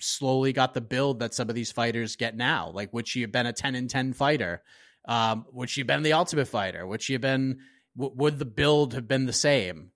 slowly 0.00 0.54
got 0.54 0.72
the 0.72 0.80
build 0.80 1.20
that 1.20 1.34
some 1.34 1.50
of 1.50 1.54
these 1.54 1.70
fighters 1.70 2.16
get 2.16 2.34
now. 2.34 2.70
Like, 2.72 2.94
would 2.94 3.06
she 3.06 3.20
have 3.20 3.30
been 3.30 3.44
a 3.44 3.52
10 3.52 3.74
and 3.74 3.90
10 3.90 4.14
fighter? 4.14 4.62
Um, 5.06 5.44
would 5.52 5.68
she 5.68 5.82
have 5.82 5.86
been 5.86 6.02
the 6.02 6.14
ultimate 6.14 6.48
fighter? 6.48 6.86
Would 6.86 7.02
she 7.02 7.12
have 7.12 7.20
been, 7.20 7.58
w- 7.94 8.14
would 8.16 8.38
the 8.38 8.46
build 8.46 8.94
have 8.94 9.06
been 9.06 9.26
the 9.26 9.32
same? 9.34 9.90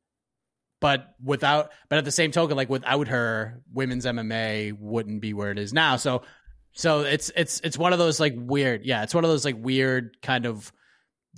but 0.83 1.15
without 1.23 1.71
but 1.89 1.99
at 1.99 2.05
the 2.05 2.11
same 2.11 2.33
token 2.33 2.57
like 2.57 2.69
without 2.69 3.07
her 3.07 3.63
women's 3.73 4.05
mma 4.05 4.77
wouldn't 4.79 5.21
be 5.21 5.33
where 5.33 5.53
it 5.53 5.59
is 5.59 5.73
now 5.73 5.95
so 5.95 6.23
so 6.73 7.03
it's 7.03 7.31
it's 7.37 7.61
it's 7.61 7.79
one 7.79 7.93
of 7.93 8.01
those 8.01 8.19
like 8.19 8.35
weird 8.37 8.85
yeah 8.85 9.05
it's 9.05 9.15
one 9.15 9.23
of 9.23 9.31
those 9.31 9.45
like 9.45 9.55
weird 9.57 10.21
kind 10.23 10.45
of 10.45 10.73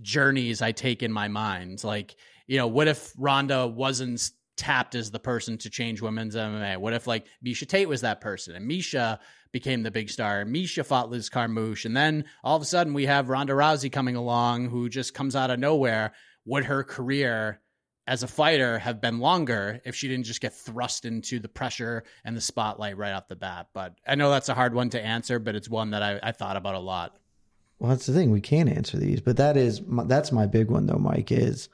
journeys 0.03 0.62
i 0.62 0.73
take 0.73 1.03
in 1.03 1.12
my 1.12 1.29
mind 1.29 1.83
like 1.85 2.16
you 2.47 2.59
know 2.59 2.66
what 2.66 2.89
if 2.89 3.12
ronda 3.19 3.66
wasn't 3.66 4.31
tapped 4.57 4.95
as 4.95 5.11
the 5.11 5.19
person 5.19 5.59
to 5.59 5.71
change 5.71 6.01
women's 6.01 6.37
mma 6.37 6.77
what 6.77 6.93
if 6.93 7.07
like 7.07 7.27
miesha 7.45 7.66
tate 7.66 7.89
was 7.89 8.03
that 8.03 8.21
person 8.21 8.55
and 8.55 8.71
miesha 8.71 9.19
became 9.53 9.83
the 9.83 9.91
big 9.91 10.09
star 10.11 10.41
and 10.41 10.55
miesha 10.55 10.85
fought 10.85 11.11
liz 11.11 11.29
carmouche 11.29 11.85
and 11.85 11.97
then 11.97 12.25
all 12.43 12.57
of 12.57 12.62
a 12.62 12.66
sudden 12.66 12.95
we 12.95 13.07
have 13.07 13.29
ronda 13.29 13.53
rousey 13.53 13.91
coming 13.91 14.16
along 14.16 14.69
who 14.69 14.89
just 14.89 15.15
comes 15.15 15.35
out 15.35 15.51
of 15.51 15.59
nowhere 15.59 16.12
would 16.45 16.65
her 16.65 16.85
career 16.85 17.61
as 18.07 18.23
a 18.23 18.29
fighter 18.29 18.79
have 18.79 19.01
been 19.01 19.19
longer 19.19 19.81
if 19.85 19.95
she 19.95 20.09
didn't 20.09 20.27
just 20.27 20.41
get 20.41 20.55
thrust 20.55 21.05
into 21.05 21.39
the 21.39 21.49
pressure 21.49 22.05
and 22.25 22.37
the 22.37 22.41
spotlight 22.41 22.97
right 22.97 23.12
off 23.12 23.29
the 23.29 23.37
bat. 23.37 23.69
But 23.73 23.95
I 24.07 24.15
know 24.15 24.31
that's 24.31 24.51
a 24.51 24.55
hard 24.55 24.75
one 24.75 24.91
to 24.91 25.03
answer, 25.03 25.39
but 25.39 25.55
it's 25.55 25.69
one 25.69 25.91
that 25.91 26.03
I, 26.03 26.21
I 26.23 26.33
thought 26.33 26.57
about 26.57 26.75
a 26.75 26.81
lot. 26.81 27.16
Well, 27.79 27.91
that's 27.91 28.07
the 28.07 28.13
thing. 28.13 28.31
We 28.31 28.41
can't 28.41 28.69
answer 28.69 28.97
these, 28.97 29.21
but 29.21 29.37
that 29.37 29.57
is 29.57 29.83
my, 29.83 30.05
that's 30.05 30.33
my 30.33 30.47
big 30.47 30.71
one 30.71 30.87
though. 30.87 30.99
Mike 30.99 31.33
is 31.33 31.69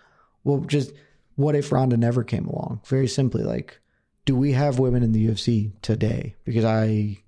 well, 0.44 0.60
just 0.60 0.92
what 1.36 1.54
if 1.54 1.72
Ronda 1.72 1.96
never 1.96 2.24
came 2.24 2.46
along? 2.46 2.80
Very 2.86 3.08
simply, 3.08 3.42
like, 3.42 3.80
do 4.24 4.36
we 4.36 4.52
have 4.52 4.78
women 4.78 5.02
in 5.02 5.12
the 5.12 5.28
UFC 5.28 5.72
today? 5.82 6.36
Because 6.44 6.64
I, 6.64 7.18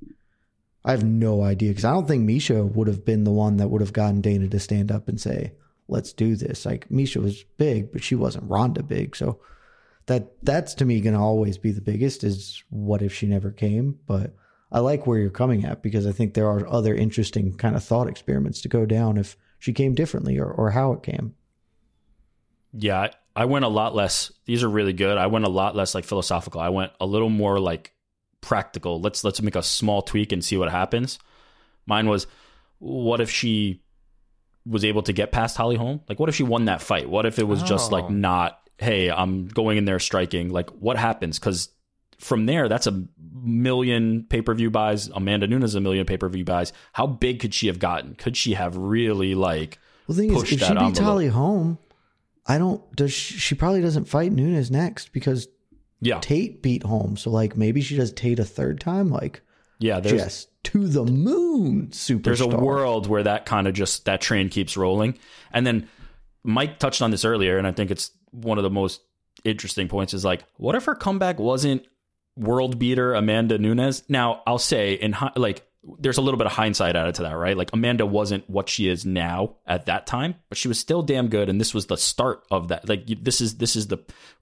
I 0.84 0.90
have 0.90 1.04
no 1.04 1.42
idea. 1.42 1.70
Because 1.70 1.84
I 1.84 1.92
don't 1.92 2.06
think 2.06 2.28
Miesha 2.28 2.70
would 2.74 2.88
have 2.88 3.04
been 3.04 3.24
the 3.24 3.30
one 3.30 3.56
that 3.56 3.68
would 3.68 3.80
have 3.80 3.92
gotten 3.92 4.20
Dana 4.20 4.48
to 4.48 4.60
stand 4.60 4.90
up 4.90 5.08
and 5.08 5.20
say, 5.20 5.52
"Let's 5.88 6.12
do 6.12 6.36
this." 6.36 6.66
Like 6.66 6.88
Miesha 6.88 7.22
was 7.22 7.44
big, 7.56 7.92
but 7.92 8.02
she 8.02 8.14
wasn't 8.14 8.50
Ronda 8.50 8.82
big. 8.82 9.16
So 9.16 9.38
that 10.06 10.32
that's 10.42 10.74
to 10.74 10.84
me 10.84 11.00
going 11.00 11.14
to 11.14 11.20
always 11.20 11.58
be 11.58 11.70
the 11.70 11.80
biggest. 11.80 12.24
Is 12.24 12.62
what 12.70 13.02
if 13.02 13.14
she 13.14 13.26
never 13.26 13.50
came? 13.50 13.98
But 14.06 14.34
I 14.72 14.80
like 14.80 15.06
where 15.06 15.18
you're 15.18 15.30
coming 15.30 15.64
at 15.66 15.82
because 15.82 16.06
I 16.06 16.12
think 16.12 16.32
there 16.32 16.48
are 16.48 16.66
other 16.66 16.94
interesting 16.94 17.54
kind 17.58 17.76
of 17.76 17.84
thought 17.84 18.08
experiments 18.08 18.62
to 18.62 18.68
go 18.68 18.86
down 18.86 19.18
if 19.18 19.36
she 19.58 19.74
came 19.74 19.94
differently 19.94 20.38
or, 20.38 20.50
or 20.50 20.70
how 20.70 20.92
it 20.94 21.02
came. 21.02 21.34
Yeah, 22.72 22.98
I, 23.02 23.10
I 23.36 23.44
went 23.44 23.66
a 23.66 23.68
lot 23.68 23.94
less. 23.94 24.32
These 24.46 24.62
are 24.64 24.68
really 24.70 24.94
good. 24.94 25.18
I 25.18 25.26
went 25.26 25.44
a 25.44 25.50
lot 25.50 25.76
less 25.76 25.94
like 25.94 26.04
philosophical. 26.04 26.60
I 26.60 26.70
went 26.70 26.92
a 27.00 27.06
little 27.06 27.28
more 27.28 27.60
like 27.60 27.92
practical. 28.40 28.98
Let's 28.98 29.22
let's 29.22 29.42
make 29.42 29.56
a 29.56 29.62
small 29.62 30.00
tweak 30.00 30.32
and 30.32 30.42
see 30.42 30.56
what 30.56 30.70
happens. 30.70 31.18
Mine 31.84 32.08
was, 32.08 32.26
what 32.78 33.20
if 33.20 33.30
she 33.30 33.82
was 34.64 34.84
able 34.84 35.02
to 35.02 35.12
get 35.12 35.32
past 35.32 35.56
Holly 35.56 35.76
Holm? 35.76 36.00
Like, 36.08 36.18
what 36.18 36.28
if 36.30 36.34
she 36.34 36.44
won 36.44 36.64
that 36.64 36.80
fight? 36.80 37.10
What 37.10 37.26
if 37.26 37.38
it 37.38 37.46
was 37.46 37.62
just 37.62 37.92
like 37.92 38.04
Oh. 38.04 38.08
not, 38.08 38.58
hey, 38.78 39.10
I'm 39.10 39.48
going 39.48 39.76
in 39.76 39.84
there 39.84 39.98
striking? 39.98 40.50
Like, 40.50 40.70
what 40.70 40.96
happens? 40.96 41.38
Because 41.38 41.68
from 42.18 42.46
there, 42.46 42.68
that's 42.68 42.86
a 42.86 43.04
million 43.42 44.24
pay 44.28 44.42
per 44.42 44.54
view 44.54 44.70
buys. 44.70 45.08
Amanda 45.08 45.46
Nunes 45.46 45.74
a 45.74 45.80
million 45.80 46.06
pay 46.06 46.16
per 46.16 46.28
view 46.28 46.44
buys. 46.44 46.72
How 46.92 47.06
big 47.06 47.40
could 47.40 47.54
she 47.54 47.66
have 47.66 47.78
gotten? 47.78 48.14
Could 48.14 48.36
she 48.36 48.54
have 48.54 48.76
really 48.76 49.34
like? 49.34 49.78
Well, 50.06 50.16
the 50.16 50.22
thing 50.22 50.34
is, 50.34 50.42
if 50.42 50.48
she 50.48 50.64
envelope. 50.64 50.98
Holly 50.98 51.28
Holm, 51.28 51.78
I 52.46 52.58
don't. 52.58 52.80
Does 52.96 53.12
she, 53.12 53.34
she 53.38 53.54
probably 53.54 53.82
doesn't 53.82 54.06
fight 54.06 54.32
Nunes 54.32 54.70
next 54.70 55.12
because 55.12 55.48
Yeah, 56.00 56.18
Tate 56.20 56.62
beat 56.62 56.82
Holm. 56.82 57.16
So 57.16 57.30
like 57.30 57.56
maybe 57.56 57.80
she 57.80 57.96
does 57.96 58.12
Tate 58.12 58.38
a 58.38 58.44
third 58.44 58.80
time. 58.80 59.10
Like 59.10 59.42
yeah. 59.78 60.00
There's 60.00 60.22
just 60.22 60.48
to 60.64 60.86
the 60.86 61.04
moon, 61.04 61.88
superstar. 61.88 62.24
there's 62.24 62.40
a 62.40 62.46
world 62.46 63.06
where 63.08 63.22
that 63.24 63.46
kind 63.46 63.66
of 63.66 63.74
just 63.74 64.04
that 64.04 64.20
train 64.20 64.48
keeps 64.48 64.76
rolling 64.76 65.18
and 65.52 65.66
then 65.66 65.88
mike 66.44 66.78
touched 66.78 67.02
on 67.02 67.10
this 67.10 67.24
earlier 67.24 67.58
and 67.58 67.66
i 67.66 67.72
think 67.72 67.90
it's 67.90 68.12
one 68.30 68.58
of 68.58 68.64
the 68.64 68.70
most 68.70 69.00
interesting 69.44 69.88
points 69.88 70.14
is 70.14 70.24
like 70.24 70.44
what 70.56 70.74
if 70.76 70.84
her 70.84 70.94
comeback 70.94 71.40
wasn't 71.40 71.84
world 72.36 72.78
beater 72.78 73.14
amanda 73.14 73.58
nunes 73.58 74.02
now 74.08 74.42
i'll 74.46 74.58
say 74.58 74.94
in 74.94 75.14
like 75.36 75.66
there's 75.98 76.16
a 76.16 76.22
little 76.22 76.38
bit 76.38 76.46
of 76.46 76.52
hindsight 76.52 76.94
added 76.96 77.14
to 77.14 77.22
that 77.22 77.36
right 77.36 77.56
like 77.56 77.70
amanda 77.72 78.06
wasn't 78.06 78.48
what 78.48 78.68
she 78.68 78.88
is 78.88 79.04
now 79.04 79.56
at 79.66 79.86
that 79.86 80.06
time 80.06 80.34
but 80.48 80.56
she 80.56 80.68
was 80.68 80.78
still 80.78 81.02
damn 81.02 81.28
good 81.28 81.48
and 81.48 81.60
this 81.60 81.74
was 81.74 81.86
the 81.86 81.96
start 81.96 82.42
of 82.50 82.68
that 82.68 82.88
like 82.88 83.04
this 83.22 83.40
is 83.40 83.58
this 83.58 83.76
is 83.76 83.88
the 83.88 83.98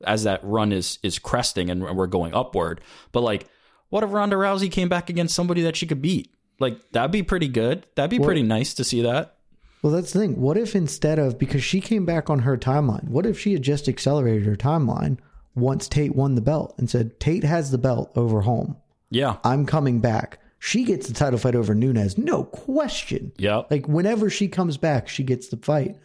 as 0.06 0.24
that 0.24 0.40
run 0.44 0.70
is 0.70 0.98
is 1.02 1.18
cresting 1.18 1.68
and 1.70 1.82
we're 1.96 2.06
going 2.06 2.32
upward 2.34 2.80
but 3.10 3.22
like 3.22 3.48
what 3.90 4.04
if 4.04 4.12
Ronda 4.12 4.36
Rousey 4.36 4.70
came 4.70 4.88
back 4.88 5.10
against 5.10 5.34
somebody 5.34 5.62
that 5.62 5.76
she 5.76 5.86
could 5.86 6.00
beat? 6.00 6.32
Like 6.58 6.78
that'd 6.92 7.10
be 7.10 7.22
pretty 7.22 7.48
good. 7.48 7.86
That'd 7.96 8.10
be 8.10 8.24
pretty 8.24 8.42
nice 8.42 8.72
to 8.74 8.84
see 8.84 9.02
that. 9.02 9.36
Well, 9.82 9.92
that's 9.92 10.12
the 10.12 10.20
thing. 10.20 10.40
What 10.40 10.56
if 10.56 10.76
instead 10.76 11.18
of 11.18 11.38
because 11.38 11.64
she 11.64 11.80
came 11.80 12.04
back 12.04 12.30
on 12.30 12.40
her 12.40 12.56
timeline, 12.56 13.08
what 13.08 13.26
if 13.26 13.38
she 13.38 13.52
had 13.52 13.62
just 13.62 13.88
accelerated 13.88 14.46
her 14.46 14.56
timeline 14.56 15.18
once 15.55 15.89
Tate 15.89 16.14
won 16.14 16.35
the 16.35 16.40
belt 16.40 16.74
and 16.78 16.89
said 16.89 17.18
Tate 17.20 17.44
has 17.44 17.70
the 17.70 17.78
belt 17.78 18.10
over 18.16 18.40
Holm. 18.43 18.77
Yeah. 19.10 19.36
I'm 19.44 19.66
coming 19.66 20.01
back. 20.01 20.39
She 20.59 20.85
gets 20.85 21.09
the 21.09 21.14
title 21.14 21.39
fight 21.39 21.55
over 21.55 21.74
Nunes, 21.74 22.18
no 22.18 22.44
question. 22.44 23.32
Yeah. 23.39 23.62
Like 23.70 23.89
whenever 23.89 24.28
she 24.31 24.47
comes 24.48 24.77
back, 24.77 25.09
she 25.09 25.22
gets 25.24 25.48
the 25.48 25.56
fight. 25.56 25.97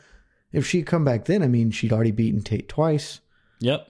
If 0.54 0.66
she 0.66 0.82
come 0.84 1.04
back 1.04 1.26
then, 1.26 1.44
I 1.44 1.48
mean, 1.48 1.72
she'd 1.72 1.92
already 1.92 2.12
beaten 2.12 2.42
Tate 2.42 2.70
twice. 2.70 3.20
Yep. 3.60 3.88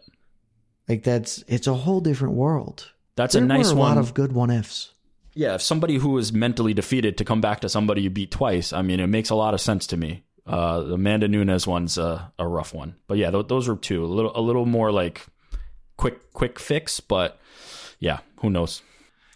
Like 0.90 1.04
that's 1.04 1.44
it's 1.48 1.68
a 1.68 1.74
whole 1.74 2.02
different 2.02 2.34
world. 2.36 2.92
That's 3.16 3.34
there 3.34 3.44
a 3.44 3.46
nice 3.48 3.72
a 3.72 3.76
one. 3.76 3.96
lot 3.96 3.98
of 3.98 4.14
good 4.14 4.32
one 4.34 4.50
ifs. 4.52 4.92
yeah. 5.36 5.56
If 5.56 5.62
somebody 5.62 5.96
who 5.98 6.18
is 6.18 6.34
mentally 6.34 6.74
defeated 6.74 7.18
to 7.20 7.26
come 7.26 7.42
back 7.42 7.62
to 7.62 7.70
somebody 7.70 8.02
you 8.02 8.10
beat 8.10 8.32
twice, 8.32 8.74
I 8.74 8.82
mean, 8.82 9.00
it 9.00 9.08
makes 9.08 9.30
a 9.30 9.36
lot 9.36 9.54
of 9.54 9.62
sense 9.62 9.88
to 9.88 9.98
me. 9.98 10.24
Uh, 10.48 10.82
the 10.82 10.94
Amanda 10.96 11.28
Nunes 11.28 11.66
one's 11.66 11.98
a, 11.98 12.32
a 12.38 12.48
rough 12.48 12.72
one, 12.74 12.96
but 13.08 13.18
yeah, 13.18 13.32
th- 13.32 13.48
those 13.48 13.68
were 13.68 13.76
two. 13.76 14.04
A 14.04 14.08
little, 14.08 14.32
a 14.36 14.42
little 14.42 14.68
more 14.68 14.92
like 14.92 15.26
quick, 15.98 16.34
quick 16.34 16.60
fix, 16.60 17.00
but 17.00 17.40
yeah, 18.00 18.20
who 18.42 18.50
knows? 18.50 18.82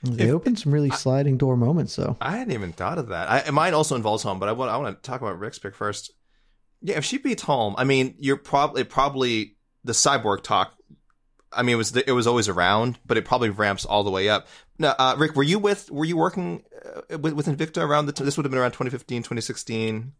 They 0.02 0.32
opened 0.32 0.58
some 0.60 0.74
really 0.74 0.92
sliding 0.92 1.38
door 1.38 1.58
moments, 1.58 1.96
though. 1.98 2.16
I 2.22 2.38
hadn't 2.38 2.54
even 2.54 2.72
thought 2.72 2.98
of 2.98 3.10
that. 3.10 3.48
I, 3.48 3.52
mine 3.52 3.74
also 3.74 3.96
involves 3.96 4.24
Holm, 4.24 4.40
but 4.40 4.48
I 4.48 4.54
want 4.54 4.72
I 4.72 4.78
want 4.78 4.96
to 4.96 5.08
talk 5.10 5.20
about 5.22 5.38
Rick's 5.40 5.60
pick 5.60 5.76
first. 5.76 6.12
Yeah, 6.82 6.98
if 6.98 7.04
she 7.04 7.18
beats 7.18 7.44
Holm, 7.44 7.76
I 7.78 7.84
mean, 7.84 8.16
you're 8.18 8.38
probably 8.38 8.86
probably 8.86 9.58
the 9.84 9.92
cyborg 9.92 10.42
talk. 10.42 10.74
I 11.52 11.64
mean, 11.64 11.74
it 11.74 11.78
was 11.78 11.96
it 11.98 12.12
was 12.12 12.28
always 12.28 12.48
around, 12.48 12.98
but 13.06 13.18
it 13.18 13.26
probably 13.26 13.50
ramps 13.50 13.84
all 13.84 14.04
the 14.06 14.12
way 14.12 14.30
up. 14.30 14.48
Now, 14.78 14.96
uh, 14.98 15.16
Rick, 15.18 15.36
were 15.36 15.44
you 15.44 15.60
with 15.60 15.92
were 15.92 16.06
you 16.06 16.16
working 16.16 16.64
uh, 17.12 17.18
with, 17.18 17.34
with 17.34 17.48
Invicta 17.48 17.82
around 17.86 18.06
the? 18.06 18.14
T- 18.14 18.24
this 18.24 18.38
would 18.38 18.46
have 18.46 18.52
been 18.52 18.60
around 18.62 18.72
2015, 18.72 19.24
2016. 19.24 20.14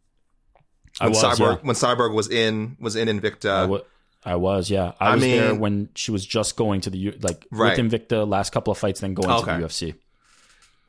I 1.00 1.06
When 1.06 1.14
was, 1.14 1.24
Cyborg 1.24 1.40
yeah. 1.40 1.62
when 1.62 1.76
Cyborg 1.78 2.14
was 2.14 2.30
in 2.30 2.76
was 2.82 2.98
in 2.98 3.08
Invicta. 3.08 3.50
I 3.50 3.66
wa- 3.66 3.82
I 4.26 4.36
was, 4.36 4.70
yeah. 4.70 4.94
I 5.00 5.12
I 5.12 5.14
was 5.16 5.24
there 5.24 5.56
when 5.56 5.90
she 5.96 6.12
was 6.12 6.26
just 6.26 6.56
going 6.58 6.82
to 6.82 6.90
the 6.90 6.98
U- 6.98 7.18
like 7.22 7.46
Right. 7.52 7.78
with 7.78 7.92
Invicta 7.92 8.28
last 8.28 8.52
couple 8.52 8.72
of 8.72 8.78
fights, 8.78 9.00
then 9.00 9.14
going 9.14 9.30
Okay. 9.30 9.54
to 9.54 9.58
the 9.60 9.66
UFC. 9.66 9.96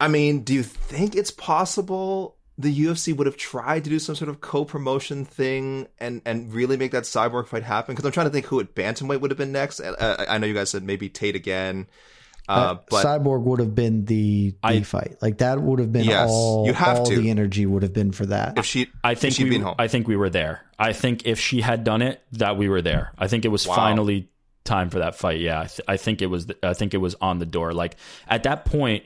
I 0.00 0.08
mean, 0.08 0.42
do 0.42 0.54
you 0.54 0.62
think 0.62 1.14
it's 1.14 1.30
possible 1.30 2.36
the 2.58 2.74
UFC 2.86 3.14
would 3.14 3.26
have 3.26 3.36
tried 3.36 3.84
to 3.84 3.90
do 3.90 3.98
some 3.98 4.14
sort 4.14 4.28
of 4.28 4.40
co-promotion 4.40 5.24
thing 5.24 5.86
and 5.98 6.20
and 6.26 6.52
really 6.52 6.76
make 6.76 6.90
that 6.92 7.04
cyborg 7.04 7.46
fight 7.46 7.62
happen? 7.62 7.94
Because 7.94 8.04
I'm 8.04 8.12
trying 8.12 8.26
to 8.26 8.30
think 8.32 8.46
who 8.46 8.60
at 8.60 8.74
bantamweight 8.74 9.20
would 9.20 9.30
have 9.30 9.38
been 9.38 9.52
next. 9.52 9.78
Uh, 9.80 10.24
I 10.28 10.38
know 10.38 10.46
you 10.46 10.54
guys 10.54 10.70
said 10.70 10.82
maybe 10.82 11.08
Tate 11.08 11.36
again, 11.36 11.86
uh, 12.50 12.78
but 12.88 13.04
Cyborg 13.04 13.42
would 13.42 13.60
have 13.60 13.74
been 13.74 14.04
the, 14.04 14.50
the 14.50 14.56
I- 14.62 14.80
fight. 14.82 15.16
Like 15.22 15.38
that 15.38 15.60
would 15.60 15.78
have 15.78 15.92
been 15.92 16.04
Yes, 16.04 16.28
all. 16.30 16.66
you 16.66 16.72
have 16.72 16.98
all 16.98 17.06
to. 17.06 17.16
the 17.20 17.30
energy 17.30 17.66
would 17.66 17.82
have 17.82 17.92
been 17.92 18.12
for 18.12 18.26
that. 18.26 18.58
if 18.58 18.66
she, 18.66 18.88
I 19.04 19.14
think 19.14 19.34
she'd 19.34 19.44
we, 19.44 19.50
been 19.50 19.62
Holm, 19.62 19.74
I 19.78 19.88
think 19.88 20.08
we 20.08 20.16
were 20.16 20.30
there. 20.30 20.62
I 20.78 20.92
think 20.92 21.26
if 21.26 21.38
she 21.40 21.60
had 21.60 21.84
done 21.84 22.02
it, 22.02 22.22
that 22.32 22.56
we 22.56 22.68
were 22.68 22.82
there. 22.82 23.12
I 23.18 23.28
think 23.28 23.44
it 23.44 23.48
was 23.48 23.66
Wow. 23.66 23.74
finally 23.76 24.28
time 24.64 24.90
for 24.90 24.98
that 25.00 25.14
fight. 25.14 25.40
Yeah, 25.40 25.60
I, 25.60 25.66
th- 25.66 25.80
I 25.88 25.96
think 25.96 26.22
it 26.22 26.26
was. 26.26 26.46
I 26.62 26.74
think 26.74 26.94
it 26.94 26.98
was 26.98 27.14
on 27.20 27.38
the 27.38 27.46
door. 27.46 27.72
Like 27.72 27.96
at 28.28 28.42
that 28.44 28.64
point, 28.64 29.04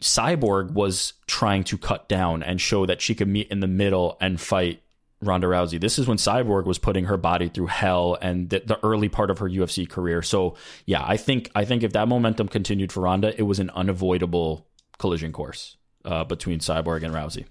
Cyborg 0.00 0.72
was 0.72 1.12
trying 1.26 1.64
to 1.64 1.78
cut 1.78 2.08
down 2.08 2.42
and 2.42 2.60
show 2.60 2.86
that 2.86 3.00
she 3.00 3.14
could 3.14 3.28
meet 3.28 3.48
in 3.50 3.60
the 3.60 3.66
middle 3.68 4.16
and 4.20 4.40
fight 4.40 4.81
Ronda 5.22 5.46
Rousey. 5.46 5.80
This 5.80 5.98
is 5.98 6.06
when 6.06 6.18
Cyborg 6.18 6.64
was 6.66 6.78
putting 6.78 7.04
her 7.06 7.16
body 7.16 7.48
through 7.48 7.68
hell 7.68 8.18
and 8.20 8.50
the, 8.50 8.62
the 8.66 8.78
early 8.84 9.08
part 9.08 9.30
of 9.30 9.38
her 9.38 9.48
UFC 9.48 9.88
career. 9.88 10.20
So 10.22 10.56
yeah, 10.84 11.02
I 11.06 11.16
think 11.16 11.50
I 11.54 11.64
think 11.64 11.82
if 11.82 11.92
that 11.92 12.08
momentum 12.08 12.48
continued 12.48 12.92
for 12.92 13.00
Ronda, 13.02 13.32
it 13.38 13.42
was 13.44 13.58
an 13.60 13.70
unavoidable 13.70 14.66
collision 14.98 15.32
course 15.32 15.76
uh, 16.04 16.24
between 16.24 16.58
Cyborg 16.58 17.02
and 17.04 17.14
Rousey. 17.14 17.46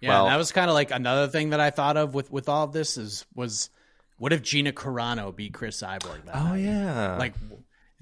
Yeah, 0.00 0.10
Well- 0.10 0.26
that 0.26 0.36
was 0.36 0.52
kind 0.52 0.70
of 0.70 0.74
like 0.74 0.90
another 0.90 1.26
thing 1.26 1.50
that 1.50 1.60
I 1.60 1.70
thought 1.70 1.96
of 1.96 2.14
with 2.14 2.30
with 2.30 2.48
all 2.48 2.64
of 2.64 2.72
this 2.72 2.96
is 2.96 3.26
was 3.34 3.70
what 4.18 4.32
if 4.32 4.42
Gina 4.42 4.72
Carano 4.72 5.34
beat 5.34 5.52
Cris 5.54 5.82
Cyborg? 5.82 6.24
That 6.26 6.36
oh 6.36 6.48
night? 6.50 6.56
yeah, 6.60 7.16
like 7.18 7.34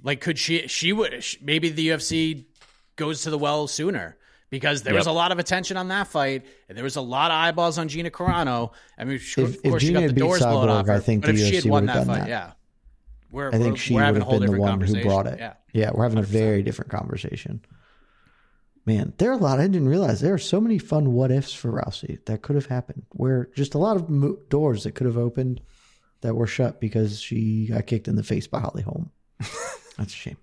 like 0.02 0.20
could 0.20 0.38
she 0.38 0.68
she 0.68 0.92
would 0.92 1.24
sh- 1.24 1.36
maybe 1.42 1.70
the 1.70 1.88
UFC 1.88 2.44
goes 2.96 3.22
to 3.22 3.30
the 3.30 3.38
well 3.38 3.66
sooner 3.66 4.16
because 4.54 4.84
there 4.84 4.94
was 4.94 5.08
a 5.08 5.12
lot 5.12 5.32
of 5.32 5.40
attention 5.40 5.76
on 5.76 5.88
that 5.88 6.06
fight 6.06 6.46
and 6.68 6.78
there 6.78 6.84
was 6.84 6.94
a 6.94 7.00
lot 7.00 7.32
of 7.32 7.34
eyeballs 7.34 7.76
on 7.76 7.88
Gina 7.88 8.08
Carano. 8.08 8.70
I 8.96 9.02
mean, 9.02 9.18
she, 9.18 9.42
If- 9.42 9.56
of 9.56 9.62
course 9.64 9.82
she 9.82 9.88
Gina 9.88 10.02
got 10.02 10.14
the 10.14 10.20
doors 10.20 10.38
blown 10.40 10.68
Cyborg, 10.68 10.70
off. 10.70 10.86
Her, 10.86 10.92
I 10.92 11.00
think 11.00 11.22
but 11.24 11.34
the 11.34 11.42
if 11.42 11.48
she 11.48 11.56
had 11.56 11.64
won 11.64 11.86
that 11.86 11.94
done 11.94 12.06
fight, 12.06 12.18
that. 12.20 12.28
yeah, 12.28 12.52
we're, 13.32 13.48
I 13.48 13.58
think 13.58 13.78
she 13.78 13.94
would 13.94 14.02
have 14.04 14.14
been 14.28 14.46
the 14.46 14.52
one 14.60 14.80
who 14.80 15.02
brought 15.02 15.26
it. 15.26 15.40
Yeah. 15.40 15.54
Yeah, 15.72 15.90
we're 15.92 16.04
having 16.04 16.20
a 16.20 16.22
very 16.22 16.62
different 16.62 16.92
conversation. 16.92 17.64
Man, 18.86 19.12
there 19.18 19.30
are 19.30 19.34
a 19.34 19.38
lot. 19.38 19.58
I 19.58 19.66
didn't 19.66 19.88
realize 19.88 20.20
there 20.20 20.34
are 20.34 20.38
so 20.38 20.60
many 20.60 20.78
fun 20.78 21.14
what 21.14 21.32
ifs 21.32 21.52
for 21.52 21.72
Rousey 21.72 22.22
that 22.26 22.42
could 22.42 22.54
have 22.54 22.66
happened. 22.66 23.04
Where 23.10 23.48
just 23.56 23.74
a 23.74 23.78
lot 23.78 23.96
of 23.96 24.08
mo- 24.10 24.38
doors 24.50 24.84
that 24.84 24.92
could 24.94 25.06
have 25.06 25.16
opened 25.16 25.62
that 26.20 26.36
were 26.36 26.46
shut 26.46 26.80
because 26.80 27.20
she 27.20 27.66
got 27.68 27.86
kicked 27.86 28.06
in 28.08 28.14
the 28.16 28.22
face 28.22 28.46
by 28.46 28.60
Holly 28.60 28.82
Holm. 28.82 29.10
That's 29.96 30.12
a 30.12 30.16
shame. 30.16 30.36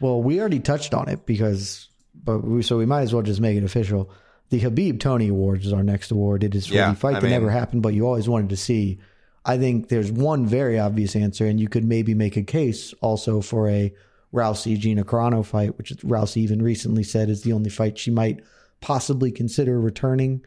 Well, 0.00 0.22
we 0.22 0.40
already 0.40 0.60
touched 0.60 0.94
on 0.94 1.10
it 1.10 1.26
because, 1.26 1.89
but 2.24 2.38
we, 2.44 2.62
so 2.62 2.78
we 2.78 2.86
might 2.86 3.02
as 3.02 3.12
well 3.14 3.22
just 3.22 3.40
make 3.40 3.56
it 3.56 3.64
official. 3.64 4.10
The 4.50 4.60
Khabib 4.60 4.98
Tony 5.00 5.28
Awards 5.28 5.66
is 5.66 5.72
our 5.72 5.82
next 5.82 6.10
award. 6.10 6.42
It 6.42 6.54
is 6.54 6.66
for 6.66 6.74
Yeah, 6.74 6.90
the 6.90 6.96
fight 6.96 7.16
I 7.16 7.20
that 7.20 7.22
mean- 7.24 7.30
never 7.32 7.50
happened, 7.50 7.82
but 7.82 7.94
you 7.94 8.06
always 8.06 8.28
wanted 8.28 8.50
to 8.50 8.56
see. 8.56 8.98
I 9.44 9.56
think 9.58 9.88
there's 9.88 10.12
one 10.12 10.46
very 10.46 10.78
obvious 10.78 11.16
answer, 11.16 11.46
and 11.46 11.58
you 11.58 11.68
could 11.68 11.84
maybe 11.84 12.14
make 12.14 12.36
a 12.36 12.42
case 12.42 12.92
also 13.00 13.40
for 13.40 13.68
a 13.68 13.92
Rousey 14.34 14.78
Gina 14.78 15.04
Carano 15.04 15.44
fight, 15.44 15.78
which 15.78 15.90
Rousey 16.04 16.38
even 16.38 16.62
recently 16.62 17.02
said 17.02 17.28
is 17.30 17.42
the 17.42 17.52
only 17.52 17.70
fight 17.70 17.96
she 17.98 18.10
might 18.10 18.40
possibly 18.80 19.30
consider 19.32 19.80
returning 19.80 20.42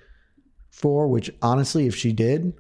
for. 0.70 1.08
Which 1.08 1.32
honestly, 1.42 1.88
if 1.88 1.96
she 1.96 2.12
did, 2.14 2.54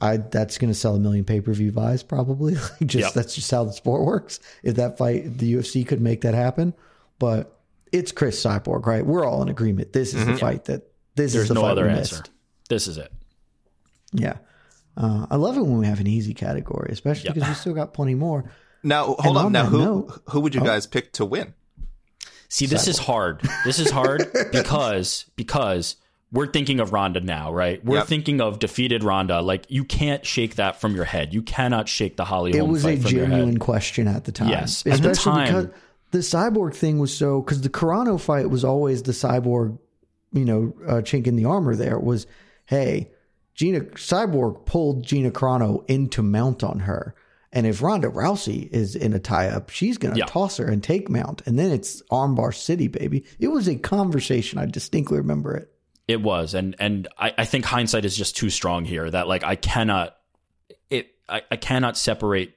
I 0.00 0.16
that's 0.16 0.58
going 0.58 0.72
to 0.72 0.78
sell 0.78 0.94
a 0.96 1.00
million 1.00 1.24
pay 1.24 1.40
per 1.40 1.52
view 1.52 1.70
buys 1.70 2.02
probably. 2.02 2.54
Just 2.84 3.04
Yep. 3.08 3.12
that's 3.14 3.34
just 3.34 3.50
how 3.50 3.64
the 3.64 3.72
sport 3.72 4.02
works. 4.04 4.40
If 4.62 4.76
that 4.76 4.96
fight, 4.98 5.38
the 5.38 5.54
UFC 5.54 5.86
could 5.86 6.00
make 6.00 6.22
that 6.22 6.34
happen, 6.34 6.74
but 7.18 7.58
it's 7.92 8.10
Cris 8.12 8.42
Cyborg, 8.42 8.86
right? 8.86 9.04
We're 9.04 9.24
all 9.24 9.42
in 9.42 9.48
agreement. 9.48 9.92
This 9.92 10.14
is 10.14 10.24
the 10.26 10.36
fight 10.36 10.64
that 10.66 10.82
this 11.14 11.34
is 11.34 11.48
the 11.48 11.54
no 11.54 11.60
fight 11.62 11.70
other 11.72 11.84
we 11.84 11.90
answer. 11.90 12.16
missed. 12.16 12.30
This 12.68 12.88
is 12.88 12.98
it. 12.98 13.12
Yeah. 14.12 14.38
Uh, 14.96 15.26
I 15.30 15.36
love 15.36 15.56
it 15.56 15.62
when 15.62 15.78
we 15.78 15.86
have 15.86 16.00
an 16.00 16.06
easy 16.06 16.34
category, 16.34 16.90
especially 16.92 17.26
Yep. 17.28 17.34
because 17.34 17.48
we 17.48 17.54
still 17.54 17.74
got 17.74 17.94
plenty 17.94 18.14
more. 18.14 18.50
now 18.82 19.04
hold 19.04 19.18
and 19.26 19.36
on. 19.38 19.44
on 19.46 19.52
Now 19.52 19.64
who 19.66 19.78
note- 19.78 20.22
who 20.30 20.40
would 20.40 20.54
you 20.54 20.60
guys 20.62 20.86
pick 20.86 21.12
to 21.14 21.24
win? 21.24 21.54
See, 22.48 22.66
this 22.66 22.86
is 22.88 22.98
hard. 22.98 23.40
This 23.64 23.78
is 23.78 23.90
hard 23.90 24.30
because 24.52 25.24
because 25.36 25.96
we're 26.30 26.46
thinking 26.46 26.80
of 26.80 26.92
Ronda 26.92 27.20
now, 27.20 27.52
right? 27.52 27.82
We're 27.84 27.98
Yep. 27.98 28.06
thinking 28.06 28.40
of 28.42 28.58
defeated 28.58 29.02
Ronda. 29.04 29.40
Like 29.40 29.64
you 29.70 29.84
can't 29.84 30.24
shake 30.26 30.56
that 30.56 30.80
from 30.80 30.94
your 30.94 31.04
head. 31.04 31.32
You 31.32 31.42
cannot 31.42 31.88
shake 31.88 32.16
the 32.16 32.24
Holly 32.26 32.52
It 32.52 32.58
Holm 32.58 32.70
was 32.70 32.84
a 32.84 32.96
from 32.96 33.10
genuine 33.10 33.58
question 33.58 34.06
at 34.08 34.24
the 34.24 34.32
time. 34.32 34.48
Yes. 34.50 34.86
At 34.86 34.94
especially 34.94 35.08
the 35.08 35.14
time- 35.14 35.46
because 35.64 35.76
the 36.12 36.18
cyborg 36.18 36.74
thing 36.74 36.98
was 36.98 37.14
so 37.16 37.40
because 37.42 37.60
the 37.62 37.68
Carano 37.68 38.20
fight 38.20 38.48
was 38.48 38.64
always 38.64 39.02
the 39.02 39.12
cyborg, 39.12 39.78
you 40.32 40.44
know, 40.44 40.72
uh, 40.86 41.00
chink 41.02 41.26
in 41.26 41.36
the 41.36 41.44
armor. 41.46 41.74
There 41.74 41.98
was, 41.98 42.26
hey, 42.66 43.10
Gina 43.54 43.80
Cyborg 43.80 44.64
pulled 44.64 45.04
Gina 45.04 45.30
Carano 45.30 45.84
into 45.88 46.22
mount 46.22 46.62
on 46.64 46.80
her, 46.80 47.14
and 47.52 47.66
if 47.66 47.82
Ronda 47.82 48.08
Rousey 48.08 48.70
is 48.70 48.94
in 48.96 49.12
a 49.12 49.18
tie 49.18 49.48
up, 49.48 49.68
she's 49.70 49.98
gonna 49.98 50.16
Yeah. 50.16 50.24
toss 50.26 50.56
her 50.58 50.66
and 50.66 50.82
take 50.82 51.10
mount, 51.10 51.42
and 51.46 51.58
then 51.58 51.70
it's 51.70 52.02
armbar 52.10 52.54
city, 52.54 52.88
baby. 52.88 53.24
It 53.38 53.48
was 53.48 53.68
a 53.68 53.76
conversation. 53.76 54.58
I 54.58 54.66
distinctly 54.66 55.18
remember 55.18 55.54
it. 55.56 55.68
It 56.08 56.20
was, 56.22 56.54
and 56.54 56.74
and 56.78 57.08
I, 57.18 57.32
I 57.38 57.44
think 57.44 57.64
hindsight 57.64 58.04
is 58.04 58.16
just 58.16 58.36
too 58.36 58.50
strong 58.50 58.84
here. 58.84 59.10
That 59.10 59.28
like 59.28 59.44
I 59.44 59.56
cannot 59.56 60.16
it 60.90 61.08
I, 61.28 61.42
I 61.50 61.56
cannot 61.56 61.96
separate 61.96 62.54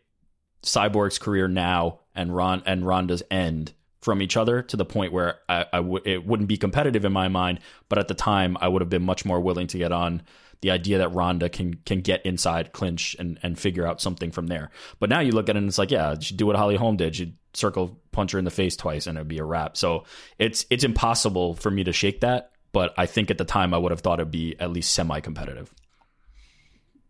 Cyborg's 0.64 1.20
career 1.20 1.48
now 1.48 2.00
and 2.16 2.36
Ron 2.36 2.64
and 2.66 2.86
Ronda's 2.86 3.24
end 3.30 3.74
from 4.02 4.22
each 4.22 4.38
other 4.38 4.62
to 4.62 4.78
the 4.78 4.86
point 4.86 5.12
where 5.12 5.40
I, 5.50 5.66
I 5.74 5.78
w- 5.78 6.02
it 6.06 6.26
wouldn't 6.26 6.48
be 6.48 6.58
competitive 6.58 7.06
in 7.06 7.12
my 7.12 7.28
mind. 7.28 7.60
But 7.90 7.98
at 7.98 8.08
the 8.08 8.14
time, 8.14 8.56
I 8.62 8.68
would 8.68 8.82
have 8.82 8.90
been 8.90 9.04
much 9.04 9.26
more 9.26 9.40
willing 9.40 9.68
to 9.68 9.78
get 9.78 9.92
on 9.92 10.22
the 10.62 10.72
idea 10.72 11.00
that 11.00 11.10
Ronda 11.14 11.50
can 11.50 11.76
can 11.86 12.02
get 12.02 12.26
inside 12.26 12.72
clinch 12.72 13.16
and 13.20 13.40
and 13.44 13.58
figure 13.58 13.86
out 13.86 14.02
something 14.02 14.32
from 14.32 14.48
there. 14.48 14.72
But 15.00 15.10
now 15.10 15.20
you 15.20 15.32
look 15.32 15.50
at 15.50 15.56
it 15.56 15.60
and 15.60 15.68
it's 15.68 15.78
like, 15.78 15.92
yeah, 15.92 16.16
she 16.20 16.36
do 16.36 16.46
what 16.46 16.56
Holly 16.56 16.76
Holm 16.76 16.98
did. 16.98 17.16
She'd 17.16 17.36
circle 17.54 18.00
punch 18.12 18.32
her 18.32 18.40
in 18.40 18.46
the 18.46 18.52
face 18.52 18.76
twice 18.76 19.08
and 19.08 19.18
it'd 19.18 19.28
be 19.28 19.40
a 19.40 19.44
wrap. 19.44 19.78
So 19.78 20.06
it's 20.40 20.66
it's 20.70 20.84
impossible 20.84 21.56
for 21.56 21.70
me 21.72 21.84
to 21.84 21.94
shake 21.94 22.22
that. 22.22 22.52
But 22.72 22.94
I 22.98 23.06
think 23.06 23.32
at 23.32 23.38
the 23.38 23.46
time 23.46 23.74
I 23.74 23.78
would 23.78 23.92
have 23.92 24.02
thought 24.02 24.20
it'd 24.20 24.32
be 24.32 24.56
at 24.60 24.72
least 24.72 24.94
semi 24.94 25.20
competitive. 25.20 25.74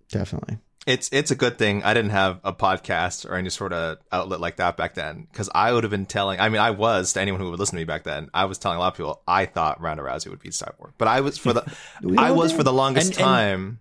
Definitely. 0.10 0.58
It's 0.86 1.10
it's 1.12 1.32
a 1.32 1.36
good 1.36 1.58
thing 1.58 1.82
I 1.84 1.96
didn't 1.96 2.12
have 2.12 2.40
a 2.44 2.54
podcast 2.54 3.28
or 3.28 3.34
any 3.36 3.50
sort 3.50 3.74
of 3.74 3.98
outlet 4.12 4.40
like 4.40 4.58
that 4.58 4.78
back 4.78 4.94
then 4.94 5.28
because 5.32 5.50
I 5.56 5.74
would 5.74 5.84
have 5.84 5.90
been 5.92 6.06
telling. 6.06 6.40
I 6.40 6.50
mean, 6.50 6.62
I 6.62 6.72
was 6.72 7.14
to 7.14 7.22
anyone 7.22 7.42
who 7.42 7.50
would 7.50 7.60
listen 7.60 7.76
to 7.76 7.82
me 7.82 7.86
back 7.86 8.04
then. 8.04 8.30
I 8.36 8.46
was 8.46 8.60
telling 8.60 8.78
a 8.78 8.80
lot 8.80 8.90
of 8.94 8.98
people 8.98 9.22
I 9.28 9.48
thought 9.48 9.82
Ronda 9.82 10.04
Rousey 10.04 10.30
would 10.30 10.40
beat 10.42 10.52
Cyborg, 10.52 10.92
but 11.00 11.08
I 11.08 11.22
was 11.22 11.40
for 11.40 11.54
the 11.54 11.64
I 12.18 12.32
was 12.32 12.52
for 12.52 12.62
the 12.62 12.74
longest 12.74 13.08
And- 13.14 13.18
and- 13.20 13.26
time. 13.26 13.80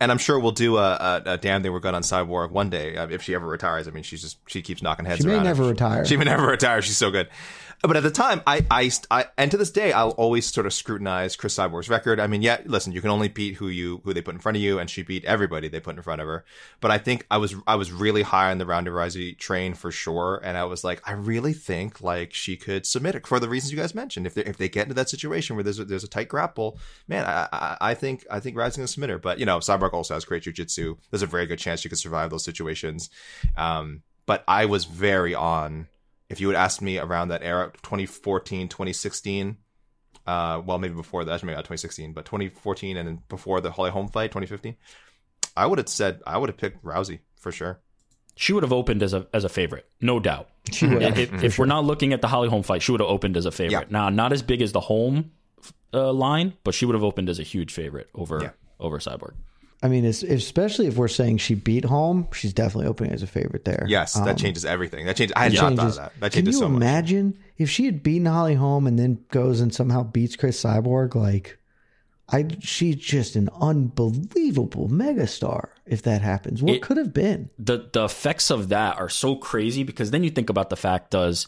And 0.00 0.10
I'm 0.10 0.18
sure 0.18 0.38
we'll 0.40 0.50
do 0.50 0.76
a, 0.76 0.82
a, 0.92 1.22
a 1.34 1.38
damn 1.38 1.62
thing 1.62 1.72
we're 1.72 1.78
good 1.80 1.94
on 1.94 2.02
Cyborg 2.02 2.50
one 2.50 2.68
day 2.68 2.96
uh, 2.96 3.06
if 3.08 3.22
she 3.22 3.32
ever 3.34 3.46
retires. 3.46 3.86
I 3.86 3.92
mean, 3.92 4.02
she's 4.02 4.20
just 4.20 4.38
she 4.48 4.60
keeps 4.60 4.82
knocking 4.82 5.04
heads 5.06 5.20
She 5.22 5.26
may 5.28 5.40
never 5.40 5.62
retire. 5.64 6.04
She 6.04 6.16
may 6.16 6.24
never 6.24 6.46
retire. 6.50 6.82
She's 6.82 6.96
so 6.96 7.12
good. 7.12 7.28
But 7.86 7.98
at 7.98 8.02
the 8.02 8.10
time, 8.10 8.40
I, 8.46 8.64
I, 8.70 8.90
I, 9.10 9.26
and 9.36 9.50
to 9.50 9.58
this 9.58 9.70
day, 9.70 9.92
I'll 9.92 10.12
always 10.12 10.46
sort 10.46 10.66
of 10.66 10.72
scrutinize 10.72 11.36
Cris 11.36 11.54
Cyborg's 11.54 11.90
record. 11.90 12.18
I 12.18 12.26
mean, 12.26 12.40
yeah, 12.40 12.62
listen, 12.64 12.92
you 12.92 13.02
can 13.02 13.10
only 13.10 13.28
beat 13.28 13.56
who 13.56 13.68
you, 13.68 14.00
who 14.04 14.14
they 14.14 14.22
put 14.22 14.34
in 14.34 14.40
front 14.40 14.56
of 14.56 14.62
you, 14.62 14.78
and 14.78 14.88
she 14.88 15.02
beat 15.02 15.22
everybody 15.26 15.68
they 15.68 15.80
put 15.80 15.94
in 15.94 16.02
front 16.02 16.22
of 16.22 16.26
her. 16.26 16.46
But 16.80 16.90
I 16.90 16.96
think 16.96 17.26
I 17.30 17.36
was, 17.36 17.54
I 17.66 17.74
was 17.74 17.92
really 17.92 18.22
high 18.22 18.50
on 18.50 18.56
the 18.56 18.64
Ronda 18.64 18.90
Rousey 18.90 19.36
train 19.36 19.74
for 19.74 19.90
sure. 19.90 20.40
And 20.42 20.56
I 20.56 20.64
was 20.64 20.82
like, 20.82 21.02
I 21.06 21.12
really 21.12 21.52
think 21.52 22.00
like 22.00 22.32
she 22.32 22.56
could 22.56 22.86
submit 22.86 23.16
it 23.16 23.26
for 23.26 23.38
the 23.38 23.50
reasons 23.50 23.72
you 23.72 23.78
guys 23.78 23.94
mentioned. 23.94 24.26
If 24.26 24.32
they, 24.32 24.44
if 24.44 24.56
they 24.56 24.70
get 24.70 24.84
into 24.84 24.94
that 24.94 25.10
situation 25.10 25.54
where 25.54 25.62
there's 25.62 25.78
a, 25.78 25.84
there's 25.84 26.04
a 26.04 26.08
tight 26.08 26.28
grapple, 26.28 26.78
man, 27.06 27.26
I, 27.26 27.48
I, 27.52 27.76
I 27.90 27.94
think, 27.94 28.24
I 28.30 28.40
think 28.40 28.56
Rousey's 28.56 28.76
gonna 28.76 28.88
submit 28.88 29.10
her. 29.10 29.18
But 29.18 29.38
you 29.38 29.44
know, 29.44 29.58
Cyborg 29.58 29.92
also 29.92 30.14
has 30.14 30.24
great 30.24 30.44
jujitsu. 30.44 30.96
There's 31.10 31.22
a 31.22 31.26
very 31.26 31.44
good 31.44 31.58
chance 31.58 31.80
she 31.80 31.90
could 31.90 31.98
survive 31.98 32.30
those 32.30 32.44
situations. 32.44 33.10
Um, 33.58 34.02
but 34.24 34.42
I 34.48 34.64
was 34.64 34.86
very 34.86 35.34
on 35.34 35.88
if 36.30 36.40
you 36.40 36.48
had 36.48 36.56
asked 36.56 36.80
me 36.82 36.98
around 36.98 37.28
that 37.28 37.42
era 37.42 37.70
2014 37.82 38.68
2016 38.68 39.56
Uh, 40.26 40.62
well, 40.64 40.78
maybe 40.78 40.94
before 40.94 41.24
that, 41.24 41.42
maybe 41.42 41.54
not 41.54 41.64
2016, 41.64 42.12
but 42.14 42.24
2014, 42.24 42.96
and 42.96 43.06
then 43.06 43.18
before 43.28 43.60
the 43.60 43.70
Holly 43.70 43.90
Holm 43.90 44.08
fight, 44.08 44.30
2015. 44.30 44.74
I 45.56 45.66
would 45.66 45.78
have 45.78 45.88
said 45.88 46.22
I 46.26 46.38
would 46.38 46.48
have 46.48 46.56
picked 46.56 46.82
Rousey 46.82 47.20
for 47.36 47.52
sure. 47.52 47.80
She 48.36 48.52
would 48.52 48.62
have 48.64 48.72
opened 48.72 49.02
as 49.02 49.12
a 49.14 49.26
as 49.32 49.44
a 49.44 49.48
favorite, 49.48 49.86
no 50.00 50.18
doubt. 50.18 50.48
She 50.72 50.86
would 50.88 51.02
have. 51.02 51.18
If, 51.18 51.44
if 51.44 51.58
we're 51.58 51.66
not 51.66 51.84
looking 51.84 52.12
at 52.12 52.20
the 52.22 52.26
Holly 52.28 52.48
Holm 52.48 52.62
fight, 52.64 52.82
she 52.82 52.90
would 52.90 53.00
have 53.00 53.10
opened 53.10 53.36
as 53.36 53.44
a 53.46 53.52
favorite. 53.52 53.72
Yeah. 53.72 53.84
Now, 53.90 54.08
not 54.08 54.32
as 54.32 54.42
big 54.42 54.62
as 54.62 54.72
the 54.72 54.80
Holm 54.80 55.30
uh, 55.92 56.10
line, 56.12 56.54
but 56.64 56.74
she 56.74 56.86
would 56.86 56.94
have 56.94 57.04
opened 57.04 57.28
as 57.28 57.38
a 57.38 57.44
huge 57.44 57.72
favorite 57.72 58.08
over 58.14 58.40
Yeah. 58.42 58.50
over 58.80 58.98
Cyborg. 58.98 59.34
I 59.84 59.88
mean, 59.88 60.06
especially 60.06 60.86
if 60.86 60.96
we're 60.96 61.08
saying 61.08 61.38
she 61.38 61.54
beat 61.54 61.84
Holm, 61.84 62.26
she's 62.32 62.54
definitely 62.54 62.86
opening 62.86 63.12
as 63.12 63.22
a 63.22 63.26
favorite 63.26 63.66
there. 63.66 63.84
Yes, 63.86 64.14
that 64.14 64.26
Um, 64.26 64.36
changes 64.36 64.64
everything. 64.64 65.04
That 65.04 65.14
changes. 65.16 65.34
I 65.36 65.42
had 65.44 65.52
it 65.52 65.56
not 65.56 65.60
thought 65.60 65.72
of 65.72 65.78
changes- 65.78 65.96
that. 65.98 66.12
That 66.20 66.32
Can 66.32 66.38
changes 66.46 66.54
you 66.54 66.60
so 66.60 66.68
much. 66.70 66.76
imagine 66.82 67.38
if 67.58 67.68
she 67.68 67.84
had 67.84 68.02
beaten 68.02 68.24
Holly 68.26 68.54
Holm 68.54 68.86
and 68.86 68.98
then 68.98 69.18
goes 69.30 69.60
and 69.60 69.74
somehow 69.74 70.02
beats 70.02 70.36
Cris 70.36 70.60
Cyborg? 70.62 71.14
Like, 71.14 71.58
I 72.30 72.46
she's 72.60 72.96
just 72.96 73.36
an 73.36 73.50
unbelievable 73.60 74.88
megastar. 74.88 75.68
If 75.86 76.00
that 76.02 76.22
happens, 76.22 76.62
what 76.62 76.76
It- 76.76 76.82
could 76.82 76.96
have 76.96 77.12
been? 77.12 77.50
the 77.58 77.88
the 77.92 78.04
effects 78.04 78.50
of 78.50 78.70
that 78.70 78.98
are 78.98 79.10
so 79.10 79.36
crazy 79.36 79.82
because 79.82 80.10
then 80.10 80.24
you 80.24 80.30
think 80.30 80.48
about 80.48 80.70
the 80.70 80.76
fact 80.76 81.10
does 81.10 81.46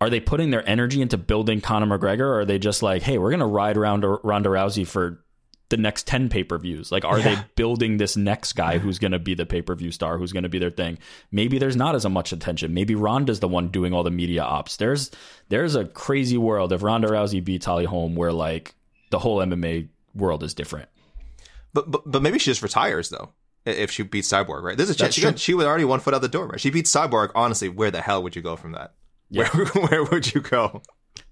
are 0.00 0.10
they 0.10 0.18
putting 0.20 0.50
their 0.50 0.68
energy 0.68 1.00
into 1.00 1.16
building 1.16 1.60
Conor 1.60 1.86
McGregor 1.98 2.20
or 2.20 2.40
are 2.40 2.44
they 2.44 2.58
just 2.58 2.82
like 2.82 3.02
hey 3.02 3.16
we're 3.18 3.30
gonna 3.30 3.46
ride 3.46 3.76
around 3.76 4.04
Ronda 4.24 4.48
Rousey 4.48 4.84
for 4.86 5.20
the 5.68 5.76
next 5.76 6.06
10 6.06 6.28
pay-per-views 6.28 6.92
like 6.92 7.04
are 7.04 7.20
they 7.20 7.36
building 7.56 7.96
this 7.96 8.16
next 8.16 8.52
guy 8.52 8.78
who's 8.78 8.98
going 8.98 9.12
to 9.12 9.18
be 9.18 9.34
the 9.34 9.46
pay-per-view 9.46 9.90
star 9.90 10.16
who's 10.18 10.32
going 10.32 10.42
to 10.44 10.48
be 10.48 10.58
their 10.58 10.70
thing 10.70 10.98
maybe 11.32 11.58
there's 11.58 11.76
not 11.76 11.94
as 11.94 12.06
much 12.08 12.32
attention 12.32 12.72
maybe 12.72 12.94
Ronda's 12.94 13.40
the 13.40 13.48
one 13.48 13.68
doing 13.68 13.92
all 13.92 14.02
the 14.02 14.10
media 14.10 14.42
ops 14.42 14.76
there's 14.76 15.10
there's 15.48 15.74
a 15.74 15.84
crazy 15.84 16.38
world 16.38 16.72
if 16.72 16.82
Ronda 16.82 17.08
Rousey 17.08 17.42
beats 17.44 17.66
Holly 17.66 17.84
Holm 17.84 18.14
where 18.14 18.32
like 18.32 18.74
the 19.10 19.18
whole 19.18 19.38
MMA 19.38 19.88
world 20.14 20.42
is 20.42 20.54
different 20.54 20.88
But, 21.72 21.90
but 21.90 22.02
but 22.06 22.22
maybe 22.22 22.38
she 22.38 22.50
just 22.50 22.62
retires 22.62 23.08
though 23.08 23.32
if 23.64 23.90
she 23.90 24.04
beats 24.04 24.28
Cyborg, 24.30 24.62
right? 24.62 24.76
There's 24.76 24.90
a 24.90 24.94
chance 24.94 25.00
That's 25.08 25.14
she, 25.16 25.20
true. 25.22 25.30
got, 25.32 25.40
she 25.40 25.52
would 25.54 25.66
already 25.66 25.84
one 25.84 25.98
foot 25.98 26.14
out 26.14 26.22
the 26.22 26.28
door, 26.28 26.46
right? 26.46 26.60
She 26.60 26.70
beats 26.70 26.88
Cyborg. 26.94 27.32
Honestly, 27.34 27.68
where 27.68 27.90
the 27.90 28.00
hell 28.00 28.22
would 28.22 28.36
you 28.36 28.42
go 28.42 28.54
from 28.54 28.70
that? 28.72 28.94
Yeah. 29.28 29.48
Where 29.54 29.66
where 29.66 30.04
would 30.04 30.32
you 30.32 30.40
go? 30.40 30.82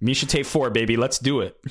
Miesha 0.02 0.28
Tate 0.28 0.44
4 0.46 0.70
baby 0.70 0.96
let's 0.96 1.18
do 1.20 1.40
it 1.40 1.56
The 1.62 1.70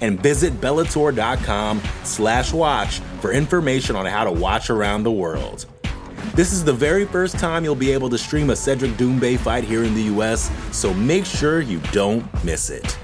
And 0.00 0.22
visit 0.22 0.60
Bellator.com 0.60 1.82
slash 2.04 2.52
watch 2.52 3.00
for 3.20 3.32
information 3.32 3.96
on 3.96 4.06
how 4.06 4.24
to 4.24 4.32
watch 4.32 4.70
around 4.70 5.02
the 5.02 5.10
world. 5.10 5.66
This 6.34 6.52
is 6.52 6.64
the 6.64 6.72
very 6.72 7.04
first 7.04 7.36
time 7.38 7.64
you'll 7.64 7.74
be 7.74 7.90
able 7.90 8.08
to 8.10 8.18
stream 8.18 8.50
a 8.50 8.56
Cedric 8.56 8.92
Doumbé 8.92 9.36
fight 9.36 9.64
here 9.64 9.82
in 9.82 9.94
the 9.94 10.02
US, 10.02 10.50
so 10.70 10.94
make 10.94 11.24
sure 11.24 11.60
you 11.60 11.80
don't 11.90 12.24
miss 12.44 12.70
it. 12.70 12.96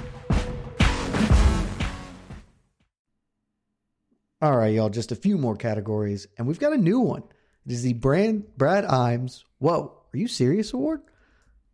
All 4.40 4.56
right, 4.56 4.74
y'all, 4.74 4.90
just 4.90 5.10
a 5.10 5.16
few 5.16 5.38
more 5.38 5.56
categories, 5.56 6.28
and 6.36 6.46
we've 6.46 6.60
got 6.60 6.74
a 6.74 6.76
new 6.76 7.00
one. 7.00 7.22
It 7.66 7.72
is 7.72 7.82
the 7.82 7.94
Brand 7.94 8.44
Brad 8.56 8.84
Imes. 8.84 9.42
Whoa, 9.58 9.94
are 10.12 10.16
you 10.16 10.28
serious 10.28 10.72
award? 10.72 11.00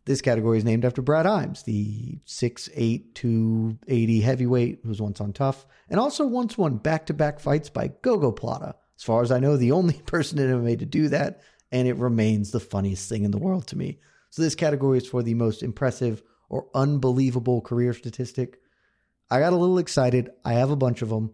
This 0.05 0.21
category 0.21 0.57
is 0.57 0.65
named 0.65 0.83
after 0.83 1.01
Brad 1.01 1.25
Imes, 1.25 1.63
the 1.63 2.19
6'8 2.25 3.13
to 3.15 3.77
80 3.87 4.21
heavyweight 4.21 4.79
who 4.81 4.89
was 4.89 5.01
once 5.01 5.21
on 5.21 5.31
Tough, 5.31 5.65
and 5.89 5.99
also 5.99 6.25
once 6.25 6.57
won 6.57 6.77
back 6.77 7.05
to 7.07 7.13
back 7.13 7.39
fights 7.39 7.69
by 7.69 7.89
gogoplata. 7.89 8.73
As 8.97 9.03
far 9.03 9.21
as 9.21 9.31
I 9.31 9.39
know, 9.39 9.57
the 9.57 9.71
only 9.71 9.93
person 10.05 10.39
in 10.39 10.49
MMA 10.49 10.79
to 10.79 10.85
do 10.85 11.07
that, 11.09 11.41
and 11.71 11.87
it 11.87 11.97
remains 11.97 12.51
the 12.51 12.59
funniest 12.59 13.07
thing 13.09 13.23
in 13.23 13.31
the 13.31 13.37
world 13.37 13.67
to 13.67 13.77
me. 13.77 13.99
So, 14.31 14.41
this 14.41 14.55
category 14.55 14.97
is 14.97 15.07
for 15.07 15.21
the 15.23 15.33
most 15.33 15.61
impressive 15.61 16.23
or 16.49 16.67
unbelievable 16.73 17.61
career 17.61 17.93
statistic. 17.93 18.59
I 19.29 19.39
got 19.39 19.53
a 19.53 19.57
little 19.57 19.77
excited. 19.77 20.29
I 20.43 20.53
have 20.53 20.71
a 20.71 20.75
bunch 20.75 21.01
of 21.01 21.09
them. 21.09 21.33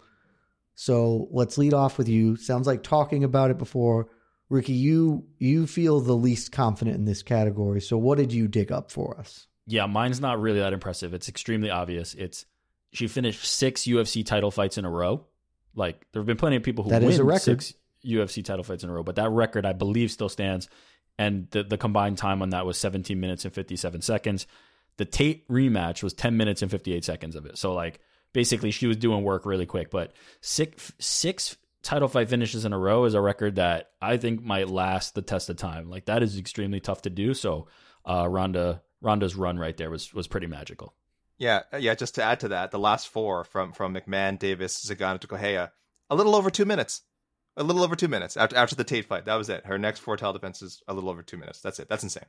So 0.80 1.28
let's 1.32 1.58
lead 1.58 1.74
off 1.74 1.98
with 1.98 2.08
you. 2.08 2.36
Sounds 2.36 2.68
like 2.68 2.84
talking 2.84 3.24
about 3.24 3.50
it 3.50 3.58
before. 3.58 4.10
Ricky, 4.50 4.74
you 4.74 5.26
you 5.38 5.68
feel 5.68 6.00
the 6.00 6.16
least 6.16 6.52
confident 6.52 6.96
in 6.98 7.06
this 7.06 7.24
category. 7.24 7.82
So 7.82 7.98
what 7.98 8.18
did 8.18 8.32
you 8.32 8.48
dig 8.48 8.72
up 8.72 8.92
for 8.92 9.20
us? 9.20 9.48
Yeah, 9.66 9.86
mine's 9.86 10.22
not 10.22 10.40
really 10.40 10.60
that 10.60 10.74
impressive. 10.74 11.14
It's 11.14 11.28
extremely 11.28 11.70
obvious. 11.70 12.14
It's 12.14 12.46
she 12.94 13.08
finished 13.08 13.44
six 13.44 13.84
UFC 13.84 14.26
title 14.26 14.52
fights 14.52 14.78
in 14.78 14.86
a 14.86 14.90
row. 14.90 15.26
Like 15.76 16.06
there 16.12 16.22
have 16.22 16.28
been 16.28 16.38
plenty 16.38 16.56
of 16.56 16.64
people 16.64 16.84
who 16.86 16.92
That 16.92 17.02
win 17.02 17.12
is 17.12 17.20
a 17.20 17.24
record. 17.24 17.42
six 17.42 17.74
UFC 18.06 18.44
title 18.44 18.64
fights 18.64 18.84
in 18.84 18.90
a 18.90 18.94
row, 18.94 19.04
but 19.04 19.16
that 19.18 19.30
record 19.30 19.66
I 19.66 19.74
believe 19.74 20.12
still 20.12 20.30
stands. 20.30 20.70
And 21.20 21.50
the 21.52 21.64
the 21.64 21.78
combined 21.78 22.18
time 22.18 22.42
on 22.42 22.52
that 22.52 22.66
was 22.66 22.78
17 22.78 23.20
minutes 23.20 23.44
and 23.44 23.54
57 23.54 24.02
seconds. 24.02 24.48
The 24.96 25.06
Tate 25.06 25.48
rematch 25.50 26.02
was 26.04 26.14
10 26.14 26.38
minutes 26.38 26.62
and 26.62 26.72
58 26.72 27.04
seconds 27.04 27.36
of 27.36 27.46
it. 27.46 27.58
So 27.58 27.74
like 27.74 28.00
basically 28.34 28.72
she 28.72 28.88
was 28.88 28.98
doing 28.98 29.24
work 29.24 29.46
really 29.46 29.66
quick. 29.66 29.90
But 29.92 30.14
six 30.42 30.94
six 31.00 31.58
title 31.88 32.10
fight 32.10 32.28
finishes 32.28 32.66
in 32.66 32.74
a 32.74 32.78
row 32.78 33.06
is 33.06 33.14
a 33.14 33.22
record 33.22 33.56
that 33.56 33.92
I 34.02 34.18
think 34.18 34.44
might 34.44 34.68
last 34.68 35.16
the 35.16 35.22
test 35.22 35.50
of 35.50 35.56
time. 35.56 35.90
Like 35.90 36.06
that 36.06 36.22
is 36.22 36.38
extremely 36.38 36.82
tough 36.82 37.04
to 37.04 37.10
do. 37.10 37.34
So 37.34 37.68
uh, 38.06 38.28
Ronda 38.28 38.82
Ronda's 39.00 39.38
run 39.38 39.58
right 39.58 39.76
there 39.78 39.90
was 39.90 40.14
was 40.14 40.28
pretty 40.28 40.48
magical. 40.48 40.94
Yeah, 41.38 41.62
yeah. 41.80 41.96
Just 41.96 42.16
to 42.16 42.24
add 42.24 42.42
to 42.42 42.50
that, 42.50 42.72
the 42.72 42.80
last 42.80 43.08
four 43.08 43.46
from 43.46 43.72
from 43.72 43.96
McMann, 43.96 44.38
Davis, 44.38 44.86
Zingano 44.86 45.18
to 45.18 45.28
Correia, 45.28 45.72
a 46.10 46.16
little 46.16 46.36
over 46.36 46.50
two 46.50 46.66
minutes. 46.66 47.04
A 47.56 47.64
little 47.64 47.84
over 47.84 47.96
two 47.96 48.10
minutes 48.10 48.36
after 48.36 48.58
after 48.58 48.76
the 48.76 48.84
Tate 48.84 49.06
fight. 49.06 49.26
That 49.26 49.36
was 49.36 49.50
it. 49.50 49.66
Her 49.66 49.80
next 49.80 50.00
four 50.00 50.18
title 50.18 50.34
defenses, 50.34 50.84
a 50.90 50.94
little 50.94 51.10
over 51.10 51.24
two 51.24 51.38
minutes. 51.38 51.62
That's 51.62 51.80
it. 51.80 51.88
That's 51.88 52.04
insane. 52.04 52.26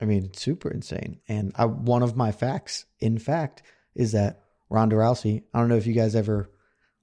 I 0.00 0.04
mean, 0.04 0.24
it's 0.24 0.42
super 0.42 0.68
insane. 0.68 1.20
And 1.28 1.52
I, 1.54 1.66
one 1.66 2.02
of 2.02 2.16
my 2.16 2.32
facts, 2.32 2.86
in 2.98 3.18
fact, 3.18 3.62
is 3.94 4.12
that 4.12 4.42
Ronda 4.68 4.96
Rousey. 4.96 5.44
I 5.54 5.60
don't 5.60 5.68
know 5.68 5.76
if 5.76 5.86
you 5.86 5.94
guys 5.94 6.16
ever 6.16 6.50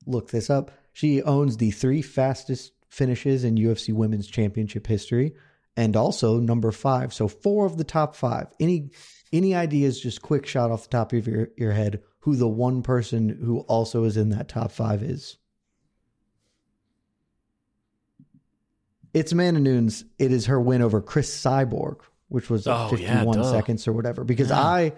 looked 0.06 0.32
this 0.32 0.49
up. 0.49 0.70
She 0.99 1.23
owns 1.23 1.55
the 1.55 1.71
three 1.71 2.01
fastest 2.01 2.73
finishes 2.89 3.45
in 3.45 3.55
UFC 3.55 3.93
Women's 3.93 4.27
Championship 4.27 4.85
history, 4.85 5.34
and 5.77 5.95
also 5.95 6.41
number 6.41 6.73
five. 6.73 7.13
So 7.13 7.30
four 7.30 7.65
of 7.65 7.77
the 7.77 7.85
top 7.85 8.17
five. 8.17 8.47
Any 8.59 8.91
any 9.31 9.55
ideas? 9.55 10.01
Just 10.01 10.21
quick 10.21 10.45
shot 10.45 10.71
off 10.71 10.84
the 10.84 10.89
top 10.89 11.13
of 11.13 11.26
your 11.26 11.51
your 11.55 11.71
head. 11.71 12.01
Who 12.23 12.35
the 12.35 12.49
one 12.49 12.84
person 12.84 13.30
who 13.30 13.59
also 13.59 14.03
is 14.03 14.17
in 14.17 14.27
that 14.31 14.49
top 14.49 14.73
five 14.73 15.01
is? 15.01 15.38
It's 19.13 19.31
Amanda 19.31 19.61
Nunes. 19.61 20.03
It 20.17 20.34
is 20.34 20.47
her 20.47 20.59
win 20.59 20.81
over 20.81 20.99
Cris 21.01 21.34
Cyborg, 21.34 22.01
which 22.27 22.49
was 22.49 22.67
Oh, 22.67 22.89
51 22.89 23.38
duh. 23.38 23.43
seconds 23.49 23.88
or 23.88 23.93
whatever. 23.93 24.26
Because 24.26 24.51
I, 24.51 24.91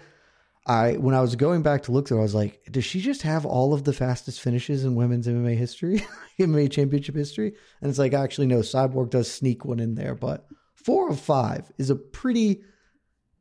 I 0.67 0.93
when 0.93 1.15
I 1.15 1.21
was 1.21 1.35
going 1.35 1.63
back 1.63 1.83
to 1.83 1.91
look 1.91 2.07
through, 2.07 2.19
I 2.19 2.23
was 2.23 2.35
like, 2.35 2.61
does 2.69 2.85
she 2.85 3.01
just 3.01 3.23
have 3.23 3.45
all 3.45 3.73
of 3.73 3.83
the 3.83 3.93
fastest 3.93 4.41
finishes 4.41 4.85
in 4.85 4.95
women's 4.95 5.27
MMA 5.27 5.57
history, 5.57 6.05
MMA 6.39 6.71
championship 6.71 7.15
history? 7.15 7.53
And 7.81 7.89
it's 7.89 7.99
like, 7.99 8.13
actually, 8.13 8.47
no. 8.47 8.59
Cyborg 8.59 9.09
does 9.09 9.31
sneak 9.31 9.65
one 9.65 9.79
in 9.79 9.95
there, 9.95 10.13
but 10.13 10.45
four 10.75 11.09
of 11.09 11.19
five 11.19 11.71
is 11.77 11.89
a 11.89 11.95
pretty 11.95 12.61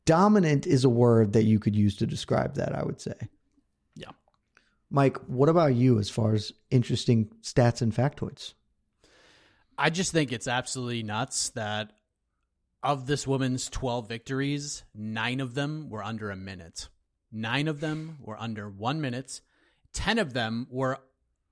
dominant. 0.06 0.66
Is 0.66 0.84
a 0.84 0.88
word 0.88 1.34
that 1.34 1.44
you 1.44 1.58
could 1.58 1.76
use 1.76 1.96
to 1.96 2.06
describe 2.06 2.54
that. 2.54 2.74
I 2.74 2.84
would 2.84 3.00
say. 3.00 3.14
Yeah. 3.94 4.12
Mike, 4.90 5.18
what 5.26 5.50
about 5.50 5.74
you 5.74 5.98
as 5.98 6.08
far 6.08 6.32
as 6.34 6.52
interesting 6.70 7.30
stats 7.42 7.82
and 7.82 7.94
factoids? 7.94 8.54
I 9.76 9.90
just 9.90 10.12
think 10.12 10.32
it's 10.32 10.48
absolutely 10.48 11.02
nuts 11.02 11.50
that 11.50 11.92
of 12.82 13.06
this 13.06 13.26
woman's 13.26 13.68
12 13.68 14.08
victories, 14.08 14.84
nine 14.94 15.40
of 15.40 15.54
them 15.54 15.90
were 15.90 16.02
under 16.02 16.30
a 16.30 16.36
minute. 16.36 16.88
Nine 17.32 17.68
of 17.68 17.80
them 17.80 18.18
were 18.20 18.38
under 18.40 18.68
one 18.68 19.00
minute. 19.00 19.40
10 19.92 20.18
of 20.18 20.32
them 20.32 20.66
were 20.70 20.98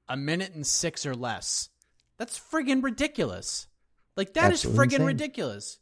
a 0.09 0.17
minute 0.17 0.53
and 0.55 0.67
six 0.67 1.05
or 1.07 1.15
less. 1.15 1.69
That's 2.17 2.39
friggin' 2.39 2.83
ridiculous. 2.83 3.67
Like, 4.17 4.35
that 4.35 4.53
is 4.53 4.65
Absolutely 4.65 4.79
friggin' 4.87 4.93
insane. 4.95 5.07
ridiculous. 5.07 5.79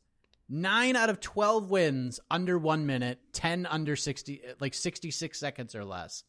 Nine 0.49 0.97
out 0.97 1.11
of 1.11 1.21
12 1.21 1.71
wins 1.71 2.21
under 2.31 2.59
one 2.59 2.87
minute, 2.87 3.19
10 3.33 3.67
under 3.67 3.97
60, 3.97 4.43
like 4.61 4.75
66 4.75 5.39
seconds 5.39 5.75
or 5.75 5.85
less. 5.85 6.23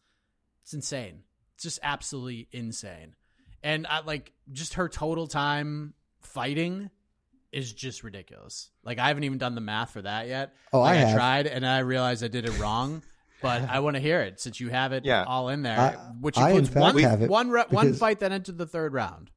It's 0.64 0.74
insane. 0.74 1.24
It's 1.56 1.64
just 1.64 1.80
absolutely 1.84 2.48
insane. 2.52 3.16
And 3.64 3.86
I 3.88 4.02
like 4.02 4.34
just 4.52 4.76
her 4.76 4.88
total 4.90 5.28
time 5.28 5.94
fighting 6.22 6.90
is 7.52 7.74
just 7.74 8.04
ridiculous. 8.04 8.70
Like 8.84 8.98
I 9.00 9.08
haven't 9.10 9.24
even 9.24 9.38
done 9.38 9.56
the 9.56 9.62
math 9.62 9.92
for 9.92 10.02
that 10.02 10.28
yet. 10.28 10.54
Oh, 10.74 10.82
I 10.82 10.96
Like, 10.96 11.06
have. 11.08 11.16
tried 11.16 11.48
and 11.48 11.66
I 11.66 11.80
realized 11.80 12.24
I 12.24 12.28
did 12.28 12.46
it 12.46 12.58
wrong. 12.60 13.04
But 13.42 13.64
I 13.70 13.80
want 13.80 13.96
to 13.96 14.00
hear 14.02 14.22
it 14.22 14.40
since 14.40 14.60
you 14.60 14.70
have 14.70 14.94
it 14.94 15.06
Yeah. 15.06 15.24
all 15.28 15.50
in 15.50 15.62
there. 15.64 15.80
I- 15.80 15.94
which 16.20 16.38
I, 16.38 16.52
in 16.52 16.58
includes 16.66 16.70
fact, 16.74 16.96
one, 16.96 17.04
have 17.04 17.22
it 17.22 17.30
one, 17.30 17.50
re- 17.50 17.64
one 17.70 17.86
because- 17.88 18.00
fight 18.00 18.20
that 18.22 18.32
entered 18.32 18.58
the 18.58 18.66
third 18.68 18.94
round. 18.94 19.30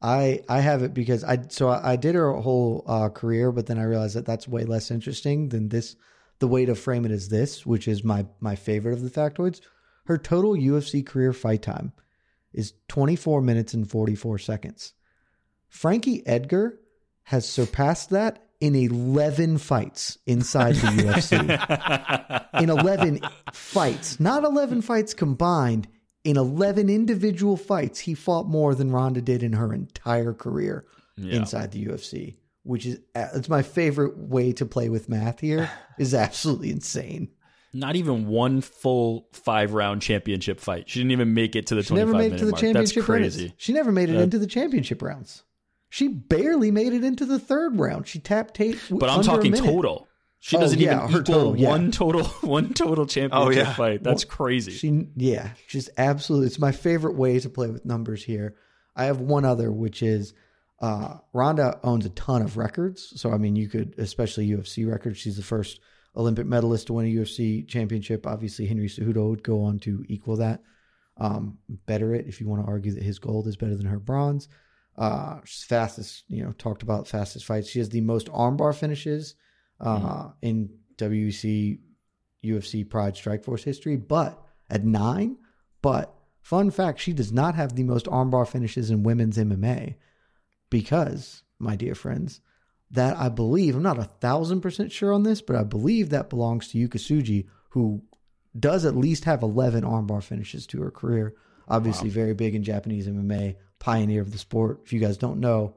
I 0.00 0.42
I 0.48 0.60
have 0.60 0.82
it 0.84 0.94
because 0.94 1.24
I 1.24 1.38
so 1.48 1.68
I, 1.68 1.92
I 1.92 1.96
did 1.96 2.14
her 2.14 2.32
whole 2.34 2.84
uh, 2.86 3.08
career, 3.08 3.50
but 3.50 3.66
then 3.66 3.78
I 3.78 3.82
realized 3.84 4.14
that 4.14 4.26
that's 4.26 4.46
way 4.46 4.64
less 4.64 4.90
interesting 4.92 5.48
than 5.48 5.68
this. 5.70 5.96
The 6.38 6.46
way 6.46 6.64
to 6.66 6.76
frame 6.76 7.04
it 7.04 7.10
is 7.10 7.28
this, 7.28 7.66
which 7.66 7.88
is 7.88 8.04
my 8.04 8.26
my 8.38 8.54
favorite 8.54 8.92
of 8.92 9.02
the 9.02 9.10
factoids. 9.10 9.60
Her 10.04 10.16
total 10.16 10.54
UFC 10.54 11.04
career 11.04 11.32
fight 11.32 11.62
time 11.62 11.92
is 12.52 12.74
24 12.86 13.42
minutes 13.42 13.74
and 13.74 13.90
44 13.90 14.38
seconds. 14.38 14.92
Frankie 15.68 16.24
Edgar 16.26 16.78
has 17.24 17.46
surpassed 17.48 18.10
that 18.10 18.47
in 18.60 18.74
11 18.74 19.58
fights 19.58 20.18
inside 20.26 20.74
the 20.76 20.88
UFC. 20.88 22.50
in 22.62 22.70
11 22.70 23.20
fights, 23.52 24.18
not 24.20 24.44
11 24.44 24.82
fights 24.82 25.14
combined. 25.14 25.88
In 26.24 26.36
11 26.36 26.90
individual 26.90 27.56
fights, 27.56 28.00
he 28.00 28.14
fought 28.14 28.46
more 28.48 28.74
than 28.74 28.90
Ronda 28.90 29.22
did 29.22 29.42
in 29.42 29.52
her 29.54 29.72
entire 29.72 30.34
career 30.34 30.84
inside 31.16 31.72
the 31.72 31.86
UFC, 31.86 32.36
which 32.64 32.84
is 32.86 32.98
uh, 33.14 33.28
it's 33.34 33.48
my 33.48 33.62
favorite 33.62 34.18
way 34.18 34.52
to 34.52 34.66
play 34.66 34.88
with 34.88 35.08
math 35.08 35.40
here 35.40 35.70
is 35.98 36.12
absolutely 36.14 36.70
insane. 36.70 37.28
Not 37.72 37.96
even 37.96 38.26
one 38.26 38.60
full 38.60 39.28
five 39.32 39.72
round 39.74 40.02
championship 40.02 40.58
fight. 40.60 40.88
She 40.88 41.00
didn't 41.00 41.12
even 41.12 41.34
make 41.34 41.54
it 41.56 41.66
to 41.68 41.74
the 41.76 41.82
She 41.82 41.88
twenty 41.88 42.00
never 42.04 42.12
made 42.12 42.24
it 42.26 42.28
minute 42.30 42.38
to 42.40 42.44
the 42.46 42.50
mark. 42.52 42.60
championship 42.60 42.94
That's 42.96 43.06
crazy. 43.06 43.42
rounds. 43.44 43.54
She 43.58 43.72
never 43.72 43.92
made 43.92 44.08
it 44.10 44.12
That- 44.14 44.22
into 44.22 44.38
the 44.38 44.46
championship 44.46 45.00
rounds. 45.02 45.44
She 45.88 46.08
barely 46.08 46.70
made 46.70 46.92
it 46.92 47.02
into 47.04 47.24
the 47.24 47.38
third 47.38 47.78
round. 47.78 48.06
She 48.06 48.18
tapped 48.18 48.54
Tate. 48.54 48.78
But 48.90 49.08
I'm 49.08 49.20
under 49.20 49.26
talking 49.26 49.52
minute. 49.52 49.66
total. 49.66 50.08
She 50.40 50.56
Oh, 50.56 50.60
doesn't 50.60 50.78
yeah, 50.78 50.98
even 50.98 51.12
her 51.12 51.20
equal 51.20 51.34
total, 51.34 51.56
yeah. 51.56 51.68
one 51.68 51.90
total 51.90 52.24
one 52.42 52.72
total 52.72 53.06
championship 53.06 53.66
yeah. 53.66 53.74
fight. 53.74 54.02
That's 54.04 54.24
crazy. 54.24 54.72
She, 54.72 55.08
yeah, 55.16 55.50
she's 55.66 55.90
absolutely. 55.98 56.46
It's 56.46 56.58
my 56.60 56.72
favorite 56.72 57.16
way 57.16 57.40
to 57.40 57.48
play 57.48 57.68
with 57.70 57.84
numbers 57.84 58.22
here. 58.22 58.54
I 58.94 59.04
have 59.04 59.20
one 59.20 59.44
other, 59.44 59.72
which 59.72 60.02
is 60.02 60.34
uh, 60.80 61.16
Ronda 61.32 61.80
owns 61.82 62.06
a 62.06 62.10
ton 62.10 62.42
of 62.42 62.56
records. 62.56 63.20
So, 63.20 63.32
I 63.32 63.38
mean, 63.38 63.56
you 63.56 63.68
could, 63.68 63.94
especially 63.98 64.48
UFC 64.48 64.88
records. 64.88 65.18
She's 65.18 65.36
the 65.36 65.42
first 65.42 65.80
Olympic 66.16 66.46
medalist 66.46 66.86
to 66.88 66.92
win 66.92 67.06
a 67.06 67.14
UFC 67.14 67.66
championship. 67.66 68.26
Obviously, 68.26 68.66
Henry 68.66 68.88
Cejudo 68.88 69.30
would 69.30 69.42
go 69.42 69.62
on 69.64 69.78
to 69.80 70.04
equal 70.08 70.36
that, 70.36 70.62
um, 71.16 71.58
better 71.86 72.14
it 72.14 72.26
if 72.26 72.40
you 72.40 72.48
want 72.48 72.62
to 72.64 72.68
argue 72.68 72.92
that 72.92 73.02
his 73.02 73.18
gold 73.18 73.46
is 73.48 73.56
better 73.56 73.74
than 73.76 73.86
her 73.86 73.98
bronze. 73.98 74.48
Uh, 74.98 75.38
she's 75.44 75.64
fastest, 75.64 76.24
you 76.28 76.42
know, 76.42 76.52
talked 76.58 76.82
about 76.82 77.06
fastest 77.06 77.46
fights. 77.46 77.68
She 77.68 77.78
has 77.78 77.88
the 77.88 78.00
most 78.00 78.26
armbar 78.28 78.74
finishes 78.74 79.36
uh, 79.80 80.30
in 80.42 80.70
WEC 80.96 81.78
UFC 82.44 82.88
Pride 82.88 83.14
Strikeforce 83.14 83.62
history, 83.62 83.96
but 83.96 84.42
at 84.68 84.84
nine. 84.84 85.36
But 85.82 86.12
fun 86.42 86.72
fact, 86.72 86.98
she 86.98 87.12
does 87.12 87.32
not 87.32 87.54
have 87.54 87.76
the 87.76 87.84
most 87.84 88.06
armbar 88.06 88.46
finishes 88.46 88.90
in 88.90 89.04
women's 89.04 89.38
MMA 89.38 89.94
because, 90.68 91.44
my 91.60 91.76
dear 91.76 91.94
friends, 91.94 92.40
that 92.90 93.16
I 93.16 93.28
believe, 93.28 93.76
I'm 93.76 93.82
not 93.82 93.98
a 93.98 94.04
thousand 94.04 94.62
percent 94.62 94.90
sure 94.90 95.12
on 95.12 95.22
this, 95.22 95.40
but 95.40 95.54
I 95.54 95.62
believe 95.62 96.10
that 96.10 96.30
belongs 96.30 96.68
to 96.68 96.78
Yuka 96.78 96.96
Tsuji, 96.96 97.46
who 97.70 98.02
does 98.58 98.84
at 98.84 98.96
least 98.96 99.24
have 99.24 99.42
11 99.42 99.84
armbar 99.84 100.22
finishes 100.22 100.66
to 100.68 100.82
her 100.82 100.90
career. 100.90 101.34
Obviously, 101.68 102.08
very 102.08 102.32
big 102.34 102.54
in 102.54 102.62
Japanese 102.64 103.06
MMA, 103.06 103.56
pioneer 103.78 104.20
of 104.22 104.32
the 104.32 104.38
sport. 104.38 104.80
If 104.84 104.92
you 104.92 105.00
guys 105.00 105.16
don't 105.16 105.40
know, 105.40 105.74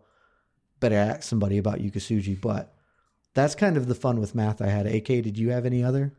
better 0.79 0.95
ask 0.95 1.23
somebody 1.23 1.57
about 1.57 1.79
Yuka 1.79 2.41
But 2.41 2.73
that's 3.33 3.55
kind 3.55 3.77
of 3.77 3.87
the 3.87 3.95
fun 3.95 4.19
with 4.19 4.35
math 4.35 4.61
I 4.61 4.67
had. 4.67 4.87
AK, 4.87 5.05
did 5.07 5.37
you 5.37 5.49
have 5.51 5.65
any 5.65 5.83
other? 5.83 6.13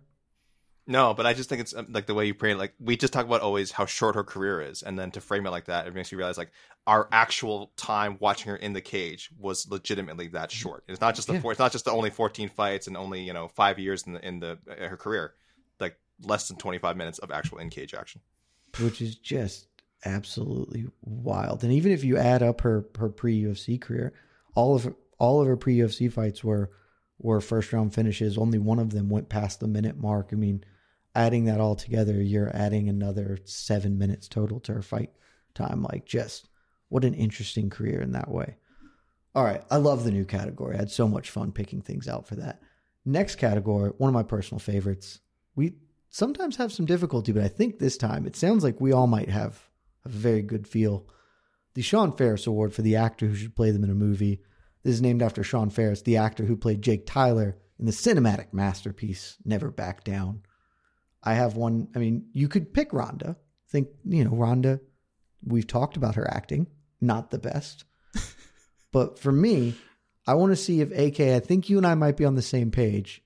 No, 0.84 1.14
but 1.14 1.26
I 1.26 1.32
just 1.32 1.48
think 1.48 1.60
it's 1.60 1.74
um, 1.76 1.86
like 1.90 2.06
the 2.06 2.14
way 2.14 2.26
you 2.26 2.34
pray. 2.34 2.54
Like 2.54 2.74
we 2.80 2.96
just 2.96 3.12
talk 3.12 3.24
about 3.24 3.40
always 3.40 3.70
how 3.70 3.86
short 3.86 4.16
her 4.16 4.24
career 4.24 4.60
is, 4.60 4.82
and 4.82 4.98
then 4.98 5.12
to 5.12 5.20
frame 5.20 5.46
it 5.46 5.50
like 5.50 5.66
that, 5.66 5.86
it 5.86 5.94
makes 5.94 6.10
you 6.10 6.18
realize 6.18 6.36
like 6.36 6.50
our 6.88 7.08
actual 7.12 7.72
time 7.76 8.16
watching 8.18 8.50
her 8.50 8.56
in 8.56 8.72
the 8.72 8.80
cage 8.80 9.30
was 9.38 9.70
legitimately 9.70 10.26
that 10.28 10.50
short. 10.50 10.82
It's 10.88 11.00
not 11.00 11.14
just 11.14 11.28
the 11.28 11.34
Yeah. 11.34 11.40
four, 11.40 11.52
it's 11.52 11.60
not 11.60 11.70
just 11.70 11.84
the 11.84 11.92
only 11.92 12.10
fourteen 12.10 12.48
fights 12.48 12.88
and 12.88 12.96
only 12.96 13.22
you 13.22 13.32
know 13.32 13.46
five 13.46 13.78
years 13.78 14.02
in 14.08 14.14
the 14.14 14.26
in 14.26 14.40
the 14.40 14.58
uh, 14.68 14.88
her 14.88 14.96
career. 14.96 15.34
Like 15.78 15.96
less 16.20 16.48
than 16.48 16.56
twenty 16.56 16.78
five 16.78 16.96
minutes 16.96 17.20
of 17.20 17.30
actual 17.30 17.58
in 17.58 17.70
cage 17.70 17.94
action. 17.94 18.20
which 18.80 19.00
is 19.00 19.14
just 19.14 19.68
absolutely 20.04 20.86
wild. 21.02 21.62
And 21.62 21.72
even 21.72 21.92
if 21.92 22.04
you 22.04 22.16
add 22.16 22.42
up 22.42 22.60
her 22.62 22.86
her 22.98 23.08
pre 23.08 23.42
UFC 23.42 23.80
career, 23.80 24.12
all 24.54 24.74
of 24.74 24.94
all 25.18 25.40
of 25.40 25.46
her 25.46 25.56
pre 25.56 25.76
UFC 25.78 26.12
fights 26.12 26.42
were 26.42 26.70
were 27.18 27.40
first 27.40 27.72
round 27.72 27.94
finishes. 27.94 28.36
Only 28.36 28.58
one 28.58 28.78
of 28.78 28.90
them 28.90 29.08
went 29.08 29.28
past 29.28 29.60
the 29.60 29.68
minute 29.68 29.96
mark. 29.96 30.30
I 30.32 30.36
mean, 30.36 30.64
adding 31.14 31.44
that 31.44 31.60
all 31.60 31.76
together, 31.76 32.20
you're 32.20 32.54
adding 32.54 32.88
another 32.88 33.38
seven 33.44 33.98
minutes 33.98 34.28
total 34.28 34.60
to 34.60 34.74
her 34.74 34.82
fight 34.82 35.10
time. 35.54 35.82
Like, 35.82 36.04
just 36.04 36.48
what 36.88 37.04
an 37.04 37.14
interesting 37.14 37.70
career 37.70 38.00
in 38.00 38.12
that 38.12 38.30
way. 38.30 38.56
All 39.34 39.44
right, 39.44 39.62
I 39.70 39.76
love 39.76 40.04
the 40.04 40.10
new 40.10 40.26
category. 40.26 40.74
I 40.74 40.78
had 40.78 40.90
so 40.90 41.08
much 41.08 41.30
fun 41.30 41.52
picking 41.52 41.80
things 41.80 42.06
out 42.06 42.26
for 42.26 42.36
that. 42.36 42.60
Next 43.04 43.36
category, 43.36 43.92
one 43.96 44.08
of 44.08 44.14
my 44.14 44.22
personal 44.22 44.58
favorites. 44.58 45.20
We 45.56 45.74
sometimes 46.10 46.56
have 46.56 46.72
some 46.72 46.84
difficulty, 46.86 47.32
but 47.32 47.42
I 47.42 47.48
think 47.48 47.78
this 47.78 47.96
time 47.96 48.26
it 48.26 48.36
sounds 48.36 48.62
like 48.62 48.80
we 48.80 48.92
all 48.92 49.06
might 49.06 49.30
have 49.30 49.70
a 50.04 50.08
very 50.08 50.42
good 50.42 50.66
feel. 50.66 51.06
The 51.74 51.82
Sean 51.82 52.12
Faris 52.12 52.46
Award 52.46 52.74
for 52.74 52.82
the 52.82 52.96
actor 52.96 53.26
who 53.26 53.34
should 53.34 53.56
play 53.56 53.70
them 53.70 53.84
in 53.84 53.90
a 53.90 53.94
movie. 53.94 54.40
This 54.82 54.94
is 54.94 55.02
named 55.02 55.22
after 55.22 55.42
Sean 55.42 55.70
Faris, 55.70 56.02
the 56.02 56.16
actor 56.16 56.44
who 56.44 56.56
played 56.56 56.82
Jake 56.82 57.06
Tyler 57.06 57.56
in 57.78 57.86
the 57.86 57.92
cinematic 57.92 58.52
masterpiece 58.52 59.36
Never 59.44 59.70
Back 59.70 60.04
Down. 60.04 60.42
I 61.22 61.34
have 61.34 61.56
one. 61.56 61.88
I 61.94 61.98
mean, 61.98 62.26
you 62.32 62.48
could 62.48 62.74
pick 62.74 62.92
Ronda. 62.92 63.36
Think, 63.68 63.88
you 64.04 64.24
know, 64.24 64.32
Ronda, 64.32 64.80
we've 65.44 65.66
talked 65.66 65.96
about 65.96 66.16
her 66.16 66.28
acting, 66.30 66.66
not 67.00 67.30
the 67.30 67.38
best. 67.38 67.84
but 68.92 69.18
for 69.18 69.32
me, 69.32 69.74
I 70.26 70.34
want 70.34 70.52
to 70.52 70.56
see 70.56 70.80
if 70.80 70.90
AK, 70.90 71.20
I 71.20 71.40
think 71.40 71.70
you 71.70 71.78
and 71.78 71.86
I 71.86 71.94
might 71.94 72.16
be 72.16 72.24
on 72.24 72.34
the 72.34 72.42
same 72.42 72.70
page. 72.70 73.22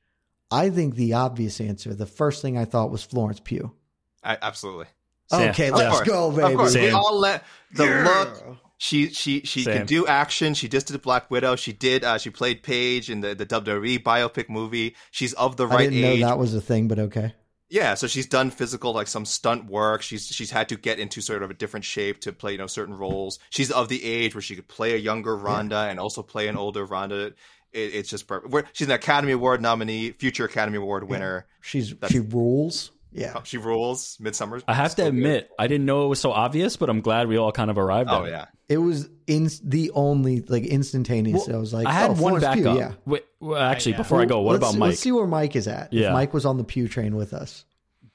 I 0.51 0.71
think 0.71 0.95
the 0.95 1.15
obvious 1.15 1.61
answer, 1.61 1.95
the 1.95 2.07
first 2.07 2.43
thing 2.43 2.57
I 2.57 2.65
thought 2.65 2.91
was 2.91 3.03
Florence 3.03 3.41
Pugh. 3.41 3.75
I, 4.23 4.39
absolutely. 4.41 4.87
Sam. 5.31 5.51
Okay, 5.51 5.69
Of 5.69 5.77
let's 5.77 6.01
go, 6.03 6.31
baby. 6.31 6.53
Of 6.53 6.59
course, 6.59 6.75
we 6.75 6.91
all 6.91 7.19
let 7.19 7.45
the 7.75 7.85
look. 7.87 8.59
She 8.79 9.09
she 9.09 9.41
she 9.41 9.63
Same. 9.63 9.79
can 9.79 9.87
do 9.87 10.07
action. 10.07 10.53
She 10.55 10.69
just 10.69 10.89
did 10.89 11.01
Black 11.03 11.31
Widow. 11.31 11.57
She 11.57 11.73
did. 11.73 12.05
Uh, 12.05 12.19
she 12.19 12.29
played 12.31 12.63
Paige 12.63 13.11
in 13.11 13.21
the 13.21 13.35
the 13.35 13.47
WWE 13.47 14.03
biopic 14.03 14.49
movie. 14.51 14.95
She's 15.11 15.33
of 15.33 15.57
the 15.57 15.67
right 15.67 15.81
I 15.81 15.85
didn't 15.85 16.05
age. 16.05 16.21
know 16.21 16.27
that 16.29 16.39
was 16.39 16.55
a 16.55 16.61
thing, 16.61 16.87
but 16.87 16.99
okay. 16.99 17.35
Yeah, 17.69 17.95
so 17.95 18.07
she's 18.07 18.27
done 18.27 18.51
physical 18.51 18.93
like 18.93 19.09
some 19.09 19.25
stunt 19.25 19.65
work. 19.65 20.03
She's 20.03 20.27
she's 20.27 20.51
had 20.51 20.69
to 20.69 20.77
get 20.77 20.99
into 21.01 21.21
sort 21.23 21.43
of 21.43 21.51
a 21.51 21.55
different 21.55 21.85
shape 21.85 22.21
to 22.21 22.33
play 22.33 22.53
you 22.53 22.59
know 22.59 22.67
certain 22.69 22.95
roles. 22.95 23.39
She's 23.51 23.71
of 23.73 23.89
the 23.89 24.05
age 24.05 24.35
where 24.35 24.43
she 24.43 24.55
could 24.55 24.69
play 24.69 24.93
a 24.93 24.99
younger 24.99 25.37
Ronda 25.37 25.89
and 25.89 25.99
also 25.99 26.23
play 26.23 26.47
an 26.47 26.57
older 26.57 26.85
Ronda. 26.85 27.29
It, 27.73 27.95
it's 27.95 28.11
just 28.11 28.27
perfect. 28.29 28.53
We're, 28.53 28.65
she's 28.73 28.87
an 28.89 28.93
Academy 28.93 29.33
Award 29.33 29.63
nominee, 29.63 30.13
future 30.13 30.45
Academy 30.45 30.77
Award 30.77 31.09
winner. 31.09 31.47
She's 31.63 31.91
That's- 31.91 32.13
she 32.13 32.21
rules. 32.21 32.93
Yeah. 33.17 33.33
Uh, 33.37 33.43
she 33.45 33.59
rules. 33.59 34.17
Midsummer. 34.21 34.61
I 34.69 34.75
have 34.75 34.87
to 34.87 34.91
Still 34.93 35.07
good. 35.07 35.15
admit, 35.17 35.51
I 35.59 35.67
didn't 35.67 35.87
know 35.87 36.05
it 36.05 36.09
was 36.09 36.21
so 36.21 36.31
obvious, 36.33 36.77
but 36.77 36.89
I'm 36.91 37.01
glad 37.01 37.29
we 37.29 37.37
all 37.37 37.51
kind 37.53 37.71
of 37.71 37.79
arrived 37.79 38.11
Oh 38.11 38.23
at 38.23 38.29
it. 38.29 38.31
yeah. 38.31 38.45
It 38.69 38.79
was 38.79 39.09
in 39.27 39.49
the 39.65 39.91
only 39.95 40.41
like 40.43 40.65
instantaneous. 40.65 41.49
I 41.49 41.57
was 41.57 41.73
like, 41.73 41.87
I 41.87 41.93
had 41.93 42.11
oh, 42.11 42.15
one 42.15 42.41
Florence 42.41 42.55
Pugh, 42.55 42.65
backup. 42.65 42.79
yeah. 42.79 42.93
Wait, 43.07 43.25
well, 43.41 43.61
actually, 43.63 43.93
yeah. 43.93 43.99
before 43.99 44.21
I 44.21 44.25
go, 44.27 44.41
what 44.41 44.57
about 44.57 44.77
Mike? 44.77 44.89
Let's 44.91 45.01
see 45.01 45.13
where 45.13 45.27
Mike 45.27 45.57
is 45.57 45.67
at. 45.69 45.93
Yeah. 45.93 46.09
If 46.09 46.13
Mike 46.13 46.35
was 46.35 46.45
on 46.45 46.57
the 46.57 46.65
Pugh 46.65 46.89
train 46.89 47.17
with 47.17 47.33
us. 47.33 47.65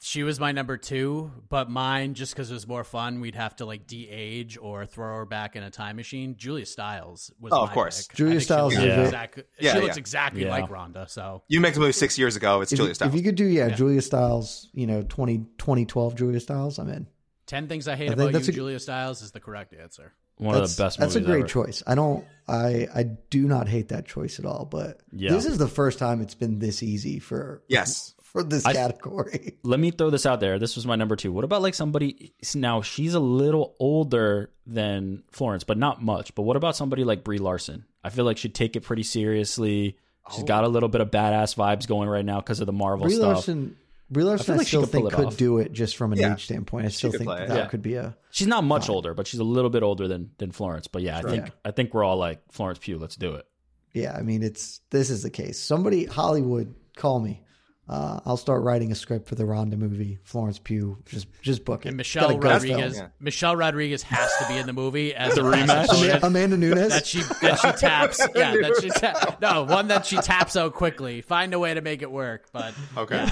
She 0.03 0.23
was 0.23 0.39
my 0.39 0.51
number 0.51 0.77
two, 0.77 1.31
but 1.47 1.69
mine, 1.69 2.15
just 2.15 2.33
because 2.33 2.49
it 2.49 2.55
was 2.55 2.67
more 2.67 2.83
fun, 2.83 3.21
we'd 3.21 3.35
have 3.35 3.55
to 3.57 3.65
like 3.65 3.85
de-age 3.85 4.57
or 4.59 4.87
throw 4.87 5.17
her 5.17 5.25
back 5.27 5.55
in 5.55 5.61
a 5.61 5.69
time 5.69 5.95
machine. 5.95 6.35
Julia 6.37 6.65
Stiles 6.65 7.31
was. 7.39 7.53
Oh, 7.53 7.61
of 7.61 7.69
course. 7.71 8.07
pick. 8.07 8.17
Julia 8.17 8.31
I 8.31 8.33
think 8.33 8.41
she 8.41 8.45
Stiles 8.45 8.73
looks 8.73 8.83
is 8.83 9.13
a- 9.13 9.43
Yeah, 9.59 9.73
she 9.73 9.79
looks 9.79 9.95
yeah. 9.97 9.99
exactly 9.99 10.41
Yeah. 10.43 10.49
like 10.49 10.71
Ronda. 10.71 11.05
So 11.07 11.43
You 11.49 11.59
make 11.61 11.75
the 11.75 11.81
movie 11.81 11.91
six 11.91 12.17
years 12.17 12.35
ago. 12.35 12.61
It's 12.61 12.71
If, 12.71 12.77
Julia 12.77 12.89
you, 12.89 12.95
Stiles. 12.95 13.13
if 13.13 13.15
you 13.15 13.23
could 13.23 13.35
do, 13.35 13.45
yeah, 13.45 13.69
Julia 13.69 14.01
Stiles, 14.01 14.69
you 14.73 14.87
know, 14.87 15.03
20, 15.07 15.37
2012 15.59 16.15
Julia 16.15 16.39
Stiles, 16.39 16.79
I'm 16.79 16.89
in. 16.89 17.05
ten 17.45 17.67
things 17.67 17.87
I 17.87 17.95
hate 17.95 18.09
I 18.09 18.13
about 18.13 18.31
you, 18.33 18.39
a- 18.39 18.41
Julia 18.41 18.79
Stiles, 18.79 19.21
is 19.21 19.31
the 19.33 19.39
correct 19.39 19.75
answer. 19.75 20.13
One 20.37 20.55
that's, 20.55 20.71
of 20.71 20.77
the 20.77 20.83
best 20.85 20.97
That's 20.97 21.13
movies 21.13 21.27
a 21.27 21.31
great 21.31 21.39
ever. 21.41 21.47
choice. 21.47 21.83
I 21.85 21.93
don't, 21.93 22.25
I, 22.47 22.87
I 22.95 23.03
do 23.29 23.47
not 23.47 23.67
hate 23.67 23.89
that 23.89 24.07
choice 24.07 24.39
at 24.39 24.45
all. 24.45 24.65
But 24.65 25.01
Yeah. 25.11 25.29
this 25.29 25.45
is 25.45 25.59
the 25.59 25.67
first 25.67 25.99
time 25.99 26.21
it's 26.21 26.33
been 26.33 26.57
this 26.57 26.81
easy 26.81 27.19
for 27.19 27.61
yes. 27.67 28.15
For 28.31 28.43
this 28.43 28.65
I- 28.65 28.73
category. 28.73 29.57
Let 29.63 29.79
me 29.79 29.91
throw 29.91 30.09
this 30.09 30.25
out 30.25 30.39
there. 30.39 30.57
This 30.57 30.75
was 30.75 30.85
my 30.85 30.95
number 30.95 31.15
two. 31.15 31.31
What 31.31 31.43
about 31.43 31.61
like 31.61 31.73
somebody 31.73 32.33
now? 32.55 32.81
She's 32.81 33.13
a 33.13 33.19
little 33.19 33.75
older 33.79 34.51
than 34.65 35.23
Florence, 35.31 35.63
but 35.63 35.77
not 35.77 36.01
much. 36.01 36.33
But 36.33 36.43
what 36.43 36.55
about 36.55 36.75
somebody 36.75 37.03
like 37.03 37.23
Brie 37.23 37.39
Larson? 37.39 37.85
I 38.03 38.09
feel 38.09 38.25
like 38.25 38.37
she'd 38.37 38.55
take 38.55 38.75
it 38.75 38.81
pretty 38.81 39.03
seriously. 39.03 39.97
She's 40.33 40.43
got 40.43 40.63
a 40.63 40.67
oh. 40.67 40.69
little 40.69 40.89
bit 40.89 41.01
of 41.01 41.11
badass 41.11 41.55
vibes 41.55 41.87
going 41.87 42.07
right 42.07 42.23
now 42.23 42.39
because 42.39 42.59
of 42.59 42.67
the 42.67 42.73
Marvel 42.73 43.07
Brie 43.07 43.15
stuff. 43.15 43.35
Larson, 43.35 43.75
Brie 44.09 44.23
Larson, 44.23 44.43
I, 44.43 44.45
feel 44.45 44.55
like 44.57 44.67
she 44.67 44.69
still 44.69 44.81
could 44.81 44.91
think 44.91 45.11
could 45.11 45.25
off. 45.25 45.37
do 45.37 45.57
it 45.57 45.73
just 45.73 45.97
from 45.97 46.13
an 46.13 46.19
Yeah. 46.19 46.33
age 46.33 46.45
standpoint. 46.45 46.85
I 46.85 46.89
still 46.89 47.11
could 47.11 47.19
think 47.19 47.29
that, 47.29 47.49
Yeah. 47.49 47.65
could 47.65 47.81
be 47.81 47.95
a. 47.95 48.15
She's 48.29 48.47
not 48.47 48.63
much 48.63 48.89
older, 48.89 49.13
but 49.13 49.27
she's 49.27 49.39
a 49.39 49.45
little 49.45 49.69
bit 49.69 49.83
older 49.83 50.07
than 50.07 50.31
than 50.37 50.51
Florence. 50.51 50.87
But 50.87 51.01
yeah, 51.01 51.17
I 51.17 51.21
think 51.21 51.47
Yeah. 51.47 51.51
I 51.65 51.71
think 51.71 51.93
we're 51.93 52.03
all 52.03 52.17
like 52.17 52.39
Florence 52.51 52.79
Pugh. 52.79 52.97
Let's 52.97 53.15
do 53.15 53.35
it. 53.35 53.45
Yeah, 53.93 54.15
I 54.15 54.21
mean, 54.21 54.43
it's 54.43 54.79
this 54.89 55.09
is 55.09 55.23
the 55.23 55.29
case. 55.29 55.59
Somebody 55.59 56.05
Hollywood 56.05 56.73
call 56.95 57.19
me. 57.19 57.43
Uh, 57.91 58.21
I'll 58.25 58.37
start 58.37 58.63
writing 58.63 58.89
a 58.93 58.95
script 58.95 59.27
for 59.27 59.35
the 59.35 59.45
Ronda 59.45 59.75
movie. 59.75 60.17
Florence 60.23 60.57
Pugh, 60.59 60.97
just 61.05 61.27
just 61.41 61.65
book 61.65 61.85
it. 61.85 61.89
And 61.89 61.97
Michelle 61.97 62.39
Rodriguez. 62.39 62.95
Yeah. 62.95 63.07
Michelle 63.19 63.57
Rodriguez 63.57 64.01
has 64.03 64.31
to 64.39 64.47
be 64.47 64.57
in 64.57 64.65
the 64.65 64.71
movie 64.71 65.13
as 65.13 65.35
The 65.35 65.45
a 65.45 65.51
passive 65.51 65.67
rematch? 65.69 65.83
opponent. 65.89 66.13
Ama- 66.15 66.27
Amanda 66.27 66.57
Nunes. 66.57 66.87
that 66.89 67.05
she 67.05 67.19
that 67.41 67.59
she 67.59 67.71
taps. 67.73 68.19
yeah, 68.35 68.53
that 68.53 68.79
she 68.81 68.89
ta- 68.89 69.35
no 69.41 69.63
one 69.65 69.89
that 69.89 70.05
she 70.05 70.15
taps 70.17 70.55
out 70.55 70.73
quickly. 70.73 71.19
Find 71.19 71.53
a 71.53 71.59
way 71.59 71.73
to 71.73 71.81
make 71.81 72.01
it 72.01 72.09
work. 72.09 72.47
But 72.53 72.73
Okay. 72.95 73.27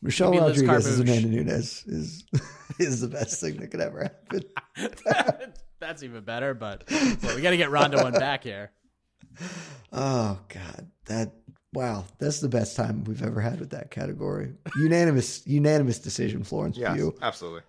Michelle 0.00 0.30
Maybe 0.30 0.44
Liz 0.44 0.60
Rodriguez 0.62 0.86
as 0.86 0.98
Carmouche. 0.98 1.02
Amanda 1.02 1.28
Nunes 1.28 1.84
is 1.88 2.24
is 2.78 3.00
the 3.00 3.08
best 3.08 3.40
thing 3.40 3.56
that 3.56 3.72
could 3.72 3.80
ever 3.80 4.02
happen. 4.04 5.52
that's 5.80 6.04
even 6.04 6.22
better. 6.22 6.54
But 6.54 6.84
well, 6.88 7.34
we 7.34 7.42
got 7.42 7.50
to 7.50 7.56
get 7.56 7.72
Ronda 7.72 7.96
one 8.00 8.12
back 8.12 8.44
here. 8.44 8.70
Oh 9.92 10.38
God, 10.48 10.88
that 11.06 11.32
wow, 11.72 12.04
that's 12.18 12.40
the 12.40 12.48
best 12.48 12.76
time 12.76 13.04
we've 13.04 13.22
ever 13.22 13.40
had 13.40 13.60
with 13.60 13.70
that 13.70 13.90
category. 13.90 14.52
Unanimous, 14.76 15.46
unanimous 15.46 15.98
decision, 15.98 16.44
Florence 16.44 16.76
Yes, 16.76 16.96
Pugh. 16.96 17.14
absolutely. 17.22 17.62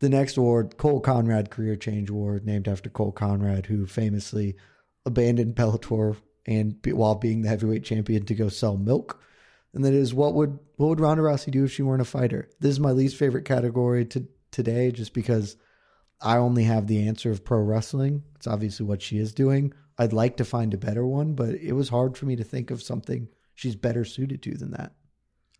The 0.00 0.08
next 0.08 0.36
award, 0.36 0.76
Cole 0.78 1.00
Konrad 1.00 1.50
Career 1.50 1.76
Change 1.76 2.08
Award, 2.10 2.46
named 2.46 2.66
after 2.68 2.88
Cole 2.88 3.12
Konrad, 3.12 3.66
who 3.66 3.86
famously 3.86 4.56
abandoned 5.04 5.54
Bellator 5.54 6.16
and 6.46 6.76
while 6.86 7.14
being 7.16 7.42
the 7.42 7.48
heavyweight 7.48 7.84
champion 7.84 8.24
to 8.24 8.34
go 8.34 8.48
sell 8.48 8.76
milk. 8.76 9.20
And 9.74 9.84
that 9.84 9.92
is 9.92 10.14
what 10.14 10.34
would 10.34 10.58
what 10.76 10.88
would 10.88 11.00
Ronda 11.00 11.22
Rousey 11.22 11.50
do 11.50 11.64
if 11.64 11.72
she 11.72 11.82
weren't 11.82 12.02
a 12.02 12.06
fighter? 12.06 12.48
This 12.60 12.70
is 12.72 12.80
my 12.80 12.90
least 12.92 13.16
favorite 13.16 13.44
category 13.44 14.04
to 14.06 14.26
today, 14.50 14.90
just 14.90 15.12
because 15.14 15.56
I 16.20 16.38
only 16.38 16.64
have 16.64 16.86
the 16.86 17.06
answer 17.06 17.30
of 17.30 17.44
pro 17.44 17.60
wrestling. 17.60 18.24
It's 18.36 18.46
obviously 18.46 18.86
what 18.86 19.02
she 19.02 19.18
is 19.18 19.32
doing. 19.32 19.72
I'd 20.00 20.14
like 20.14 20.38
to 20.38 20.46
find 20.46 20.72
a 20.72 20.78
better 20.78 21.06
one, 21.06 21.34
but 21.34 21.50
it 21.50 21.74
was 21.74 21.90
hard 21.90 22.16
for 22.16 22.24
me 22.24 22.34
to 22.36 22.42
think 22.42 22.70
of 22.70 22.82
something 22.82 23.28
she's 23.54 23.76
better 23.76 24.06
suited 24.06 24.42
to 24.44 24.56
than 24.56 24.70
that. 24.70 24.94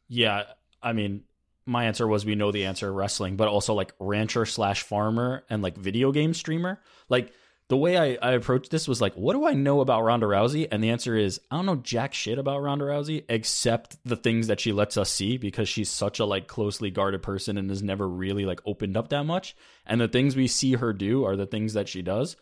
Yeah, 0.08 0.44
I 0.82 0.94
mean, 0.94 1.24
my 1.66 1.84
answer 1.84 2.08
was 2.08 2.24
we 2.24 2.36
know 2.36 2.50
the 2.50 2.64
answer 2.64 2.90
wrestling, 2.90 3.36
but 3.36 3.48
also 3.48 3.74
like 3.74 3.92
rancher 3.98 4.46
slash 4.46 4.82
farmer 4.82 5.44
and 5.50 5.62
like 5.62 5.76
video 5.76 6.10
game 6.10 6.32
streamer. 6.32 6.80
Like 7.10 7.34
the 7.68 7.76
way 7.76 7.98
I, 7.98 8.30
I 8.30 8.32
approached 8.32 8.70
this 8.70 8.88
was 8.88 9.02
like, 9.02 9.12
what 9.12 9.34
do 9.34 9.46
I 9.46 9.52
know 9.52 9.82
about 9.82 10.04
Ronda 10.04 10.24
Rousey? 10.24 10.66
And 10.72 10.82
the 10.82 10.88
answer 10.88 11.14
is 11.14 11.38
I 11.50 11.56
don't 11.56 11.66
know 11.66 11.76
jack 11.76 12.14
shit 12.14 12.38
about 12.38 12.62
Ronda 12.62 12.86
Rousey 12.86 13.26
except 13.28 13.98
the 14.06 14.16
things 14.16 14.46
that 14.46 14.58
she 14.58 14.72
lets 14.72 14.96
us 14.96 15.10
see 15.10 15.36
because 15.36 15.68
she's 15.68 15.90
such 15.90 16.18
a 16.18 16.24
like 16.24 16.46
closely 16.46 16.90
guarded 16.90 17.22
person 17.22 17.58
and 17.58 17.68
has 17.68 17.82
never 17.82 18.08
really 18.08 18.46
like 18.46 18.62
opened 18.64 18.96
up 18.96 19.08
that 19.10 19.24
much. 19.24 19.54
And 19.84 20.00
the 20.00 20.08
things 20.08 20.34
we 20.34 20.46
see 20.46 20.76
her 20.76 20.94
do 20.94 21.26
are 21.26 21.36
the 21.36 21.44
things 21.44 21.74
that 21.74 21.88
she 21.90 22.00
does. 22.00 22.36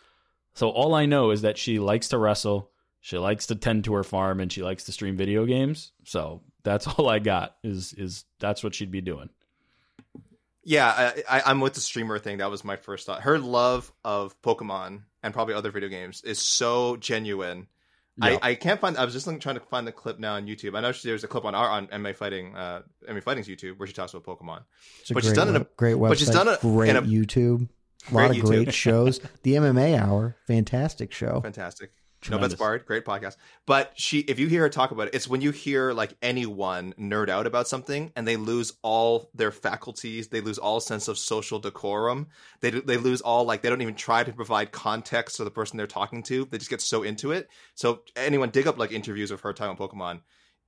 So 0.58 0.70
all 0.70 0.92
I 0.96 1.06
know 1.06 1.30
is 1.30 1.42
that 1.42 1.56
she 1.56 1.78
likes 1.78 2.08
to 2.08 2.18
wrestle, 2.18 2.72
she 3.00 3.16
likes 3.16 3.46
to 3.46 3.54
tend 3.54 3.84
to 3.84 3.94
her 3.94 4.02
farm, 4.02 4.40
and 4.40 4.52
she 4.52 4.64
likes 4.64 4.82
to 4.84 4.92
stream 4.92 5.16
video 5.16 5.46
games. 5.46 5.92
So 6.02 6.42
that's 6.64 6.84
all 6.98 7.08
I 7.08 7.20
got. 7.20 7.54
Is 7.62 7.92
is 7.92 8.24
that's 8.40 8.64
what 8.64 8.74
she'd 8.74 8.90
be 8.90 9.00
doing? 9.00 9.28
Yeah, 10.64 11.12
I, 11.28 11.38
I, 11.38 11.42
I'm 11.46 11.60
with 11.60 11.74
the 11.74 11.80
streamer 11.80 12.18
thing. 12.18 12.38
That 12.38 12.50
was 12.50 12.64
my 12.64 12.74
first 12.74 13.06
thought. 13.06 13.22
Her 13.22 13.38
love 13.38 13.92
of 14.04 14.34
Pokemon 14.42 15.02
and 15.22 15.32
probably 15.32 15.54
other 15.54 15.70
video 15.70 15.88
games 15.88 16.22
is 16.22 16.40
so 16.40 16.96
genuine. 16.96 17.68
Yeah. 18.20 18.38
I, 18.42 18.50
I 18.50 18.54
can't 18.56 18.80
find. 18.80 18.96
I 18.98 19.04
was 19.04 19.14
just 19.14 19.26
trying 19.40 19.54
to 19.54 19.60
find 19.60 19.86
the 19.86 19.92
clip 19.92 20.18
now 20.18 20.34
on 20.34 20.48
YouTube. 20.48 20.76
I 20.76 20.80
know 20.80 20.90
she, 20.90 21.06
there's 21.06 21.22
a 21.22 21.28
clip 21.28 21.44
on 21.44 21.54
our 21.54 21.70
on 21.70 21.86
MMA 21.86 22.16
fighting, 22.16 22.56
uh, 22.56 22.82
MMA 23.08 23.22
fighting's 23.22 23.46
YouTube 23.46 23.78
where 23.78 23.86
she 23.86 23.92
talks 23.92 24.12
about 24.12 24.24
Pokemon. 24.24 24.64
It's 25.02 25.12
a 25.12 25.14
But 25.14 25.22
great, 25.22 25.28
she's 25.30 25.38
done 25.38 25.48
it 25.50 25.54
in 25.54 25.62
a- 25.62 25.66
great 25.76 25.94
website, 25.94 26.08
but 26.08 26.18
she's 26.18 26.30
done 26.30 26.48
it 26.48 26.58
great 26.62 26.96
in 26.96 26.96
a- 28.06 28.08
a 28.08 28.12
Great 28.12 28.28
lot 28.28 28.36
of 28.38 28.44
great 28.44 28.74
shows. 28.74 29.20
The 29.42 29.54
MMA 29.54 29.98
Hour, 29.98 30.36
fantastic 30.46 31.12
show. 31.12 31.40
Fantastic. 31.40 31.90
No 32.24 32.30
Tremendous. 32.30 32.54
Bets 32.54 32.58
Bard, 32.58 32.86
great 32.86 33.04
podcast. 33.04 33.36
But 33.64 33.92
she, 33.94 34.18
if 34.20 34.40
you 34.40 34.48
hear 34.48 34.62
her 34.62 34.68
talk 34.68 34.90
about 34.90 35.06
it, 35.06 35.14
it's 35.14 35.28
when 35.28 35.40
you 35.40 35.52
hear 35.52 35.92
like 35.92 36.14
anyone 36.20 36.92
nerd 36.98 37.28
out 37.28 37.46
about 37.46 37.68
something 37.68 38.10
and 38.16 38.26
they 38.26 38.36
lose 38.36 38.72
all 38.82 39.30
their 39.34 39.52
faculties, 39.52 40.26
they 40.28 40.40
lose 40.40 40.58
all 40.58 40.80
sense 40.80 41.06
of 41.06 41.16
social 41.16 41.60
decorum. 41.60 42.26
They 42.60 42.70
they 42.70 42.96
lose 42.96 43.20
all 43.20 43.44
like 43.44 43.62
they 43.62 43.68
don't 43.70 43.82
even 43.82 43.94
try 43.94 44.24
to 44.24 44.32
provide 44.32 44.72
context 44.72 45.36
to 45.36 45.44
the 45.44 45.50
person 45.52 45.76
they're 45.76 45.86
talking 45.86 46.24
to. 46.24 46.44
They 46.50 46.58
just 46.58 46.70
get 46.70 46.80
so 46.80 47.04
into 47.04 47.30
it. 47.30 47.48
So 47.76 48.00
anyone 48.16 48.50
dig 48.50 48.66
up 48.66 48.78
like 48.78 48.90
interviews 48.90 49.30
of 49.30 49.40
her 49.42 49.52
talking 49.52 49.76
about 49.76 49.92
Pokemon. 49.92 50.22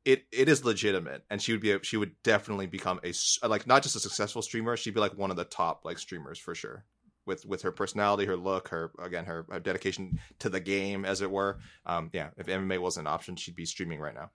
It 0.04 0.26
it 0.32 0.48
is 0.48 0.64
legitimate, 0.64 1.24
and 1.30 1.42
she 1.42 1.50
would 1.52 1.60
be 1.60 1.72
a, 1.72 1.82
she 1.82 1.96
would 1.96 2.14
definitely 2.22 2.68
become 2.68 3.00
a 3.04 3.12
like 3.46 3.66
not 3.66 3.82
just 3.82 3.96
a 3.96 4.00
successful 4.00 4.40
streamer. 4.40 4.76
She'd 4.76 4.94
be 4.94 5.00
like 5.00 5.18
one 5.18 5.32
of 5.32 5.36
the 5.36 5.44
top 5.44 5.84
like 5.84 5.98
streamers 5.98 6.38
for 6.38 6.54
sure 6.54 6.84
with 7.26 7.44
with 7.46 7.62
her 7.62 7.72
personality, 7.72 8.26
her 8.26 8.36
look, 8.36 8.68
her 8.68 8.90
again 8.98 9.24
her, 9.26 9.46
her 9.50 9.60
dedication 9.60 10.18
to 10.40 10.48
the 10.48 10.60
game, 10.60 11.04
as 11.04 11.20
it 11.20 11.30
were. 11.30 11.58
Um, 11.86 12.10
yeah, 12.12 12.30
if 12.36 12.46
MMA 12.46 12.78
wasn't 12.78 13.06
an 13.06 13.12
option, 13.12 13.36
she'd 13.36 13.56
be 13.56 13.66
streaming 13.66 14.00
right 14.00 14.14
now. 14.14 14.30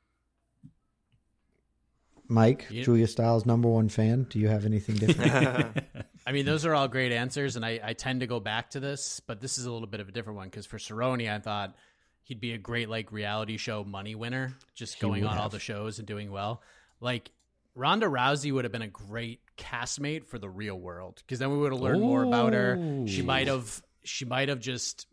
Mike, 2.28 2.66
Yeah. 2.70 2.84
Julia 2.84 3.08
Styles, 3.08 3.46
number 3.46 3.70
one 3.70 3.90
fan. 3.90 4.24
Do 4.24 4.40
you 4.40 4.48
have 4.48 4.66
anything 4.66 4.96
different? 4.96 5.84
I 6.28 6.32
mean, 6.32 6.46
those 6.46 6.66
are 6.66 6.74
all 6.74 6.88
great 6.88 7.12
answers, 7.12 7.56
and 7.56 7.64
I, 7.64 7.80
I 7.84 7.94
tend 7.94 8.22
to 8.22 8.28
go 8.28 8.40
back 8.40 8.72
to 8.72 8.80
this, 8.80 9.20
but 9.20 9.40
this 9.42 9.60
is 9.60 9.66
a 9.66 9.72
little 9.72 9.88
bit 9.88 10.00
of 10.00 10.10
a 10.10 10.12
different 10.12 10.38
one 10.38 10.48
because 10.48 10.66
for 10.66 10.80
Cerrone, 10.80 11.30
I 11.30 11.40
thought 11.40 11.76
he'd 12.24 12.42
be 12.42 12.54
a 12.54 12.58
great 12.58 12.90
like 12.90 13.12
reality 13.12 13.58
show 13.58 13.84
money 13.84 14.16
winner, 14.16 14.54
just 14.74 15.00
going 15.00 15.22
would 15.22 15.32
on 15.32 15.38
all 15.38 15.50
the 15.50 15.60
shows 15.60 16.00
and 16.00 16.08
doing 16.08 16.32
well. 16.32 16.64
Like 17.00 17.30
Ronda 17.76 18.08
Rousey 18.08 18.52
would 18.52 18.64
have 18.66 18.72
been 18.72 18.82
a 18.82 18.88
great 18.88 19.42
castmate 19.58 20.26
for 20.26 20.40
the 20.40 20.50
real 20.50 20.80
world 20.80 21.16
because 21.18 21.40
then 21.40 21.52
we 21.52 21.58
would 21.58 21.74
have 21.74 21.82
learned 21.82 22.02
more 22.02 22.24
about 22.24 22.54
her. 22.54 23.04
She 23.08 23.22
might 23.22 23.48
have 23.48 23.82
she 24.04 24.24
might 24.26 24.50
have 24.50 24.60
just 24.60 25.08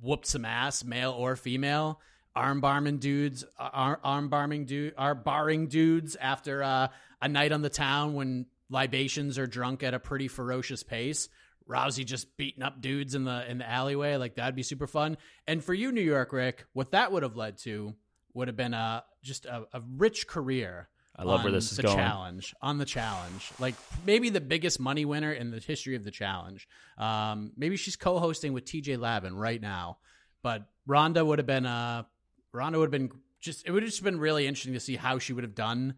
whooped 0.00 0.26
some 0.26 0.44
ass, 0.44 0.84
male 0.84 1.12
or 1.12 1.36
female. 1.36 2.00
Arm 2.34 2.62
barming 2.62 2.98
dudes, 2.98 3.44
arm, 3.58 3.98
arm 4.02 4.30
barming 4.30 4.66
dude, 4.66 4.94
are 4.96 5.14
barring 5.14 5.66
dudes 5.68 6.16
after 6.16 6.62
uh, 6.62 6.88
a 7.20 7.28
night 7.28 7.52
on 7.52 7.60
the 7.62 7.68
town 7.68 8.14
when 8.14 8.46
libations 8.70 9.38
are 9.38 9.46
drunk 9.46 9.82
at 9.82 9.92
a 9.92 9.98
pretty 9.98 10.28
ferocious 10.28 10.82
pace. 10.82 11.28
Rousey 11.68 12.04
just 12.04 12.36
beating 12.36 12.62
up 12.62 12.80
dudes 12.80 13.14
in 13.14 13.24
the 13.24 13.48
in 13.50 13.58
the 13.58 13.68
alleyway, 13.68 14.16
like 14.16 14.34
that'd 14.36 14.54
be 14.56 14.62
super 14.62 14.86
fun. 14.86 15.16
And 15.46 15.62
for 15.62 15.74
you, 15.74 15.92
New 15.92 16.00
York 16.02 16.32
Rick, 16.32 16.64
what 16.72 16.90
that 16.92 17.12
would 17.12 17.22
have 17.22 17.36
led 17.36 17.58
to 17.58 17.94
would 18.34 18.48
have 18.48 18.56
been 18.56 18.74
a 18.74 19.04
just 19.22 19.46
a, 19.46 19.66
a 19.72 19.80
rich 19.96 20.26
career. 20.26 20.88
I 21.14 21.24
love 21.24 21.44
where 21.44 21.52
this 21.52 21.70
is 21.70 21.76
the 21.76 21.82
going. 21.82 21.96
challenge 21.96 22.54
on 22.62 22.78
the 22.78 22.84
challenge, 22.84 23.50
like 23.58 23.74
maybe 24.06 24.30
the 24.30 24.40
biggest 24.40 24.80
money 24.80 25.04
winner 25.04 25.32
in 25.32 25.50
the 25.50 25.58
history 25.58 25.94
of 25.94 26.04
the 26.04 26.10
challenge. 26.10 26.66
Um, 26.96 27.52
maybe 27.56 27.76
she's 27.76 27.96
co-hosting 27.96 28.52
with 28.52 28.64
TJ 28.64 28.98
Lavin 28.98 29.36
right 29.36 29.60
now, 29.60 29.98
but 30.42 30.66
Ronda 30.86 31.24
would 31.24 31.38
have 31.38 31.46
been 31.46 31.66
uh 31.66 32.04
Ronda 32.52 32.78
would 32.78 32.86
have 32.86 33.00
been 33.00 33.10
just 33.40 33.66
it 33.66 33.72
would 33.72 33.82
have 33.82 33.90
just 33.90 34.02
been 34.02 34.18
really 34.18 34.46
interesting 34.46 34.72
to 34.72 34.80
see 34.80 34.96
how 34.96 35.18
she 35.18 35.32
would 35.32 35.44
have 35.44 35.54
done 35.54 35.94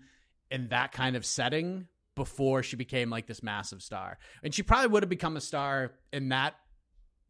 in 0.50 0.68
that 0.68 0.92
kind 0.92 1.16
of 1.16 1.24
setting 1.24 1.86
before 2.14 2.62
she 2.62 2.76
became 2.76 3.10
like 3.10 3.26
this 3.26 3.42
massive 3.42 3.82
star. 3.82 4.18
And 4.42 4.54
she 4.54 4.62
probably 4.62 4.88
would 4.88 5.02
have 5.02 5.10
become 5.10 5.36
a 5.36 5.40
star 5.40 5.92
in 6.12 6.28
that 6.30 6.54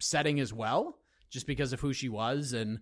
setting 0.00 0.40
as 0.40 0.52
well, 0.52 0.98
just 1.30 1.46
because 1.46 1.72
of 1.72 1.80
who 1.80 1.92
she 1.92 2.08
was 2.08 2.52
and 2.52 2.80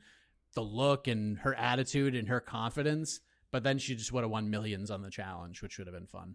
the 0.54 0.62
look 0.62 1.06
and 1.06 1.38
her 1.38 1.54
attitude 1.54 2.14
and 2.14 2.28
her 2.28 2.40
confidence. 2.40 3.20
But 3.52 3.62
then 3.62 3.78
she 3.78 3.94
just 3.94 4.12
would 4.12 4.24
have 4.24 4.30
won 4.30 4.50
millions 4.50 4.90
on 4.90 5.02
the 5.02 5.10
challenge, 5.10 5.62
which 5.62 5.78
would 5.78 5.86
have 5.86 5.94
been 5.94 6.06
fun. 6.08 6.34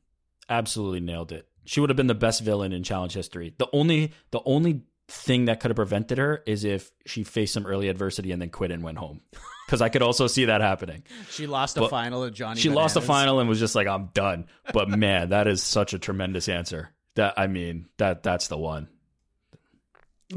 Absolutely 0.49 1.02
nailed 1.02 1.34
it. 1.34 1.49
She 1.65 1.81
would 1.81 1.89
have 1.89 1.98
been 1.98 2.07
the 2.07 2.15
best 2.15 2.41
villain 2.41 2.72
in 2.72 2.84
challenge 2.84 3.14
history. 3.14 3.53
The 3.57 3.68
only 3.73 4.14
the 4.31 4.39
only 4.45 4.84
thing 5.10 5.45
that 5.45 5.60
could 5.60 5.72
have 5.72 5.76
prevented 5.77 6.18
her 6.18 6.44
is 6.45 6.64
if 6.64 6.91
she 7.06 7.23
faced 7.23 7.53
some 7.53 7.65
early 7.65 7.88
adversity 7.89 8.31
and 8.31 8.41
then 8.41 8.49
quit 8.49 8.72
and 8.72 8.84
went 8.84 8.98
home. 8.98 9.19
Because 9.68 9.81
I 9.81 9.89
could 9.89 10.02
also 10.02 10.27
see 10.27 10.45
that 10.45 10.61
happening. 10.61 11.03
She 11.30 11.45
lost 11.45 11.76
a 11.76 11.81
Well, 11.81 11.89
final 11.89 12.23
at 12.23 12.34
Johnny. 12.34 12.61
she 12.61 12.69
lost 12.69 12.94
the 12.94 13.02
final 13.02 13.41
and 13.41 13.49
was 13.49 13.60
just 13.60 13.76
like, 13.76 13.85
"I'm 13.85 14.11
done." 14.14 14.45
But 14.72 14.88
man, 14.98 15.31
that 15.31 15.45
is 15.45 15.61
such 15.61 15.94
a 15.94 15.99
tremendous 15.99 16.48
answer. 16.48 16.94
That 17.15 17.34
I 17.35 17.48
mean, 17.48 17.89
that 17.98 18.23
that's 18.23 18.48
the 18.48 18.57
one. 18.57 18.88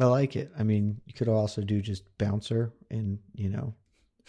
I 0.01 0.07
like 0.07 0.35
it. 0.35 0.51
I 0.59 0.65
mean, 0.65 1.01
you 1.07 1.13
could 1.15 1.29
also 1.29 1.63
do 1.63 1.81
just 1.81 2.03
bouncer 2.19 2.73
and 2.91 3.21
you 3.37 3.51
know, 3.51 3.75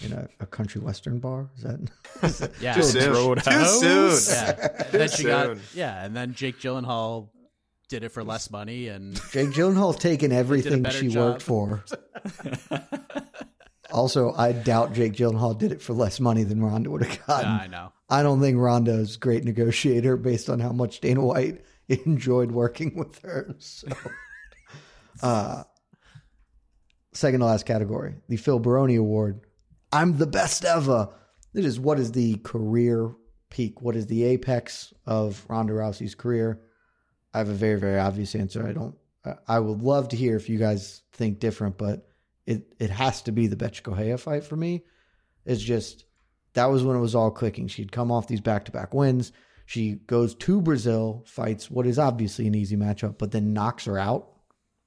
in 0.04 0.14
a, 0.14 0.28
a 0.40 0.46
country 0.46 0.82
western 0.82 1.20
bar. 1.20 1.50
Is 1.58 1.64
that? 1.64 1.80
Is 2.24 2.38
that 2.40 2.52
Yeah. 2.62 2.74
Too 2.74 2.84
soon. 2.84 3.14
Roadhouse. 3.14 3.80
Too 3.80 4.12
soon. 4.12 4.36
Yeah. 4.36 4.84
And 4.92 5.00
then 5.02 5.10
she 5.10 5.24
got 5.24 5.46
soon. 5.48 5.62
yeah, 5.74 6.04
and 6.06 6.16
then 6.16 6.34
Jake 6.34 6.60
Gyllenhaal 6.60 7.30
did 7.90 8.04
it 8.04 8.10
for 8.10 8.24
less 8.24 8.50
money 8.52 8.88
and 8.88 9.16
Jake 9.32 9.50
Gyllenhaal's 9.50 9.98
taken 9.98 10.32
everything 10.44 10.84
she 10.90 11.08
job. 11.10 11.24
worked 11.34 11.42
for. 11.44 11.84
also, 13.92 14.34
I 14.34 14.54
doubt 14.54 14.94
Jake 14.94 15.14
Gyllenhaal 15.14 15.58
did 15.58 15.72
it 15.72 15.82
for 15.82 15.94
less 15.94 16.20
money 16.20 16.44
than 16.44 16.62
Ronda 16.64 16.90
would 16.90 17.04
have 17.04 17.28
gotten. 17.28 17.50
Yeah, 17.50 17.58
I 17.64 17.68
know. 17.68 17.92
I 18.10 18.24
don't 18.24 18.40
think 18.42 18.58
Ronda 18.58 18.92
is 18.94 19.16
a 19.16 19.20
great 19.20 19.44
negotiator 19.44 20.18
based 20.18 20.50
on 20.50 20.60
how 20.60 20.72
much 20.72 21.00
Dana 21.02 21.24
White 21.24 21.64
enjoyed 21.88 22.52
working 22.52 22.96
with 22.98 23.20
her. 23.22 23.54
So, 23.60 23.88
uh, 25.22 25.64
second 27.14 27.42
to 27.42 27.46
last 27.46 27.66
category, 27.66 28.16
the 28.30 28.38
Phil 28.38 28.60
Baroni 28.60 28.96
Award. 28.96 29.42
I'm 29.92 30.18
the 30.18 30.28
best 30.28 30.66
ever. 30.66 31.10
This 31.54 31.66
is 31.66 31.80
what 31.80 32.00
is 32.00 32.12
the 32.12 32.38
career 32.38 33.12
peak? 33.50 33.82
What 33.82 33.96
is 33.96 34.08
the 34.08 34.24
apex 34.24 34.94
of 35.06 35.46
Ronda 35.50 35.74
Rousey's 35.74 36.16
career? 36.16 36.62
I 37.34 37.40
have 37.40 37.50
a 37.50 37.54
very, 37.54 37.80
very 37.80 38.00
obvious 38.00 38.36
answer. 38.36 38.66
I 38.66 38.74
don't. 38.74 38.96
I- 39.48 39.60
would 39.60 39.84
love 39.84 40.10
to 40.10 40.16
hear 40.16 40.36
if 40.36 40.50
you 40.50 40.58
guys 40.58 41.02
think 41.14 41.40
different, 41.40 41.78
but 41.78 42.08
it 42.46 42.74
it 42.80 42.90
has 42.90 43.22
to 43.24 43.32
be 43.32 43.48
the 43.48 43.56
Bethe 43.56 43.84
Correia 43.84 44.18
fight 44.18 44.44
for 44.44 44.56
me. 44.56 44.84
It's 45.46 45.62
just 45.62 46.06
that 46.54 46.66
was 46.66 46.84
when 46.84 46.98
it 46.98 47.02
was 47.02 47.16
all 47.16 47.32
clicking. 47.32 47.68
She'd 47.68 47.92
come 47.92 48.12
off 48.12 48.28
these 48.28 48.42
back 48.42 48.66
to 48.66 48.72
back 48.72 48.94
wins. 48.94 49.32
She 49.66 49.94
goes 49.94 50.36
to 50.36 50.60
Brazil, 50.62 51.24
fights 51.28 51.70
what 51.70 51.86
is 51.86 52.00
obviously 52.00 52.48
an 52.48 52.56
easy 52.56 52.76
matchup, 52.76 53.18
but 53.18 53.32
then 53.32 53.54
knocks 53.54 53.86
her 53.86 53.98
out. 53.98 54.30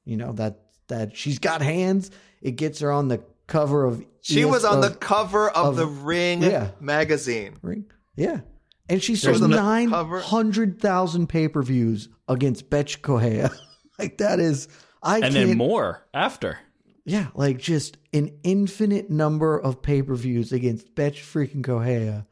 You 0.05 0.17
know 0.17 0.33
that 0.33 0.61
that 0.89 1.17
she's 1.17 1.39
got 1.39 1.63
hands. 1.63 2.11
It 2.43 2.53
gets 2.57 2.81
her 2.81 2.91
on 2.91 3.09
the 3.09 3.25
cover 3.47 3.85
of. 3.85 4.05
She 4.21 4.43
ES 4.43 4.51
was 4.51 4.65
on 4.65 4.81
the 4.81 4.91
cover 4.91 5.51
of, 5.51 5.67
of- 5.67 5.77
the 5.77 5.87
Ring 5.87 6.43
yeah. 6.43 6.71
magazine. 6.81 7.57
Ring. 7.63 7.87
Yeah, 8.17 8.41
and 8.89 9.03
she 9.03 9.13
was 9.13 9.23
sold 9.23 9.43
on 9.43 9.51
the 9.51 9.57
nine 9.57 9.91
cover. 9.91 10.21
hundred 10.21 10.81
thousand 10.81 11.29
pay 11.29 11.49
per 11.49 11.63
views 11.63 12.09
against 12.29 12.71
Bethe 12.71 13.03
Correia. 13.03 13.51
like 13.99 14.19
that 14.19 14.41
is. 14.41 14.69
I 15.03 15.17
and 15.17 15.35
can't, 15.35 15.49
then 15.49 15.57
more 15.59 16.07
after. 16.15 16.59
Yeah, 17.05 17.27
like 17.35 17.59
just 17.59 17.99
an 18.15 18.39
infinite 18.43 19.11
number 19.11 19.59
of 19.59 19.83
pay 19.83 20.03
per 20.03 20.15
views 20.15 20.53
against 20.53 20.95
Betch 20.95 21.21
freaking 21.23 21.63
Correa. 21.63 22.27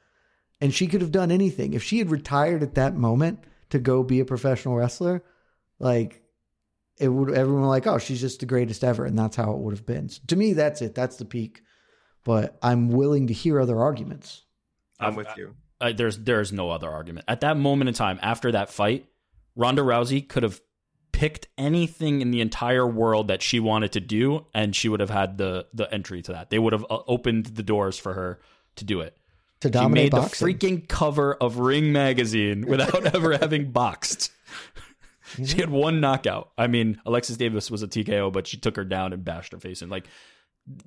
And 0.61 0.73
she 0.73 0.87
could 0.87 1.01
have 1.01 1.13
done 1.13 1.31
anything. 1.31 1.75
If 1.75 1.83
she 1.83 1.99
had 1.99 2.11
retired 2.11 2.63
at 2.63 2.77
that 2.77 2.97
moment 2.97 3.41
to 3.71 3.79
go 3.79 4.03
be 4.03 4.21
a 4.21 4.25
professional 4.25 4.77
wrestler, 4.77 5.25
like 5.79 6.22
it 6.99 7.09
would 7.09 7.33
everyone 7.33 7.65
like, 7.65 7.87
oh, 7.87 7.99
she's 7.99 8.21
just 8.21 8.41
the 8.41 8.47
greatest 8.47 8.85
ever. 8.85 9.05
And 9.05 9.19
that's 9.19 9.37
how 9.37 9.53
it 9.53 9.59
would 9.59 9.75
have 9.75 9.87
been. 9.87 10.09
So 10.09 10.21
to 10.29 10.37
me, 10.37 10.53
that's 10.53 10.83
it. 10.83 10.95
That's 10.95 11.17
the 11.17 11.25
peak. 11.25 11.63
But 12.25 12.57
I'm 12.63 12.89
willing 12.89 13.27
to 13.29 13.33
hear 13.33 13.61
other 13.61 13.81
arguments. 13.81 14.43
I'm 15.01 15.17
with 15.17 15.29
you. 15.37 15.57
Uh, 15.81 15.93
there's 15.93 16.19
there's 16.19 16.53
no 16.53 16.71
other 16.71 16.89
argument. 16.89 17.25
At 17.27 17.41
that 17.41 17.57
moment 17.57 17.89
in 17.89 17.95
time, 17.95 18.21
after 18.23 18.53
that 18.53 18.71
fight, 18.71 19.07
Ronda 19.57 19.83
Rousey 19.83 20.27
could 20.27 20.45
have 20.45 20.61
picked 21.11 21.49
anything 21.59 22.21
in 22.21 22.31
the 22.31 22.41
entire 22.41 22.87
world 22.87 23.29
that 23.29 23.43
she 23.43 23.59
wanted 23.59 23.93
to 23.93 24.01
do, 24.01 24.47
and 24.55 24.75
she 24.77 24.89
would 24.89 25.01
have 25.01 25.11
had 25.11 25.39
the 25.39 25.67
the 25.75 25.93
entry 25.93 26.23
to 26.23 26.33
that. 26.33 26.51
They 26.51 26.59
would 26.59 26.73
have 26.73 26.85
uh, 26.89 27.01
opened 27.09 27.47
the 27.47 27.65
doors 27.65 27.99
for 27.99 28.15
her 28.15 28.41
to 28.77 28.85
do 28.85 29.01
it. 29.01 29.17
To 29.61 29.69
She 29.69 29.73
dominate 29.73 30.13
made 30.13 30.23
the 30.23 30.27
freaking 30.27 30.89
cover 30.89 31.35
of 31.35 31.59
Ring 31.59 31.93
magazine 31.93 32.67
without 32.67 33.07
ever 33.15 33.37
having 33.37 33.73
boxed. 33.73 34.31
Mm-hmm. 35.33 35.45
She 35.45 35.57
had 35.59 35.71
one 35.71 36.01
knockout. 36.01 36.51
I 36.59 36.67
mean, 36.67 37.01
Alexis 37.07 37.37
Davis 37.37 37.71
was 37.71 37.83
a 37.83 37.89
TKO, 37.89 38.33
but 38.33 38.47
she 38.47 38.57
took 38.57 38.77
her 38.77 38.85
down 38.85 39.13
and 39.13 39.25
bashed 39.25 39.53
her 39.53 39.61
face 39.61 39.83
in. 39.83 39.89
Like, 39.89 40.07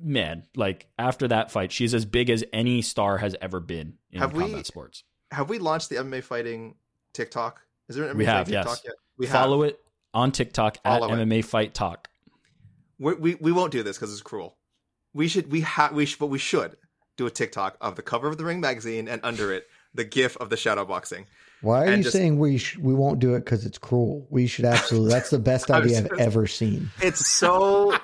man, 0.02 0.44
like 0.56 0.88
after 0.98 1.28
that 1.28 1.52
fight, 1.52 1.72
she's 1.72 1.94
as 1.94 2.06
big 2.06 2.30
as 2.30 2.44
any 2.54 2.82
star 2.82 3.18
has 3.18 3.36
ever 3.42 3.60
been 3.60 3.94
in 4.12 4.20
Have 4.20 4.34
we- 4.34 4.44
combat 4.44 4.66
sports. 4.66 5.04
Have 5.32 5.50
we 5.50 5.58
launched 5.60 5.90
the 5.90 5.96
MMA 5.96 6.24
fighting 6.24 6.76
TikTok? 7.14 7.62
Is 7.90 7.96
there 7.96 8.06
an 8.06 8.16
MMA 8.16 8.18
We 8.18 8.26
have, 8.26 8.38
fighting 8.48 8.54
yes. 8.54 8.66
TikTok 8.66 8.84
yet? 8.86 8.94
We 9.18 9.26
Follow 9.28 9.62
have. 9.64 9.72
it 9.72 9.80
on 10.14 10.32
TikTok 10.32 10.78
Follow 10.84 11.12
at 11.12 11.20
it. 11.20 11.28
MMA 11.28 11.44
Fight 11.44 11.74
Talk. 11.74 12.10
We, 13.00 13.14
we 13.16 13.36
we 13.36 13.52
won't 13.52 13.72
do 13.72 13.84
this 13.84 13.98
because 13.98 14.14
it's 14.14 14.22
cruel. 14.22 14.56
We 15.14 15.28
should 15.28 15.52
we 15.52 15.62
have 15.62 15.92
we 15.94 16.06
should 16.06 16.20
but 16.20 16.28
we 16.28 16.38
should 16.40 16.78
do 17.18 17.26
a 17.26 17.32
TikTok 17.32 17.78
of 17.82 17.96
the 17.96 18.02
cover 18.02 18.28
of 18.28 18.38
the 18.38 18.46
Ring 18.46 18.60
magazine 18.62 19.08
and 19.08 19.20
under 19.24 19.52
it 19.52 19.66
the 19.94 20.04
GIF 20.06 20.38
of 20.38 20.50
the 20.50 20.58
shadow 20.58 20.86
boxing. 20.86 21.26
Why 21.66 21.86
are 21.88 21.96
you 21.96 22.04
just- 22.04 22.16
saying 22.16 22.38
we 22.40 22.58
sh- 22.58 22.78
we 22.78 22.94
won't 22.94 23.20
do 23.20 23.34
it 23.36 23.40
because 23.40 23.66
it's 23.66 23.78
cruel? 23.78 24.26
We 24.30 24.48
should 24.48 24.66
absolutely. 24.66 25.12
That's 25.12 25.30
the 25.30 25.40
best 25.40 25.70
I 25.72 25.80
was 25.80 25.92
idea 25.98 26.10
I've 26.14 26.20
ever 26.20 26.48
seen. 26.48 26.90
It's 27.02 27.28
so 27.28 27.98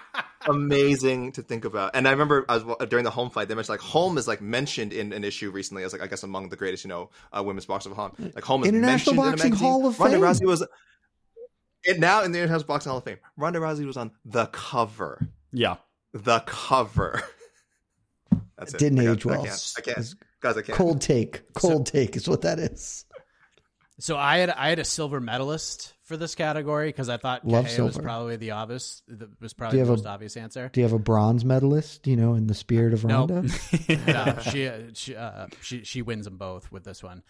amazing 0.47 1.31
to 1.33 1.41
think 1.43 1.65
about. 1.65 1.91
And 1.95 2.07
I 2.07 2.11
remember 2.11 2.45
I 2.49 2.57
was 2.57 2.87
during 2.89 3.05
the 3.05 3.11
Holm 3.11 3.29
fight. 3.29 3.47
They 3.47 3.55
mentioned 3.55 3.73
like 3.73 3.79
Holm 3.81 4.17
is 4.17 4.27
like 4.27 4.41
mentioned 4.41 4.93
in 4.93 5.13
an 5.13 5.23
issue 5.23 5.51
recently 5.51 5.83
as 5.83 5.93
like 5.93 6.01
I 6.01 6.07
guess 6.07 6.23
among 6.23 6.49
the 6.49 6.55
greatest 6.55 6.83
you 6.83 6.89
know 6.89 7.09
uh, 7.31 7.43
women's 7.43 7.65
boxers 7.65 7.91
of 7.91 7.99
all 7.99 8.09
time. 8.09 8.31
Like 8.35 8.43
Holm 8.43 8.63
is 8.63 8.69
International 8.69 9.15
mentioned 9.15 9.17
in 9.17 9.19
a 9.19 9.31
Boxing 9.31 9.49
magazine. 9.51 9.67
Hall 9.67 9.85
of 9.87 9.95
Fame. 9.95 10.03
Ronda 10.21 10.35
Fame. 10.39 10.47
Rousey 10.47 10.49
was. 10.49 10.67
And 11.87 11.99
now 11.99 12.23
in 12.23 12.31
the 12.31 12.39
International 12.39 12.67
Boxing 12.67 12.89
Hall 12.89 12.97
of 12.99 13.03
Fame, 13.03 13.17
Ronda 13.37 13.59
Rousey 13.59 13.85
was 13.85 13.97
on 13.97 14.11
the 14.25 14.47
cover. 14.47 15.25
Yeah. 15.51 15.77
The 16.13 16.39
cover. 16.45 17.21
That's 18.57 18.73
it. 18.73 18.79
Didn't 18.79 18.99
I 18.99 19.05
got- 19.05 19.11
age 19.13 19.25
well. 19.25 19.41
I 19.41 19.47
can't. 19.47 19.73
I 19.77 19.81
can't. 19.81 20.15
Guys, 20.41 20.57
I 20.57 20.61
can't. 20.61 20.77
Cold 20.77 21.01
take. 21.01 21.53
Cold 21.53 21.85
take 21.85 22.15
is 22.15 22.27
what 22.27 22.41
that 22.41 22.59
is. 22.59 23.05
So 24.01 24.17
I 24.17 24.37
had 24.37 24.49
I 24.49 24.69
had 24.69 24.79
a 24.79 24.83
silver 24.83 25.19
medalist 25.19 25.93
for 26.03 26.17
this 26.17 26.33
category 26.33 26.89
because 26.89 27.07
I 27.07 27.17
thought 27.17 27.47
Love 27.47 27.65
Kahea 27.65 27.83
was 27.83 27.93
silver. 27.93 28.01
probably 28.01 28.35
the 28.35 28.51
obvious 28.51 29.03
the, 29.07 29.29
was 29.39 29.53
probably 29.53 29.79
the 29.79 29.85
most 29.85 30.05
a- 30.05 30.09
obvious 30.09 30.35
answer. 30.35 30.69
Do 30.73 30.79
you 30.79 30.85
have 30.85 30.93
a 30.93 30.99
bronze 30.99 31.45
medalist? 31.45 32.07
You 32.07 32.15
know, 32.15 32.33
in 32.33 32.47
the 32.47 32.55
spirit 32.55 32.93
of 32.93 33.05
Nope. 33.05 33.29
Ronda. 33.29 33.53
no, 34.07 34.37
she 34.41 34.67
uh, 34.67 34.79
she, 34.93 35.15
uh, 35.15 35.47
she 35.61 35.83
she 35.83 36.01
wins 36.01 36.25
them 36.25 36.37
both 36.37 36.71
with 36.71 36.83
this 36.83 37.03
one. 37.03 37.21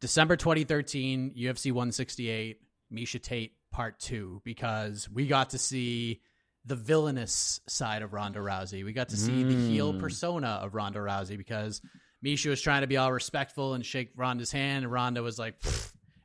December 0.00 0.36
2013, 0.36 1.34
UFC 1.38 1.70
168, 1.72 2.60
Miesha 2.92 3.22
Tate 3.22 3.52
Part 3.70 4.00
Two, 4.00 4.40
because 4.42 5.08
we 5.10 5.26
got 5.26 5.50
to 5.50 5.58
see 5.58 6.22
the 6.64 6.76
villainous 6.76 7.60
side 7.68 8.00
of 8.02 8.14
Ronda 8.14 8.38
Rousey. 8.38 8.84
We 8.84 8.94
got 8.94 9.10
to 9.10 9.16
see 9.16 9.42
the 9.42 9.54
heel 9.54 9.92
persona 10.00 10.60
of 10.62 10.74
Ronda 10.74 10.98
Rousey 10.98 11.36
because 11.36 11.82
Miesha 12.24 12.48
was 12.48 12.60
trying 12.60 12.80
to 12.80 12.86
be 12.86 12.96
all 12.96 13.12
respectful 13.12 13.74
and 13.74 13.84
shake 13.84 14.12
Ronda's 14.16 14.50
hand, 14.50 14.84
and 14.84 14.92
Ronda 14.92 15.22
was 15.22 15.38
like 15.38 15.56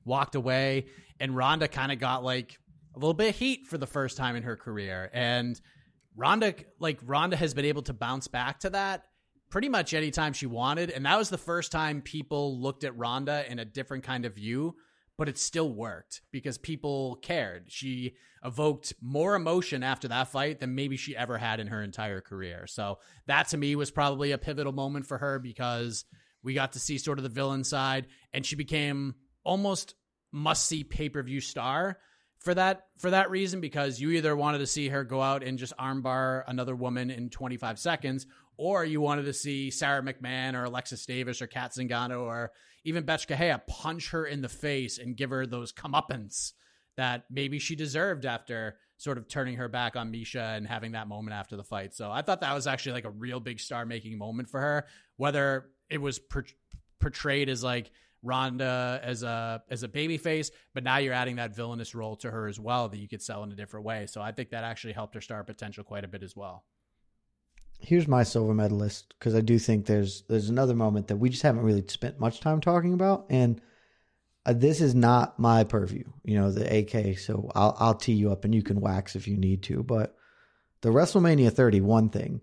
walked 0.05 0.35
away, 0.35 0.85
and 1.19 1.35
Ronda 1.35 1.67
kind 1.67 1.91
of 1.91 1.99
got 1.99 2.23
like 2.23 2.57
a 2.95 2.99
little 2.99 3.13
bit 3.13 3.29
of 3.29 3.35
heat 3.35 3.67
for 3.67 3.77
the 3.77 3.87
first 3.87 4.17
time 4.17 4.35
in 4.35 4.43
her 4.43 4.55
career, 4.55 5.09
and 5.13 5.59
Ronda 6.15 6.55
like 6.79 6.99
Ronda 7.05 7.35
has 7.35 7.53
been 7.53 7.65
able 7.65 7.81
to 7.83 7.93
bounce 7.93 8.27
back 8.27 8.59
to 8.61 8.69
that 8.71 9.05
pretty 9.49 9.69
much 9.69 9.93
anytime 9.93 10.33
she 10.33 10.45
wanted. 10.45 10.91
And 10.91 11.05
that 11.05 11.17
was 11.17 11.29
the 11.29 11.37
first 11.37 11.71
time 11.71 12.01
people 12.01 12.61
looked 12.61 12.83
at 12.83 12.97
Ronda 12.97 13.49
in 13.49 13.59
a 13.59 13.65
different 13.65 14.03
kind 14.03 14.25
of 14.25 14.35
view 14.35 14.75
but 15.19 15.27
it 15.27 15.37
still 15.37 15.69
worked 15.69 16.21
because 16.31 16.57
people 16.57 17.19
cared. 17.21 17.65
She 17.67 18.15
evoked 18.41 18.93
more 19.01 19.35
emotion 19.35 19.83
after 19.83 20.07
that 20.07 20.29
fight 20.29 20.61
than 20.61 20.75
maybe 20.75 20.95
she 20.95 21.15
ever 21.15 21.37
had 21.37 21.59
in 21.59 21.67
her 21.67 21.83
entire 21.83 22.21
career. 22.21 22.67
So 22.67 22.99
that 23.27 23.49
to 23.49 23.57
me 23.57 23.75
was 23.75 23.91
probably 23.91 24.31
a 24.31 24.37
pivotal 24.37 24.71
moment 24.71 25.05
for 25.05 25.17
her 25.17 25.37
because 25.37 26.05
we 26.41 26.53
got 26.53 26.71
to 26.71 26.79
see 26.79 26.97
sort 26.97 27.19
of 27.19 27.23
the 27.23 27.29
villain 27.29 27.65
side 27.65 28.07
and 28.31 28.45
she 28.45 28.55
became 28.55 29.15
almost 29.43 29.93
must 30.31 30.67
see 30.67 30.85
pay-per-view 30.85 31.41
star 31.41 31.97
for 32.37 32.53
that 32.53 32.85
for 32.97 33.09
that 33.09 33.29
reason 33.29 33.59
because 33.59 33.99
you 33.99 34.11
either 34.11 34.37
wanted 34.37 34.59
to 34.59 34.67
see 34.67 34.87
her 34.87 35.03
go 35.03 35.21
out 35.21 35.43
and 35.43 35.59
just 35.59 35.75
armbar 35.75 36.43
another 36.47 36.75
woman 36.75 37.09
in 37.09 37.29
25 37.29 37.77
seconds 37.77 38.25
or 38.55 38.85
you 38.85 39.01
wanted 39.01 39.23
to 39.23 39.33
see 39.33 39.69
Sara 39.69 40.01
McMann 40.01 40.53
or 40.53 40.63
Alexis 40.65 41.05
Davis 41.05 41.41
or 41.41 41.47
Kat 41.47 41.71
Zingano 41.71 42.21
or 42.21 42.51
even 42.83 43.05
Bethe 43.05 43.27
Correia 43.27 43.61
punch 43.67 44.11
her 44.11 44.25
in 44.25 44.41
the 44.41 44.49
face 44.49 44.97
and 44.97 45.15
give 45.15 45.29
her 45.29 45.45
those 45.45 45.71
comeuppance 45.71 46.53
that 46.97 47.25
maybe 47.29 47.59
she 47.59 47.75
deserved 47.75 48.25
after 48.25 48.77
sort 48.97 49.17
of 49.17 49.27
turning 49.29 49.55
her 49.55 49.69
back 49.69 49.95
on 49.95 50.11
Miesha 50.11 50.57
and 50.57 50.67
having 50.67 50.91
that 50.91 51.07
moment 51.07 51.33
after 51.33 51.55
the 51.55 51.63
fight. 51.63 51.93
So 51.93 52.11
I 52.11 52.21
thought 52.21 52.41
that 52.41 52.53
was 52.53 52.67
actually 52.67 52.93
like 52.93 53.05
a 53.05 53.11
real 53.11 53.39
big 53.39 53.59
star 53.59 53.85
making 53.85 54.17
moment 54.17 54.49
for 54.49 54.59
her, 54.59 54.85
whether 55.15 55.69
it 55.89 56.01
was 56.01 56.19
per- 56.19 56.43
portrayed 56.99 57.47
as 57.47 57.63
like 57.63 57.91
Ronda 58.21 58.99
as 59.01 59.23
a 59.23 59.63
as 59.69 59.83
a 59.83 59.87
baby 59.87 60.17
face, 60.17 60.51
but 60.73 60.83
now 60.83 60.97
you're 60.97 61.13
adding 61.13 61.37
that 61.37 61.55
villainous 61.55 61.95
role 61.95 62.17
to 62.17 62.29
her 62.29 62.47
as 62.47 62.59
well 62.59 62.89
that 62.89 62.97
you 62.97 63.07
could 63.07 63.21
sell 63.21 63.43
in 63.43 63.51
a 63.53 63.55
different 63.55 63.85
way. 63.85 64.05
So 64.07 64.21
I 64.21 64.33
think 64.33 64.49
that 64.49 64.65
actually 64.65 64.93
helped 64.93 65.15
her 65.15 65.21
star 65.21 65.43
potential 65.45 65.85
quite 65.85 66.03
a 66.03 66.07
bit 66.09 66.21
as 66.21 66.35
well. 66.35 66.65
Here's 67.79 68.07
my 68.07 68.23
silver 68.23 68.53
medalist 68.53 69.13
because 69.17 69.33
I 69.33 69.41
do 69.41 69.57
think 69.57 69.85
there's 69.85 70.23
there's 70.27 70.49
another 70.49 70.75
moment 70.75 71.07
that 71.07 71.17
we 71.17 71.29
just 71.29 71.43
haven't 71.43 71.63
really 71.63 71.83
spent 71.87 72.19
much 72.19 72.39
time 72.39 72.61
talking 72.61 72.93
about, 72.93 73.25
and 73.29 73.61
uh, 74.45 74.53
this 74.53 74.81
is 74.81 74.93
not 74.93 75.39
my 75.39 75.63
purview. 75.63 76.03
You 76.23 76.39
know, 76.39 76.51
the 76.51 76.79
AK. 76.79 77.19
So 77.19 77.49
I'll 77.55 77.75
I'll 77.79 77.95
tee 77.95 78.13
you 78.13 78.31
up 78.31 78.45
and 78.45 78.53
you 78.53 78.63
can 78.63 78.81
wax 78.81 79.15
if 79.15 79.27
you 79.27 79.37
need 79.37 79.63
to. 79.63 79.83
But 79.83 80.15
the 80.81 80.89
WrestleMania 80.89 81.51
31 81.51 82.09
thing, 82.09 82.41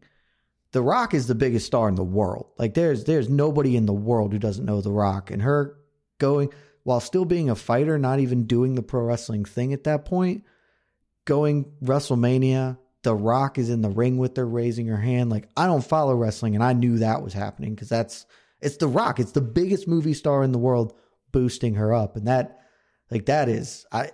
The 0.72 0.82
Rock 0.82 1.14
is 1.14 1.26
the 1.26 1.34
biggest 1.34 1.66
star 1.66 1.88
in 1.88 1.94
the 1.94 2.04
world. 2.04 2.50
Like 2.58 2.74
there's 2.74 3.04
there's 3.04 3.28
nobody 3.28 3.76
in 3.76 3.86
the 3.86 3.92
world 3.92 4.32
who 4.32 4.38
doesn't 4.38 4.64
know 4.64 4.80
The 4.80 4.92
Rock, 4.92 5.30
and 5.30 5.42
her 5.42 5.76
going 6.18 6.50
while 6.82 7.00
still 7.00 7.24
being 7.24 7.50
a 7.50 7.56
fighter, 7.56 7.98
not 7.98 8.20
even 8.20 8.46
doing 8.46 8.74
the 8.76 8.82
pro 8.82 9.02
wrestling 9.02 9.44
thing 9.44 9.72
at 9.72 9.84
that 9.84 10.04
point, 10.04 10.44
going 11.24 11.64
WrestleMania. 11.82 12.78
The 13.06 13.14
Rock 13.14 13.56
is 13.56 13.70
in 13.70 13.82
the 13.82 13.88
ring 13.88 14.18
with 14.18 14.36
her, 14.36 14.44
raising 14.44 14.88
her 14.88 14.96
hand. 14.96 15.30
Like 15.30 15.48
I 15.56 15.66
don't 15.66 15.84
follow 15.84 16.12
wrestling, 16.16 16.56
and 16.56 16.64
I 16.64 16.72
knew 16.72 16.98
that 16.98 17.22
was 17.22 17.32
happening 17.32 17.72
because 17.76 17.88
that's 17.88 18.26
it's 18.60 18.78
The 18.78 18.88
Rock. 18.88 19.20
It's 19.20 19.30
the 19.30 19.40
biggest 19.40 19.86
movie 19.86 20.12
star 20.12 20.42
in 20.42 20.50
the 20.50 20.58
world, 20.58 20.92
boosting 21.30 21.76
her 21.76 21.94
up, 21.94 22.16
and 22.16 22.26
that 22.26 22.58
like 23.08 23.26
that 23.26 23.48
is 23.48 23.86
I. 23.92 24.10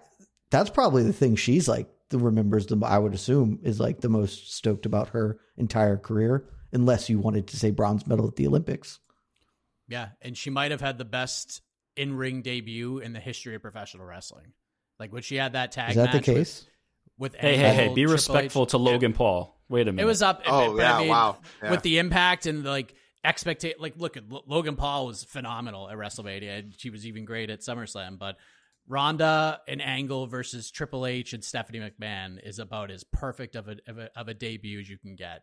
That's 0.50 0.68
probably 0.68 1.04
the 1.04 1.14
thing 1.14 1.36
she's 1.36 1.66
like 1.68 1.88
the 2.10 2.18
remembers 2.18 2.66
the 2.66 2.78
I 2.84 2.98
would 2.98 3.14
assume 3.14 3.60
is 3.62 3.80
like 3.80 4.02
the 4.02 4.10
most 4.10 4.52
stoked 4.54 4.84
about 4.84 5.08
her 5.08 5.38
entire 5.56 5.96
career, 5.96 6.44
unless 6.70 7.08
you 7.08 7.18
wanted 7.18 7.46
to 7.48 7.56
say 7.56 7.70
bronze 7.70 8.06
medal 8.06 8.28
at 8.28 8.36
the 8.36 8.46
Olympics. 8.46 8.98
Yeah, 9.88 10.08
and 10.20 10.36
she 10.36 10.50
might 10.50 10.70
have 10.70 10.82
had 10.82 10.98
the 10.98 11.06
best 11.06 11.62
in-ring 11.96 12.42
debut 12.42 12.98
in 12.98 13.14
the 13.14 13.20
history 13.20 13.54
of 13.54 13.62
professional 13.62 14.04
wrestling. 14.04 14.52
Like 15.00 15.12
when 15.14 15.22
she 15.22 15.36
had 15.36 15.54
that 15.54 15.72
tag 15.72 15.90
Is 15.90 15.96
that 15.96 16.12
the 16.12 16.18
match 16.18 16.26
with- 16.28 16.36
case? 16.36 16.66
With, 17.18 17.34
Hey, 17.34 17.56
hey, 17.56 17.74
hey! 17.74 17.88
Be 17.88 18.02
Triple 18.02 18.12
respectful 18.12 18.62
H. 18.64 18.70
to 18.70 18.78
Logan 18.78 19.12
Paul. 19.12 19.58
Wait 19.68 19.88
a 19.88 19.92
minute. 19.92 20.02
It 20.02 20.06
was 20.06 20.22
up. 20.22 20.42
Oh, 20.46 20.76
but 20.76 20.82
yeah, 20.82 20.96
I 20.96 21.00
mean, 21.00 21.08
wow. 21.08 21.38
Yeah. 21.62 21.70
With 21.70 21.82
the 21.82 21.98
impact 21.98 22.46
and 22.46 22.64
like 22.64 22.94
expectation, 23.24 23.78
like 23.80 23.94
look 23.96 24.16
at 24.16 24.28
Lo- 24.28 24.44
Logan 24.46 24.76
Paul 24.76 25.06
was 25.06 25.24
phenomenal 25.24 25.88
at 25.88 25.96
WrestleMania. 25.96 26.58
and 26.58 26.74
She 26.76 26.90
was 26.90 27.06
even 27.06 27.24
great 27.24 27.48
at 27.50 27.60
SummerSlam, 27.60 28.18
but 28.18 28.36
Ronda 28.88 29.60
and 29.68 29.80
Angle 29.80 30.26
versus 30.26 30.70
Triple 30.70 31.06
H 31.06 31.32
and 31.32 31.42
Stephanie 31.42 31.80
McMahon 31.80 32.38
is 32.44 32.58
about 32.58 32.90
as 32.90 33.04
perfect 33.04 33.56
of 33.56 33.68
a, 33.68 33.76
of 33.86 33.98
a 33.98 34.10
of 34.16 34.28
a 34.28 34.34
debut 34.34 34.80
as 34.80 34.90
you 34.90 34.98
can 34.98 35.14
get. 35.16 35.42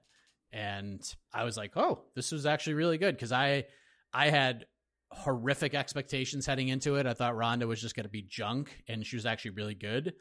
And 0.51 1.01
I 1.33 1.43
was 1.43 1.57
like, 1.57 1.71
oh, 1.77 2.03
this 2.15 2.31
was 2.31 2.45
actually 2.45 2.73
really 2.73 2.97
good 2.97 3.15
because 3.15 3.31
I 3.31 3.65
I 4.13 4.29
had 4.29 4.65
horrific 5.11 5.73
expectations 5.73 6.45
heading 6.45 6.67
into 6.67 6.95
it. 6.95 7.05
I 7.07 7.13
thought 7.13 7.35
Ronda 7.35 7.65
was 7.65 7.81
just 7.81 7.95
going 7.95 8.03
to 8.03 8.09
be 8.09 8.21
junk, 8.21 8.69
and 8.87 9.05
she 9.05 9.15
was 9.15 9.25
actually 9.25 9.51
really 9.51 9.73
good. 9.75 10.13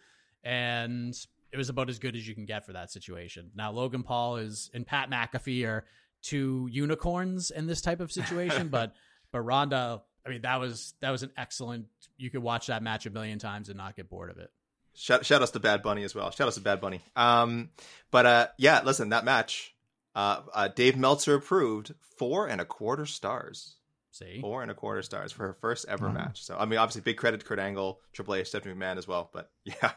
And 0.45 1.15
it 1.53 1.57
was 1.57 1.69
about 1.69 1.89
as 1.89 1.99
good 1.99 2.17
as 2.17 2.27
you 2.27 2.35
can 2.35 2.47
get 2.47 2.67
for 2.67 2.73
that 2.73 2.91
situation. 2.91 3.51
Now, 3.55 3.73
Logan 3.73 4.03
Paul 4.03 4.37
is 4.37 4.71
and 4.75 4.87
Pat 4.87 5.11
McAfee 5.11 5.67
are 5.67 5.85
two 6.23 6.69
unicorns 6.71 7.51
in 7.51 7.67
this 7.67 7.81
type 7.81 8.01
of 8.01 8.13
situation, 8.13 8.69
but 8.71 8.95
but 9.33 9.41
Ronda, 9.41 10.03
I 10.27 10.31
mean, 10.31 10.43
that 10.43 10.61
was 10.61 10.95
that 11.01 11.11
was 11.11 11.23
an 11.23 11.31
excellent. 11.37 11.87
You 12.17 12.31
could 12.31 12.43
watch 12.43 12.67
that 12.67 12.83
match 12.83 13.07
a 13.07 13.11
million 13.11 13.39
times 13.39 13.69
and 13.69 13.79
not 13.79 13.97
get 13.97 14.11
bored 14.11 14.31
of 14.31 14.39
it. 14.39 14.51
Shout, 14.95 15.25
shout 15.25 15.43
outs 15.43 15.53
to 15.53 15.61
Bad 15.61 15.83
Bunny 15.83 16.03
as 16.03 16.15
well. 16.15 16.31
Shout 16.31 16.49
outs 16.49 16.57
to 16.57 16.63
Bad 16.63 16.81
Bunny. 16.81 17.01
Um, 17.15 17.71
but 18.11 18.27
uh, 18.27 18.47
yeah, 18.59 18.83
listen, 18.85 19.11
that 19.11 19.25
match, 19.25 19.75
uh, 20.15 20.41
uh, 20.53 20.69
Dave 20.69 20.97
Meltzer 20.97 21.37
approved 21.37 21.95
four 22.17 22.49
and 22.49 22.61
a 22.61 22.65
quarter 22.65 23.07
stars. 23.07 23.77
See, 24.11 24.41
Four 24.41 24.63
and 24.63 24.71
a 24.71 24.75
quarter 24.75 25.03
stars 25.03 25.31
for 25.31 25.47
her 25.47 25.53
first 25.53 25.87
ever 25.89 26.09
match. 26.09 26.43
So 26.43 26.57
I 26.59 26.65
mean, 26.65 26.81
obviously, 26.81 27.03
big 27.03 27.19
credit 27.19 27.41
to 27.41 27.47
Kurt 27.47 27.61
Angle, 27.61 28.01
Triple 28.13 28.35
H, 28.35 28.49
Stephanie 28.49 28.75
McMahon 28.75 28.97
as 28.97 29.07
well. 29.07 29.31
But 29.33 29.51
yeah, 29.65 29.93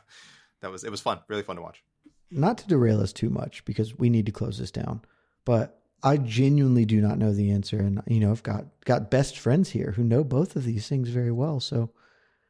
that 0.61 0.71
was 0.71 0.83
it 0.83 0.91
was 0.91 1.01
fun, 1.01 1.19
really 1.27 1.43
fun 1.43 1.57
to 1.57 1.61
watch. 1.61 1.83
Not 2.29 2.57
to 2.59 2.67
derail 2.67 3.01
us 3.01 3.11
too 3.11 3.29
much 3.29 3.65
because 3.65 3.97
we 3.97 4.09
need 4.09 4.25
to 4.25 4.31
close 4.31 4.57
this 4.57 4.71
down, 4.71 5.01
but 5.43 5.81
I 6.03 6.17
genuinely 6.17 6.85
do 6.85 7.01
not 7.01 7.17
know 7.17 7.33
the 7.33 7.51
answer, 7.51 7.79
and 7.79 8.01
you 8.07 8.19
know, 8.19 8.31
I've 8.31 8.43
got 8.43 8.65
got 8.85 9.11
best 9.11 9.38
friends 9.38 9.69
here 9.69 9.91
who 9.91 10.03
know 10.03 10.23
both 10.23 10.55
of 10.55 10.63
these 10.63 10.88
things 10.88 11.09
very 11.09 11.31
well. 11.31 11.59
So, 11.59 11.91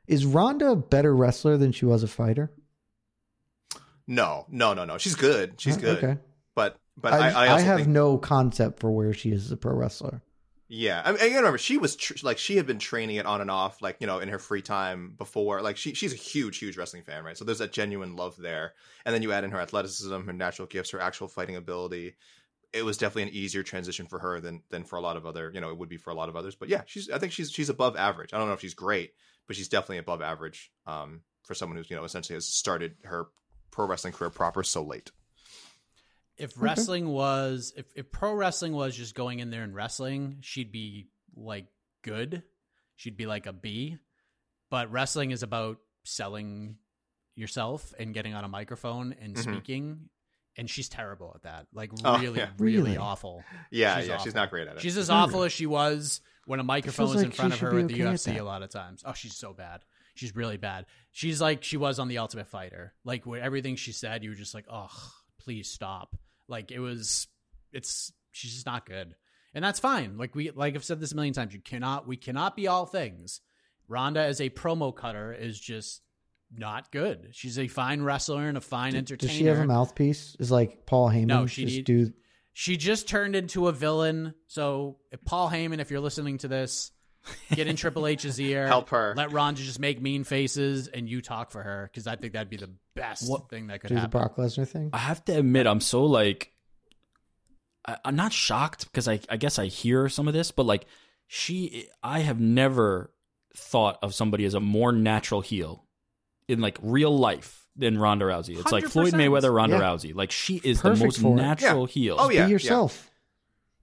is 0.08 0.26
Ronda 0.26 0.72
a 0.72 0.76
better 0.76 1.16
wrestler 1.16 1.58
than 1.58 1.72
she 1.72 1.86
was 1.86 2.04
a 2.04 2.08
fighter? 2.08 2.52
No, 4.08 4.46
no, 4.50 4.74
no, 4.74 4.86
no. 4.86 4.98
She's 4.98 5.16
good. 5.16 5.60
She's 5.60 5.78
good. 5.78 6.04
okay. 6.04 6.18
But 6.56 6.78
but 6.98 7.14
I, 7.14 7.30
I, 7.30 7.56
I, 7.56 7.60
have 7.62 7.80
think, 7.80 7.90
no 7.90 8.18
concept 8.18 8.80
for 8.80 8.92
where 8.92 9.14
she 9.14 9.32
is 9.32 9.46
as 9.46 9.52
a 9.52 9.58
pro 9.58 9.74
wrestler. 9.74 10.22
Yeah, 10.74 11.02
I 11.04 11.12
mean, 11.12 11.36
remember 11.36 11.58
she 11.58 11.78
was 11.78 11.98
tr- 11.98 12.14
like 12.24 12.38
she 12.38 12.56
had 12.56 12.66
been 12.66 12.80
training 12.80 13.18
it 13.18 13.26
on 13.26 13.42
and 13.42 13.52
off, 13.52 13.82
like 13.82 13.98
you 14.00 14.08
know, 14.08 14.20
in 14.20 14.30
her 14.30 14.40
free 14.40 14.62
time 14.62 15.16
before. 15.18 15.62
Like 15.62 15.76
she 15.76 15.94
she's 15.94 16.14
a 16.14 16.16
huge, 16.16 16.60
huge 16.60 16.78
wrestling 16.78 17.04
fan, 17.04 17.26
right? 17.26 17.38
So 17.38 17.44
there's 17.44 17.58
that 17.58 17.74
genuine 17.74 18.16
love 18.16 18.38
there, 18.38 18.72
and 19.06 19.14
then 19.14 19.22
you 19.22 19.34
add 19.34 19.44
in 19.44 19.52
her 19.52 19.60
athleticism, 19.60 20.22
her 20.22 20.32
natural 20.32 20.70
gifts, 20.70 20.92
her 20.92 21.02
actual 21.02 21.28
fighting 21.28 21.58
ability. 21.58 22.16
It 22.72 22.86
was 22.86 22.98
definitely 22.98 23.24
an 23.24 23.36
easier 23.36 23.64
transition 23.64 24.06
for 24.06 24.20
her 24.20 24.40
than 24.40 24.64
than 24.70 24.86
for 24.86 24.96
a 24.96 25.02
lot 25.02 25.18
of 25.18 25.26
other, 25.26 25.52
you 25.54 25.60
know, 25.60 25.72
it 25.72 25.78
would 25.78 25.90
be 25.90 25.98
for 25.98 26.12
a 26.12 26.16
lot 26.16 26.30
of 26.30 26.38
others. 26.38 26.56
But 26.56 26.70
yeah, 26.70 26.84
she's 26.86 27.10
I 27.10 27.20
think 27.20 27.34
she's 27.34 27.52
she's 27.52 27.68
above 27.68 27.98
average. 27.98 28.34
I 28.34 28.38
don't 28.38 28.48
know 28.48 28.54
if 28.54 28.62
she's 28.62 28.74
great, 28.74 29.12
but 29.48 29.58
she's 29.58 29.68
definitely 29.68 29.98
above 29.98 30.22
average 30.22 30.72
um, 30.88 31.20
for 31.44 31.54
someone 31.54 31.76
who's 31.76 31.90
you 31.90 31.98
know 31.98 32.06
essentially 32.06 32.38
has 32.38 32.48
started 32.48 32.96
her 33.04 33.26
pro 33.72 33.88
wrestling 33.88 34.14
career 34.14 34.30
proper 34.30 34.64
so 34.64 34.84
late. 34.84 35.12
If 36.42 36.54
wrestling 36.58 37.08
was 37.08 37.74
if, 37.78 37.86
if 37.96 38.12
pro 38.12 38.34
wrestling 38.34 38.74
was 38.74 38.96
just 38.96 39.16
going 39.16 39.40
in 39.40 39.50
there 39.52 39.64
and 39.64 39.74
wrestling, 39.76 40.38
she'd 40.42 40.72
be 40.72 41.08
like 41.36 41.68
good. 42.04 42.44
She'd 42.96 43.18
be 43.18 43.26
like 43.26 43.46
a 43.46 43.54
B. 43.54 43.98
But 44.70 44.92
wrestling 44.92 45.32
is 45.32 45.44
about 45.44 45.78
selling 46.04 46.78
yourself 47.36 47.94
and 48.00 48.14
getting 48.14 48.34
on 48.34 48.44
a 48.44 48.48
microphone 48.48 49.16
and 49.22 49.38
speaking. 49.38 50.10
And 50.58 50.70
she's 50.70 50.90
terrible 50.90 51.32
at 51.36 51.44
that. 51.44 51.68
Like 51.74 51.92
Mm-hmm. 51.92 52.06
Oh, 52.08 52.20
really, 52.20 52.40
yeah. 52.40 52.50
really 52.58 52.78
Really? 52.78 52.98
awful. 52.98 53.44
Yeah, 53.72 54.00
She's 54.00 54.08
yeah, 54.08 54.14
awful. 54.16 54.24
she's 54.26 54.36
not 54.36 54.50
great 54.50 54.68
at 54.68 54.76
it. 54.76 54.82
She's 54.82 54.98
as 54.98 55.10
awful 55.10 55.44
as 55.44 55.52
she 55.54 55.66
was 55.66 56.22
when 56.46 56.60
a 56.60 56.64
microphone 56.64 57.10
was 57.10 57.22
in 57.22 57.30
like 57.30 57.36
front 57.36 57.54
of 57.54 57.60
her 57.60 57.80
at 57.80 57.88
the 57.88 57.94
okay 58.04 58.04
UFC 58.04 58.40
a 58.40 58.44
lot 58.44 58.62
of 58.64 58.70
times. 58.70 59.04
Oh, 59.06 59.14
she's 59.14 59.36
so 59.36 59.54
bad. 59.54 59.82
She's 60.16 60.36
really 60.36 60.58
bad. 60.58 60.86
She's 61.12 61.40
like 61.40 61.64
she 61.64 61.78
was 61.78 62.00
on 62.00 62.10
the 62.10 62.18
Ultimate 62.18 62.48
Fighter. 62.48 62.94
Like 63.06 63.26
where 63.26 63.42
everything 63.42 63.78
she 63.78 63.94
said, 63.94 64.24
you 64.24 64.30
were 64.32 64.36
just 64.36 64.54
like, 64.54 64.66
oh, 64.70 64.90
please 65.40 65.70
stop. 65.70 66.16
Like 66.52 66.72
it 66.72 66.80
was, 66.80 67.28
it's 67.72 68.12
she's 68.32 68.54
just 68.54 68.66
not 68.66 68.86
good, 68.86 69.16
and 69.54 69.64
that's 69.66 69.80
fine. 69.80 70.18
Like 70.18 70.36
we, 70.36 70.52
like 70.52 70.76
I've 70.76 70.84
said 70.84 71.00
this 71.00 71.14
a 71.14 71.16
million 71.16 71.34
times, 71.34 71.54
you 71.54 71.62
cannot, 71.62 72.08
we 72.08 72.18
cannot 72.18 72.56
be 72.56 72.68
all 72.68 72.86
things. 72.86 73.42
Ronda 73.88 74.22
as 74.22 74.40
a 74.40 74.50
promo 74.50 74.96
cutter 74.96 75.34
is 75.34 75.60
just 75.60 76.02
not 76.56 76.92
good. 76.92 77.30
She's 77.32 77.58
a 77.58 77.68
fine 77.68 78.02
wrestler 78.04 78.48
and 78.48 78.58
a 78.58 78.62
fine 78.62 78.96
entertainer. 78.96 79.30
Does 79.30 79.38
she 79.38 79.46
have 79.46 79.60
a 79.60 79.66
mouthpiece? 79.66 80.36
Is 80.40 80.52
like 80.52 80.86
Paul 80.86 81.10
Heyman? 81.10 81.26
No, 81.26 81.48
she 81.48 81.64
just 81.66 81.76
need- 81.78 81.86
do. 81.86 82.14
She 82.54 82.76
just 82.76 83.08
turned 83.08 83.36
into 83.36 83.70
a 83.70 83.72
villain. 83.72 84.34
So, 84.48 84.98
if 85.10 85.24
Paul 85.24 85.50
Heyman, 85.50 85.80
if 85.80 85.90
you're 85.90 86.02
listening 86.02 86.38
to 86.40 86.50
this, 86.50 86.92
get 87.54 87.68
in 87.68 87.78
Triple 87.78 88.08
H's 88.08 88.40
ear. 88.42 88.68
Help 88.76 88.90
her. 88.90 89.14
Let 89.16 89.32
Ronda 89.32 89.62
just 89.62 89.80
make 89.80 90.02
mean 90.02 90.26
faces 90.26 90.90
and 90.90 91.08
you 91.08 91.22
talk 91.22 91.52
for 91.52 91.64
her 91.64 91.90
because 91.90 92.08
I 92.08 92.18
think 92.18 92.34
that'd 92.34 92.50
be 92.50 92.58
the 92.58 92.70
best 92.96 93.32
thing 93.50 93.68
that 93.68 93.82
could 93.82 93.90
Do 93.90 94.00
the. 94.00 94.08
Brock 94.08 94.36
Lesnar 94.38 94.68
thing. 94.68 94.90
I 94.94 94.98
have 95.00 95.24
to 95.26 95.38
admit, 95.38 95.68
I'm 95.68 95.82
so 95.82 96.06
like, 96.06 96.52
I, 97.88 97.98
I'm 98.06 98.16
not 98.16 98.34
shocked 98.34 98.86
because 98.86 99.08
I, 99.08 99.20
I 99.30 99.38
guess 99.38 99.58
I 99.60 99.66
hear 99.68 100.10
some 100.10 100.28
of 100.28 100.34
this, 100.34 100.52
but 100.52 100.66
like, 100.66 100.86
she, 101.28 101.88
I 102.04 102.20
have 102.20 102.40
never 102.40 103.12
thought 103.56 103.98
of 104.02 104.14
somebody 104.14 104.46
as 104.46 104.54
a 104.54 104.60
more 104.60 104.92
natural 104.92 105.42
heel 105.42 105.86
in 106.48 106.60
like 106.62 106.78
real 106.82 107.18
life 107.18 107.66
than 107.76 107.98
Ronda 107.98 108.26
Rousey. 108.26 108.60
It's 108.60 108.72
like 108.72 108.86
Floyd 108.86 109.14
Mayweather, 109.14 109.54
Ronda 109.54 109.78
Yeah. 109.78 109.82
Rousey. 109.84 110.14
Like, 110.16 110.32
she 110.32 110.58
is 110.64 110.82
Perfect 110.82 111.00
the 111.18 111.24
most 111.24 111.36
natural 111.38 111.88
Yeah. 111.88 111.94
heel. 111.94 112.16
Oh, 112.20 112.30
yeah. 112.30 112.46
be 112.46 112.52
yourself. 112.52 113.10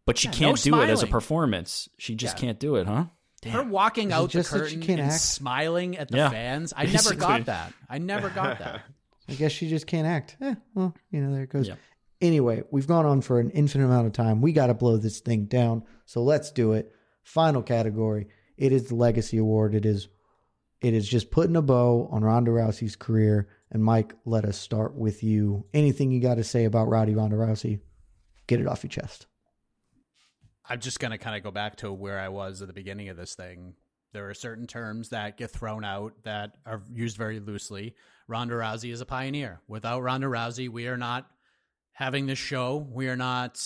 But 0.05 0.19
she 0.19 0.29
Yeah, 0.29 0.33
can't 0.35 0.67
no 0.67 0.77
do 0.79 0.83
it 0.83 0.91
as 0.91 1.03
a 1.03 1.07
performance. 1.07 1.89
She 1.99 2.15
just 2.15 2.37
Yeah. 2.37 2.41
can't 2.41 2.59
do 2.61 2.77
it, 2.77 2.87
huh? 2.87 3.07
Her 3.47 3.63
walking 3.63 4.13
out 4.13 4.33
the 4.33 4.39
just 4.41 4.51
that 4.51 4.59
curtain 4.61 4.83
and 4.91 5.01
act? 5.01 5.21
smiling 5.21 5.97
at 5.97 6.09
the 6.09 6.17
Yeah, 6.19 6.29
fans, 6.31 6.75
I 6.77 6.85
never 6.93 7.15
got 7.15 7.47
that. 7.47 7.73
I 7.89 7.99
never 7.99 8.29
got 8.31 8.59
that. 8.59 8.83
I 9.29 9.35
guess 9.35 9.53
she 9.53 9.69
just 9.69 9.87
can't 9.87 10.07
act. 10.07 10.37
Eh, 10.41 10.55
well, 10.75 10.95
you 11.11 11.21
know, 11.21 11.33
there 11.33 11.43
it 11.43 11.51
goes. 11.51 11.69
Yeah. 11.69 11.75
Anyway, 12.21 12.63
we've 12.71 12.87
gone 12.87 13.07
on 13.07 13.21
for 13.21 13.39
an 13.39 13.51
infinite 13.51 13.85
amount 13.85 14.07
of 14.07 14.13
time. 14.13 14.41
We 14.41 14.53
got 14.53 14.69
to 14.69 14.75
blow 14.75 14.97
this 14.97 15.21
thing 15.21 15.45
down. 15.45 15.85
So 16.05 16.23
let's 16.23 16.51
do 16.51 16.73
it. 16.73 16.93
Final 17.23 17.63
category. 17.63 18.29
It 18.57 18.73
is 18.73 18.89
the 18.89 18.95
Legacy 18.95 19.39
Award. 19.39 19.75
It 19.75 19.87
is 19.87 20.09
it 20.81 20.95
is 20.95 21.09
just 21.09 21.31
putting 21.31 21.57
a 21.57 21.63
bow 21.63 22.09
on 22.11 22.23
Ronda 22.23 22.53
Rousey's 22.53 22.97
career. 22.97 23.49
And 23.71 23.85
Mike, 23.85 24.15
let 24.25 24.45
us 24.45 24.57
start 24.57 24.95
with 24.95 25.23
you. 25.23 25.67
Anything 25.75 26.11
you 26.11 26.21
got 26.21 26.37
to 26.37 26.45
say 26.45 26.65
about 26.65 26.89
Rowdy 26.89 27.15
Ronda 27.15 27.37
Rousey? 27.37 27.81
Get 28.47 28.61
it 28.61 28.67
off 28.67 28.85
your 28.85 28.91
chest. 28.91 29.27
I'm 30.65 30.81
just 30.81 31.01
going 31.01 31.11
to 31.11 31.19
kind 31.19 31.37
of 31.37 31.43
go 31.43 31.51
back 31.51 31.77
to 31.77 31.93
where 31.93 32.19
I 32.19 32.29
was 32.29 32.63
at 32.63 32.69
the 32.69 32.75
beginning 32.75 33.09
of 33.09 33.17
this 33.17 33.35
thing. 33.35 33.75
There 34.13 34.29
are 34.31 34.35
certain 34.35 34.67
terms 34.67 35.11
that 35.11 35.37
get 35.37 35.51
thrown 35.51 35.85
out 35.85 36.15
that 36.25 36.57
are 36.65 36.83
used 36.93 37.17
very 37.17 37.41
loosely. 37.41 37.95
Ronda 38.27 38.55
Rousey 38.55 38.93
is 38.93 39.01
a 39.01 39.07
pioneer. 39.07 39.61
Without 39.69 40.03
Ronda 40.03 40.27
Rousey, 40.27 40.69
we 40.69 40.87
are 40.87 40.97
not 40.97 41.27
having 41.93 42.27
this 42.27 42.39
show. 42.39 42.77
We 42.91 43.09
are 43.09 43.17
not 43.17 43.61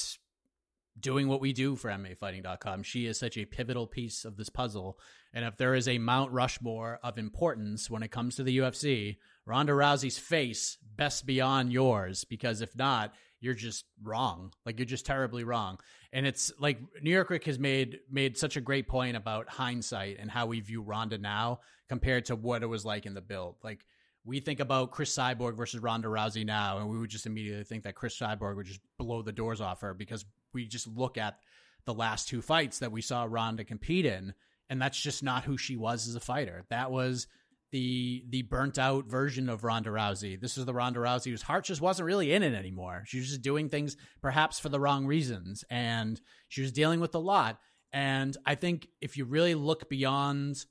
doing 0.98 1.28
what 1.28 1.40
we 1.40 1.52
do 1.52 1.76
for 1.76 1.90
MMAfighting.com. 1.90 2.82
She 2.82 3.06
is 3.06 3.18
such 3.18 3.36
a 3.36 3.44
pivotal 3.44 3.86
piece 3.86 4.24
of 4.24 4.36
this 4.36 4.48
puzzle. 4.48 4.98
And 5.32 5.44
if 5.44 5.56
there 5.56 5.74
is 5.74 5.88
a 5.88 5.98
Mount 5.98 6.32
Rushmore 6.32 6.98
of 7.02 7.18
importance 7.18 7.88
when 7.88 8.02
it 8.02 8.10
comes 8.10 8.36
to 8.36 8.42
the 8.42 8.58
UFC, 8.58 9.16
Ronda 9.46 9.72
Rousey's 9.72 10.18
face 10.18 10.76
best 10.96 11.24
beyond 11.26 11.72
yours, 11.72 12.24
because 12.24 12.60
if 12.60 12.76
not, 12.76 13.14
you're 13.42 13.54
just 13.54 13.84
wrong. 14.02 14.52
Like 14.64 14.78
you're 14.78 14.86
just 14.86 15.04
terribly 15.04 15.42
wrong. 15.42 15.80
And 16.12 16.26
it's 16.26 16.52
like 16.60 16.78
New 17.02 17.10
York 17.10 17.28
Rick 17.28 17.44
has 17.44 17.58
made 17.58 17.98
made 18.10 18.38
such 18.38 18.56
a 18.56 18.60
great 18.60 18.86
point 18.86 19.16
about 19.16 19.48
hindsight 19.48 20.18
and 20.20 20.30
how 20.30 20.46
we 20.46 20.60
view 20.60 20.80
Ronda 20.80 21.18
now 21.18 21.60
compared 21.88 22.26
to 22.26 22.36
what 22.36 22.62
it 22.62 22.66
was 22.66 22.84
like 22.84 23.04
in 23.04 23.14
the 23.14 23.20
build. 23.20 23.56
Like 23.64 23.84
we 24.24 24.38
think 24.38 24.60
about 24.60 24.92
Cris 24.92 25.14
Cyborg 25.14 25.56
versus 25.56 25.82
Ronda 25.82 26.06
Rousey 26.06 26.46
now, 26.46 26.78
and 26.78 26.88
we 26.88 26.98
would 26.98 27.10
just 27.10 27.26
immediately 27.26 27.64
think 27.64 27.82
that 27.82 27.96
Cris 27.96 28.16
Cyborg 28.16 28.54
would 28.54 28.66
just 28.66 28.80
blow 28.96 29.22
the 29.22 29.32
doors 29.32 29.60
off 29.60 29.80
her 29.80 29.92
because 29.92 30.24
we 30.54 30.66
just 30.66 30.86
look 30.86 31.18
at 31.18 31.38
the 31.84 31.94
last 31.94 32.28
two 32.28 32.42
fights 32.42 32.78
that 32.78 32.92
we 32.92 33.02
saw 33.02 33.26
Ronda 33.28 33.64
compete 33.64 34.06
in, 34.06 34.34
and 34.70 34.80
that's 34.80 35.00
just 35.00 35.24
not 35.24 35.42
who 35.42 35.58
she 35.58 35.76
was 35.76 36.06
as 36.06 36.14
a 36.14 36.20
fighter. 36.20 36.64
That 36.70 36.92
was 36.92 37.26
the 37.72 38.24
the 38.28 38.42
burnt 38.42 38.78
out 38.78 39.06
version 39.06 39.48
of 39.48 39.64
Ronda 39.64 39.90
Rousey. 39.90 40.40
This 40.40 40.58
is 40.58 40.66
the 40.66 40.74
Ronda 40.74 41.00
Rousey 41.00 41.30
whose 41.30 41.42
heart 41.42 41.64
just 41.64 41.80
wasn't 41.80 42.06
really 42.06 42.32
in 42.32 42.42
it 42.42 42.54
anymore. 42.54 43.02
She 43.06 43.18
was 43.18 43.28
just 43.28 43.42
doing 43.42 43.68
things 43.68 43.96
perhaps 44.20 44.58
for 44.58 44.68
the 44.68 44.78
wrong 44.78 45.06
reasons, 45.06 45.64
and 45.70 46.20
she 46.48 46.60
was 46.60 46.70
dealing 46.70 47.00
with 47.00 47.14
a 47.14 47.18
lot. 47.18 47.58
And 47.92 48.36
I 48.46 48.54
think 48.54 48.88
if 49.00 49.16
you 49.16 49.24
really 49.24 49.54
look 49.54 49.88
beyond 49.88 50.64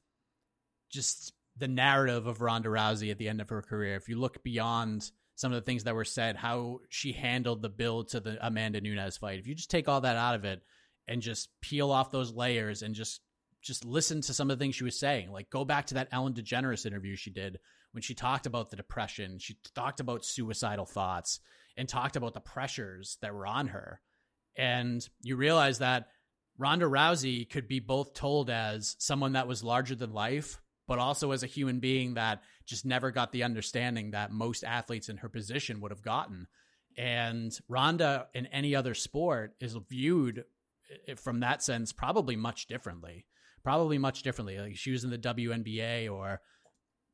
just 0.91 1.33
the 1.57 1.67
narrative 1.67 2.27
of 2.27 2.41
Ronda 2.41 2.69
Rousey 2.69 3.11
at 3.11 3.17
the 3.17 3.27
end 3.27 3.41
of 3.41 3.49
her 3.49 3.61
career, 3.61 3.95
if 3.95 4.07
you 4.07 4.19
look 4.19 4.43
beyond 4.43 5.11
some 5.35 5.51
of 5.51 5.55
the 5.55 5.65
things 5.65 5.83
that 5.85 5.95
were 5.95 6.05
said, 6.05 6.35
how 6.35 6.79
she 6.89 7.13
handled 7.13 7.61
the 7.61 7.69
build 7.69 8.09
to 8.09 8.19
the 8.19 8.37
Amanda 8.45 8.79
Nunes 8.79 9.17
fight, 9.17 9.39
if 9.39 9.47
you 9.47 9.55
just 9.55 9.71
take 9.71 9.87
all 9.87 10.01
that 10.01 10.17
out 10.17 10.35
of 10.35 10.45
it 10.45 10.61
and 11.07 11.21
just 11.21 11.49
peel 11.61 11.91
off 11.91 12.11
those 12.11 12.31
layers 12.31 12.83
and 12.83 12.93
just 12.93 13.21
just 13.61 13.85
listen 13.85 14.21
to 14.21 14.33
some 14.33 14.49
of 14.49 14.57
the 14.57 14.63
things 14.63 14.75
she 14.75 14.83
was 14.83 14.97
saying, 14.97 15.31
like 15.31 15.49
go 15.49 15.63
back 15.65 15.87
to 15.87 15.95
that 15.95 16.09
Ellen 16.11 16.33
DeGeneres 16.33 16.85
interview 16.85 17.15
she 17.15 17.29
did 17.29 17.59
when 17.91 18.01
she 18.01 18.13
talked 18.13 18.45
about 18.45 18.69
the 18.69 18.75
depression, 18.75 19.37
she 19.39 19.57
talked 19.75 19.99
about 19.99 20.25
suicidal 20.25 20.85
thoughts 20.85 21.39
and 21.77 21.87
talked 21.87 22.15
about 22.15 22.33
the 22.33 22.39
pressures 22.39 23.17
that 23.21 23.33
were 23.33 23.45
on 23.45 23.67
her. 23.67 24.01
And 24.55 25.07
you 25.21 25.35
realize 25.35 25.79
that 25.79 26.07
Ronda 26.57 26.85
Rousey 26.85 27.49
could 27.49 27.67
be 27.67 27.79
both 27.79 28.13
told 28.13 28.49
as 28.49 28.95
someone 28.99 29.33
that 29.33 29.47
was 29.47 29.63
larger 29.63 29.95
than 29.95 30.13
life, 30.13 30.61
but 30.87 30.99
also 30.99 31.31
as 31.31 31.43
a 31.43 31.47
human 31.47 31.79
being 31.79 32.15
that 32.15 32.41
just 32.65 32.85
never 32.85 33.11
got 33.11 33.31
the 33.31 33.43
understanding 33.43 34.11
that 34.11 34.31
most 34.31 34.63
athletes 34.63 35.09
in 35.09 35.17
her 35.17 35.29
position 35.29 35.81
would 35.81 35.91
have 35.91 36.01
gotten. 36.01 36.47
And 36.97 37.57
Ronda 37.69 38.27
in 38.33 38.47
any 38.47 38.75
other 38.75 38.93
sport 38.93 39.55
is 39.59 39.77
viewed 39.89 40.43
eh, 41.07 41.15
from 41.15 41.39
that 41.39 41.63
sense, 41.63 41.93
probably 41.93 42.35
much 42.35 42.67
differently. 42.67 43.25
Probably 43.63 43.97
much 43.97 44.23
differently. 44.23 44.57
Like 44.59 44.75
she 44.75 44.91
was 44.91 45.03
in 45.03 45.09
the 45.09 45.17
WNBA 45.17 46.11
or 46.11 46.41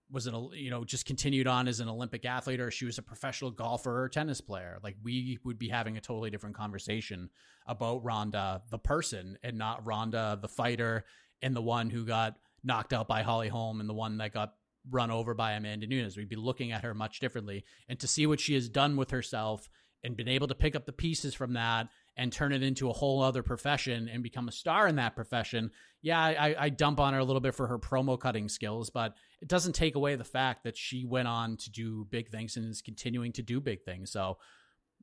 was 0.09 0.27
an 0.27 0.49
you 0.53 0.69
know 0.69 0.85
just 0.85 1.05
continued 1.05 1.47
on 1.47 1.67
as 1.67 1.79
an 1.79 1.89
Olympic 1.89 2.25
athlete 2.25 2.61
or 2.61 2.71
she 2.71 2.85
was 2.85 2.97
a 2.97 3.01
professional 3.01 3.51
golfer 3.51 4.03
or 4.03 4.09
tennis 4.09 4.41
player. 4.41 4.79
Like 4.83 4.95
we 5.03 5.39
would 5.43 5.59
be 5.59 5.69
having 5.69 5.97
a 5.97 6.01
totally 6.01 6.29
different 6.29 6.55
conversation 6.55 7.29
about 7.67 8.03
Ronda 8.03 8.61
the 8.69 8.79
person 8.79 9.37
and 9.43 9.57
not 9.57 9.85
Ronda 9.85 10.39
the 10.41 10.47
fighter 10.47 11.03
and 11.41 11.55
the 11.55 11.61
one 11.61 11.89
who 11.89 12.05
got 12.05 12.35
knocked 12.63 12.93
out 12.93 13.07
by 13.07 13.21
Holly 13.21 13.49
Holm 13.49 13.79
and 13.81 13.89
the 13.89 13.93
one 13.93 14.17
that 14.17 14.33
got 14.33 14.53
run 14.89 15.11
over 15.11 15.33
by 15.33 15.51
Amanda 15.53 15.87
Nunes. 15.87 16.15
We'd 16.15 16.29
be 16.29 16.35
looking 16.37 16.71
at 16.71 16.83
her 16.83 16.93
much 16.93 17.19
differently 17.19 17.65
and 17.89 17.99
to 17.99 18.07
see 18.07 18.25
what 18.25 18.39
she 18.39 18.53
has 18.53 18.69
done 18.69 18.95
with 18.95 19.11
herself 19.11 19.69
and 20.03 20.15
been 20.15 20.27
able 20.29 20.47
to 20.47 20.55
pick 20.55 20.75
up 20.75 20.85
the 20.85 20.93
pieces 20.93 21.33
from 21.33 21.53
that 21.53 21.87
and 22.18 22.34
turn 22.34 22.52
it 22.52 22.64
into 22.64 22.89
a 22.89 22.94
whole 22.94 23.22
other 23.22 23.44
profession 23.44 24.10
and 24.10 24.23
become 24.23 24.48
a 24.48 24.52
star 24.52 24.88
in 24.88 24.95
that 24.95 25.15
profession. 25.15 25.72
Yeah, 26.02 26.19
I, 26.19 26.56
I, 26.57 26.69
dump 26.69 26.99
on 26.99 27.14
her 27.14 27.19
a 27.19 27.23
little 27.23 27.39
bit 27.39 27.53
for 27.53 27.68
her 27.68 27.77
promo 27.77 28.19
cutting 28.19 28.49
skills, 28.49 28.89
but 28.89 29.15
it 29.39 29.48
doesn't 29.48 29.73
take 29.73 29.95
away 29.95 30.15
the 30.15 30.23
fact 30.23 30.64
that 30.64 30.76
she 30.76 31.06
went 31.06 31.27
on 31.27 31.57
to 31.57 31.69
do 31.69 32.07
big 32.10 32.30
things 32.30 32.57
and 32.57 32.68
is 32.68 32.81
continuing 32.81 33.34
to 33.34 33.44
do 33.44 33.61
big 33.61 33.84
things. 33.84 34.11
So 34.11 34.38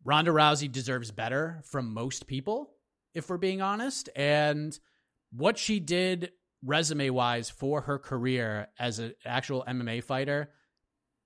Ronda 0.04 0.32
Rousey 0.32 0.70
deserves 0.70 1.12
better 1.12 1.62
from 1.64 1.94
most 1.94 2.26
people, 2.26 2.72
if 3.14 3.30
we're 3.30 3.38
being 3.38 3.62
honest. 3.62 4.08
And 4.16 4.76
what 5.30 5.56
she 5.56 5.78
did 5.78 6.32
resume 6.64 7.10
wise 7.10 7.48
for 7.48 7.82
her 7.82 7.98
career 7.98 8.68
as 8.78 8.98
an 8.98 9.14
actual 9.24 9.64
MMA 9.68 10.02
fighter 10.02 10.50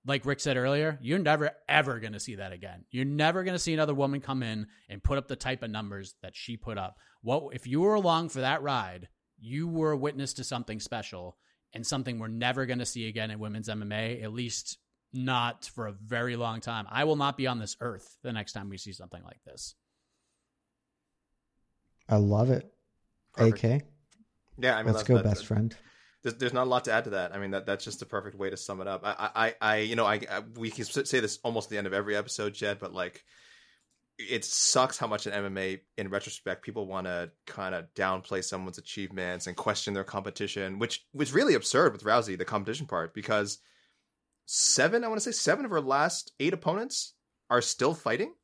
like 0.06 0.24
Rick 0.24 0.40
said 0.40 0.56
earlier, 0.56 0.98
you're 1.02 1.18
never 1.18 1.50
ever 1.68 2.00
going 2.00 2.12
to 2.12 2.20
see 2.20 2.36
that 2.36 2.52
again. 2.52 2.84
You're 2.90 3.04
never 3.04 3.44
going 3.44 3.54
to 3.54 3.58
see 3.58 3.74
another 3.74 3.94
woman 3.94 4.20
come 4.20 4.42
in 4.42 4.66
and 4.88 5.02
put 5.02 5.18
up 5.18 5.28
the 5.28 5.36
type 5.36 5.62
of 5.62 5.70
numbers 5.70 6.14
that 6.22 6.36
she 6.36 6.56
put 6.56 6.78
up. 6.78 6.96
What 7.22 7.54
if 7.54 7.66
you 7.66 7.80
were 7.80 7.94
along 7.94 8.30
for 8.30 8.40
that 8.40 8.62
ride, 8.62 9.08
you 9.38 9.68
were 9.68 9.92
a 9.92 9.96
witness 9.96 10.34
to 10.34 10.44
something 10.44 10.80
special 10.80 11.36
and 11.72 11.86
something 11.86 12.18
we're 12.18 12.28
never 12.28 12.66
going 12.66 12.78
to 12.78 12.86
see 12.86 13.08
again 13.08 13.30
in 13.30 13.38
women's 13.38 13.68
MMA, 13.68 14.22
at 14.22 14.32
least 14.32 14.78
not 15.12 15.66
for 15.74 15.86
a 15.86 15.92
very 15.92 16.36
long 16.36 16.60
time. 16.60 16.86
I 16.90 17.04
will 17.04 17.16
not 17.16 17.36
be 17.36 17.46
on 17.46 17.58
this 17.58 17.76
earth 17.80 18.16
the 18.22 18.32
next 18.32 18.52
time 18.52 18.68
we 18.68 18.78
see 18.78 18.92
something 18.92 19.22
like 19.22 19.42
this. 19.44 19.74
I 22.08 22.16
love 22.16 22.50
it. 22.50 22.72
Perfect. 23.34 23.64
AK. 23.64 23.82
Yeah, 24.60 24.76
I 24.76 24.82
mean, 24.82 24.94
let's 24.94 25.06
go, 25.06 25.22
best 25.22 25.46
friend 25.46 25.76
there's, 26.28 26.40
there's 26.40 26.52
not 26.52 26.66
a 26.66 26.70
lot 26.70 26.84
to 26.84 26.92
add 26.92 27.05
to 27.05 27.10
that. 27.10 27.34
I 27.34 27.38
mean, 27.38 27.52
that 27.52 27.66
that's 27.66 27.84
just 27.84 28.00
the 28.00 28.06
perfect 28.06 28.36
way 28.36 28.50
to 28.50 28.56
sum 28.56 28.80
it 28.80 28.86
up. 28.86 29.02
I, 29.05 29.30
I, 29.34 29.55
I 29.60 29.76
you 29.78 29.96
know, 29.96 30.06
I, 30.06 30.20
I 30.30 30.40
we 30.56 30.70
can 30.70 30.84
say 30.84 31.20
this 31.20 31.38
almost 31.42 31.70
the 31.70 31.78
end 31.78 31.86
of 31.86 31.92
every 31.92 32.16
episode, 32.16 32.55
Jed, 32.55 32.78
but 32.78 32.92
like, 32.92 33.24
it 34.18 34.44
sucks 34.44 34.98
how 34.98 35.06
much 35.06 35.26
in 35.26 35.32
MMA, 35.32 35.80
in 35.96 36.10
retrospect, 36.10 36.64
people 36.64 36.86
want 36.86 37.06
to 37.06 37.30
kind 37.46 37.74
of 37.74 37.86
downplay 37.94 38.42
someone's 38.42 38.78
achievements 38.78 39.46
and 39.46 39.56
question 39.56 39.94
their 39.94 40.05
competition, 40.05 40.78
which 40.78 41.06
was 41.14 41.32
really 41.32 41.55
absurd 41.55 41.92
with 41.92 42.02
Rousey, 42.02 42.36
the 42.36 42.44
competition 42.44 42.86
part, 42.86 43.14
because 43.14 43.59
seven, 44.46 45.05
I 45.05 45.09
want 45.09 45.20
to 45.20 45.32
say 45.32 45.36
seven 45.36 45.64
of 45.64 45.70
her 45.70 45.80
last 45.80 46.32
eight 46.40 46.52
opponents 46.52 47.14
are 47.48 47.62
still 47.62 47.94
fighting. 47.94 48.34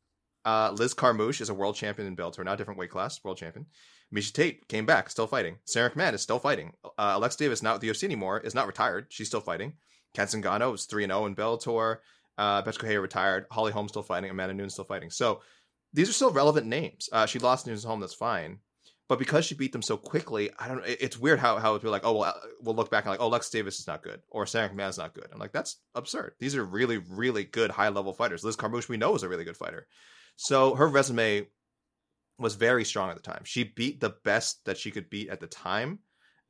Uh, 0.44 0.72
Liz 0.76 0.94
Carmouche 0.94 1.40
is 1.40 1.48
a 1.48 1.54
world 1.54 1.74
champion 1.74 2.06
in 2.06 2.16
Bellator, 2.16 2.44
now 2.44 2.54
different 2.54 2.78
weight 2.78 2.90
class, 2.90 3.22
world 3.24 3.38
champion. 3.38 3.66
Miesha 4.14 4.32
Tate 4.32 4.68
came 4.68 4.86
back, 4.86 5.10
still 5.10 5.26
fighting. 5.26 5.56
Sara 5.64 5.90
McMann 5.90 6.12
is 6.12 6.22
still 6.22 6.38
fighting. 6.38 6.72
Uh, 6.84 6.88
Alex 6.98 7.36
Davis, 7.36 7.62
not 7.62 7.74
with 7.74 7.82
the 7.82 7.88
UFC 7.88 8.04
anymore, 8.04 8.40
is 8.40 8.54
not 8.54 8.66
retired. 8.66 9.06
She's 9.08 9.26
still 9.26 9.40
fighting. 9.40 9.74
Kat 10.12 10.28
Zingano 10.28 10.74
is 10.74 10.84
3 10.84 11.06
0 11.06 11.26
in 11.26 11.34
Bellator. 11.34 11.98
Uh, 12.36 12.62
Correia 12.62 13.00
retired. 13.00 13.46
Holly 13.50 13.72
Holm 13.72 13.88
still 13.88 14.02
fighting. 14.02 14.30
Amanda 14.30 14.54
Nunes 14.54 14.74
still 14.74 14.84
fighting. 14.84 15.10
So 15.10 15.40
these 15.92 16.08
are 16.08 16.12
still 16.12 16.30
relevant 16.30 16.66
names. 16.66 17.08
Uh, 17.12 17.26
she 17.26 17.38
lost 17.38 17.66
Nunes 17.66 17.84
Holm, 17.84 18.00
that's 18.00 18.14
fine. 18.14 18.58
But 19.08 19.18
because 19.18 19.44
she 19.44 19.54
beat 19.54 19.72
them 19.72 19.82
so 19.82 19.98
quickly, 19.98 20.50
I 20.58 20.66
don't. 20.66 20.82
It's 20.86 21.18
weird 21.18 21.38
how 21.38 21.58
how 21.58 21.74
it's 21.74 21.84
like, 21.84 22.06
oh 22.06 22.18
well, 22.18 22.40
we'll 22.60 22.74
look 22.74 22.90
back 22.90 23.04
and 23.04 23.10
like, 23.10 23.20
oh, 23.20 23.28
Lex 23.28 23.50
Davis 23.50 23.78
is 23.78 23.86
not 23.86 24.02
good, 24.02 24.22
or 24.30 24.46
Sara 24.46 24.70
McMann 24.70 24.88
is 24.88 24.96
not 24.96 25.14
good. 25.14 25.26
I'm 25.30 25.38
like, 25.38 25.52
that's 25.52 25.76
absurd. 25.94 26.32
These 26.38 26.56
are 26.56 26.64
really, 26.64 26.96
really 26.96 27.44
good 27.44 27.70
high 27.70 27.90
level 27.90 28.14
fighters. 28.14 28.44
Liz 28.44 28.56
Carmouche, 28.56 28.88
we 28.88 28.96
know, 28.96 29.14
is 29.14 29.22
a 29.22 29.28
really 29.28 29.44
good 29.44 29.58
fighter. 29.58 29.86
So 30.36 30.74
her 30.74 30.88
resume 30.88 31.46
was 32.38 32.54
very 32.54 32.84
strong 32.84 33.10
at 33.10 33.16
the 33.16 33.22
time. 33.22 33.42
She 33.44 33.64
beat 33.64 34.00
the 34.00 34.16
best 34.24 34.64
that 34.64 34.78
she 34.78 34.90
could 34.90 35.08
beat 35.10 35.28
at 35.28 35.40
the 35.40 35.46
time 35.46 36.00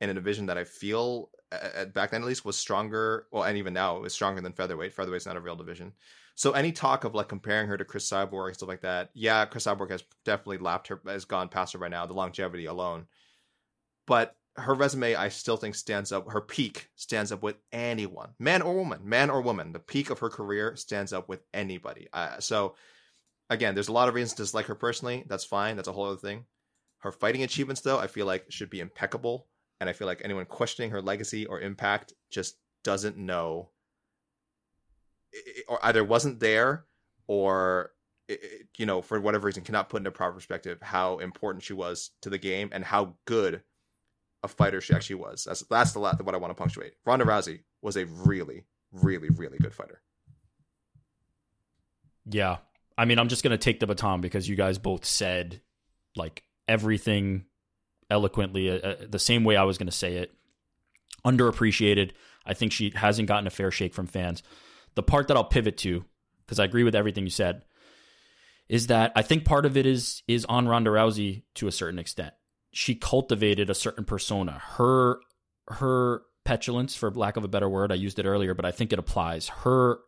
in 0.01 0.09
a 0.09 0.13
division 0.13 0.47
that 0.47 0.57
I 0.57 0.63
feel 0.63 1.29
at 1.51 1.93
back 1.93 2.11
then 2.11 2.21
at 2.21 2.27
least 2.27 2.45
was 2.45 2.57
stronger. 2.57 3.27
Well, 3.31 3.43
and 3.43 3.57
even 3.57 3.73
now 3.73 4.03
is 4.03 4.13
stronger 4.13 4.41
than 4.41 4.53
featherweight. 4.53 4.95
Featherweight's 4.95 5.25
not 5.25 5.37
a 5.37 5.41
real 5.41 5.55
division. 5.55 5.93
So 6.35 6.51
any 6.51 6.71
talk 6.71 7.05
of 7.05 7.15
like 7.15 7.29
comparing 7.29 7.67
her 7.67 7.77
to 7.77 7.85
Cris 7.85 8.09
Cyborg 8.09 8.47
and 8.47 8.55
stuff 8.55 8.67
like 8.67 8.81
that, 8.81 9.09
yeah, 9.13 9.45
Cris 9.45 9.65
Cyborg 9.65 9.91
has 9.91 10.03
definitely 10.25 10.57
lapped 10.57 10.87
her, 10.89 11.01
has 11.05 11.23
gone 11.23 11.47
past 11.47 11.73
her 11.73 11.79
right 11.79 11.91
now. 11.91 12.05
The 12.05 12.13
longevity 12.13 12.65
alone, 12.65 13.05
but 14.05 14.35
her 14.57 14.73
resume, 14.73 15.15
I 15.15 15.29
still 15.29 15.57
think 15.57 15.75
stands 15.75 16.11
up. 16.11 16.29
Her 16.29 16.41
peak 16.41 16.89
stands 16.95 17.31
up 17.31 17.43
with 17.43 17.57
anyone, 17.71 18.29
man 18.39 18.61
or 18.61 18.73
woman, 18.73 19.07
man 19.07 19.29
or 19.29 19.41
woman. 19.41 19.71
The 19.71 19.79
peak 19.79 20.09
of 20.09 20.19
her 20.19 20.29
career 20.29 20.75
stands 20.75 21.13
up 21.13 21.29
with 21.29 21.41
anybody. 21.53 22.07
Uh, 22.11 22.39
so 22.39 22.75
again, 23.49 23.73
there's 23.73 23.87
a 23.87 23.93
lot 23.93 24.07
of 24.07 24.15
reasons 24.15 24.33
to 24.33 24.43
dislike 24.43 24.65
her 24.65 24.75
personally. 24.75 25.25
That's 25.27 25.45
fine. 25.45 25.75
That's 25.75 25.87
a 25.87 25.93
whole 25.93 26.05
other 26.05 26.17
thing. 26.17 26.45
Her 26.99 27.11
fighting 27.11 27.43
achievements, 27.43 27.81
though, 27.81 27.99
I 27.99 28.07
feel 28.07 28.25
like 28.25 28.45
should 28.49 28.69
be 28.69 28.79
impeccable. 28.79 29.47
And 29.79 29.89
I 29.89 29.93
feel 29.93 30.07
like 30.07 30.21
anyone 30.23 30.45
questioning 30.45 30.91
her 30.91 31.01
legacy 31.01 31.45
or 31.45 31.59
impact 31.59 32.13
just 32.31 32.57
doesn't 32.83 33.17
know, 33.17 33.69
or 35.67 35.79
either 35.83 36.03
wasn't 36.03 36.39
there, 36.39 36.85
or 37.27 37.91
you 38.77 38.85
know, 38.85 39.01
for 39.01 39.19
whatever 39.19 39.45
reason, 39.45 39.63
cannot 39.63 39.89
put 39.89 39.97
into 39.97 40.11
proper 40.11 40.33
perspective 40.33 40.79
how 40.81 41.19
important 41.19 41.63
she 41.63 41.73
was 41.73 42.11
to 42.21 42.29
the 42.29 42.37
game 42.37 42.69
and 42.71 42.83
how 42.83 43.15
good 43.25 43.61
a 44.43 44.47
fighter 44.47 44.81
she 44.81 44.93
actually 44.93 45.17
was. 45.17 45.43
That's 45.43 45.61
that's 45.63 45.91
the 45.91 45.99
lot 45.99 46.17
that 46.17 46.23
what 46.23 46.35
I 46.35 46.39
want 46.39 46.51
to 46.51 46.55
punctuate. 46.55 46.93
Ronda 47.05 47.25
Rousey 47.25 47.61
was 47.81 47.97
a 47.97 48.05
really, 48.05 48.65
really, 48.91 49.29
really 49.29 49.57
good 49.57 49.73
fighter. 49.73 50.01
Yeah, 52.27 52.57
I 52.97 53.05
mean, 53.05 53.19
I'm 53.19 53.27
just 53.27 53.43
going 53.43 53.51
to 53.51 53.57
take 53.57 53.79
the 53.79 53.87
baton 53.87 54.21
because 54.21 54.47
you 54.47 54.55
guys 54.55 54.77
both 54.77 55.05
said 55.05 55.61
like 56.15 56.43
everything 56.67 57.45
eloquently 58.09 58.69
uh, 58.69 58.75
uh 58.75 58.95
the 59.09 59.19
same 59.19 59.43
way 59.43 59.55
I 59.55 59.63
was 59.63 59.77
going 59.77 59.87
to 59.87 59.91
say 59.91 60.15
it. 60.17 60.33
Underappreciated. 61.25 62.11
I 62.45 62.53
think 62.53 62.71
she 62.71 62.91
hasn't 62.95 63.27
gotten 63.27 63.47
a 63.47 63.51
fair 63.51 63.71
shake 63.71 63.93
from 63.93 64.07
fans. 64.07 64.43
The 64.93 65.03
part 65.03 65.27
that 65.27 65.37
I'll 65.37 65.43
pivot 65.43 65.77
to, 65.79 66.05
because 66.45 66.59
I 66.59 66.65
agree 66.65 66.83
with 66.83 66.95
everything 66.95 67.23
you 67.23 67.31
said, 67.31 67.63
is 68.69 68.87
that 68.87 69.11
I 69.15 69.21
think 69.21 69.45
part 69.45 69.65
of 69.65 69.77
it 69.77 69.85
is 69.85 70.23
is 70.27 70.45
on 70.45 70.67
Ronda 70.67 70.91
Rousey 70.91 71.43
to 71.55 71.67
a 71.67 71.71
certain 71.71 71.99
extent. 71.99 72.33
She 72.71 72.95
cultivated 72.95 73.69
a 73.69 73.75
certain 73.75 74.05
persona. 74.05 74.61
Her 74.77 75.19
her 75.67 76.21
petulance, 76.43 76.95
for 76.95 77.11
lack 77.11 77.37
of 77.37 77.43
a 77.43 77.47
better 77.47 77.67
word, 77.67 77.91
I 77.91 77.95
used 77.95 78.19
it 78.19 78.25
earlier, 78.25 78.53
but 78.53 78.65
I 78.65 78.71
think 78.71 78.93
it 78.93 78.99
applies. 78.99 79.49
Her 79.49 79.99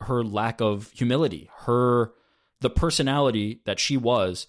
her 0.00 0.22
lack 0.22 0.60
of 0.60 0.90
humility, 0.92 1.50
her 1.60 2.12
the 2.60 2.70
personality 2.70 3.60
that 3.64 3.78
she 3.78 3.96
was 3.96 4.46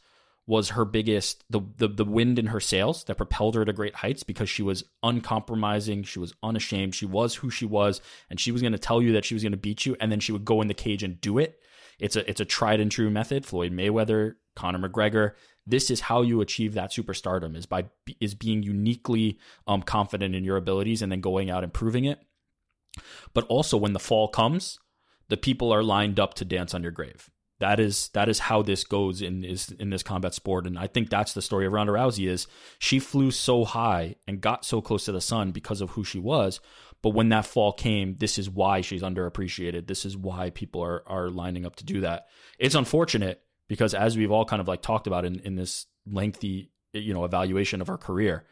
was 0.48 0.70
her 0.70 0.86
biggest 0.86 1.44
the, 1.50 1.60
the 1.78 1.88
the 1.88 2.06
wind 2.06 2.38
in 2.38 2.48
her 2.48 2.60
sails 2.60 3.04
that 3.06 3.18
propelled 3.18 3.56
her 3.56 3.66
to 3.66 3.74
great 3.74 3.96
heights 3.96 4.24
because 4.24 4.50
she 4.50 4.62
was 4.62 4.84
uncompromising 5.02 6.04
she 6.04 6.20
was 6.20 6.34
unashamed 6.44 6.94
she 6.94 7.06
was 7.06 7.36
who 7.36 7.50
she 7.50 7.66
was 7.66 8.00
and 8.30 8.40
she 8.40 8.52
was 8.52 8.62
going 8.62 8.72
to 8.72 8.80
tell 8.80 9.02
you 9.02 9.14
that 9.14 9.26
she 9.26 9.34
was 9.34 9.44
going 9.44 9.52
to 9.52 9.58
beat 9.58 9.86
you 9.86 9.96
and 10.00 10.12
then 10.12 10.20
she 10.20 10.32
would 10.32 10.46
go 10.46 10.62
in 10.62 10.68
the 10.68 10.74
cage 10.74 11.04
and 11.04 11.20
do 11.22 11.38
it. 11.38 11.60
It's 12.00 12.16
a 12.16 12.30
it's 12.30 12.42
a 12.42 12.46
tried 12.46 12.80
and 12.80 12.92
true 12.92 13.10
method 13.10 13.46
floyd 13.46 13.72
mayweather 13.72 14.36
conor 14.56 14.80
mcgregor. 14.80 15.32
This 15.66 15.90
is 15.90 16.02
how 16.02 16.22
you 16.22 16.42
achieve 16.42 16.76
that 16.76 16.92
superstardom 16.92 17.56
is 17.56 17.66
by 17.66 17.86
is 18.20 18.36
being 18.36 18.62
uniquely 18.62 19.40
um, 19.66 19.82
confident 19.82 20.36
in 20.36 20.44
your 20.44 20.58
abilities 20.58 21.02
and 21.02 21.12
then 21.12 21.22
going 21.22 21.50
out 21.50 21.64
and 21.64 21.74
proving 21.74 22.06
it. 22.06 22.20
But 23.34 23.46
also 23.48 23.78
when 23.78 23.94
the 23.94 24.00
fall 24.00 24.28
comes 24.28 24.78
the 25.28 25.38
people 25.38 25.72
are 25.72 25.82
lined 25.82 26.20
up 26.20 26.36
to 26.36 26.46
dance 26.46 26.76
on 26.76 26.84
your 26.84 26.92
grave 26.92 27.32
that 27.66 27.80
is 27.80 28.10
that 28.10 28.30
is 28.30 28.38
how 28.38 28.62
this 28.62 28.84
goes 28.84 29.24
in 29.24 29.44
is 29.44 29.72
in 29.80 29.90
this 29.90 30.04
combat 30.04 30.36
sport. 30.36 30.68
And 30.68 30.78
i 30.78 30.86
think 30.86 31.10
that's 31.10 31.34
the 31.34 31.42
story 31.42 31.66
of 31.66 31.74
ronda 31.74 31.94
rousey 31.94 32.30
is 32.30 32.46
she 32.78 33.00
flew 33.00 33.32
so 33.32 33.66
high 33.66 34.16
and 34.28 34.40
got 34.40 34.64
so 34.64 34.82
close 34.82 35.06
to 35.06 35.12
the 35.12 35.20
sun 35.20 35.52
because 35.52 35.82
of 35.82 35.92
who 35.92 36.04
she 36.04 36.20
was. 36.20 36.60
But 37.02 37.16
when 37.16 37.30
that 37.30 37.46
fall 37.46 37.74
came 37.74 38.18
this 38.20 38.38
is 38.38 38.50
why 38.50 38.82
she's 38.82 39.02
underappreciated. 39.02 39.88
This 39.88 40.06
is 40.06 40.16
why 40.16 40.52
people 40.52 40.82
are 40.82 41.04
are 41.08 41.30
lining 41.30 41.66
up 41.66 41.76
to 41.78 41.86
do 41.86 42.02
that. 42.02 42.28
It's 42.60 42.76
unfortunate 42.76 43.42
because 43.68 43.96
as 43.96 44.16
we've 44.16 44.32
all 44.32 44.46
kind 44.46 44.62
of 44.62 44.68
like 44.68 44.84
talked 44.84 45.08
about 45.08 45.26
in 45.26 45.40
in 45.40 45.56
this 45.56 45.88
lengthy 46.06 46.72
you 46.94 47.16
know 47.16 47.26
evaluation 47.26 47.82
of 47.82 47.88
her 47.88 47.98
career 47.98 48.46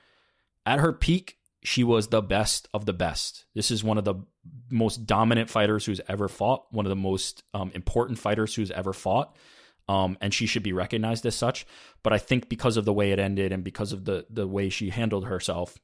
at 0.65 0.79
her 0.79 0.91
peak 0.91 1.37
she 1.63 1.83
was 1.83 2.07
the 2.07 2.21
best 2.21 2.67
of 2.73 2.85
the 2.85 2.93
best. 2.93 3.45
This 3.53 3.71
is 3.71 3.83
one 3.83 3.97
of 3.97 4.03
the 4.03 4.15
most 4.69 5.05
dominant 5.05 5.49
fighters 5.49 5.85
who's 5.85 6.01
ever 6.07 6.27
fought, 6.27 6.65
one 6.71 6.85
of 6.85 6.89
the 6.89 6.95
most 6.95 7.43
um, 7.53 7.71
important 7.73 8.19
fighters 8.19 8.53
who's 8.53 8.71
ever 8.71 8.93
fought. 8.93 9.35
Um, 9.89 10.17
and 10.21 10.33
she 10.33 10.45
should 10.45 10.63
be 10.63 10.73
recognized 10.73 11.25
as 11.25 11.35
such. 11.35 11.65
But 12.03 12.13
I 12.13 12.17
think 12.17 12.47
because 12.47 12.77
of 12.77 12.85
the 12.85 12.93
way 12.93 13.11
it 13.11 13.19
ended 13.19 13.51
and 13.51 13.63
because 13.63 13.91
of 13.91 14.05
the 14.05 14.25
the 14.29 14.47
way 14.47 14.69
she 14.69 14.89
handled 14.89 15.25
herself, 15.25 15.77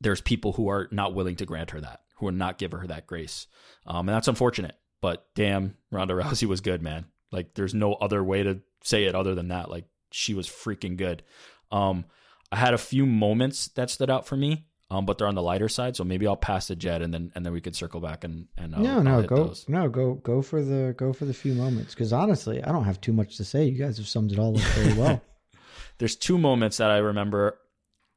there's 0.00 0.20
people 0.20 0.52
who 0.52 0.68
are 0.68 0.88
not 0.90 1.14
willing 1.14 1.36
to 1.36 1.46
grant 1.46 1.70
her 1.70 1.80
that, 1.80 2.00
who 2.16 2.28
are 2.28 2.32
not 2.32 2.58
give 2.58 2.72
her 2.72 2.86
that 2.86 3.06
grace, 3.06 3.46
um, 3.86 4.08
and 4.08 4.14
that's 4.14 4.28
unfortunate. 4.28 4.76
But 5.00 5.26
damn, 5.34 5.76
Ronda 5.90 6.14
Rousey 6.14 6.46
was 6.46 6.60
good, 6.60 6.82
man. 6.82 7.06
Like 7.32 7.54
there's 7.54 7.74
no 7.74 7.94
other 7.94 8.22
way 8.22 8.42
to 8.42 8.60
say 8.82 9.04
it 9.04 9.14
other 9.14 9.34
than 9.34 9.48
that. 9.48 9.70
Like 9.70 9.86
she 10.12 10.34
was 10.34 10.46
freaking 10.46 10.96
good. 10.98 11.22
Um, 11.70 12.04
I 12.52 12.56
had 12.56 12.74
a 12.74 12.78
few 12.78 13.06
moments 13.06 13.68
that 13.68 13.90
stood 13.90 14.10
out 14.10 14.26
for 14.26 14.36
me, 14.36 14.66
um, 14.90 15.04
but 15.04 15.18
they're 15.18 15.26
on 15.26 15.34
the 15.34 15.42
lighter 15.42 15.68
side. 15.68 15.96
So 15.96 16.04
maybe 16.04 16.26
I'll 16.26 16.36
pass 16.36 16.68
the 16.68 16.76
Jed, 16.76 17.02
and 17.02 17.12
then 17.12 17.32
and 17.34 17.44
then 17.44 17.52
we 17.52 17.60
could 17.60 17.74
circle 17.74 18.00
back 18.00 18.24
and 18.24 18.46
and 18.56 18.74
I'll, 18.74 18.82
no, 18.82 18.96
I'll 18.96 19.02
no, 19.02 19.22
go, 19.22 19.36
those. 19.48 19.68
no, 19.68 19.88
go, 19.88 20.14
go 20.14 20.42
for 20.42 20.62
the, 20.62 20.94
go 20.96 21.12
for 21.12 21.24
the 21.24 21.34
few 21.34 21.54
moments. 21.54 21.94
Because 21.94 22.12
honestly, 22.12 22.62
I 22.62 22.72
don't 22.72 22.84
have 22.84 23.00
too 23.00 23.12
much 23.12 23.36
to 23.38 23.44
say. 23.44 23.64
You 23.64 23.78
guys 23.78 23.96
have 23.98 24.08
summed 24.08 24.32
it 24.32 24.38
all 24.38 24.56
up 24.56 24.62
very 24.62 24.94
well. 24.94 25.20
There's 25.98 26.16
two 26.16 26.38
moments 26.38 26.76
that 26.76 26.90
I 26.90 26.98
remember, 26.98 27.58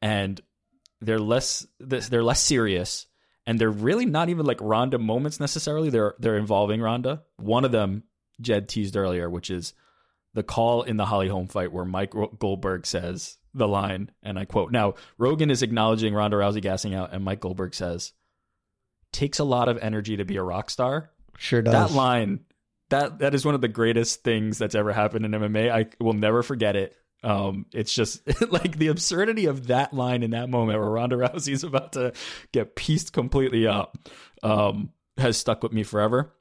and 0.01 0.39
they're 1.01 1.19
less 1.19 1.65
they're 1.79 2.23
less 2.23 2.41
serious, 2.41 3.07
and 3.45 3.57
they're 3.57 3.69
really 3.71 4.05
not 4.05 4.29
even 4.29 4.45
like 4.45 4.59
Ronda 4.61 4.99
moments 4.99 5.39
necessarily. 5.39 5.89
They're 5.89 6.13
they're 6.19 6.37
involving 6.37 6.81
Ronda. 6.81 7.23
One 7.37 7.65
of 7.65 7.71
them 7.71 8.03
Jed 8.41 8.69
teased 8.69 8.95
earlier, 8.95 9.29
which 9.29 9.49
is 9.49 9.73
the 10.33 10.43
call 10.43 10.83
in 10.83 10.97
the 10.97 11.05
Holly 11.05 11.29
Holm 11.29 11.47
fight 11.47 11.71
where 11.71 11.85
Mike 11.85 12.13
Goldberg 12.37 12.85
says 12.85 13.37
the 13.59 13.67
line, 13.67 14.11
and 14.23 14.39
I 14.39 14.45
quote: 14.45 14.71
"Now 14.71 14.95
Rogan 15.17 15.51
is 15.51 15.61
acknowledging 15.61 16.13
Ronda 16.13 16.37
Rousey 16.37 16.61
gassing 16.61 16.93
out, 16.93 17.13
and 17.13 17.23
Mike 17.23 17.41
Goldberg 17.41 17.75
says." 17.75 18.13
Takes 19.11 19.39
a 19.39 19.43
lot 19.43 19.69
of 19.69 19.79
energy 19.79 20.17
to 20.17 20.25
be 20.25 20.35
a 20.35 20.43
rock 20.43 20.69
star. 20.69 21.09
Sure 21.35 21.63
does. 21.63 21.73
That 21.73 21.91
line, 21.95 22.41
that 22.89 23.19
that 23.19 23.33
is 23.33 23.43
one 23.43 23.55
of 23.55 23.61
the 23.61 23.67
greatest 23.67 24.23
things 24.23 24.59
that's 24.59 24.75
ever 24.75 24.93
happened 24.93 25.25
in 25.25 25.31
MMA. 25.31 25.71
I 25.71 25.87
will 25.99 26.13
never 26.13 26.43
forget 26.43 26.75
it. 26.75 26.95
Um, 27.23 27.65
it's 27.73 27.93
just 27.93 28.21
like 28.51 28.77
the 28.77 28.87
absurdity 28.87 29.45
of 29.45 29.67
that 29.67 29.93
line 29.93 30.23
in 30.23 30.31
that 30.31 30.49
moment 30.49 30.79
where 30.79 30.89
Ronda 30.89 31.17
Rousey 31.17 31.53
is 31.53 31.63
about 31.63 31.93
to 31.93 32.13
get 32.51 32.75
pieced 32.75 33.13
completely 33.13 33.67
up 33.67 33.97
um, 34.43 34.91
has 35.17 35.37
stuck 35.37 35.63
with 35.63 35.73
me 35.73 35.83
forever. 35.83 36.33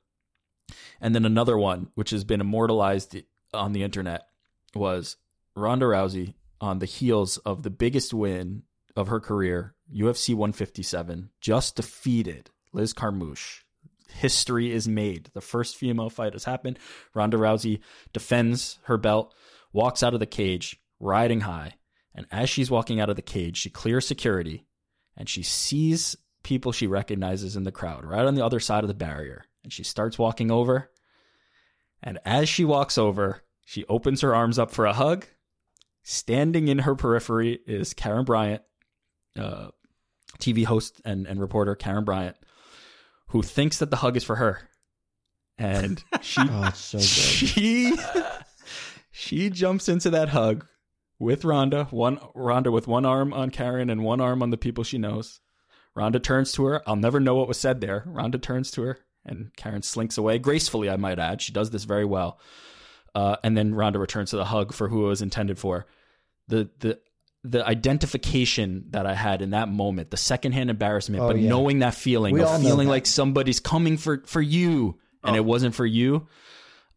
And 1.01 1.15
then 1.15 1.25
another 1.25 1.57
one, 1.57 1.89
which 1.95 2.11
has 2.11 2.25
been 2.25 2.41
immortalized 2.41 3.17
on 3.55 3.73
the 3.73 3.83
internet, 3.83 4.27
was 4.75 5.17
Ronda 5.57 5.87
Rousey 5.87 6.35
on 6.61 6.79
the 6.79 6.87
heels 6.87 7.39
of 7.39 7.63
the 7.63 7.71
biggest 7.71 8.13
win 8.13 8.63
of 8.97 9.09
her 9.09 9.21
career, 9.21 9.75
UFC 9.95 10.35
157, 10.35 11.31
just 11.41 11.77
defeated 11.77 12.51
Liz 12.73 12.93
Carmouche. 12.93 13.63
History 14.09 14.73
is 14.73 14.89
made. 14.89 15.31
The 15.35 15.41
first 15.41 15.77
female 15.77 16.11
fight 16.11 16.33
has 16.33 16.45
happened. 16.45 16.79
Ronda 17.15 17.37
Rousey 17.37 17.81
defends 18.13 18.79
her 18.85 18.97
belt, 18.97 19.35
walks 19.73 20.03
out 20.03 20.15
of 20.15 20.21
the 20.21 20.27
cage, 20.27 20.81
riding 20.99 21.41
high. 21.41 21.75
And 22.15 22.27
as 22.33 22.51
she's 22.51 22.71
walking 22.71 23.01
out 23.01 23.11
of 23.11 23.17
the 23.17 23.23
cage, 23.23 23.59
she 23.59 23.71
clears 23.71 24.07
security 24.07 24.67
and 25.17 25.29
she 25.29 25.43
sees 25.43 26.17
people 26.43 26.73
she 26.73 26.87
recognizes 26.87 27.57
in 27.57 27.65
the 27.65 27.73
crowd 27.73 28.05
right 28.05 28.25
on 28.25 28.35
the 28.35 28.45
other 28.45 28.61
side 28.61 28.85
of 28.85 28.89
the 28.89 28.95
barrier. 28.95 29.45
And 29.63 29.73
she 29.73 29.85
starts 29.85 30.19
walking 30.19 30.51
over. 30.51 30.91
And 32.03 32.19
as 32.25 32.49
she 32.49 32.65
walks 32.65 32.97
over, 32.97 33.43
she 33.65 33.85
opens 33.87 34.23
her 34.23 34.35
arms 34.35 34.59
up 34.59 34.71
for 34.71 34.87
a 34.87 34.93
hug. 34.93 35.27
Standing 36.11 36.69
in 36.69 36.79
her 36.79 36.95
periphery 36.95 37.59
is 37.67 37.93
Karyn 37.93 38.25
Bryant, 38.25 38.63
uh, 39.39 39.69
TV 40.39 40.65
host 40.65 41.03
and, 41.05 41.27
and 41.27 41.39
reporter 41.39 41.77
Karyn 41.77 42.07
Bryant, 42.07 42.35
who 43.27 43.43
thinks 43.43 43.77
that 43.77 43.91
the 43.91 43.97
hug 43.97 44.17
is 44.17 44.25
for 44.25 44.37
her. 44.37 44.71
And 45.59 46.03
she 46.23 46.41
Oh, 46.41 46.71
so 46.75 46.97
good. 46.97 47.05
she 47.05 47.95
she 49.11 49.51
jumps 49.51 49.87
into 49.87 50.09
that 50.09 50.31
hug 50.31 50.65
with 51.19 51.45
Ronda, 51.45 51.85
one 51.91 52.19
Ronda 52.35 52.71
with 52.71 52.89
one 52.89 53.05
arm 53.05 53.35
on 53.35 53.51
Karyn 53.51 53.93
and 53.93 54.03
one 54.03 54.23
arm 54.23 54.43
on 54.43 54.49
the 54.49 54.57
people 54.57 54.85
she 54.85 54.97
knows. 54.97 55.41
Ronda 55.95 56.21
turns 56.21 56.53
to 56.53 56.65
her. 56.65 56.83
I'll 56.89 56.97
never 56.97 57.21
know 57.21 57.35
what 57.35 57.49
was 57.49 57.61
said 57.61 57.83
there. 57.83 58.05
Ronda 58.07 58.39
turns 58.39 58.71
to 58.71 58.83
her, 58.85 58.99
and 59.27 59.51
Karyn 59.59 59.85
slinks 59.85 60.17
away 60.17 60.39
gracefully. 60.39 60.89
I 60.89 60.97
might 60.97 61.19
add, 61.19 61.43
she 61.43 61.53
does 61.53 61.69
this 61.69 61.85
very 61.85 62.07
well. 62.07 62.41
Uh, 63.15 63.37
and 63.45 63.59
then 63.59 63.75
Ronda 63.75 63.99
returns 63.99 64.31
to 64.31 64.37
the 64.37 64.47
hug 64.47 64.73
for 64.73 64.89
who 64.89 65.05
it 65.05 65.09
was 65.09 65.21
intended 65.21 65.59
for. 65.59 65.87
The 66.49 66.69
the 66.81 66.99
the 67.45 67.65
identification 67.67 68.87
that 68.91 69.07
I 69.07 69.15
had 69.15 69.43
in 69.43 69.51
that 69.51 69.69
moment, 69.69 70.11
the 70.11 70.17
secondhand 70.17 70.71
embarrassment, 70.71 71.23
Oh, 71.23 71.29
but 71.29 71.39
yeah. 71.39 71.49
knowing 71.49 71.79
that 71.81 71.95
feeling 71.95 72.35
We 72.35 72.43
of 72.43 72.61
feeling 72.61 72.89
like 72.89 73.07
somebody's 73.07 73.61
coming 73.61 73.97
for 73.97 74.23
for 74.27 74.41
you, 74.41 74.99
and 75.23 75.35
Oh. 75.37 75.39
it 75.39 75.45
wasn't 75.45 75.75
for 75.75 75.87
you. 75.87 76.27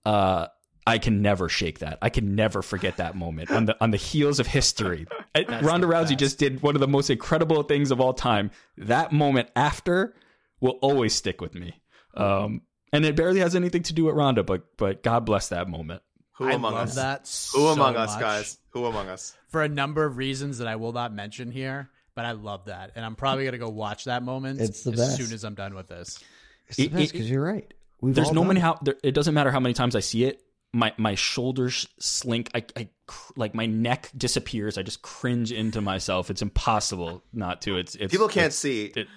Uh, 0.06 0.48
I 0.88 0.98
can 0.98 1.22
never 1.22 1.48
shake 1.48 1.80
that. 1.80 2.00
I 2.02 2.10
can 2.10 2.36
never 2.36 2.64
forget 2.64 2.98
that 2.98 3.16
moment 3.16 3.52
on 3.52 3.66
the 3.66 3.78
on 3.84 3.92
the 3.92 3.98
heels 3.98 4.40
of 4.40 4.48
history. 4.48 5.06
Ronda 5.62 5.86
Rousey 5.88 6.18
just 6.18 6.40
did 6.40 6.64
one 6.64 6.76
of 6.76 6.80
the 6.82 6.88
most 6.88 7.10
incredible 7.12 7.62
things 7.64 7.92
of 7.92 8.02
all 8.02 8.14
time. 8.14 8.50
That 8.78 9.12
moment 9.12 9.50
after 9.56 10.16
will 10.60 10.80
always 10.82 11.14
stick 11.14 11.40
with 11.40 11.54
me. 11.54 11.80
Um, 12.16 12.62
and 12.92 13.06
it 13.06 13.16
barely 13.16 13.40
has 13.42 13.56
anything 13.56 13.84
to 13.84 13.94
do 13.94 14.06
with 14.06 14.16
Ronda, 14.16 14.44
but 14.44 14.64
but 14.78 15.04
God 15.04 15.24
bless 15.26 15.50
that 15.50 15.70
moment. 15.70 16.02
Who 16.38 16.48
I 16.50 16.54
among 16.54 16.74
love 16.74 16.88
us? 16.90 16.96
that 16.96 17.20
Who 17.22 17.26
so 17.28 17.68
among 17.68 17.96
us, 17.96 18.14
much 18.14 18.20
guys? 18.20 18.58
Who 18.72 18.86
among 18.86 19.08
us? 19.08 19.38
For 19.52 19.62
a 19.64 19.70
number 19.70 20.06
of 20.06 20.18
reasons 20.18 20.58
that 20.60 20.68
I 20.68 20.78
will 20.78 20.94
not 20.94 21.14
mention 21.14 21.52
here, 21.52 21.90
but 22.16 22.26
I 22.26 22.32
love 22.32 22.66
that, 22.66 22.92
and 22.96 23.04
I'm 23.06 23.16
probably 23.16 23.46
gonna 23.46 23.58
go 23.58 23.70
watch 23.70 24.06
that 24.06 24.24
moment 24.24 24.62
It's 24.62 24.84
the 24.84 24.92
as 24.94 24.98
best. 25.00 25.18
soon 25.18 25.34
as 25.34 25.44
I'm 25.44 25.56
done 25.56 25.76
with 25.76 25.88
this. 25.88 26.20
It's 26.68 26.78
the 26.78 26.84
It- 26.86 26.94
best 26.94 27.04
it- 27.04 27.12
because 27.14 27.30
you're 27.30 27.44
right. 27.44 27.74
We've 28.00 28.16
There's 28.16 28.32
no 28.32 28.42
done 28.42 28.48
many 28.48 28.60
how 28.62 28.80
there, 28.82 28.96
it 29.04 29.12
doesn't 29.12 29.34
matter 29.34 29.52
how 29.52 29.60
many 29.60 29.74
times 29.74 29.96
I 29.96 30.00
see 30.00 30.24
it. 30.24 30.42
My 30.74 30.94
my 30.98 31.16
shoulders 31.16 31.86
slink. 32.00 32.50
I, 32.56 32.64
I 32.78 32.88
cr- 33.08 33.34
like 33.36 33.54
my 33.54 33.66
neck 33.66 34.10
disappears. 34.18 34.78
I 34.78 34.84
just 34.84 35.02
cringe 35.02 35.52
into 35.52 35.82
myself. 35.82 36.32
It's 36.32 36.42
impossible 36.42 37.22
not 37.34 37.62
to. 37.64 37.76
It's, 37.78 37.96
it's 37.96 38.10
People 38.12 38.28
can't 38.30 38.46
it's- 38.48 38.58
see. 38.58 38.86
it- 38.96 39.08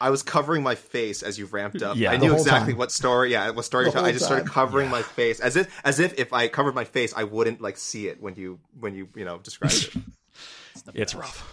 I 0.00 0.10
was 0.10 0.22
covering 0.22 0.62
my 0.62 0.74
face 0.74 1.22
as 1.22 1.38
you 1.38 1.46
ramped 1.46 1.82
up. 1.82 1.96
Yeah. 1.96 2.10
I 2.10 2.16
knew 2.16 2.32
exactly 2.34 2.72
time. 2.72 2.78
what 2.78 2.92
story. 2.92 3.32
Yeah, 3.32 3.50
what 3.50 3.64
story. 3.64 3.86
The 3.86 3.92
to- 3.92 4.00
I 4.00 4.12
just 4.12 4.24
started 4.24 4.44
time. 4.44 4.52
covering 4.52 4.90
my 4.90 5.02
face 5.02 5.40
as 5.40 5.56
if 5.56 5.80
as 5.84 6.00
if 6.00 6.18
if 6.18 6.32
I 6.32 6.48
covered 6.48 6.74
my 6.74 6.84
face, 6.84 7.14
I 7.16 7.24
wouldn't 7.24 7.60
like 7.60 7.76
see 7.76 8.08
it 8.08 8.20
when 8.20 8.34
you 8.36 8.58
when 8.78 8.94
you 8.94 9.08
you 9.14 9.24
know 9.24 9.38
described 9.38 9.74
it. 9.74 10.02
It's 10.92 11.14
rough. 11.14 11.48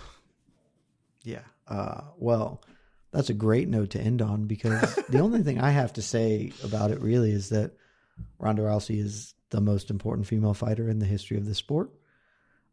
Yeah. 1.24 1.44
Uh, 1.68 2.02
well, 2.18 2.64
that's 3.12 3.30
a 3.30 3.36
great 3.36 3.70
note 3.70 3.92
to 3.92 4.02
end 4.02 4.22
on 4.22 4.46
because 4.46 4.96
the 5.10 5.20
only 5.20 5.44
thing 5.44 5.62
I 5.62 5.70
have 5.70 5.94
to 5.94 6.02
say 6.02 6.52
about 6.64 6.92
it 6.92 7.00
really 7.00 7.32
is 7.32 7.50
that 7.50 7.72
Ronda 8.40 8.64
Rousey 8.64 9.00
is 9.00 9.36
the 9.52 9.62
most 9.62 9.90
important 9.90 10.28
female 10.28 10.54
fighter 10.54 10.90
in 10.90 11.00
the 11.00 11.06
history 11.06 11.38
of 11.38 11.46
the 11.46 11.56
sport. 11.56 11.92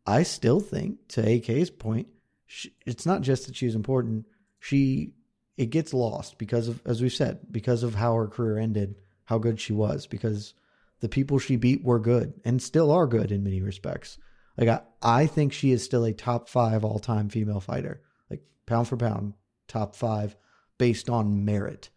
I 0.07 0.23
still 0.23 0.61
think, 0.61 1.07
to 1.09 1.29
AK's 1.29 1.71
point, 1.71 2.09
she, 2.47 2.73
it's 2.87 3.05
not 3.05 3.21
just 3.21 3.47
that 3.47 3.57
she's 3.57 3.75
important. 3.75 4.25
She 4.59 5.13
it 5.59 5.71
gets 5.71 5.93
lost 5.93 6.39
because 6.39 6.69
of, 6.69 6.81
as 6.87 7.03
we've 7.03 7.13
said, 7.13 7.41
because 7.51 7.83
of 7.83 7.97
how 7.97 8.15
her 8.15 8.29
career 8.29 8.59
ended, 8.59 8.95
how 9.25 9.39
good 9.39 9.61
she 9.61 9.73
was, 9.73 10.07
because 10.07 10.55
the 11.01 11.09
people 11.09 11.39
she 11.39 11.57
beat 11.57 11.85
were 11.85 11.99
good 11.99 12.33
and 12.45 12.63
still 12.63 12.93
are 12.93 13.09
good 13.09 13.33
in 13.33 13.43
many 13.43 13.61
respects. 13.61 14.19
Like 14.57 14.69
I, 14.69 14.81
I 15.03 15.27
think 15.27 15.53
she 15.53 15.73
is 15.73 15.85
still 15.85 16.05
a 16.05 16.13
top 16.13 16.49
five 16.49 16.85
all 16.85 17.01
time 17.01 17.29
female 17.29 17.61
fighter, 17.61 18.01
like 18.31 18.41
pound 18.67 18.87
for 18.87 18.97
pound, 18.97 19.35
top 19.67 19.97
five 19.97 20.37
based 20.79 21.11
on 21.11 21.45
merit. 21.45 21.91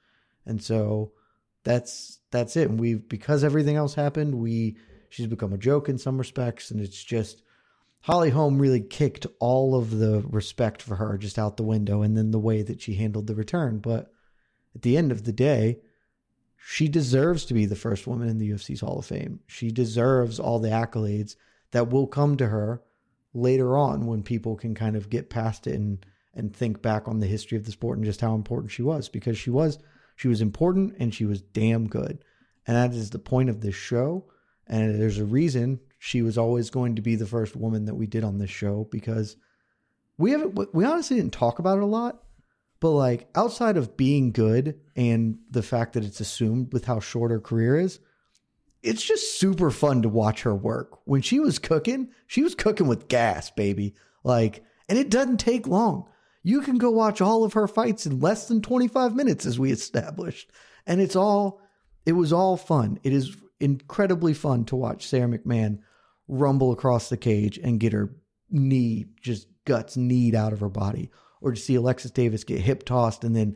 And 0.46 0.62
so 0.62 1.12
that's 1.64 2.20
that's 2.32 2.58
it. 2.58 2.68
And 2.68 2.80
we've 2.80 3.08
because 3.08 3.44
everything 3.44 3.76
else 3.76 3.94
happened, 3.94 4.36
we 4.36 4.76
she's 5.10 5.28
become 5.28 5.54
a 5.54 5.58
joke 5.58 5.88
in 5.88 6.00
some 6.00 6.18
respects, 6.18 6.72
and 6.72 6.82
it's 6.82 7.04
just 7.04 7.44
Holly 8.02 8.32
Holm 8.32 8.57
really 8.57 8.82
kicked 8.82 9.28
all 9.40 9.76
of 9.76 9.99
the 9.99 10.23
respect 10.28 10.82
for 10.82 10.95
her 10.95 11.18
just 11.18 11.38
out 11.38 11.57
the 11.57 11.64
window, 11.64 12.02
and 12.02 12.18
then 12.18 12.32
the 12.32 12.40
way 12.40 12.64
that 12.64 12.82
she 12.82 12.95
handled 12.95 13.28
the 13.28 13.36
return. 13.36 13.78
But 13.80 14.11
at 14.76 14.82
the 14.82 14.98
end 14.98 15.11
of 15.11 15.23
the 15.23 15.32
day, 15.32 15.80
she 16.57 16.88
deserves 16.88 17.45
to 17.45 17.53
be 17.53 17.65
the 17.65 17.76
first 17.76 18.07
woman 18.07 18.28
in 18.28 18.38
the 18.38 18.49
UFC's 18.52 18.82
Hall 18.82 18.99
of 18.99 19.06
Fame. 19.06 19.40
She 19.48 19.72
deserves 19.72 20.40
all 20.40 20.60
the 20.60 20.69
accolades 20.69 21.36
that 21.72 21.90
will 21.90 22.07
come 22.07 22.38
to 22.38 22.48
her 22.48 22.82
later 23.34 23.78
on 23.78 24.07
when 24.07 24.23
people 24.23 24.56
can 24.56 24.76
kind 24.76 24.95
of 24.95 25.10
get 25.10 25.30
past 25.30 25.68
it 25.68 25.76
and 25.76 26.06
and 26.34 26.56
think 26.56 26.82
back 26.82 27.10
on 27.10 27.19
the 27.19 27.28
history 27.28 27.57
of 27.57 27.65
the 27.65 27.72
sport 27.73 27.98
and 27.98 28.06
just 28.06 28.22
how 28.22 28.34
important 28.36 28.72
she 28.72 28.82
was 28.82 29.10
because 29.10 29.38
she 29.38 29.49
was 29.49 29.80
she 30.15 30.30
was 30.30 30.41
important 30.41 30.95
and 30.98 31.14
she 31.14 31.26
was 31.26 31.41
damn 31.41 31.88
good. 31.88 32.23
And 32.65 32.78
that 32.78 32.95
is 32.95 33.10
the 33.10 33.19
point 33.19 33.49
of 33.49 33.61
this 33.61 33.76
show. 33.76 34.26
And 34.68 35.02
there's 35.02 35.18
a 35.18 35.26
reason 35.26 35.80
she 36.03 36.23
was 36.23 36.36
always 36.36 36.72
going 36.72 36.95
to 36.95 37.02
be 37.02 37.15
the 37.15 37.28
first 37.28 37.56
woman 37.56 37.86
that 37.86 37.94
we 37.94 38.07
did 38.07 38.23
on 38.23 38.40
this 38.40 38.49
show 38.49 38.88
because 38.91 39.36
we 40.18 40.32
haven't 40.32 40.73
we 40.73 40.84
honestly 40.84 41.18
didn't 41.18 41.34
talk 41.34 41.60
about 41.60 41.78
it 41.78 41.84
a 41.84 41.86
lot 41.86 42.23
but 42.82 42.90
like 42.90 43.30
outside 43.36 43.78
of 43.78 43.95
being 43.95 44.32
good 44.32 44.82
and 44.95 45.38
the 45.49 45.61
fact 45.61 45.94
that 45.94 46.03
it's 46.03 46.19
assumed 46.19 46.73
with 46.73 46.86
how 46.86 46.99
short 46.99 47.30
her 47.30 47.40
career 47.40 47.80
is, 47.80 47.99
it's 48.82 49.03
just 49.03 49.40
super 49.40 49.69
fun 49.69 50.02
to 50.02 50.10
watch 50.10 50.41
her 50.41 50.56
work. 50.56 50.99
When 51.06 51.22
she 51.22 51.40
was 51.40 51.60
cooking, 51.60 52.10
she 52.26 52.41
was 52.41 52.56
cooking 52.56 52.88
with 52.88 53.07
gas, 53.07 53.52
baby. 53.52 53.94
Like, 54.23 54.65
and 54.90 54.98
it 54.98 55.11
doesn't 55.11 55.38
take 55.38 55.68
long. 55.68 56.10
You 56.41 56.61
can 56.61 56.80
go 56.80 56.90
watch 56.90 57.22
all 57.22 57.44
of 57.44 57.53
her 57.53 57.68
fights 57.68 58.07
in 58.07 58.19
less 58.19 58.48
than 58.48 58.64
25 58.64 59.15
minutes, 59.15 59.45
as 59.45 59.60
we 59.60 59.72
established. 59.72 60.52
And 60.88 60.99
it's 60.99 61.15
all, 61.15 61.61
it 62.07 62.14
was 62.14 62.34
all 62.34 62.57
fun. 62.57 62.99
It 63.03 63.14
is 63.14 63.38
incredibly 63.60 64.34
fun 64.34 64.65
to 64.65 64.76
watch 64.76 65.06
Sara 65.06 65.28
McMann 65.28 65.82
rumble 66.32 66.72
across 66.72 67.10
the 67.10 67.18
cage 67.18 67.60
and 67.60 67.80
get 67.80 67.94
her 67.94 68.16
knee, 68.49 69.06
just 69.22 69.48
guts 69.66 69.98
kneed 69.98 70.34
out 70.34 70.53
of 70.53 70.62
her 70.62 70.70
body, 70.70 71.12
or 71.41 71.52
to 71.52 71.60
see 71.60 71.76
Alexis 71.76 72.10
Davis 72.10 72.44
get 72.44 72.62
hip 72.62 72.84
tossed 72.84 73.24
and 73.24 73.36
then 73.36 73.56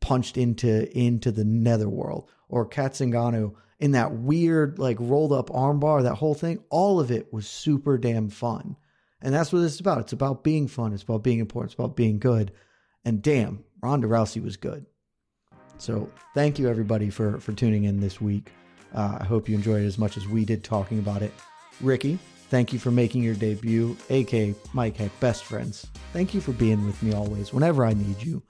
punched 0.00 0.38
into 0.38 0.90
into 0.96 1.30
the 1.30 1.44
netherworld, 1.44 2.30
or 2.48 2.64
Kat 2.64 2.92
Zingano 2.92 3.54
in 3.78 3.92
that 3.92 4.12
weird 4.12 4.78
like 4.78 4.96
rolled 5.00 5.32
up 5.32 5.50
armbar, 5.50 6.04
that 6.04 6.14
whole 6.14 6.34
thing. 6.34 6.62
All 6.70 7.00
of 7.00 7.10
it 7.10 7.32
was 7.32 7.48
super 7.48 7.98
damn 7.98 8.30
fun, 8.30 8.76
And 9.20 9.34
that's 9.34 9.52
what 9.52 9.60
this 9.60 9.74
is 9.74 9.80
about. 9.80 9.98
It's 9.98 10.12
about 10.12 10.44
being 10.44 10.68
fun. 10.68 10.92
It's 10.92 11.02
about 11.02 11.24
being 11.24 11.40
important. 11.40 11.72
It's 11.72 11.78
about 11.78 11.96
being 11.96 12.18
good. 12.18 12.52
And 13.04 13.20
damn, 13.20 13.64
Ronda 13.82 14.06
Rousey 14.06 14.42
was 14.42 14.56
good. 14.56 14.86
So 15.78 16.08
thank 16.34 16.60
you 16.60 16.68
everybody 16.68 17.10
for 17.10 17.40
for 17.40 17.52
tuning 17.52 17.84
in 17.84 17.98
this 17.98 18.20
week. 18.20 18.52
Uh, 18.94 19.18
I 19.20 19.24
hope 19.24 19.48
you 19.48 19.56
enjoyed 19.56 19.82
it 19.82 19.86
as 19.86 19.98
much 19.98 20.16
as 20.16 20.28
we 20.28 20.44
did 20.44 20.62
talking 20.62 20.98
about 21.00 21.22
it. 21.22 21.32
Ricky, 21.82 22.18
thank 22.48 22.72
you 22.72 22.78
for 22.78 22.90
making 22.90 23.22
your 23.22 23.34
debut. 23.34 23.96
AK 24.08 24.54
Mike 24.72 24.96
Heck, 24.96 25.18
best 25.20 25.44
friends. 25.44 25.86
Thank 26.12 26.32
you 26.32 26.40
for 26.40 26.52
being 26.52 26.86
with 26.86 27.02
me 27.02 27.12
always 27.12 27.52
whenever 27.52 27.84
I 27.84 27.92
need 27.92 28.22
you, 28.22 28.42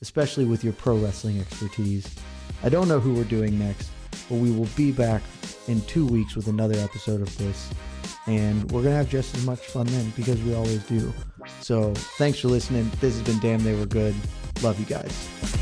especially 0.00 0.44
with 0.44 0.64
your 0.64 0.72
pro 0.72 0.96
wrestling 0.96 1.40
expertise. 1.40 2.14
I 2.62 2.68
don't 2.68 2.88
know 2.88 3.00
who 3.00 3.14
we're 3.14 3.24
doing 3.24 3.58
next, 3.58 3.90
but 4.28 4.36
we 4.36 4.50
will 4.50 4.68
be 4.76 4.92
back 4.92 5.22
in 5.68 5.80
two 5.82 6.06
weeks 6.06 6.34
with 6.34 6.48
another 6.48 6.78
episode 6.78 7.20
of 7.20 7.36
this. 7.38 7.70
And 8.26 8.62
we're 8.70 8.82
going 8.82 8.92
to 8.92 8.96
have 8.96 9.08
just 9.08 9.36
as 9.36 9.44
much 9.44 9.60
fun 9.60 9.86
then 9.86 10.12
because 10.16 10.40
we 10.42 10.54
always 10.54 10.82
do. 10.84 11.12
So 11.60 11.92
thanks 11.94 12.38
for 12.38 12.48
listening. 12.48 12.90
This 13.00 13.18
has 13.18 13.22
been 13.22 13.38
Damn 13.40 13.64
They 13.64 13.74
Were 13.74 13.86
Good. 13.86 14.14
Love 14.62 14.78
you 14.78 14.86
guys. 14.86 15.61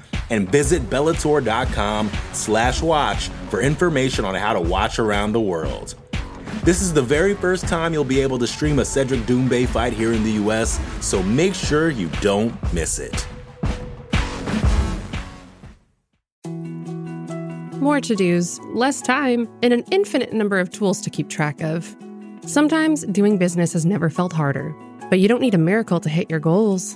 And 0.31 0.49
visit 0.49 0.89
Bellator.com 0.89 2.09
slash 2.33 2.81
watch 2.81 3.27
for 3.49 3.61
information 3.61 4.25
on 4.25 4.33
how 4.33 4.53
to 4.53 4.61
watch 4.61 4.97
around 4.97 5.33
the 5.33 5.41
world. 5.41 5.93
This 6.63 6.81
is 6.81 6.93
the 6.93 7.01
very 7.01 7.33
first 7.33 7.67
time 7.67 7.91
you'll 7.91 8.03
be 8.03 8.21
able 8.21 8.39
to 8.39 8.47
stream 8.47 8.79
a 8.79 8.85
Cedric 8.85 9.21
Doumbé 9.21 9.67
fight 9.67 9.93
here 9.93 10.13
in 10.13 10.23
the 10.23 10.33
US, 10.43 10.79
so 11.05 11.21
make 11.21 11.53
sure 11.53 11.89
you 11.89 12.07
don't 12.21 12.53
miss 12.71 12.97
it. 12.97 13.27
More 17.81 17.99
to 17.99 18.15
dos, 18.15 18.59
less 18.75 19.01
time, 19.01 19.49
and 19.63 19.73
an 19.73 19.83
infinite 19.89 20.33
number 20.33 20.59
of 20.59 20.69
tools 20.69 21.01
to 21.01 21.09
keep 21.09 21.29
track 21.29 21.61
of. 21.61 21.95
Sometimes 22.45 23.03
doing 23.05 23.39
business 23.39 23.73
has 23.73 23.87
never 23.87 24.11
felt 24.11 24.33
harder, 24.33 24.75
but 25.09 25.19
you 25.19 25.27
don't 25.27 25.41
need 25.41 25.55
a 25.55 25.57
miracle 25.57 25.99
to 25.99 26.09
hit 26.09 26.29
your 26.29 26.39
goals. 26.39 26.95